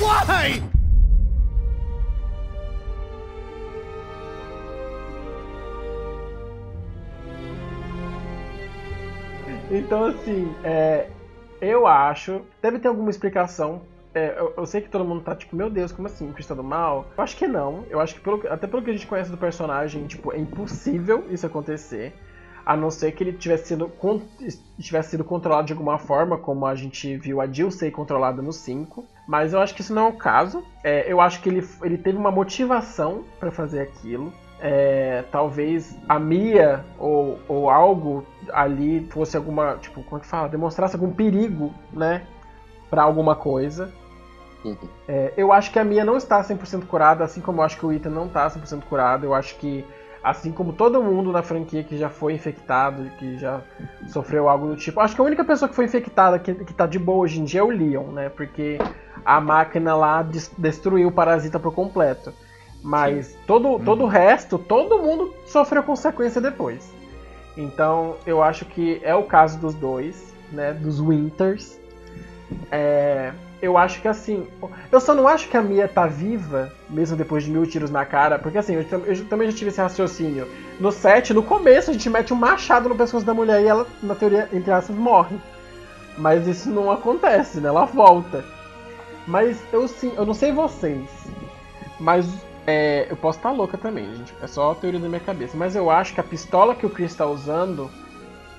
Why? 0.00 0.62
Então, 9.70 10.06
assim, 10.06 10.52
é, 10.64 11.08
eu 11.60 11.86
acho. 11.86 12.42
Deve 12.60 12.78
ter 12.78 12.88
alguma 12.88 13.10
explicação. 13.10 13.82
É, 14.12 14.34
eu, 14.36 14.52
eu 14.56 14.66
sei 14.66 14.80
que 14.80 14.88
todo 14.88 15.04
mundo 15.04 15.22
tá 15.22 15.36
tipo, 15.36 15.54
meu 15.54 15.70
Deus, 15.70 15.92
como 15.92 16.08
assim? 16.08 16.32
Tá 16.32 16.54
do 16.54 16.64
mal? 16.64 17.08
Eu 17.16 17.22
acho 17.22 17.36
que 17.36 17.46
não. 17.46 17.84
Eu 17.88 18.00
acho 18.00 18.14
que, 18.14 18.20
pelo, 18.20 18.42
até 18.48 18.66
pelo 18.66 18.82
que 18.82 18.90
a 18.90 18.92
gente 18.92 19.06
conhece 19.06 19.30
do 19.30 19.36
personagem, 19.36 20.06
tipo, 20.06 20.32
é 20.32 20.38
impossível 20.38 21.24
isso 21.30 21.46
acontecer. 21.46 22.12
A 22.66 22.76
não 22.76 22.90
ser 22.90 23.12
que 23.12 23.22
ele 23.22 23.32
tivesse 23.32 23.68
sido, 23.68 23.90
tivesse 24.78 25.10
sido 25.10 25.24
controlado 25.24 25.66
de 25.66 25.72
alguma 25.72 25.98
forma, 25.98 26.36
como 26.36 26.66
a 26.66 26.74
gente 26.74 27.16
viu 27.16 27.40
a 27.40 27.46
Jill 27.46 27.70
ser 27.70 27.90
controlada 27.90 28.42
no 28.42 28.52
5. 28.52 29.04
Mas 29.26 29.52
eu 29.52 29.60
acho 29.60 29.74
que 29.74 29.80
isso 29.80 29.94
não 29.94 30.06
é 30.06 30.08
o 30.08 30.12
caso. 30.12 30.64
É, 30.82 31.10
eu 31.10 31.20
acho 31.20 31.40
que 31.40 31.48
ele, 31.48 31.66
ele 31.82 31.96
teve 31.96 32.18
uma 32.18 32.30
motivação 32.30 33.24
pra 33.38 33.50
fazer 33.50 33.80
aquilo. 33.80 34.32
É, 34.62 35.24
talvez 35.30 35.96
a 36.08 36.18
Mia 36.18 36.84
ou, 36.98 37.38
ou 37.48 37.70
algo 37.70 38.26
ali 38.52 39.06
fosse 39.10 39.36
alguma, 39.36 39.76
tipo, 39.76 40.02
como 40.02 40.18
é 40.18 40.20
que 40.20 40.26
fala? 40.26 40.48
Demonstrasse 40.48 40.94
algum 40.96 41.10
perigo, 41.12 41.72
né? 41.92 42.22
Pra 42.90 43.02
alguma 43.02 43.34
coisa. 43.36 43.90
Uhum. 44.64 44.76
É, 45.08 45.32
eu 45.36 45.52
acho 45.52 45.70
que 45.72 45.78
a 45.78 45.84
Mia 45.84 46.04
não 46.04 46.16
está 46.16 46.42
100% 46.42 46.86
curada, 46.86 47.24
assim 47.24 47.40
como 47.40 47.60
eu 47.60 47.64
acho 47.64 47.78
que 47.78 47.86
o 47.86 47.92
Ethan 47.92 48.10
não 48.10 48.26
está 48.26 48.48
100% 48.50 48.84
curado. 48.86 49.24
Eu 49.24 49.34
acho 49.34 49.56
que, 49.56 49.84
assim 50.22 50.52
como 50.52 50.72
todo 50.72 51.02
mundo 51.02 51.32
na 51.32 51.42
franquia 51.42 51.82
que 51.82 51.96
já 51.96 52.08
foi 52.10 52.34
infectado, 52.34 53.10
que 53.18 53.38
já 53.38 53.60
sofreu 54.08 54.48
algo 54.48 54.66
do 54.68 54.76
tipo. 54.76 55.00
Acho 55.00 55.14
que 55.14 55.20
a 55.20 55.24
única 55.24 55.44
pessoa 55.44 55.68
que 55.68 55.74
foi 55.74 55.86
infectada 55.86 56.38
que, 56.38 56.54
que 56.54 56.74
tá 56.74 56.86
de 56.86 56.98
boa 56.98 57.20
hoje 57.20 57.40
em 57.40 57.44
dia 57.44 57.60
é 57.60 57.62
o 57.64 57.70
Leon, 57.70 58.08
né? 58.12 58.28
Porque 58.28 58.78
a 59.24 59.40
máquina 59.40 59.94
lá 59.96 60.22
des- 60.22 60.52
destruiu 60.58 61.08
o 61.08 61.12
parasita 61.12 61.58
por 61.58 61.72
completo. 61.74 62.32
Mas 62.82 63.36
todo, 63.46 63.78
todo 63.80 64.04
o 64.04 64.06
resto, 64.06 64.58
todo 64.58 64.98
mundo 64.98 65.34
sofreu 65.46 65.82
consequência 65.82 66.40
depois. 66.40 66.90
Então 67.56 68.16
eu 68.26 68.42
acho 68.42 68.64
que 68.64 69.00
é 69.02 69.14
o 69.14 69.24
caso 69.24 69.58
dos 69.58 69.74
dois, 69.74 70.34
né? 70.50 70.72
Dos 70.72 71.00
Winters. 71.00 71.78
É, 72.70 73.32
eu 73.60 73.76
acho 73.76 74.00
que 74.00 74.08
assim. 74.08 74.48
Eu 74.90 75.00
só 75.00 75.14
não 75.14 75.28
acho 75.28 75.48
que 75.48 75.56
a 75.56 75.62
Mia 75.62 75.86
tá 75.86 76.06
viva, 76.06 76.72
mesmo 76.88 77.16
depois 77.16 77.44
de 77.44 77.50
mil 77.50 77.66
tiros 77.66 77.90
na 77.90 78.04
cara, 78.04 78.38
porque 78.38 78.58
assim, 78.58 78.74
eu, 78.74 78.82
eu 79.04 79.24
também 79.26 79.50
já 79.50 79.56
tive 79.56 79.70
esse 79.70 79.80
raciocínio. 79.80 80.48
No 80.78 80.90
7, 80.90 81.34
no 81.34 81.42
começo, 81.42 81.90
a 81.90 81.92
gente 81.92 82.08
mete 82.08 82.32
um 82.32 82.36
machado 82.36 82.88
no 82.88 82.96
pescoço 82.96 83.26
da 83.26 83.34
mulher 83.34 83.62
e 83.62 83.66
ela, 83.66 83.86
na 84.02 84.14
teoria, 84.14 84.48
entre 84.52 84.72
aspas, 84.72 84.96
morre. 84.96 85.36
Mas 86.16 86.46
isso 86.46 86.70
não 86.70 86.90
acontece, 86.90 87.60
né? 87.60 87.68
Ela 87.68 87.84
volta. 87.84 88.44
Mas 89.26 89.58
eu 89.72 89.86
sim, 89.86 90.12
eu 90.16 90.24
não 90.24 90.34
sei 90.34 90.52
vocês. 90.52 91.06
Mas 91.98 92.26
é, 92.70 93.06
eu 93.10 93.16
posso 93.16 93.38
estar 93.38 93.50
louca 93.50 93.76
também, 93.76 94.14
gente. 94.14 94.34
É 94.42 94.46
só 94.46 94.72
a 94.72 94.74
teoria 94.74 95.00
da 95.00 95.08
minha 95.08 95.20
cabeça. 95.20 95.56
Mas 95.56 95.74
eu 95.76 95.90
acho 95.90 96.14
que 96.14 96.20
a 96.20 96.24
pistola 96.24 96.74
que 96.74 96.86
o 96.86 96.90
Chris 96.90 97.10
está 97.12 97.26
usando, 97.26 97.90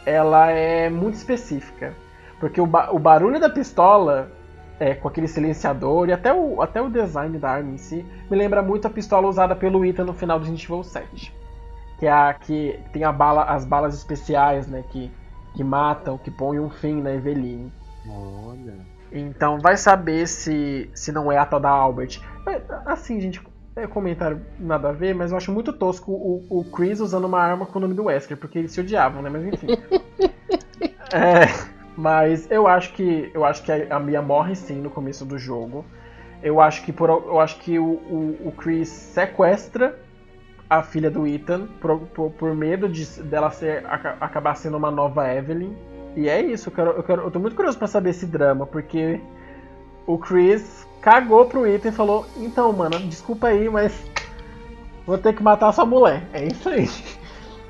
ela 0.05 0.49
é 0.51 0.89
muito 0.89 1.15
específica. 1.15 1.93
Porque 2.39 2.59
o, 2.59 2.65
ba- 2.65 2.89
o 2.91 2.99
barulho 2.99 3.39
da 3.39 3.49
pistola, 3.49 4.31
é, 4.79 4.93
com 4.95 5.07
aquele 5.07 5.27
silenciador, 5.27 6.09
e 6.09 6.13
até 6.13 6.33
o, 6.33 6.61
até 6.61 6.81
o 6.81 6.89
design 6.89 7.37
da 7.37 7.51
arma 7.51 7.71
em 7.71 7.77
si, 7.77 8.05
me 8.29 8.37
lembra 8.37 8.61
muito 8.61 8.87
a 8.87 8.89
pistola 8.89 9.27
usada 9.27 9.55
pelo 9.55 9.85
Ethan 9.85 10.05
no 10.05 10.13
final 10.13 10.39
do 10.39 10.45
Resident 10.45 10.63
Evil 10.65 10.83
7. 10.83 11.33
Que 11.99 12.07
é 12.07 12.11
a 12.11 12.33
que 12.33 12.79
tem 12.91 13.03
a 13.03 13.11
bala, 13.11 13.43
as 13.43 13.63
balas 13.63 13.93
especiais, 13.93 14.67
né? 14.67 14.83
Que, 14.89 15.11
que 15.53 15.63
matam, 15.63 16.17
que 16.17 16.31
põem 16.31 16.59
um 16.59 16.69
fim 16.69 16.99
na 17.01 17.13
Eveline. 17.13 17.71
Olha. 18.09 18.73
Então 19.11 19.59
vai 19.59 19.75
saber 19.77 20.25
se, 20.27 20.89
se 20.95 21.11
não 21.11 21.31
é 21.31 21.37
a 21.37 21.45
tal 21.45 21.59
da 21.59 21.69
Albert. 21.69 22.19
É, 22.47 22.61
Assim, 22.85 23.19
gente, 23.21 23.39
é 23.75 23.87
comentário 23.87 24.41
nada 24.59 24.89
a 24.89 24.91
ver, 24.91 25.13
mas 25.15 25.31
eu 25.31 25.37
acho 25.37 25.51
muito 25.51 25.71
tosco 25.73 26.11
o, 26.11 26.45
o 26.49 26.63
Chris 26.65 26.99
usando 26.99 27.25
uma 27.25 27.39
arma 27.39 27.65
com 27.65 27.79
o 27.79 27.81
nome 27.81 27.93
do 27.93 28.03
Wesker, 28.05 28.37
porque 28.37 28.59
eles 28.59 28.71
se 28.71 28.81
odiavam, 28.81 29.21
né? 29.21 29.29
Mas 29.29 29.45
enfim. 29.45 29.67
É, 31.13 31.45
mas 31.97 32.49
eu 32.49 32.67
acho 32.67 32.93
que 32.93 33.29
eu 33.33 33.43
acho 33.43 33.63
que 33.63 33.71
a 33.71 33.99
Mia 33.99 34.21
morre 34.21 34.55
sim 34.55 34.81
no 34.81 34.89
começo 34.89 35.25
do 35.25 35.37
jogo. 35.37 35.85
Eu 36.41 36.59
acho 36.59 36.83
que 36.83 36.91
por, 36.91 37.09
eu 37.09 37.39
acho 37.39 37.59
que 37.59 37.77
o, 37.77 37.83
o, 37.85 38.47
o 38.47 38.51
Chris 38.53 38.89
sequestra 38.89 39.95
a 40.69 40.81
filha 40.83 41.11
do 41.11 41.27
Ethan 41.27 41.67
por, 41.81 41.99
por, 42.07 42.31
por 42.31 42.55
medo 42.55 42.89
de, 42.89 43.05
dela 43.23 43.51
ser, 43.51 43.85
aca- 43.85 44.17
acabar 44.21 44.55
sendo 44.55 44.77
uma 44.77 44.91
nova 44.91 45.31
Evelyn. 45.33 45.73
E 46.15 46.29
é 46.29 46.41
isso, 46.41 46.69
eu, 46.69 46.73
quero, 46.73 46.91
eu, 46.91 47.03
quero, 47.03 47.21
eu 47.23 47.31
tô 47.31 47.39
muito 47.39 47.55
curioso 47.55 47.77
pra 47.77 47.87
saber 47.87 48.11
esse 48.11 48.25
drama, 48.25 48.65
porque 48.65 49.21
o 50.07 50.17
Chris 50.17 50.87
cagou 51.01 51.45
pro 51.45 51.67
Ethan 51.67 51.89
e 51.89 51.91
falou: 51.91 52.25
Então, 52.37 52.71
mano, 52.71 52.99
desculpa 52.99 53.47
aí, 53.47 53.69
mas 53.69 53.93
vou 55.05 55.17
ter 55.17 55.33
que 55.33 55.43
matar 55.43 55.73
sua 55.73 55.85
mulher. 55.85 56.23
É 56.31 56.45
isso 56.45 56.69
aí. 56.69 56.87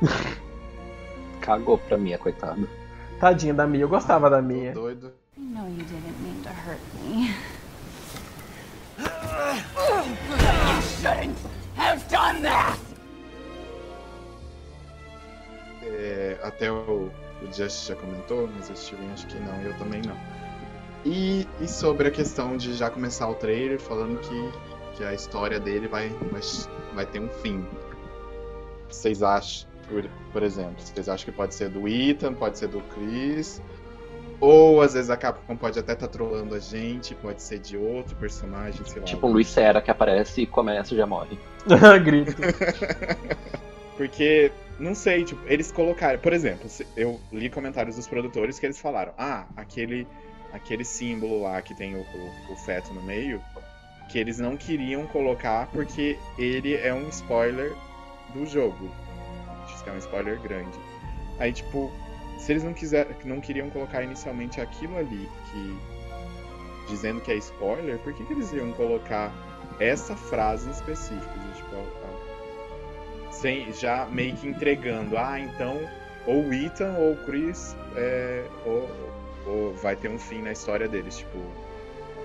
Cagou 1.39 1.77
pra 1.77 1.97
mim, 1.97 2.15
coitada. 2.17 2.67
Tadinha 3.19 3.53
da 3.53 3.65
Mia, 3.65 3.81
eu 3.81 3.89
gostava 3.89 4.29
da 4.29 4.41
Mia. 4.41 4.73
Doido. 4.73 5.13
I 5.37 5.41
know 5.41 5.67
you 5.67 5.83
didn't 5.83 6.19
mean 6.21 6.41
to 6.43 6.49
hurt 6.49 6.79
me. 7.03 7.33
Have 11.77 12.07
done 12.09 12.41
that! 12.43 12.79
É, 15.83 16.37
até 16.43 16.71
o, 16.71 17.09
o 17.41 17.53
Just 17.53 17.87
já 17.87 17.95
comentou, 17.95 18.47
mas 18.55 18.69
o 18.69 18.75
Steven 18.75 19.11
acho 19.13 19.25
que 19.27 19.39
não, 19.39 19.61
e 19.61 19.65
eu 19.65 19.77
também 19.77 20.01
não. 20.03 20.15
E, 21.05 21.47
e 21.59 21.67
sobre 21.67 22.07
a 22.07 22.11
questão 22.11 22.55
de 22.57 22.73
já 22.73 22.89
começar 22.89 23.27
o 23.27 23.33
trailer 23.35 23.79
falando 23.79 24.19
que, 24.19 24.97
que 24.97 25.03
a 25.03 25.13
história 25.13 25.59
dele 25.59 25.87
vai, 25.87 26.09
vai, 26.09 26.41
vai 26.93 27.05
ter 27.05 27.19
um 27.19 27.29
fim. 27.29 27.65
Vocês 28.89 29.23
acham? 29.23 29.69
por, 29.87 30.03
por 30.31 30.43
exemplo? 30.43 30.75
Vocês 30.79 31.09
acham 31.09 31.25
que 31.25 31.31
pode 31.31 31.53
ser 31.53 31.69
do 31.69 31.87
Ethan, 31.87 32.33
pode 32.33 32.57
ser 32.57 32.67
do 32.67 32.81
Chris? 32.81 33.61
Ou 34.39 34.81
às 34.81 34.93
vezes 34.93 35.09
a 35.09 35.17
Capcom 35.17 35.55
pode 35.55 35.77
até 35.77 35.93
estar 35.93 36.07
trolando 36.07 36.55
a 36.55 36.59
gente, 36.59 37.13
pode 37.15 37.41
ser 37.43 37.59
de 37.59 37.77
outro 37.77 38.15
personagem, 38.15 38.83
sei 38.85 38.99
lá. 38.99 39.05
Tipo 39.05 39.27
um 39.27 39.31
Luiz 39.33 39.47
Serra 39.47 39.81
que 39.81 39.91
aparece 39.91 40.41
e 40.41 40.47
começa 40.47 40.93
e 40.93 40.97
já 40.97 41.05
morre. 41.05 41.37
Grito. 42.03 42.33
Porque, 43.97 44.51
não 44.79 44.95
sei, 44.95 45.23
tipo, 45.23 45.41
eles 45.45 45.71
colocaram. 45.71 46.17
Por 46.19 46.33
exemplo, 46.33 46.67
se- 46.69 46.87
eu 46.97 47.19
li 47.31 47.49
comentários 47.49 47.97
dos 47.97 48.07
produtores 48.07 48.57
que 48.57 48.65
eles 48.65 48.79
falaram: 48.81 49.13
ah, 49.17 49.45
aquele, 49.55 50.07
aquele 50.53 50.83
símbolo 50.85 51.41
lá 51.41 51.61
que 51.61 51.73
tem 51.73 51.95
o, 51.95 51.99
o- 52.01 52.51
o 52.53 52.55
feto 52.55 52.93
no 52.93 53.01
meio, 53.01 53.41
que 54.09 54.19
eles 54.19 54.39
não 54.39 54.57
queriam 54.57 55.07
colocar 55.07 55.67
porque 55.67 56.17
ele 56.37 56.75
é 56.75 56.93
um 56.93 57.07
spoiler 57.09 57.73
do 58.33 58.45
jogo. 58.45 58.91
Que 59.83 59.89
é 59.89 59.93
um 59.93 59.97
spoiler 59.97 60.39
grande. 60.41 60.77
Aí, 61.39 61.51
tipo, 61.51 61.91
se 62.37 62.51
eles 62.51 62.63
não 62.63 62.73
quiser, 62.73 63.07
não 63.25 63.39
queriam 63.41 63.69
colocar 63.71 64.03
inicialmente 64.03 64.61
aquilo 64.61 64.95
ali, 64.97 65.27
que 65.51 65.79
dizendo 66.87 67.19
que 67.21 67.31
é 67.31 67.35
spoiler, 67.37 67.97
por 67.99 68.13
que, 68.13 68.23
que 68.23 68.33
eles 68.33 68.51
iam 68.53 68.71
colocar 68.73 69.31
essa 69.79 70.15
frase 70.15 70.67
em 70.67 70.71
específico? 70.71 71.39
De, 71.39 71.55
tipo, 71.57 71.75
a- 71.77 73.31
sem, 73.31 73.71
já 73.73 74.05
meio 74.05 74.35
que 74.35 74.47
entregando, 74.47 75.17
ah, 75.17 75.39
então 75.39 75.77
ou 76.27 76.53
Ethan 76.53 76.93
ou 76.99 77.15
Chris 77.25 77.75
é, 77.95 78.45
ou, 78.65 78.87
ou 79.45 79.73
vai 79.75 79.95
ter 79.95 80.09
um 80.09 80.19
fim 80.19 80.41
na 80.41 80.51
história 80.51 80.87
deles, 80.87 81.17
tipo, 81.17 81.37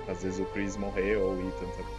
às 0.09 0.23
vezes 0.23 0.39
o 0.41 0.45
Chris 0.47 0.77
morrer 0.77 1.17
ou 1.17 1.33
o 1.35 1.49
Ethan 1.49 1.67
ta- 1.77 1.91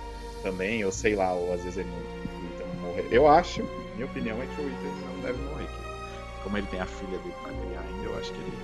também, 0.43 0.83
ou 0.85 0.91
sei 0.91 1.15
lá, 1.15 1.33
ou 1.33 1.53
às 1.53 1.63
vezes 1.63 1.77
ele 1.79 1.89
o 1.89 2.55
Ethan 2.55 2.67
morrer. 2.81 3.07
Eu 3.11 3.27
acho, 3.27 3.63
minha 3.95 4.05
opinião 4.05 4.37
é 4.41 4.45
que 4.45 4.61
o 4.61 4.65
Ethan 4.67 5.07
não 5.13 5.21
deve 5.21 5.41
morrer, 5.43 5.65
que 5.65 6.43
como 6.43 6.57
ele 6.57 6.67
tem 6.67 6.79
a 6.79 6.85
filha 6.85 7.17
dele 7.17 7.33
pra 7.43 7.51
criar 7.51 7.81
ainda, 7.81 8.03
eu 8.05 8.17
acho 8.17 8.31
que 8.31 8.39
ele, 8.39 8.57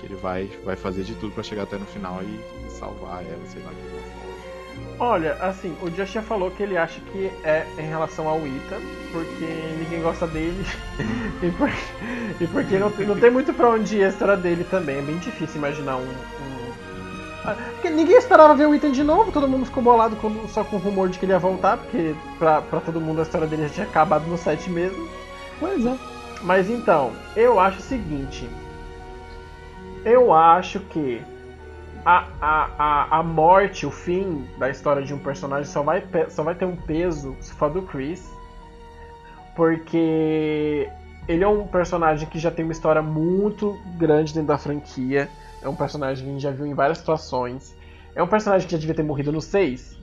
que 0.00 0.06
ele 0.06 0.14
vai, 0.16 0.46
vai 0.64 0.76
fazer 0.76 1.02
de 1.04 1.14
tudo 1.16 1.32
pra 1.34 1.42
chegar 1.42 1.62
até 1.64 1.76
no 1.78 1.86
final 1.86 2.20
e 2.22 2.70
salvar 2.70 3.24
ela, 3.24 3.44
sei 3.46 3.62
lá, 3.62 3.68
alguma 3.70 3.88
forma. 3.90 4.01
Olha, 5.04 5.32
assim, 5.40 5.76
o 5.82 5.90
Josh 5.90 6.12
já 6.12 6.22
falou 6.22 6.48
que 6.52 6.62
ele 6.62 6.76
acha 6.76 7.00
que 7.00 7.26
é 7.42 7.66
em 7.76 7.82
relação 7.88 8.28
ao 8.28 8.38
Ita, 8.46 8.76
porque 9.10 9.44
ninguém 9.80 10.00
gosta 10.00 10.28
dele 10.28 10.64
e, 11.42 11.50
por- 11.50 11.68
e 12.40 12.46
porque 12.46 12.78
não 12.78 12.88
tem, 12.88 13.06
não 13.06 13.18
tem 13.18 13.28
muito 13.28 13.52
pra 13.52 13.70
onde 13.70 13.96
ir 13.98 14.04
a 14.04 14.08
história 14.10 14.36
dele 14.36 14.62
também. 14.70 14.98
É 14.98 15.02
bem 15.02 15.18
difícil 15.18 15.56
imaginar 15.56 15.96
um. 15.96 16.02
um- 16.04 16.72
Ah, 17.44 17.56
porque 17.72 17.90
ninguém 17.90 18.16
esperava 18.16 18.54
ver 18.54 18.68
o 18.68 18.74
Ethan 18.76 18.92
de 18.92 19.02
novo, 19.02 19.32
todo 19.32 19.48
mundo 19.48 19.66
ficou 19.66 19.82
bolado 19.82 20.14
com- 20.14 20.46
só 20.46 20.62
com 20.62 20.76
o 20.76 20.78
rumor 20.78 21.08
de 21.08 21.18
que 21.18 21.24
ele 21.24 21.32
ia 21.32 21.38
voltar, 21.40 21.78
porque 21.78 22.14
pra, 22.38 22.62
pra 22.62 22.78
todo 22.78 23.00
mundo 23.00 23.18
a 23.18 23.22
história 23.22 23.48
dele 23.48 23.64
já 23.64 23.70
tinha 23.74 23.86
acabado 23.86 24.24
no 24.28 24.38
set 24.38 24.70
mesmo. 24.70 25.08
Pois 25.58 25.84
é. 25.84 25.96
Mas 26.42 26.70
então, 26.70 27.10
eu 27.34 27.58
acho 27.58 27.80
o 27.80 27.82
seguinte. 27.82 28.48
Eu 30.04 30.32
acho 30.32 30.78
que 30.78 31.22
a, 32.04 32.26
a, 32.40 32.70
a, 32.78 33.18
a 33.18 33.22
morte, 33.22 33.86
o 33.86 33.90
fim 33.90 34.46
da 34.58 34.68
história 34.70 35.02
de 35.02 35.14
um 35.14 35.18
personagem 35.18 35.70
só 35.70 35.82
vai, 35.82 36.02
só 36.28 36.42
vai 36.42 36.54
ter 36.54 36.64
um 36.64 36.76
peso 36.76 37.36
se 37.40 37.52
for 37.54 37.70
do 37.70 37.82
Chris. 37.82 38.30
Porque 39.54 40.88
ele 41.28 41.44
é 41.44 41.48
um 41.48 41.66
personagem 41.66 42.28
que 42.28 42.38
já 42.38 42.50
tem 42.50 42.64
uma 42.64 42.72
história 42.72 43.02
muito 43.02 43.78
grande 43.96 44.32
dentro 44.32 44.48
da 44.48 44.58
franquia. 44.58 45.28
É 45.60 45.68
um 45.68 45.76
personagem 45.76 46.24
que 46.24 46.30
a 46.30 46.32
gente 46.32 46.42
já 46.42 46.50
viu 46.50 46.66
em 46.66 46.74
várias 46.74 46.98
situações. 46.98 47.74
É 48.14 48.22
um 48.22 48.26
personagem 48.28 48.66
que 48.66 48.72
já 48.72 48.78
devia 48.78 48.94
ter 48.94 49.02
morrido 49.02 49.30
no 49.30 49.40
6. 49.40 49.98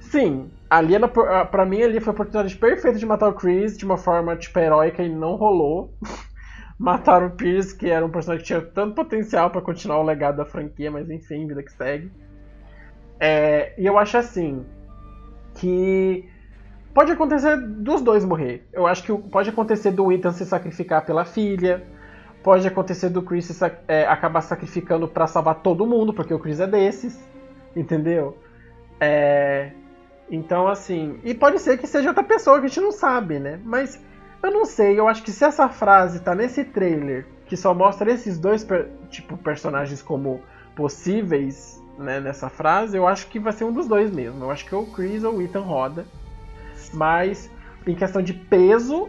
Sim, 0.00 0.50
ali 0.68 0.94
era, 0.94 1.08
por- 1.08 1.26
pra 1.46 1.64
mim 1.66 1.82
ali 1.82 2.00
foi 2.00 2.10
a 2.10 2.14
oportunidade 2.14 2.56
perfeita 2.56 2.98
de 2.98 3.06
matar 3.06 3.28
o 3.28 3.34
Chris 3.34 3.76
de 3.76 3.84
uma 3.84 3.96
forma 3.96 4.36
tipo 4.36 4.58
heróica 4.58 5.02
e 5.02 5.08
não 5.08 5.36
rolou. 5.36 5.94
Mataram 6.84 7.28
o 7.28 7.30
Pierce, 7.30 7.74
que 7.74 7.88
era 7.88 8.04
um 8.04 8.10
personagem 8.10 8.42
que 8.42 8.46
tinha 8.46 8.60
tanto 8.60 8.94
potencial 8.94 9.48
pra 9.48 9.62
continuar 9.62 10.00
o 10.00 10.02
legado 10.02 10.36
da 10.36 10.44
franquia, 10.44 10.90
mas 10.90 11.08
enfim, 11.08 11.46
vida 11.46 11.62
que 11.62 11.72
segue. 11.72 12.12
É, 13.18 13.72
e 13.78 13.86
eu 13.86 13.96
acho 13.96 14.18
assim 14.18 14.66
que 15.54 16.28
pode 16.92 17.10
acontecer 17.10 17.56
dos 17.56 18.02
dois 18.02 18.22
morrer. 18.22 18.68
Eu 18.70 18.86
acho 18.86 19.02
que 19.02 19.16
pode 19.30 19.48
acontecer 19.48 19.92
do 19.92 20.12
Ethan 20.12 20.32
se 20.32 20.44
sacrificar 20.44 21.06
pela 21.06 21.24
filha. 21.24 21.82
Pode 22.42 22.68
acontecer 22.68 23.08
do 23.08 23.22
Chris 23.22 23.58
é, 23.88 24.06
acabar 24.06 24.42
sacrificando 24.42 25.08
pra 25.08 25.26
salvar 25.26 25.62
todo 25.62 25.86
mundo, 25.86 26.12
porque 26.12 26.34
o 26.34 26.38
Chris 26.38 26.60
é 26.60 26.66
desses. 26.66 27.18
Entendeu? 27.74 28.36
É, 29.00 29.70
então, 30.30 30.68
assim. 30.68 31.18
E 31.24 31.32
pode 31.32 31.58
ser 31.60 31.78
que 31.78 31.86
seja 31.86 32.10
outra 32.10 32.24
pessoa 32.24 32.60
que 32.60 32.66
a 32.66 32.68
gente 32.68 32.82
não 32.82 32.92
sabe, 32.92 33.38
né? 33.38 33.58
Mas 33.64 33.98
eu 34.46 34.52
não 34.52 34.64
sei. 34.64 34.98
Eu 34.98 35.08
acho 35.08 35.22
que 35.22 35.32
se 35.32 35.44
essa 35.44 35.68
frase 35.68 36.20
tá 36.20 36.34
nesse 36.34 36.64
trailer 36.64 37.26
que 37.46 37.56
só 37.56 37.74
mostra 37.74 38.10
esses 38.12 38.38
dois 38.38 38.66
tipo, 39.10 39.36
personagens 39.36 40.02
como 40.02 40.40
possíveis 40.74 41.82
né, 41.98 42.20
nessa 42.20 42.48
frase, 42.48 42.96
eu 42.96 43.06
acho 43.06 43.26
que 43.28 43.38
vai 43.38 43.52
ser 43.52 43.64
um 43.64 43.72
dos 43.72 43.86
dois 43.86 44.10
mesmo. 44.10 44.44
Eu 44.44 44.50
acho 44.50 44.64
que 44.64 44.74
ou 44.74 44.82
o 44.82 44.86
Chris 44.92 45.22
ou 45.24 45.34
o 45.36 45.42
Ethan 45.42 45.60
roda. 45.60 46.06
Mas 46.92 47.50
em 47.86 47.94
questão 47.94 48.22
de 48.22 48.32
peso 48.32 49.08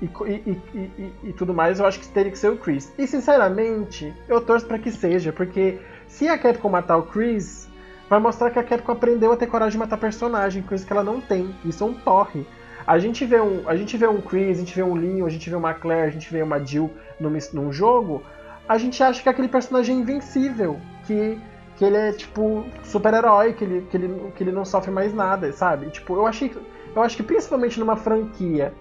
e, 0.00 0.06
e- 0.06 0.60
e- 0.74 1.12
e- 1.24 1.32
tudo 1.32 1.52
mais, 1.52 1.78
eu 1.78 1.86
acho 1.86 2.00
que 2.00 2.08
teria 2.08 2.30
que 2.30 2.38
ser 2.38 2.50
o 2.50 2.56
Chris. 2.56 2.92
E 2.98 3.06
sinceramente, 3.06 4.14
eu 4.28 4.40
torço 4.40 4.66
pra 4.66 4.78
que 4.78 4.90
seja, 4.90 5.32
porque 5.32 5.78
se 6.06 6.28
a 6.28 6.38
Capcom 6.38 6.68
matar 6.68 6.96
o 6.96 7.02
Chris, 7.02 7.68
vai 8.08 8.18
mostrar 8.18 8.50
que 8.50 8.58
a 8.58 8.62
Capcom 8.64 8.92
aprendeu 8.92 9.32
a 9.32 9.36
ter 9.36 9.46
coragem 9.46 9.72
de 9.72 9.78
matar 9.78 9.98
personagem, 9.98 10.62
coisa 10.62 10.84
que 10.86 10.92
ela 10.92 11.04
não 11.04 11.20
tem. 11.20 11.54
Isso 11.64 11.84
é 11.84 11.86
um 11.86 11.94
torre. 11.94 12.46
A 12.86 12.98
gente 12.98 13.24
vê 13.24 13.40
um, 13.40 13.68
a 13.68 13.76
gente 13.76 13.96
vê 13.96 14.06
um 14.06 14.20
Chris, 14.20 14.56
a 14.56 14.60
gente 14.60 14.74
vê 14.74 14.82
um 14.82 14.94
Leon, 14.94 15.26
a 15.26 15.30
gente 15.30 15.48
vê 15.48 15.56
uma 15.56 15.74
Claire, 15.74 16.08
a 16.08 16.10
gente 16.10 16.32
vê 16.32 16.42
uma 16.42 16.64
Jill 16.64 16.90
num, 17.18 17.36
num 17.52 17.72
jogo, 17.72 18.22
a 18.68 18.78
gente 18.78 19.02
acha 19.02 19.22
que 19.22 19.28
aquele 19.28 19.48
personagem 19.48 19.96
é 19.96 20.00
invencível, 20.00 20.78
que, 21.06 21.38
que 21.76 21.84
ele 21.84 21.96
é 21.96 22.12
tipo 22.12 22.64
super-herói, 22.84 23.52
que 23.52 23.64
ele, 23.64 23.86
que, 23.90 23.96
ele, 23.96 24.32
que 24.36 24.44
ele 24.44 24.52
não 24.52 24.64
sofre 24.64 24.90
mais 24.90 25.12
nada, 25.12 25.52
sabe? 25.52 25.90
Tipo, 25.90 26.14
eu 26.14 26.26
achei 26.26 26.52
eu 26.94 27.02
acho 27.02 27.16
que 27.16 27.22
principalmente 27.22 27.78
numa 27.78 27.96
franquia 27.96 28.72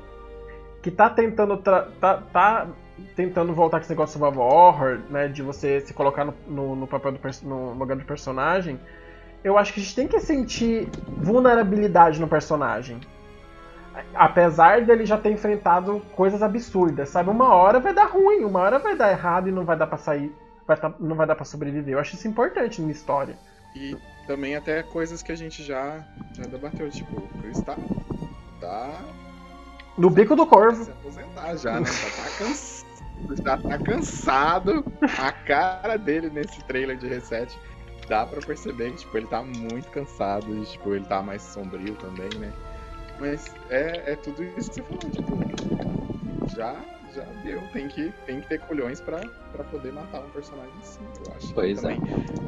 que 0.82 0.90
tá 0.90 1.10
tentando 1.10 1.58
tá, 1.58 1.88
tá 2.32 2.68
tentando 3.16 3.54
voltar 3.54 3.78
com 3.78 3.84
esse 3.84 3.92
negócio 3.92 4.20
de 4.20 4.38
horror, 4.38 5.00
né, 5.10 5.28
de 5.28 5.42
você 5.42 5.80
se 5.82 5.94
colocar 5.94 6.26
no, 6.26 6.34
no, 6.48 6.76
no 6.76 6.88
papel 6.88 7.14
do 7.14 7.20
no 7.44 7.74
lugar 7.74 7.98
do 7.98 8.06
personagem, 8.06 8.80
eu 9.44 9.58
acho 9.58 9.74
que 9.74 9.80
a 9.80 9.84
gente 9.84 9.96
tem 9.96 10.08
que 10.08 10.20
sentir 10.20 10.90
vulnerabilidade 11.08 12.20
no 12.20 12.28
personagem. 12.28 13.00
Apesar 14.14 14.82
dele 14.86 15.06
já 15.06 15.18
ter 15.18 15.32
enfrentado 15.32 16.00
coisas 16.16 16.42
absurdas, 16.42 17.10
sabe? 17.10 17.30
Uma 17.30 17.54
hora 17.54 17.80
vai 17.80 17.94
dar 17.94 18.06
ruim, 18.06 18.44
uma 18.44 18.60
hora 18.60 18.80
vai 18.80 18.96
dar 18.96 19.12
errado 19.12 19.48
e 19.50 19.52
não 19.52 19.66
vai 19.66 19.78
dar 19.78 19.88
pra 19.88 19.98
sair, 19.98 20.34
vai 20.68 20.78
tá- 20.78 20.94
não 21.00 21.16
vai 21.16 21.26
dar 21.28 21.36
pra 21.36 21.46
sobreviver. 21.46 21.94
Eu 21.94 22.00
acho 22.00 22.16
isso 22.16 22.28
importante 22.28 22.82
numa 22.82 22.92
história. 22.92 23.38
E 23.76 23.96
também 24.28 24.56
até 24.56 24.82
coisas 24.84 25.22
que 25.24 25.32
a 25.32 25.36
gente 25.36 25.64
já, 25.64 26.04
já 26.34 26.44
debateu, 26.46 26.90
tipo, 26.90 27.16
o 27.18 27.28
Chris 27.42 27.60
tá, 27.62 27.76
tá 28.60 28.92
No 29.98 30.10
bico 30.10 30.36
do 30.36 30.46
corvo. 30.46 30.84
se 30.84 30.92
aposentar 30.92 31.56
já, 31.58 31.80
né? 31.80 31.86
Já 31.86 32.24
tá 32.24 32.30
cansado. 32.38 32.90
Já 33.44 33.58
tá 33.58 33.78
cansado. 33.80 34.86
A 35.20 35.32
cara 35.32 35.98
dele 35.98 36.30
nesse 36.30 36.64
trailer 36.64 36.98
de 36.98 37.08
reset 37.08 37.58
dá 38.08 38.26
pra 38.26 38.40
perceber 38.42 38.92
que 38.92 38.98
tipo, 38.98 39.18
ele 39.18 39.28
tá 39.28 39.42
muito 39.44 39.90
cansado. 39.90 40.56
E, 40.58 40.66
tipo, 40.66 40.96
ele 40.96 41.06
tá 41.06 41.22
mais 41.22 41.42
sombrio 41.42 41.96
também, 41.96 42.30
né? 42.40 42.52
Mas 43.20 43.54
é, 43.70 44.14
é 44.14 44.16
tudo 44.16 44.44
isso 44.44 44.70
que 44.70 44.76
você 44.76 44.84
falou, 44.84 45.12
tipo, 45.12 46.56
já, 46.56 46.82
já 47.14 47.24
deu. 47.44 47.62
Tem 47.74 47.88
que, 47.88 48.12
tem 48.26 48.42
que 48.42 48.48
ter 48.48 48.60
colhões 48.62 49.02
pra, 49.02 49.20
pra 49.52 49.64
poder 49.66 49.92
matar 49.92 50.22
um 50.22 50.30
personagem 50.30 50.74
assim, 50.82 51.02
eu 51.26 51.34
acho. 51.34 51.54
Pois 51.54 51.84
é. 51.84 51.96
também. 51.96 52.02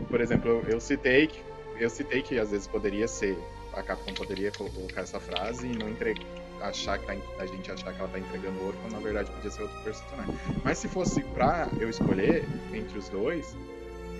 Por 0.10 0.22
exemplo, 0.22 0.64
eu, 0.68 0.80
citei 0.80 1.28
que. 1.28 1.44
Eu 1.80 1.90
citei 1.90 2.22
que 2.22 2.40
às 2.40 2.52
vezes 2.52 2.68
poderia 2.68 3.08
ser. 3.08 3.38
A 3.74 3.82
Capcom 3.82 4.14
poderia 4.14 4.52
colocar 4.52 5.02
essa 5.02 5.20
frase 5.20 5.68
e 5.68 5.78
não 5.78 5.90
entregar 5.90 6.26
achar 6.62 6.98
que 7.00 7.06
tá, 7.06 7.14
a 7.40 7.46
gente 7.46 7.72
achar 7.72 7.94
que 7.94 8.00
ela 8.00 8.10
tá 8.10 8.20
entregando 8.20 8.62
ouro, 8.64 8.78
quando 8.82 8.94
na 8.94 9.00
verdade 9.00 9.32
podia 9.32 9.52
ser 9.52 9.64
outro 9.64 9.82
personagem. 9.84 10.36
Mas 10.64 10.78
se 10.78 10.88
fosse 10.88 11.24
pra 11.24 11.70
eu 11.80 11.90
escolher 11.90 12.46
entre 12.74 12.98
os 12.98 13.10
dois, 13.10 13.56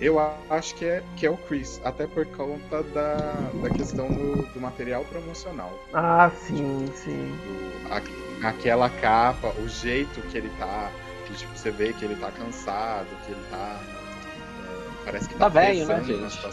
eu 0.04 0.18
acho 0.50 0.74
que 0.74 0.84
é, 0.84 1.02
que 1.16 1.26
é 1.26 1.30
o 1.30 1.36
Chris, 1.36 1.80
até 1.84 2.06
por 2.06 2.26
conta 2.26 2.82
da, 2.82 3.50
da 3.62 3.70
questão 3.70 4.08
do, 4.08 4.46
do 4.52 4.60
material 4.60 5.04
promocional. 5.04 5.72
Ah, 5.92 6.30
sim, 6.30 6.86
sim. 6.94 7.28
Do- 7.36 7.92
a- 7.92 8.48
aquela 8.48 8.90
capa, 8.90 9.52
o 9.60 9.68
jeito 9.68 10.20
que 10.22 10.36
ele 10.38 10.50
tá, 10.58 10.90
que, 11.26 11.34
tipo, 11.34 11.56
você 11.56 11.70
vê 11.70 11.92
que 11.92 12.04
ele 12.04 12.16
tá 12.16 12.30
cansado, 12.32 13.06
que 13.24 13.32
ele 13.32 13.40
tá. 13.50 13.80
é, 14.60 15.04
parece 15.04 15.28
que 15.28 15.34
tá, 15.34 15.40
Tá 15.40 15.48
velho, 15.48 15.86
né, 15.86 16.02
gente? 16.02 16.38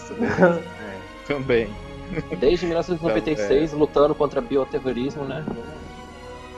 É, 0.82 1.26
também. 1.28 1.70
Desde 2.40 2.66
1996, 2.66 3.72
lutando 3.72 4.16
contra 4.16 4.42
bioterrorismo, 4.42 5.26
né? 5.26 5.44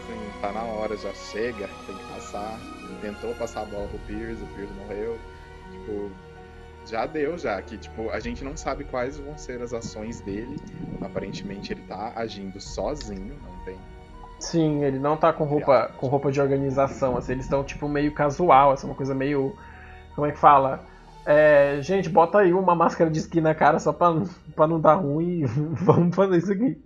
Sim, 0.08 0.42
tá 0.42 0.52
na 0.52 0.64
hora, 0.64 0.96
já 0.98 1.14
chega, 1.14 1.70
tem 1.86 1.96
que 1.96 2.14
passar. 2.14 2.58
Ele 2.84 2.98
tentou 3.02 3.34
passar 3.36 3.62
a 3.62 3.66
bola 3.66 3.88
pro 3.88 4.00
Pierce, 4.00 4.42
o 4.44 4.48
Pierce 4.48 4.74
morreu. 4.74 5.20
Tipo, 5.72 6.12
já 6.86 7.06
deu 7.06 7.38
já, 7.38 7.62
que 7.62 7.78
tipo, 7.78 8.10
a 8.10 8.20
gente 8.20 8.44
não 8.44 8.58
sabe 8.58 8.84
quais 8.84 9.18
vão 9.20 9.38
ser 9.38 9.62
as 9.62 9.74
ações 9.74 10.22
dele. 10.22 10.58
Aparentemente 11.02 11.72
ele 11.74 11.82
tá 11.82 12.14
agindo 12.16 12.60
sozinho, 12.60 13.36
não 13.44 13.66
tem 13.66 13.78
Sim, 14.42 14.84
ele 14.84 14.98
não 14.98 15.16
tá 15.16 15.32
com 15.32 15.44
roupa, 15.44 15.92
com 15.98 16.08
roupa 16.08 16.32
de 16.32 16.42
organização, 16.42 17.16
assim, 17.16 17.34
eles 17.34 17.46
estão 17.46 17.64
tipo 17.64 17.88
meio 17.88 18.12
casual, 18.12 18.72
assim, 18.72 18.88
uma 18.88 18.96
coisa 18.96 19.14
meio. 19.14 19.56
Como 20.16 20.26
é 20.26 20.32
que 20.32 20.40
fala? 20.40 20.84
É, 21.24 21.80
gente, 21.82 22.10
bota 22.10 22.40
aí 22.40 22.52
uma 22.52 22.74
máscara 22.74 23.10
de 23.12 23.20
skin 23.20 23.42
na 23.42 23.54
cara 23.54 23.78
só 23.78 23.94
pra, 23.94 24.08
pra 24.56 24.68
não 24.68 24.82
dar 24.82 24.96
ruim 24.96 25.42
e 25.42 25.46
vamos 25.86 26.16
fazer 26.16 26.38
isso 26.38 26.52
aqui. 26.52 26.84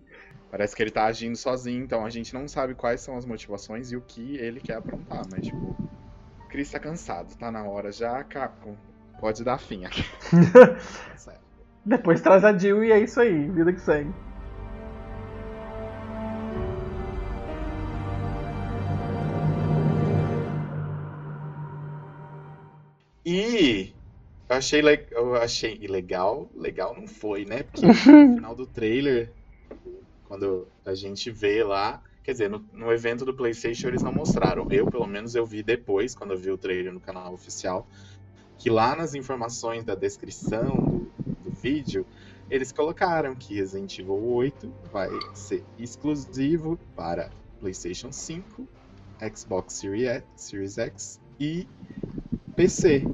Parece 0.52 0.76
que 0.76 0.84
ele 0.84 0.92
tá 0.92 1.06
agindo 1.06 1.38
sozinho, 1.38 1.82
então 1.82 2.06
a 2.06 2.10
gente 2.10 2.34
não 2.34 2.46
sabe 2.46 2.76
quais 2.76 3.00
são 3.00 3.18
as 3.18 3.26
motivações 3.26 3.90
e 3.92 3.96
o 3.96 4.02
que 4.02 4.36
ele 4.36 4.60
quer 4.60 4.76
aprontar, 4.76 5.24
mas 5.32 5.46
tipo. 5.46 5.58
O 5.58 6.48
Chris 6.50 6.70
tá 6.70 6.80
cansado, 6.80 7.34
tá 7.38 7.50
na 7.50 7.64
hora 7.64 7.92
já, 7.92 8.22
Capcom. 8.24 8.76
Pode 9.26 9.44
dar 9.44 9.58
fim 9.58 9.84
aqui. 9.86 10.04
Depois 11.84 12.22
traz 12.22 12.46
a 12.46 12.56
Jill 12.56 12.84
e 12.86 12.92
é 12.92 13.00
isso 13.00 13.20
aí, 13.20 13.50
vida 13.50 13.74
que 13.74 13.82
segue. 13.82 14.14
E 23.26 23.96
eu 24.48 24.56
achei, 24.56 24.84
le- 24.84 25.08
eu 25.10 25.34
achei 25.34 25.76
ilegal. 25.82 26.48
Legal 26.54 26.96
não 26.96 27.08
foi, 27.08 27.46
né? 27.46 27.64
Porque 27.64 27.82
no 27.88 27.96
final 27.96 28.56
do 28.56 28.68
trailer, 28.68 29.32
quando 30.26 30.68
a 30.86 30.94
gente 30.94 31.32
vê 31.32 31.64
lá. 31.64 32.00
Quer 32.24 32.32
dizer, 32.32 32.50
no, 32.50 32.60
no 32.74 32.92
evento 32.92 33.26
do 33.26 33.36
PlayStation 33.36 33.88
eles 33.88 34.04
não 34.04 34.12
mostraram. 34.12 34.68
Eu, 34.70 34.88
pelo 34.88 35.08
menos, 35.08 35.34
eu 35.34 35.46
vi 35.48 35.64
depois, 35.64 36.14
quando 36.16 36.32
eu 36.32 36.38
vi 36.38 36.52
o 36.52 36.58
trailer 36.60 36.94
no 36.94 37.00
canal 37.00 37.34
oficial, 37.34 37.88
que 38.58 38.70
lá 38.70 38.96
nas 38.96 39.14
informações 39.14 39.84
da 39.84 39.96
descrição 39.96 40.76
do, 40.78 41.12
do 41.44 41.52
vídeo, 41.62 42.06
eles 42.50 42.72
colocaram 42.72 43.36
que 43.36 43.56
Resident 43.56 43.98
Evil 44.00 44.22
8 44.24 44.74
vai 44.92 45.10
ser 45.34 45.66
exclusivo 45.78 46.78
para 46.96 47.30
PlayStation 47.60 48.12
5, 48.12 48.68
Xbox 49.36 49.80
Series 50.36 50.78
X 50.78 51.20
e 51.40 51.68
PC. 52.56 53.06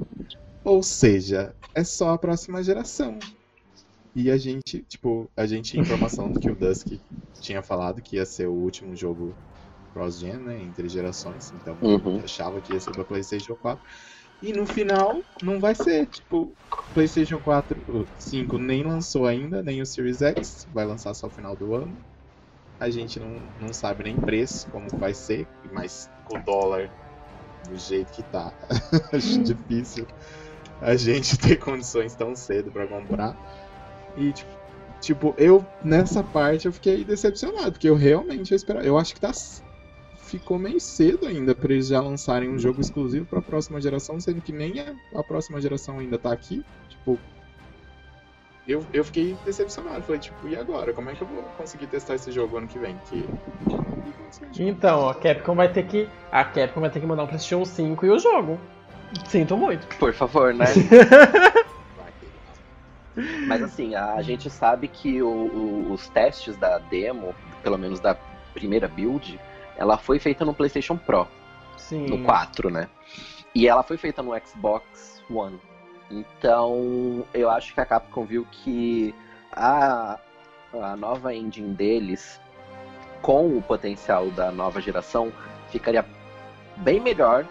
Ou 0.64 0.84
seja, 0.84 1.56
é 1.74 1.84
só 1.84 2.10
a 2.12 2.18
próxima 2.18 2.64
geração. 2.64 3.18
E 4.16 4.30
a 4.30 4.38
gente, 4.38 4.84
tipo, 4.84 5.30
a 5.38 5.46
gente 5.46 5.72
tinha 5.72 5.82
informação 5.82 6.32
que 6.34 6.52
o 6.52 6.56
Dusk 6.56 6.88
tinha 7.40 7.64
falado 7.64 8.02
que 8.02 8.18
ia 8.18 8.26
ser 8.26 8.48
o 8.48 8.54
último 8.54 8.96
jogo 8.96 9.36
cross-gen, 9.94 10.38
né, 10.38 10.62
entre 10.62 10.88
gerações, 10.90 11.52
então 11.54 11.78
Uhum. 11.82 12.20
achava 12.24 12.62
que 12.62 12.74
ia 12.74 12.80
ser 12.80 12.92
pra 12.92 13.04
PlayStation 13.04 13.56
4. 13.56 13.82
E 14.42 14.52
no 14.54 14.66
final, 14.66 15.24
não 15.42 15.60
vai 15.60 15.76
ser, 15.76 16.08
tipo, 16.08 16.56
PlayStation 16.94 17.40
4, 17.40 17.80
o 17.88 18.08
5 18.18 18.58
nem 18.58 18.84
lançou 18.84 19.28
ainda, 19.28 19.62
nem 19.62 19.82
o 19.82 19.86
Series 19.86 20.22
X, 20.22 20.66
vai 20.74 20.86
lançar 20.86 21.14
só 21.14 21.28
no 21.28 21.34
final 21.34 21.56
do 21.56 21.76
ano. 21.76 21.96
A 22.80 22.90
gente 22.90 23.20
não, 23.20 23.40
não 23.60 23.72
sabe 23.72 24.04
nem 24.04 24.16
preço, 24.16 24.70
como 24.72 24.88
vai 24.98 25.14
ser, 25.14 25.48
mas 25.72 26.10
com 26.26 26.40
o 26.40 26.44
dólar 26.44 26.92
do 27.68 27.78
jeito 27.78 28.12
que 28.12 28.24
tá, 28.24 28.52
acho 29.14 29.44
difícil 29.44 30.08
a 30.82 30.96
gente 30.96 31.38
ter 31.38 31.58
condições 31.58 32.16
tão 32.16 32.36
cedo 32.36 32.72
pra 32.72 32.88
comprar. 32.88 33.38
E, 34.18 34.34
tipo, 34.34 34.62
tipo, 35.00 35.36
eu, 35.38 35.66
nessa 35.84 36.24
parte, 36.24 36.66
eu 36.66 36.74
fiquei 36.74 37.04
decepcionado, 37.04 37.72
porque 37.74 37.90
eu 37.90 37.96
realmente 37.96 38.52
eu 38.52 38.56
esperava. 38.56 38.86
Eu 38.86 38.98
acho 38.98 39.14
que 39.14 39.22
tá. 39.22 39.32
Ficou 40.32 40.58
meio 40.58 40.80
cedo 40.80 41.28
ainda 41.28 41.54
pra 41.54 41.74
eles 41.74 41.88
já 41.90 42.00
lançarem 42.00 42.50
um 42.50 42.58
jogo 42.58 42.80
exclusivo 42.80 43.26
pra 43.26 43.42
próxima 43.42 43.82
geração, 43.82 44.18
sendo 44.18 44.40
que 44.40 44.54
nem 44.54 44.80
a, 44.80 44.94
a 45.20 45.22
próxima 45.22 45.60
geração 45.60 46.00
ainda 46.00 46.18
tá 46.18 46.32
aqui. 46.32 46.64
Tipo. 46.88 47.20
Eu, 48.66 48.86
eu 48.94 49.04
fiquei 49.04 49.36
decepcionado. 49.44 50.04
Falei, 50.04 50.22
tipo, 50.22 50.48
e 50.48 50.56
agora? 50.56 50.94
Como 50.94 51.10
é 51.10 51.14
que 51.16 51.22
eu 51.22 51.28
vou 51.28 51.44
conseguir 51.58 51.88
testar 51.88 52.16
esse 52.16 52.32
jogo 52.32 52.56
ano 52.58 52.68
que 52.68 52.80
vem? 52.80 52.96
Que. 53.10 53.26
Então, 54.58 55.10
a 55.10 55.16
Capcom 55.16 55.54
vai 55.54 55.68
ter 55.70 55.86
que. 55.86 56.08
A 56.32 56.46
Capcom 56.46 56.80
vai 56.80 56.90
ter 56.90 57.02
que 57.02 57.06
mandar 57.06 57.24
um 57.24 57.28
PlayStation 57.28 57.66
5 57.66 58.06
e 58.06 58.10
o 58.12 58.18
jogo. 58.18 58.58
Sinto 59.28 59.58
muito. 59.58 59.86
Por 59.98 60.14
favor, 60.14 60.54
né? 60.54 60.64
Mas 63.48 63.62
assim, 63.62 63.94
a 63.96 64.22
gente 64.22 64.50
sabe 64.50 64.88
que 64.88 65.22
o- 65.22 65.28
o- 65.28 65.92
os 65.92 66.08
testes 66.08 66.56
da 66.56 66.78
demo, 66.78 67.36
pelo 67.62 67.78
menos 67.78 68.00
da 68.00 68.16
primeira 68.54 68.88
build, 68.88 69.38
ela 69.82 69.98
foi 69.98 70.20
feita 70.20 70.46
no 70.46 70.54
PlayStation 70.54 70.96
Pro, 70.96 71.28
Sim. 71.76 72.06
no 72.06 72.24
4, 72.24 72.70
né? 72.70 72.88
E 73.56 73.68
ela 73.68 73.82
foi 73.82 73.98
feita 73.98 74.22
no 74.22 74.32
Xbox 74.46 75.24
One. 75.28 75.60
Então, 76.12 77.26
eu 77.34 77.50
acho 77.50 77.74
que 77.74 77.82
a 77.82 77.86
Capcom 77.86 78.24
viu 78.24 78.46
que 78.52 79.16
a, 79.52 80.20
a 80.72 80.96
nova 80.96 81.34
engine 81.34 81.74
deles, 81.74 82.40
com 83.24 83.58
o 83.58 83.62
potencial 83.62 84.30
da 84.30 84.52
nova 84.52 84.80
geração, 84.80 85.34
ficaria 85.70 86.06
bem 86.78 87.00
melhor 87.00 87.48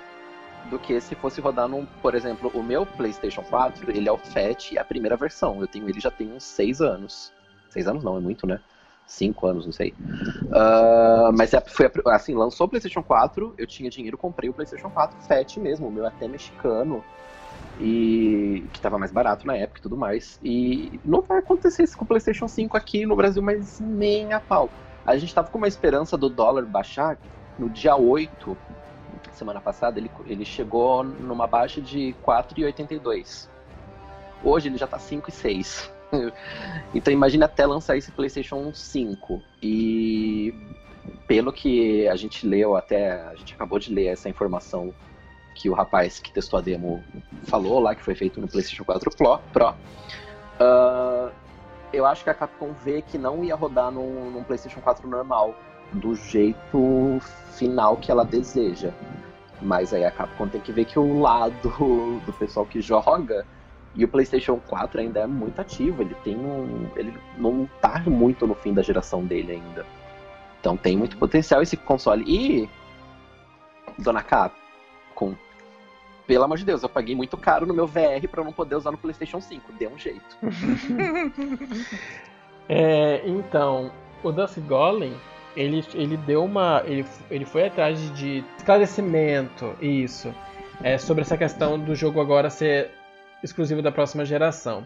do 0.71 0.79
que 0.79 1.01
se 1.01 1.17
fosse 1.17 1.41
rodar 1.41 1.67
num, 1.67 1.85
por 1.85 2.15
exemplo, 2.15 2.49
o 2.55 2.63
meu 2.63 2.87
PlayStation 2.87 3.43
4, 3.43 3.91
ele 3.91 4.09
é 4.09 4.13
o 4.13 4.19
FAT 4.19 4.71
e 4.71 4.79
a 4.79 4.85
primeira 4.85 5.17
versão. 5.17 5.61
Eu 5.61 5.67
tenho 5.67 5.89
ele 5.89 5.99
já 5.99 6.13
tem 6.13 6.33
uns 6.33 6.45
6 6.45 6.81
anos. 6.81 7.33
6 7.71 7.89
anos 7.89 8.05
não, 8.05 8.17
é 8.17 8.21
muito, 8.21 8.47
né? 8.47 8.61
5 9.11 9.47
anos, 9.47 9.67
não 9.67 9.73
sei. 9.73 9.95
Ah, 10.53 11.31
mas 11.37 11.53
é- 11.53 11.61
foi 11.61 11.91
assim, 12.07 12.35
lançou 12.35 12.67
o 12.67 12.71
PlayStation 12.71 13.03
4, 13.03 13.55
eu 13.59 13.67
tinha 13.67 13.91
dinheiro, 13.91 14.17
comprei 14.17 14.49
o 14.49 14.53
PlayStation 14.53 14.91
4 14.91 15.17
FAT 15.27 15.59
mesmo, 15.59 15.89
o 15.89 15.93
meu 15.93 16.05
é 16.05 16.09
até 16.09 16.27
mexicano. 16.29 17.03
E 17.79 18.65
que 18.73 18.81
tava 18.81 18.99
mais 18.99 19.11
barato 19.11 19.47
na 19.47 19.57
época 19.57 19.79
e 19.79 19.83
tudo 19.83 19.97
mais. 19.97 20.39
E 20.43 21.01
não 21.05 21.23
vai 21.23 21.39
acontecer 21.39 21.85
isso 21.85 21.97
com 21.97 22.05
o 22.05 22.09
PlayStation 22.09 22.47
5 22.47 22.77
aqui 22.77 23.07
no 23.07 23.17
Brasil, 23.17 23.43
mas 23.43 23.81
nem 23.81 24.33
a 24.33 24.41
pau. 24.41 24.69
A 25.07 25.17
gente 25.17 25.35
tava 25.35 25.49
com 25.49 25.59
uma 25.59 25.69
esperança 25.69 26.17
do 26.17 26.29
dólar 26.29 26.67
baixar 26.67 27.17
no 27.59 27.71
dia 27.71 27.97
8 27.97 28.57
semana 29.41 29.61
passada, 29.61 29.99
ele, 29.99 30.11
ele 30.27 30.45
chegou 30.45 31.03
numa 31.03 31.47
baixa 31.47 31.81
de 31.81 32.15
4,82. 32.23 33.49
Hoje 34.45 34.69
ele 34.69 34.77
já 34.77 34.87
tá 34.87 34.99
5,6. 34.99 35.91
então 36.95 37.13
imagina 37.13 37.47
até 37.47 37.67
lançar 37.67 37.97
esse 37.97 38.11
PlayStation 38.11 38.73
5. 38.73 39.43
E 39.63 40.55
pelo 41.27 41.53
que 41.53 42.09
a 42.09 42.17
gente 42.17 42.47
leu, 42.47 42.77
até 42.77 43.13
a 43.13 43.35
gente 43.35 43.55
acabou 43.55 43.79
de 43.79 43.93
ler 43.93 44.07
essa 44.07 44.29
informação 44.29 44.93
que 45.55 45.69
o 45.69 45.75
rapaz 45.75 46.19
que 46.19 46.33
testou 46.33 46.59
a 46.59 46.63
demo 46.63 47.03
falou 47.45 47.81
lá, 47.81 47.95
que 47.95 48.03
foi 48.03 48.15
feito 48.15 48.41
no 48.41 48.49
PlayStation 48.49 48.85
4 48.85 49.11
Pro. 49.17 49.75
Ah, 50.59 51.31
eu 51.93 52.07
acho 52.07 52.23
que 52.23 52.31
a 52.31 52.35
Capcom 52.35 52.73
vê 52.85 53.03
que 53.03 53.19
não 53.19 53.43
ia 53.43 53.55
rodar 53.55 53.91
num, 53.91 54.31
num 54.31 54.45
PlayStation 54.45 54.81
4 54.81 55.09
normal, 55.09 55.55
do 55.93 56.15
jeito 56.15 57.19
final 57.53 57.97
que 57.97 58.11
ela 58.11 58.25
deseja. 58.25 58.93
Mas 59.61 59.93
aí 59.93 60.05
a 60.05 60.11
Capcom 60.11 60.49
tem 60.49 60.61
que 60.61 60.73
ver 60.73 60.85
que 60.85 60.99
o 60.99 61.21
lado 61.21 61.69
do 62.25 62.33
pessoal 62.35 62.65
que 62.65 62.81
joga 62.81 63.45
e 63.95 64.05
o 64.05 64.09
PlayStation 64.09 64.57
4 64.69 65.01
ainda 65.01 65.21
é 65.21 65.27
muito 65.27 65.61
ativo, 65.61 66.03
ele 66.03 66.15
tem 66.23 66.37
um. 66.37 66.89
ele 66.97 67.13
não 67.37 67.69
tá 67.81 68.01
muito 68.07 68.47
no 68.47 68.55
fim 68.55 68.73
da 68.73 68.83
geração 68.83 69.25
dele 69.25 69.53
ainda. 69.53 69.85
Então 70.61 70.77
tem 70.77 70.97
muito 70.97 71.17
potencial 71.17 71.63
esse 71.63 71.77
console. 71.77 72.25
E 72.27 72.69
Dona 73.99 74.23
Capcom, 74.23 75.35
pelo 76.27 76.45
amor 76.45 76.59
de 76.59 76.65
Deus, 76.65 76.83
eu 76.83 76.89
paguei 76.89 77.17
muito 77.17 77.37
caro 77.37 77.67
no 77.67 77.75
meu 77.75 77.87
VR 77.87 78.29
pra 78.31 78.41
eu 78.41 78.45
não 78.45 78.53
poder 78.53 78.77
usar 78.77 78.93
no 78.93 78.99
PlayStation 78.99 79.41
5, 79.41 79.73
dê 79.73 79.89
um 79.89 79.99
jeito. 79.99 80.37
É, 82.73 83.23
então, 83.27 83.91
o 84.23 84.31
Dusty 84.31 84.61
Golem, 84.61 85.13
ele, 85.57 85.85
ele 85.93 86.17
deu 86.17 86.45
uma. 86.45 86.85
Ele, 86.87 87.05
ele 87.29 87.45
foi 87.45 87.67
atrás 87.67 87.99
de 88.15 88.45
esclarecimento, 88.57 89.75
isso. 89.83 90.33
É, 90.81 90.97
sobre 90.97 91.23
essa 91.23 91.37
questão 91.37 91.77
do 91.77 91.97
jogo 91.97 92.21
agora 92.21 92.49
ser 92.49 92.93
exclusivo 93.43 93.83
da 93.83 93.93
próxima 93.93 94.25
geração. 94.25 94.85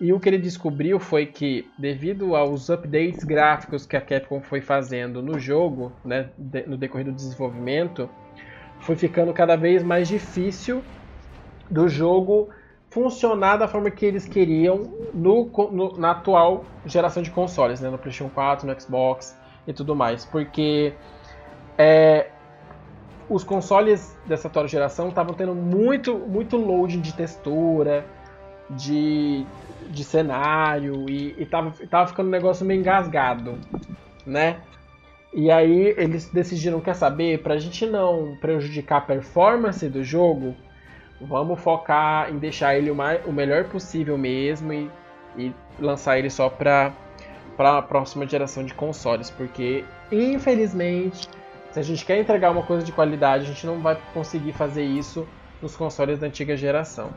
E 0.00 0.12
o 0.12 0.20
que 0.20 0.28
ele 0.28 0.38
descobriu 0.38 1.00
foi 1.00 1.26
que, 1.26 1.68
devido 1.76 2.36
aos 2.36 2.70
updates 2.70 3.24
gráficos 3.24 3.84
que 3.84 3.96
a 3.96 4.00
Capcom 4.00 4.40
foi 4.40 4.60
fazendo 4.60 5.20
no 5.20 5.38
jogo, 5.38 5.92
né, 6.04 6.30
no 6.66 6.76
decorrer 6.76 7.06
do 7.06 7.12
desenvolvimento, 7.12 8.08
foi 8.80 8.94
ficando 8.94 9.32
cada 9.32 9.56
vez 9.56 9.82
mais 9.82 10.06
difícil 10.06 10.84
do 11.68 11.88
jogo 11.88 12.48
funcionar 12.90 13.56
da 13.56 13.66
forma 13.66 13.90
que 13.90 14.06
eles 14.06 14.24
queriam 14.24 14.90
no, 15.12 15.50
no- 15.72 15.98
na 15.98 16.12
atual 16.12 16.64
geração 16.86 17.22
de 17.22 17.30
consoles, 17.30 17.80
né, 17.80 17.90
no 17.90 17.98
PlayStation 17.98 18.30
4, 18.32 18.66
no 18.66 18.80
Xbox 18.80 19.36
e 19.66 19.72
tudo 19.72 19.96
mais, 19.96 20.24
porque 20.24 20.92
é, 21.76 22.30
os 23.28 23.44
consoles 23.44 24.16
dessa 24.26 24.48
atual 24.48 24.66
geração 24.66 25.08
estavam 25.08 25.34
tendo 25.34 25.54
muito, 25.54 26.16
muito 26.16 26.56
loading 26.56 27.00
de 27.00 27.12
textura, 27.12 28.04
de, 28.70 29.44
de 29.88 30.04
cenário 30.04 31.08
e, 31.08 31.34
e 31.38 31.46
tava, 31.46 31.72
tava 31.88 32.08
ficando 32.08 32.28
um 32.28 32.30
negócio 32.30 32.64
meio 32.64 32.80
engasgado, 32.80 33.58
né? 34.26 34.60
E 35.32 35.50
aí 35.50 35.94
eles 35.98 36.30
decidiram, 36.30 36.80
quer 36.80 36.94
saber, 36.94 37.42
pra 37.42 37.58
gente 37.58 37.84
não 37.84 38.36
prejudicar 38.40 38.98
a 38.98 39.02
performance 39.02 39.86
do 39.88 40.02
jogo, 40.02 40.56
vamos 41.20 41.60
focar 41.60 42.30
em 42.30 42.38
deixar 42.38 42.76
ele 42.76 42.90
o, 42.90 42.94
mais, 42.94 43.24
o 43.26 43.32
melhor 43.32 43.64
possível 43.64 44.16
mesmo 44.16 44.72
e, 44.72 44.90
e 45.36 45.54
lançar 45.78 46.18
ele 46.18 46.30
só 46.30 46.48
pra, 46.48 46.92
para 47.56 47.78
a 47.78 47.82
próxima 47.82 48.26
geração 48.26 48.64
de 48.64 48.72
consoles, 48.72 49.28
porque 49.30 49.84
infelizmente, 50.10 51.28
se 51.70 51.78
a 51.78 51.82
gente 51.82 52.04
quer 52.04 52.18
entregar 52.18 52.50
uma 52.50 52.62
coisa 52.62 52.84
de 52.84 52.92
qualidade, 52.92 53.44
a 53.44 53.48
gente 53.48 53.66
não 53.66 53.80
vai 53.80 53.98
conseguir 54.14 54.52
fazer 54.52 54.84
isso 54.84 55.28
nos 55.60 55.76
consoles 55.76 56.18
da 56.18 56.26
antiga 56.26 56.56
geração. 56.56 57.10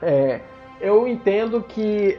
É, 0.00 0.40
eu 0.80 1.08
entendo 1.08 1.62
que 1.62 2.18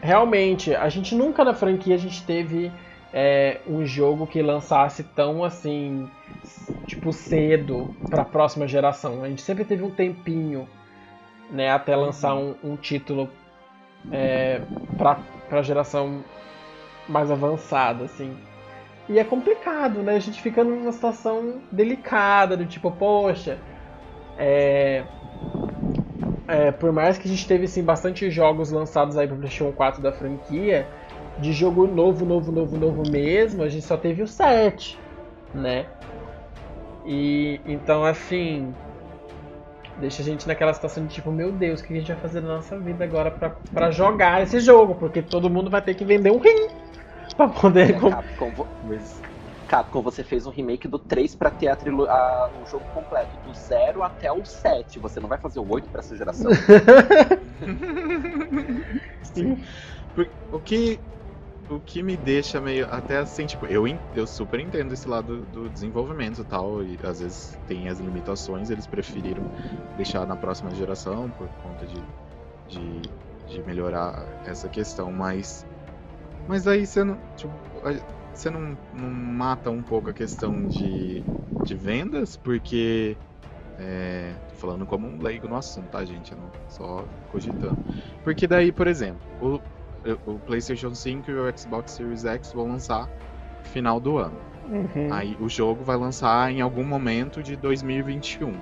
realmente 0.00 0.74
a 0.74 0.88
gente 0.88 1.14
nunca 1.14 1.44
na 1.44 1.54
franquia 1.54 1.94
a 1.94 1.98
gente 1.98 2.24
teve 2.24 2.72
é, 3.12 3.60
um 3.66 3.84
jogo 3.84 4.26
que 4.26 4.40
lançasse 4.40 5.04
tão 5.04 5.44
assim, 5.44 6.08
tipo 6.86 7.12
cedo 7.12 7.90
para 8.08 8.22
a 8.22 8.24
próxima 8.24 8.66
geração. 8.66 9.22
A 9.22 9.28
gente 9.28 9.42
sempre 9.42 9.64
teve 9.64 9.82
um 9.82 9.90
tempinho, 9.90 10.68
né, 11.50 11.70
até 11.70 11.94
lançar 11.94 12.34
um, 12.34 12.54
um 12.64 12.76
título 12.76 13.28
é, 14.10 14.62
para 14.96 15.18
a 15.50 15.62
geração 15.62 16.24
mais 17.08 17.30
avançada, 17.30 18.04
assim. 18.04 18.36
E 19.08 19.18
é 19.18 19.24
complicado, 19.24 20.02
né? 20.02 20.14
A 20.14 20.20
gente 20.20 20.40
fica 20.40 20.62
numa 20.62 20.92
situação 20.92 21.60
delicada, 21.70 22.56
do 22.56 22.64
tipo, 22.64 22.90
poxa, 22.90 23.58
é, 24.38 25.04
é, 26.46 26.70
por 26.70 26.92
mais 26.92 27.18
que 27.18 27.26
a 27.26 27.30
gente 27.30 27.46
teve 27.46 27.64
assim, 27.64 27.82
bastante 27.82 28.30
jogos 28.30 28.70
lançados 28.70 29.16
aí 29.16 29.26
pro 29.26 29.36
PlayStation 29.36 29.72
4 29.72 30.00
da 30.00 30.12
franquia, 30.12 30.86
de 31.38 31.52
jogo 31.52 31.86
novo, 31.86 32.24
novo, 32.24 32.52
novo, 32.52 32.76
novo 32.76 33.02
mesmo, 33.10 33.62
a 33.62 33.68
gente 33.68 33.84
só 33.84 33.96
teve 33.96 34.22
o 34.22 34.26
7, 34.26 34.98
né? 35.54 35.86
E 37.04 37.60
então 37.66 38.04
assim, 38.04 38.72
deixa 39.98 40.22
a 40.22 40.24
gente 40.24 40.46
naquela 40.46 40.72
situação 40.72 41.06
de 41.06 41.14
tipo, 41.14 41.32
meu 41.32 41.50
Deus, 41.50 41.80
o 41.80 41.84
que 41.84 41.92
a 41.92 41.96
gente 41.96 42.12
vai 42.12 42.20
fazer 42.20 42.40
na 42.40 42.54
nossa 42.54 42.78
vida 42.78 43.02
agora 43.02 43.30
pra 43.72 43.90
jogar 43.90 44.42
esse 44.42 44.60
jogo? 44.60 44.94
Porque 44.94 45.22
todo 45.22 45.50
mundo 45.50 45.68
vai 45.68 45.82
ter 45.82 45.94
que 45.94 46.04
vender 46.04 46.30
um 46.30 46.38
rim 46.38 46.81
pra 47.36 47.48
poder. 47.48 47.90
É, 47.90 48.10
Capcom, 48.10 48.50
vo... 48.50 48.66
Capcom, 49.68 50.02
você 50.02 50.22
fez 50.22 50.46
um 50.46 50.50
remake 50.50 50.86
do 50.86 50.98
3 50.98 51.34
pra 51.34 51.50
ter 51.50 51.68
a 51.68 51.76
trilo... 51.76 52.04
a... 52.08 52.50
o 52.62 52.66
jogo 52.70 52.84
completo, 52.94 53.30
do 53.46 53.54
0 53.54 54.02
até 54.02 54.30
o 54.30 54.44
7. 54.44 54.98
Você 54.98 55.18
não 55.20 55.28
vai 55.28 55.38
fazer 55.38 55.60
o 55.60 55.70
8 55.70 55.88
pra 55.88 56.00
essa 56.00 56.16
geração? 56.16 56.50
Sim. 59.34 59.62
O 60.52 60.58
que 60.58 61.00
o 61.70 61.80
que 61.80 62.02
me 62.02 62.16
deixa 62.16 62.60
meio 62.60 62.86
até 62.90 63.18
assim, 63.18 63.46
tipo, 63.46 63.66
eu, 63.66 63.84
eu 64.14 64.26
super 64.26 64.60
entendo 64.60 64.92
esse 64.92 65.08
lado 65.08 65.38
do 65.52 65.68
desenvolvimento 65.68 66.42
e 66.42 66.44
tal, 66.44 66.82
e 66.82 66.98
às 67.02 67.20
vezes 67.20 67.58
tem 67.66 67.88
as 67.88 67.98
limitações, 67.98 68.70
eles 68.70 68.86
preferiram 68.86 69.42
deixar 69.96 70.26
na 70.26 70.36
próxima 70.36 70.74
geração 70.74 71.30
por 71.30 71.48
conta 71.62 71.86
de, 71.86 72.02
de, 72.68 73.00
de 73.48 73.62
melhorar 73.62 74.26
essa 74.44 74.68
questão, 74.68 75.10
mas 75.10 75.66
mas 76.48 76.66
aí 76.66 76.86
você 76.86 77.04
não, 77.04 77.18
tipo, 77.36 77.52
você 78.32 78.50
não, 78.50 78.76
não 78.94 79.10
mata 79.10 79.70
um 79.70 79.82
pouco 79.82 80.10
a 80.10 80.12
questão 80.12 80.66
de, 80.66 81.22
de 81.64 81.74
vendas, 81.74 82.36
porque 82.36 83.16
é, 83.78 84.32
tô 84.50 84.54
falando 84.56 84.86
como 84.86 85.06
um 85.06 85.20
leigo 85.20 85.48
no 85.48 85.56
assunto, 85.56 85.88
tá, 85.88 86.04
gente? 86.04 86.34
Não, 86.34 86.50
só 86.68 87.04
cogitando. 87.30 87.78
Porque 88.22 88.46
daí, 88.46 88.70
por 88.72 88.86
exemplo, 88.86 89.20
o, 89.40 89.60
o 90.30 90.38
PlayStation 90.40 90.94
5 90.94 91.30
e 91.30 91.34
o 91.34 91.58
Xbox 91.58 91.92
Series 91.92 92.24
X 92.24 92.52
vão 92.52 92.68
lançar 92.68 93.06
no 93.06 93.68
final 93.70 94.00
do 94.00 94.18
ano. 94.18 94.36
Uhum. 94.70 95.12
Aí 95.12 95.36
o 95.40 95.48
jogo 95.48 95.82
vai 95.82 95.96
lançar 95.96 96.50
em 96.50 96.60
algum 96.60 96.84
momento 96.84 97.42
de 97.42 97.56
2021. 97.56 98.54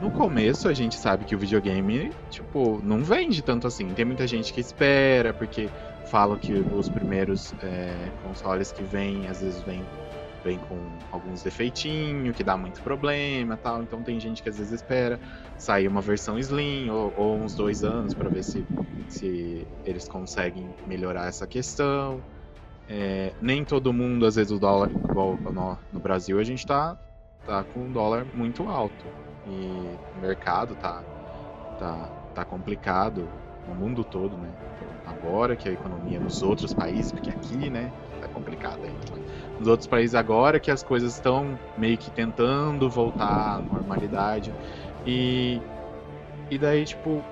No 0.00 0.10
começo 0.12 0.68
a 0.68 0.74
gente 0.74 0.94
sabe 0.94 1.24
que 1.24 1.34
o 1.34 1.38
videogame, 1.38 2.12
tipo, 2.30 2.80
não 2.84 3.02
vende 3.02 3.42
tanto 3.42 3.66
assim. 3.66 3.88
Tem 3.88 4.04
muita 4.04 4.26
gente 4.26 4.52
que 4.52 4.60
espera, 4.60 5.32
porque 5.32 5.68
falam 6.10 6.36
que 6.38 6.52
os 6.52 6.88
primeiros 6.88 7.52
é, 7.62 8.10
consoles 8.22 8.72
que 8.72 8.82
vêm, 8.82 9.26
às 9.28 9.40
vezes 9.40 9.62
vêm 9.62 9.82
vem 10.44 10.58
com 10.58 10.76
alguns 11.10 11.42
defeitinhos, 11.42 12.36
que 12.36 12.44
dá 12.44 12.56
muito 12.56 12.80
problema 12.82 13.56
tal. 13.56 13.82
Então 13.82 14.02
tem 14.02 14.18
gente 14.20 14.42
que 14.42 14.48
às 14.48 14.58
vezes 14.58 14.72
espera 14.72 15.18
sair 15.58 15.88
uma 15.88 16.00
versão 16.00 16.38
Slim 16.38 16.88
ou, 16.90 17.12
ou 17.16 17.36
uns 17.36 17.54
dois 17.54 17.84
anos 17.84 18.14
para 18.14 18.28
ver 18.28 18.42
se, 18.42 18.64
se 19.08 19.66
eles 19.84 20.08
conseguem 20.08 20.68
melhorar 20.86 21.26
essa 21.28 21.46
questão. 21.46 22.22
É, 22.88 23.32
nem 23.42 23.64
todo 23.64 23.92
mundo, 23.92 24.24
às 24.24 24.36
vezes 24.36 24.50
o 24.50 24.58
dólar, 24.58 24.90
igual 25.10 25.38
no, 25.44 25.76
no 25.92 26.00
Brasil, 26.00 26.38
a 26.38 26.44
gente 26.44 26.66
tá, 26.66 26.96
tá 27.44 27.62
com 27.62 27.80
um 27.80 27.92
dólar 27.92 28.26
muito 28.34 28.66
alto. 28.68 29.04
E 29.46 29.98
o 30.16 30.20
mercado 30.20 30.74
tá, 30.76 31.02
tá, 31.78 32.08
tá 32.34 32.44
complicado 32.44 33.28
no 33.66 33.74
mundo 33.74 34.02
todo, 34.04 34.36
né? 34.36 34.48
Agora 35.22 35.56
que 35.56 35.68
a 35.68 35.72
economia 35.72 36.20
nos 36.20 36.42
outros 36.42 36.72
países, 36.72 37.10
porque 37.10 37.30
aqui, 37.30 37.68
né, 37.70 37.92
tá 38.20 38.28
complicado 38.28 38.84
ainda. 38.84 39.28
Nos 39.58 39.68
outros 39.68 39.88
países 39.88 40.14
agora 40.14 40.60
que 40.60 40.70
as 40.70 40.82
coisas 40.82 41.14
estão 41.14 41.58
meio 41.76 41.98
que 41.98 42.10
tentando 42.10 42.88
voltar 42.88 43.56
à 43.56 43.60
normalidade. 43.60 44.52
E, 45.04 45.60
e 46.50 46.58
daí, 46.58 46.84
tipo, 46.84 47.22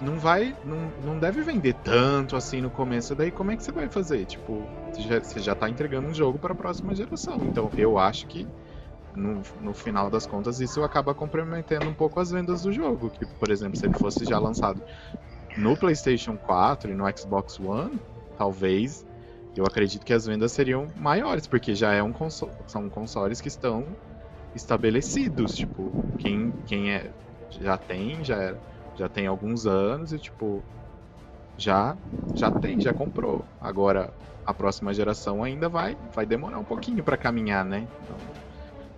não 0.00 0.18
vai. 0.18 0.54
Não, 0.64 0.92
não 1.04 1.18
deve 1.18 1.42
vender 1.42 1.74
tanto 1.74 2.36
assim 2.36 2.60
no 2.60 2.70
começo. 2.70 3.14
Daí 3.14 3.30
como 3.30 3.50
é 3.50 3.56
que 3.56 3.64
você 3.64 3.72
vai 3.72 3.88
fazer? 3.88 4.24
Tipo, 4.24 4.62
você 4.92 5.02
já, 5.02 5.20
você 5.20 5.40
já 5.40 5.54
tá 5.54 5.68
entregando 5.68 6.08
um 6.08 6.14
jogo 6.14 6.38
para 6.38 6.52
a 6.52 6.56
próxima 6.56 6.94
geração. 6.94 7.38
Então 7.42 7.70
eu 7.76 7.98
acho 7.98 8.26
que 8.26 8.46
no, 9.14 9.42
no 9.60 9.74
final 9.74 10.10
das 10.10 10.26
contas 10.26 10.60
isso 10.60 10.82
acaba 10.82 11.14
comprometendo 11.14 11.88
um 11.88 11.94
pouco 11.94 12.20
as 12.20 12.30
vendas 12.30 12.62
do 12.62 12.72
jogo. 12.72 13.10
Que, 13.10 13.26
por 13.26 13.50
exemplo, 13.50 13.76
se 13.76 13.86
ele 13.86 13.94
fosse 13.94 14.24
já 14.24 14.38
lançado 14.38 14.82
no 15.56 15.76
PlayStation 15.76 16.36
4 16.36 16.90
e 16.90 16.94
no 16.94 17.04
Xbox 17.16 17.58
One, 17.60 18.00
talvez 18.36 19.04
eu 19.56 19.64
acredito 19.64 20.04
que 20.04 20.12
as 20.12 20.26
vendas 20.26 20.52
seriam 20.52 20.86
maiores, 20.96 21.46
porque 21.46 21.74
já 21.74 21.92
é 21.92 22.02
um 22.02 22.12
console, 22.12 22.52
são 22.66 22.88
consoles 22.88 23.40
que 23.40 23.48
estão 23.48 23.84
estabelecidos, 24.54 25.54
tipo, 25.56 25.92
quem, 26.18 26.54
quem 26.66 26.92
é 26.92 27.10
já 27.50 27.76
tem, 27.76 28.24
já 28.24 28.42
é, 28.42 28.56
já 28.96 29.08
tem 29.08 29.26
alguns 29.26 29.66
anos 29.66 30.12
e 30.12 30.18
tipo 30.18 30.64
já 31.58 31.96
já 32.34 32.50
tem, 32.50 32.80
já 32.80 32.92
comprou. 32.94 33.44
Agora 33.60 34.12
a 34.44 34.54
próxima 34.54 34.94
geração 34.94 35.44
ainda 35.44 35.68
vai 35.68 35.96
vai 36.14 36.24
demorar 36.24 36.58
um 36.58 36.64
pouquinho 36.64 37.04
para 37.04 37.16
caminhar, 37.16 37.64
né? 37.64 37.86
Então, 38.02 38.16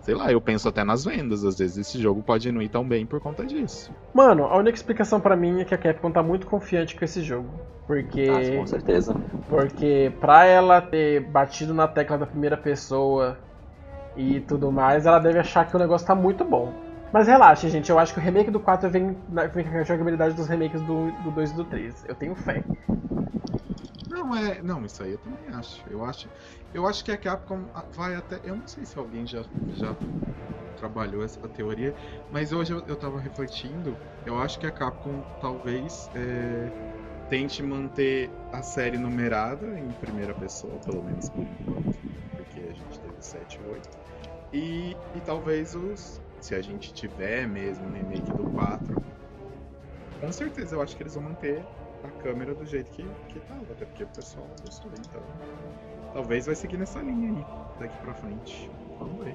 sei 0.04 0.14
lá, 0.14 0.30
eu 0.30 0.40
penso 0.40 0.68
até 0.68 0.84
nas 0.84 1.02
vendas, 1.02 1.44
às 1.44 1.58
vezes 1.58 1.78
esse 1.78 1.98
jogo 1.98 2.22
pode 2.22 2.52
não 2.52 2.60
ir 2.60 2.68
tão 2.68 2.86
bem 2.86 3.06
por 3.06 3.20
conta 3.20 3.44
disso. 3.44 3.90
Mano, 4.12 4.44
a 4.44 4.56
única 4.58 4.76
explicação 4.76 5.18
para 5.18 5.34
mim 5.34 5.62
é 5.62 5.64
que 5.64 5.74
a 5.74 5.78
Capcom 5.78 6.10
tá 6.10 6.22
muito 6.22 6.46
confiante 6.46 6.94
com 6.94 7.04
esse 7.04 7.22
jogo. 7.22 7.48
Porque. 7.86 8.28
Ah, 8.30 8.58
com 8.58 8.66
certeza. 8.66 9.16
Porque 9.48 10.12
pra 10.20 10.44
ela 10.44 10.82
ter 10.82 11.20
batido 11.20 11.72
na 11.72 11.88
tecla 11.88 12.18
da 12.18 12.26
primeira 12.26 12.56
pessoa 12.56 13.38
e 14.14 14.40
tudo 14.40 14.70
mais, 14.70 15.06
ela 15.06 15.18
deve 15.18 15.38
achar 15.38 15.66
que 15.66 15.74
o 15.74 15.78
negócio 15.78 16.06
tá 16.06 16.14
muito 16.14 16.44
bom. 16.44 16.72
Mas 17.10 17.26
relaxa, 17.26 17.68
gente, 17.68 17.88
eu 17.90 17.98
acho 17.98 18.12
que 18.12 18.20
o 18.20 18.22
remake 18.22 18.50
do 18.50 18.60
4 18.60 18.90
vem, 18.90 19.16
vem 19.54 19.64
com 19.64 19.78
a 19.78 19.84
jogabilidade 19.84 20.34
dos 20.34 20.48
remakes 20.48 20.82
do, 20.82 21.12
do 21.22 21.30
2 21.30 21.50
e 21.50 21.54
do 21.54 21.64
3. 21.64 22.04
Eu 22.08 22.14
tenho 22.14 22.34
fé. 22.34 22.62
Não, 24.24 24.34
é. 24.34 24.62
Não, 24.62 24.84
isso 24.84 25.02
aí 25.02 25.12
eu 25.12 25.18
também 25.18 25.48
acho. 25.54 25.86
Eu 25.90 26.02
acho. 26.02 26.28
Eu 26.72 26.86
acho 26.86 27.04
que 27.04 27.12
a 27.12 27.16
Capcom 27.18 27.66
vai 27.94 28.14
até. 28.14 28.40
Eu 28.42 28.56
não 28.56 28.66
sei 28.66 28.84
se 28.86 28.98
alguém 28.98 29.26
já, 29.26 29.44
já 29.76 29.94
trabalhou 30.78 31.22
essa 31.22 31.46
teoria, 31.48 31.94
mas 32.30 32.50
hoje 32.50 32.72
eu, 32.72 32.82
eu 32.86 32.96
tava 32.96 33.20
refletindo. 33.20 33.96
Eu 34.24 34.38
acho 34.38 34.58
que 34.58 34.66
a 34.66 34.72
Capcom 34.72 35.22
talvez 35.40 36.08
é, 36.14 36.70
tente 37.28 37.62
manter 37.62 38.30
a 38.50 38.62
série 38.62 38.96
numerada 38.96 39.78
em 39.78 39.92
primeira 39.92 40.34
pessoa, 40.34 40.78
pelo 40.80 41.02
menos 41.02 41.28
por 41.28 41.42
enquanto, 41.42 41.98
porque 42.34 42.60
a 42.60 42.72
gente 42.72 42.98
teve 43.00 43.20
7 43.20 43.60
e 43.60 43.62
8. 43.62 43.88
E, 44.52 44.96
e 45.14 45.20
talvez 45.20 45.74
os. 45.74 46.20
Se 46.40 46.54
a 46.54 46.60
gente 46.62 46.92
tiver 46.92 47.46
mesmo 47.46 47.88
o 47.88 47.92
remake 47.92 48.32
do 48.34 48.44
4, 48.44 49.00
com 50.20 50.30
certeza 50.32 50.76
eu 50.76 50.82
acho 50.82 50.96
que 50.96 51.02
eles 51.02 51.14
vão 51.14 51.22
manter 51.24 51.66
a 52.04 52.22
câmera 52.22 52.54
do 52.54 52.64
jeito 52.66 52.90
que, 52.90 53.02
que 53.28 53.40
tava, 53.40 53.62
até 53.70 53.84
porque 53.84 54.04
o 54.04 54.08
pessoal 54.08 54.46
gostou, 54.64 54.90
então. 54.98 55.22
Talvez 56.12 56.46
vai 56.46 56.54
seguir 56.54 56.76
nessa 56.76 57.00
linha 57.00 57.30
aí, 57.30 57.46
daqui 57.80 57.96
pra 57.98 58.14
frente. 58.14 58.70
Vamos 58.98 59.24
ver. 59.24 59.34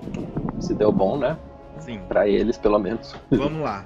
Se 0.59 0.73
deu 0.73 0.91
bom, 0.91 1.17
né? 1.17 1.37
Sim. 1.79 1.99
Pra 2.07 2.27
eles, 2.27 2.57
pelo 2.57 2.79
menos. 2.79 3.15
Vamos 3.29 3.61
lá. 3.61 3.85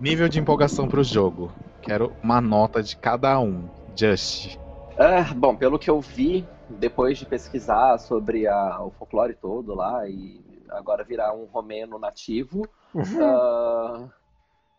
Nível 0.00 0.28
de 0.28 0.40
empolgação 0.40 0.88
pro 0.88 1.02
jogo. 1.02 1.52
Quero 1.82 2.12
uma 2.22 2.40
nota 2.40 2.82
de 2.82 2.96
cada 2.96 3.38
um. 3.38 3.68
Just. 3.94 4.58
Ah, 4.98 5.34
bom, 5.34 5.54
pelo 5.54 5.78
que 5.78 5.90
eu 5.90 6.00
vi, 6.00 6.46
depois 6.68 7.18
de 7.18 7.26
pesquisar 7.26 7.98
sobre 7.98 8.46
a, 8.46 8.80
o 8.80 8.90
folclore 8.90 9.34
todo 9.34 9.74
lá 9.74 10.08
e 10.08 10.42
agora 10.70 11.04
virar 11.04 11.34
um 11.34 11.44
romeno 11.44 11.98
nativo, 11.98 12.66
uh, 12.94 14.10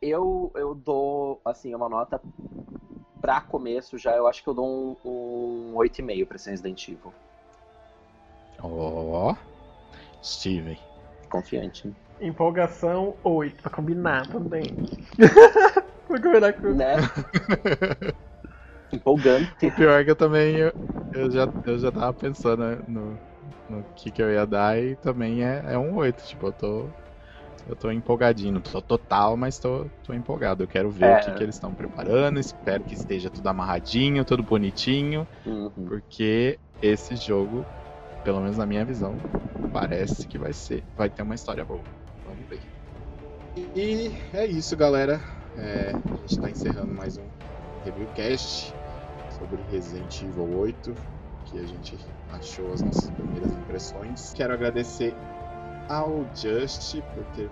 eu, 0.10 0.52
eu 0.56 0.76
dou 0.76 1.42
assim 1.44 1.74
uma 1.74 1.90
nota 1.90 2.22
pra 3.22 3.42
começo 3.42 3.98
já, 3.98 4.16
eu 4.16 4.28
acho 4.28 4.44
que 4.44 4.50
eu 4.50 4.54
dou 4.54 4.68
um, 4.68 4.96
um 5.10 5.74
8,5 5.76 6.26
pra 6.28 6.36
esse 6.36 6.50
Resident 6.50 6.88
Evil. 6.88 7.14
Ó. 8.62 9.32
Oh. 9.32 9.56
Steven. 10.24 10.78
Confiante. 11.30 11.88
Hein? 11.88 11.96
Empolgação 12.20 13.16
8, 13.24 13.62
pra 13.62 13.72
combinar 13.72 14.28
também. 14.28 14.64
pra 16.08 16.22
combinar 16.22 16.54
com. 16.54 16.74
Né? 16.74 16.96
Empolgante. 18.92 19.66
O 19.66 19.72
pior 19.72 20.02
é 20.02 20.04
que 20.04 20.12
eu 20.12 20.16
também 20.16 20.56
eu, 20.56 20.74
eu 21.14 21.32
já, 21.32 21.50
eu 21.66 21.78
já 21.78 21.92
tava 21.92 22.14
pensando 22.14 22.64
né, 22.64 22.78
no, 22.88 23.20
no 23.70 23.84
que, 23.96 24.12
que 24.12 24.22
eu 24.22 24.32
ia 24.32 24.46
dar 24.46 24.82
e 24.82 24.96
também 24.96 25.44
é, 25.44 25.64
é 25.68 25.78
um 25.78 25.96
8. 25.96 26.24
Tipo, 26.24 26.48
eu 26.48 26.54
tô. 26.54 26.90
Eu 27.68 27.76
tô 27.76 27.90
empolgadinho, 27.92 28.54
não 28.54 28.62
tô 28.62 28.80
total, 28.82 29.36
mas 29.36 29.58
tô, 29.58 29.86
tô 30.04 30.14
empolgado. 30.14 30.64
Eu 30.64 30.68
quero 30.68 30.90
ver 30.90 31.06
É. 31.06 31.18
o 31.18 31.26
que, 31.26 31.32
que 31.34 31.44
eles 31.44 31.56
estão 31.56 31.74
preparando. 31.74 32.40
Espero 32.40 32.84
que 32.84 32.94
esteja 32.94 33.30
tudo 33.30 33.48
amarradinho, 33.48 34.24
tudo 34.24 34.44
bonitinho. 34.44 35.28
Uhum. 35.46 35.72
Porque 35.88 36.60
esse 36.82 37.16
jogo, 37.16 37.66
pelo 38.24 38.40
menos 38.40 38.58
na 38.58 38.66
minha 38.68 38.86
visão, 38.86 39.16
parece 39.74 40.28
que 40.28 40.38
vai 40.38 40.54
ser. 40.54 40.84
Vai 40.96 41.10
ter 41.10 41.24
uma 41.24 41.34
história 41.34 41.66
boa. 41.66 41.82
Vamos 42.28 42.46
ver. 42.48 42.60
E 43.76 44.12
é 44.34 44.46
isso, 44.46 44.76
galera. 44.78 45.20
É, 45.58 45.92
a 45.94 46.16
gente 46.28 46.40
tá 46.40 46.50
encerrando 46.50 46.94
mais 46.94 47.18
um 47.18 47.24
reviewcast 47.84 48.74
sobre 49.40 49.58
Resident 49.72 50.22
Evil 50.22 50.56
8. 50.60 50.94
Que 51.46 51.60
a 51.60 51.66
gente 51.66 51.98
achou 52.34 52.72
as 52.74 52.82
nossas 52.82 53.10
primeiras 53.12 53.52
impressões. 53.52 54.34
Quero 54.34 54.54
agradecer 54.54 55.16
ao 55.90 56.26
Just 56.36 57.02
por 57.14 57.24
ter 57.36 57.50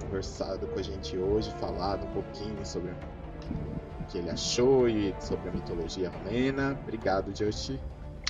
conversado 0.00 0.66
com 0.66 0.78
a 0.78 0.82
gente 0.82 1.16
hoje, 1.16 1.50
falado 1.60 2.04
um 2.06 2.10
pouquinho 2.12 2.64
sobre 2.64 2.90
o 2.90 4.04
que 4.08 4.18
ele 4.18 4.30
achou 4.30 4.88
e 4.88 5.14
sobre 5.20 5.48
a 5.50 5.52
mitologia 5.52 6.10
romena. 6.10 6.78
Obrigado, 6.82 7.36
Just. 7.36 7.72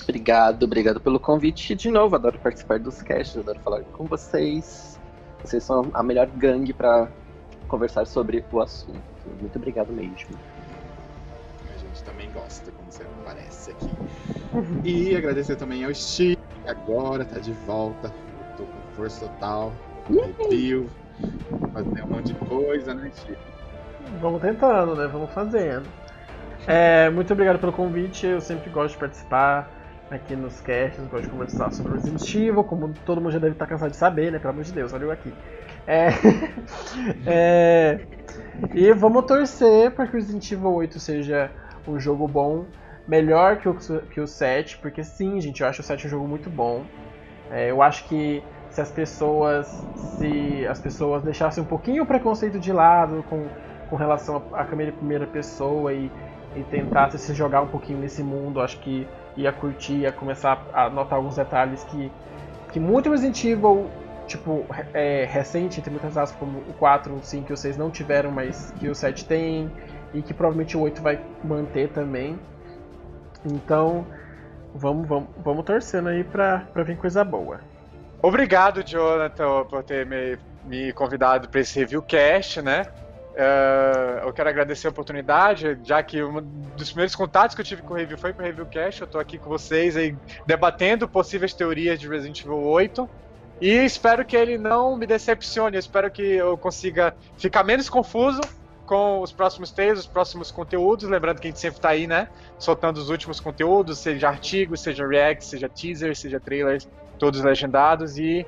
Obrigado, 0.03 0.63
obrigado 0.63 0.99
pelo 0.99 1.19
convite 1.19 1.75
de 1.75 1.91
novo. 1.91 2.15
Adoro 2.15 2.39
participar 2.39 2.79
dos 2.79 3.01
casts, 3.01 3.37
adoro 3.37 3.59
falar 3.59 3.83
com 3.83 4.05
vocês. 4.05 4.99
Vocês 5.43 5.63
são 5.63 5.89
a 5.93 6.03
melhor 6.03 6.27
gangue 6.27 6.73
pra 6.73 7.09
conversar 7.67 8.05
sobre 8.05 8.43
o 8.51 8.59
assunto. 8.59 8.99
Muito 9.39 9.55
obrigado 9.55 9.91
mesmo. 9.91 10.37
A 11.73 11.77
gente 11.77 12.03
também 12.03 12.29
gosta, 12.31 12.71
como 12.71 12.91
você 12.91 13.03
aparece 13.03 13.71
aqui. 13.71 13.89
E 14.83 15.15
agradecer 15.15 15.55
também 15.55 15.85
ao 15.85 15.93
Steve, 15.93 16.37
que 16.63 16.69
agora 16.69 17.23
tá 17.23 17.39
de 17.39 17.53
volta. 17.53 18.11
Força 18.99 19.27
total. 19.27 19.71
Review, 20.09 20.89
fazer 21.71 22.03
um 22.03 22.07
monte 22.07 22.33
de 22.33 22.33
coisa, 22.33 22.93
né, 22.93 23.09
Steve? 23.13 23.37
Vamos 24.19 24.41
tentando, 24.41 24.93
né? 24.93 25.07
Vamos 25.07 25.31
fazendo. 25.31 25.87
É, 26.67 27.09
muito 27.09 27.31
obrigado 27.31 27.59
pelo 27.59 27.71
convite. 27.71 28.27
Eu 28.27 28.41
sempre 28.41 28.69
gosto 28.69 28.95
de 28.95 28.99
participar 28.99 29.71
aqui 30.11 30.35
nos 30.35 30.59
casts, 30.59 30.99
gosto 31.07 31.23
de 31.23 31.29
conversar 31.29 31.71
sobre 31.71 31.93
Resident 31.93 32.35
Evil, 32.35 32.61
como 32.65 32.93
todo 33.05 33.21
mundo 33.21 33.31
já 33.31 33.39
deve 33.39 33.53
estar 33.53 33.67
cansado 33.67 33.91
de 33.91 33.95
saber, 33.95 34.33
né? 34.33 34.37
Pelo 34.37 34.51
amor 34.51 34.65
de 34.65 34.73
Deus, 34.73 34.91
olha 34.91 35.03
eu 35.03 35.11
aqui. 35.11 35.33
É, 35.87 36.09
é, 37.25 37.99
e 38.75 38.91
vamos 38.91 39.23
torcer 39.25 39.91
para 39.91 40.07
que 40.07 40.17
o 40.17 40.19
Resident 40.19 40.51
Evil 40.51 40.73
8 40.73 40.99
seja 40.99 41.49
um 41.87 41.97
jogo 41.97 42.27
bom, 42.27 42.65
melhor 43.07 43.59
que 43.59 43.69
o, 43.69 43.75
que 44.09 44.19
o 44.19 44.27
7, 44.27 44.77
porque 44.79 45.05
sim, 45.05 45.39
gente, 45.39 45.61
eu 45.61 45.69
acho 45.69 45.79
o 45.79 45.85
7 45.85 46.05
um 46.05 46.09
jogo 46.09 46.27
muito 46.27 46.49
bom. 46.49 46.83
É, 47.49 47.71
eu 47.71 47.81
acho 47.81 48.03
que 48.07 48.43
se 48.79 48.81
as 48.81 48.91
pessoas 48.91 49.85
se 49.95 50.65
as 50.67 50.79
pessoas 50.79 51.23
deixassem 51.23 51.63
um 51.63 51.67
pouquinho 51.67 52.03
o 52.03 52.05
preconceito 52.05 52.59
de 52.59 52.71
lado 52.71 53.23
com, 53.29 53.45
com 53.89 53.95
relação 53.95 54.41
à 54.53 54.63
câmera 54.63 54.89
em 54.89 54.93
primeira 54.93 55.27
pessoa 55.27 55.93
e, 55.93 56.11
e 56.55 56.63
tentassem 56.63 57.19
se 57.19 57.33
jogar 57.33 57.61
um 57.61 57.67
pouquinho 57.67 57.99
nesse 57.99 58.23
mundo, 58.23 58.61
acho 58.61 58.79
que 58.79 59.07
ia 59.35 59.51
curtir, 59.51 59.99
ia 59.99 60.11
começar 60.11 60.65
a 60.73 60.89
notar 60.89 61.17
alguns 61.17 61.35
detalhes 61.35 61.83
que, 61.85 62.11
que 62.71 62.79
muito 62.79 63.09
Resident 63.09 63.43
Evil 63.43 63.89
tipo, 64.27 64.65
é, 64.93 65.25
recente, 65.25 65.79
entre 65.79 65.89
muitas 65.89 66.15
aspas, 66.15 66.39
como 66.39 66.59
o 66.59 66.73
4, 66.73 67.15
o 67.15 67.19
5 67.23 67.51
e 67.51 67.53
o 67.53 67.57
6 67.57 67.77
não 67.77 67.89
tiveram, 67.89 68.29
mas 68.29 68.71
que 68.77 68.87
o 68.87 68.93
7 68.93 69.25
tem, 69.25 69.71
e 70.13 70.21
que 70.21 70.35
provavelmente 70.35 70.77
o 70.77 70.81
8 70.81 71.01
vai 71.01 71.19
manter 71.43 71.89
também. 71.89 72.37
Então, 73.43 74.05
vamos, 74.75 75.07
vamos, 75.07 75.29
vamos 75.43 75.65
torcendo 75.65 76.09
aí 76.09 76.23
pra, 76.23 76.59
pra 76.71 76.83
vir 76.83 76.97
coisa 76.97 77.23
boa. 77.23 77.59
Obrigado, 78.21 78.83
Jonathan, 78.83 79.63
por 79.65 79.83
ter 79.83 80.05
me, 80.05 80.37
me 80.65 80.91
convidado 80.93 81.47
para 81.47 81.61
esse 81.61 81.79
reviewcast, 81.79 82.61
né? 82.61 82.85
Uh, 83.39 84.27
eu 84.27 84.33
quero 84.33 84.49
agradecer 84.49 84.87
a 84.87 84.89
oportunidade, 84.89 85.79
já 85.83 86.03
que 86.03 86.21
um 86.21 86.41
dos 86.75 86.89
primeiros 86.89 87.15
contatos 87.15 87.55
que 87.55 87.61
eu 87.61 87.65
tive 87.65 87.81
com 87.81 87.93
o 87.93 87.97
review 87.97 88.17
foi 88.17 88.33
para 88.33 88.43
o 88.43 88.45
Reviewcast. 88.45 88.99
Eu 88.99 89.05
estou 89.05 89.21
aqui 89.21 89.37
com 89.37 89.47
vocês 89.47 89.95
aí 89.95 90.13
debatendo 90.45 91.07
possíveis 91.07 91.53
teorias 91.53 91.97
de 91.97 92.09
Resident 92.09 92.41
Evil 92.41 92.61
8. 92.61 93.09
E 93.61 93.71
espero 93.85 94.25
que 94.25 94.35
ele 94.35 94.57
não 94.57 94.97
me 94.97 95.07
decepcione. 95.07 95.77
Eu 95.77 95.79
espero 95.79 96.11
que 96.11 96.21
eu 96.21 96.57
consiga 96.57 97.15
ficar 97.37 97.63
menos 97.63 97.89
confuso 97.89 98.41
com 98.85 99.21
os 99.21 99.31
próximos 99.31 99.71
textos, 99.71 100.01
os 100.01 100.07
próximos 100.07 100.51
conteúdos. 100.51 101.07
Lembrando 101.07 101.39
que 101.39 101.47
a 101.47 101.51
gente 101.51 101.59
sempre 101.59 101.77
está 101.77 101.89
aí, 101.89 102.07
né? 102.07 102.27
Soltando 102.57 102.97
os 102.97 103.09
últimos 103.09 103.39
conteúdos, 103.39 103.99
seja 103.99 104.27
artigos, 104.27 104.81
seja 104.81 105.07
reacts, 105.07 105.47
seja 105.47 105.69
teasers, 105.69 106.19
seja 106.19 106.41
trailers, 106.41 106.89
todos 107.19 107.43
legendados. 107.43 108.17
E 108.17 108.45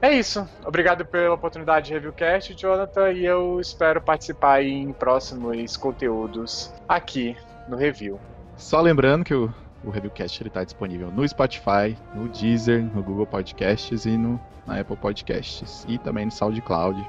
é 0.00 0.12
isso. 0.12 0.46
Obrigado 0.64 1.04
pela 1.04 1.34
oportunidade 1.34 1.86
de 1.86 1.94
reviewcast, 1.94 2.54
Jonathan. 2.54 3.10
E 3.12 3.24
eu 3.24 3.58
espero 3.58 4.00
participar 4.00 4.62
em 4.62 4.92
próximos 4.92 5.76
conteúdos 5.76 6.72
aqui 6.88 7.36
no 7.68 7.76
review. 7.76 8.20
Só 8.56 8.80
lembrando 8.80 9.24
que 9.24 9.34
o, 9.34 9.52
o 9.82 9.90
Reviewcast 9.90 10.42
ele 10.42 10.50
tá 10.50 10.62
disponível 10.62 11.10
no 11.10 11.26
Spotify, 11.26 11.96
no 12.14 12.28
Deezer, 12.28 12.82
no 12.82 13.02
Google 13.02 13.26
Podcasts 13.26 14.04
e 14.04 14.16
no, 14.16 14.40
na 14.66 14.78
Apple 14.78 14.96
Podcasts. 14.96 15.84
E 15.88 15.98
também 15.98 16.26
no 16.26 16.30
SoundCloud, 16.30 17.04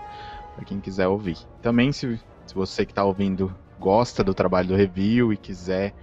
para 0.55 0.65
quem 0.65 0.79
quiser 0.79 1.07
ouvir. 1.07 1.37
Também, 1.61 1.91
se, 1.91 2.19
se 2.47 2.55
você 2.55 2.85
que 2.85 2.91
está 2.91 3.03
ouvindo 3.03 3.53
gosta 3.79 4.23
do 4.23 4.33
trabalho 4.33 4.69
do 4.69 4.75
review 4.75 5.33
e 5.33 5.37
quiser 5.37 5.93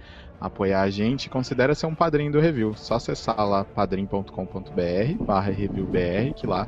apoiar 0.43 0.81
a 0.81 0.89
gente, 0.89 1.29
considere 1.29 1.73
ser 1.73 1.85
um 1.85 1.95
padrinho 1.95 2.29
do 2.29 2.39
review. 2.41 2.73
Só 2.75 2.95
acessar 2.95 3.47
lá 3.47 3.63
padrim.com.br 3.63 5.23
barra 5.23 5.51
reviewbr, 5.51 6.33
que 6.35 6.45
lá 6.45 6.67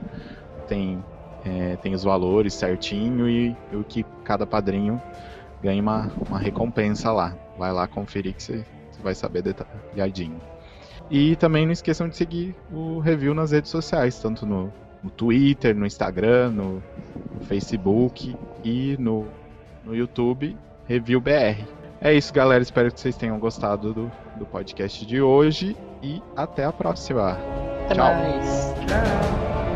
tem, 0.66 1.04
é, 1.44 1.76
tem 1.76 1.94
os 1.94 2.02
valores 2.02 2.54
certinho 2.54 3.28
e, 3.28 3.54
e 3.74 3.76
o 3.76 3.84
que 3.84 4.06
cada 4.24 4.48
padrinho 4.48 5.02
ganha 5.62 5.82
uma, 5.82 6.10
uma 6.26 6.40
recompensa 6.40 7.12
lá. 7.12 7.36
Vai 7.58 7.74
lá 7.74 7.86
conferir 7.86 8.34
que 8.34 8.42
você, 8.42 8.66
vai 9.04 9.14
saber 9.14 9.42
detalhadinho. 9.42 10.40
E 11.12 11.36
também 11.36 11.66
não 11.66 11.74
esqueçam 11.74 12.08
de 12.08 12.16
seguir 12.16 12.56
o 12.72 13.00
review 13.00 13.34
nas 13.34 13.52
redes 13.52 13.70
sociais, 13.70 14.18
tanto 14.20 14.46
no, 14.46 14.72
no 15.04 15.10
Twitter, 15.10 15.76
no 15.76 15.86
Instagram, 15.86 16.52
no, 16.52 16.84
no 17.34 17.46
Facebook 17.46 18.34
e 18.64 18.96
no, 18.98 19.28
no 19.84 19.94
YouTube, 19.94 20.58
Review 20.88 21.20
BR. 21.20 21.85
É 22.02 22.14
isso, 22.14 22.34
galera. 22.34 22.62
Espero 22.62 22.92
que 22.92 23.00
vocês 23.00 23.16
tenham 23.16 23.40
gostado 23.40 23.94
do, 23.94 24.12
do 24.38 24.46
podcast 24.46 25.06
de 25.06 25.22
hoje 25.22 25.76
e 26.04 26.22
até 26.36 26.66
a 26.66 26.72
próxima. 26.72 27.38
Até 27.86 27.96
Tchau. 27.96 28.14
mais. 28.14 28.74
Tchau! 28.88 29.75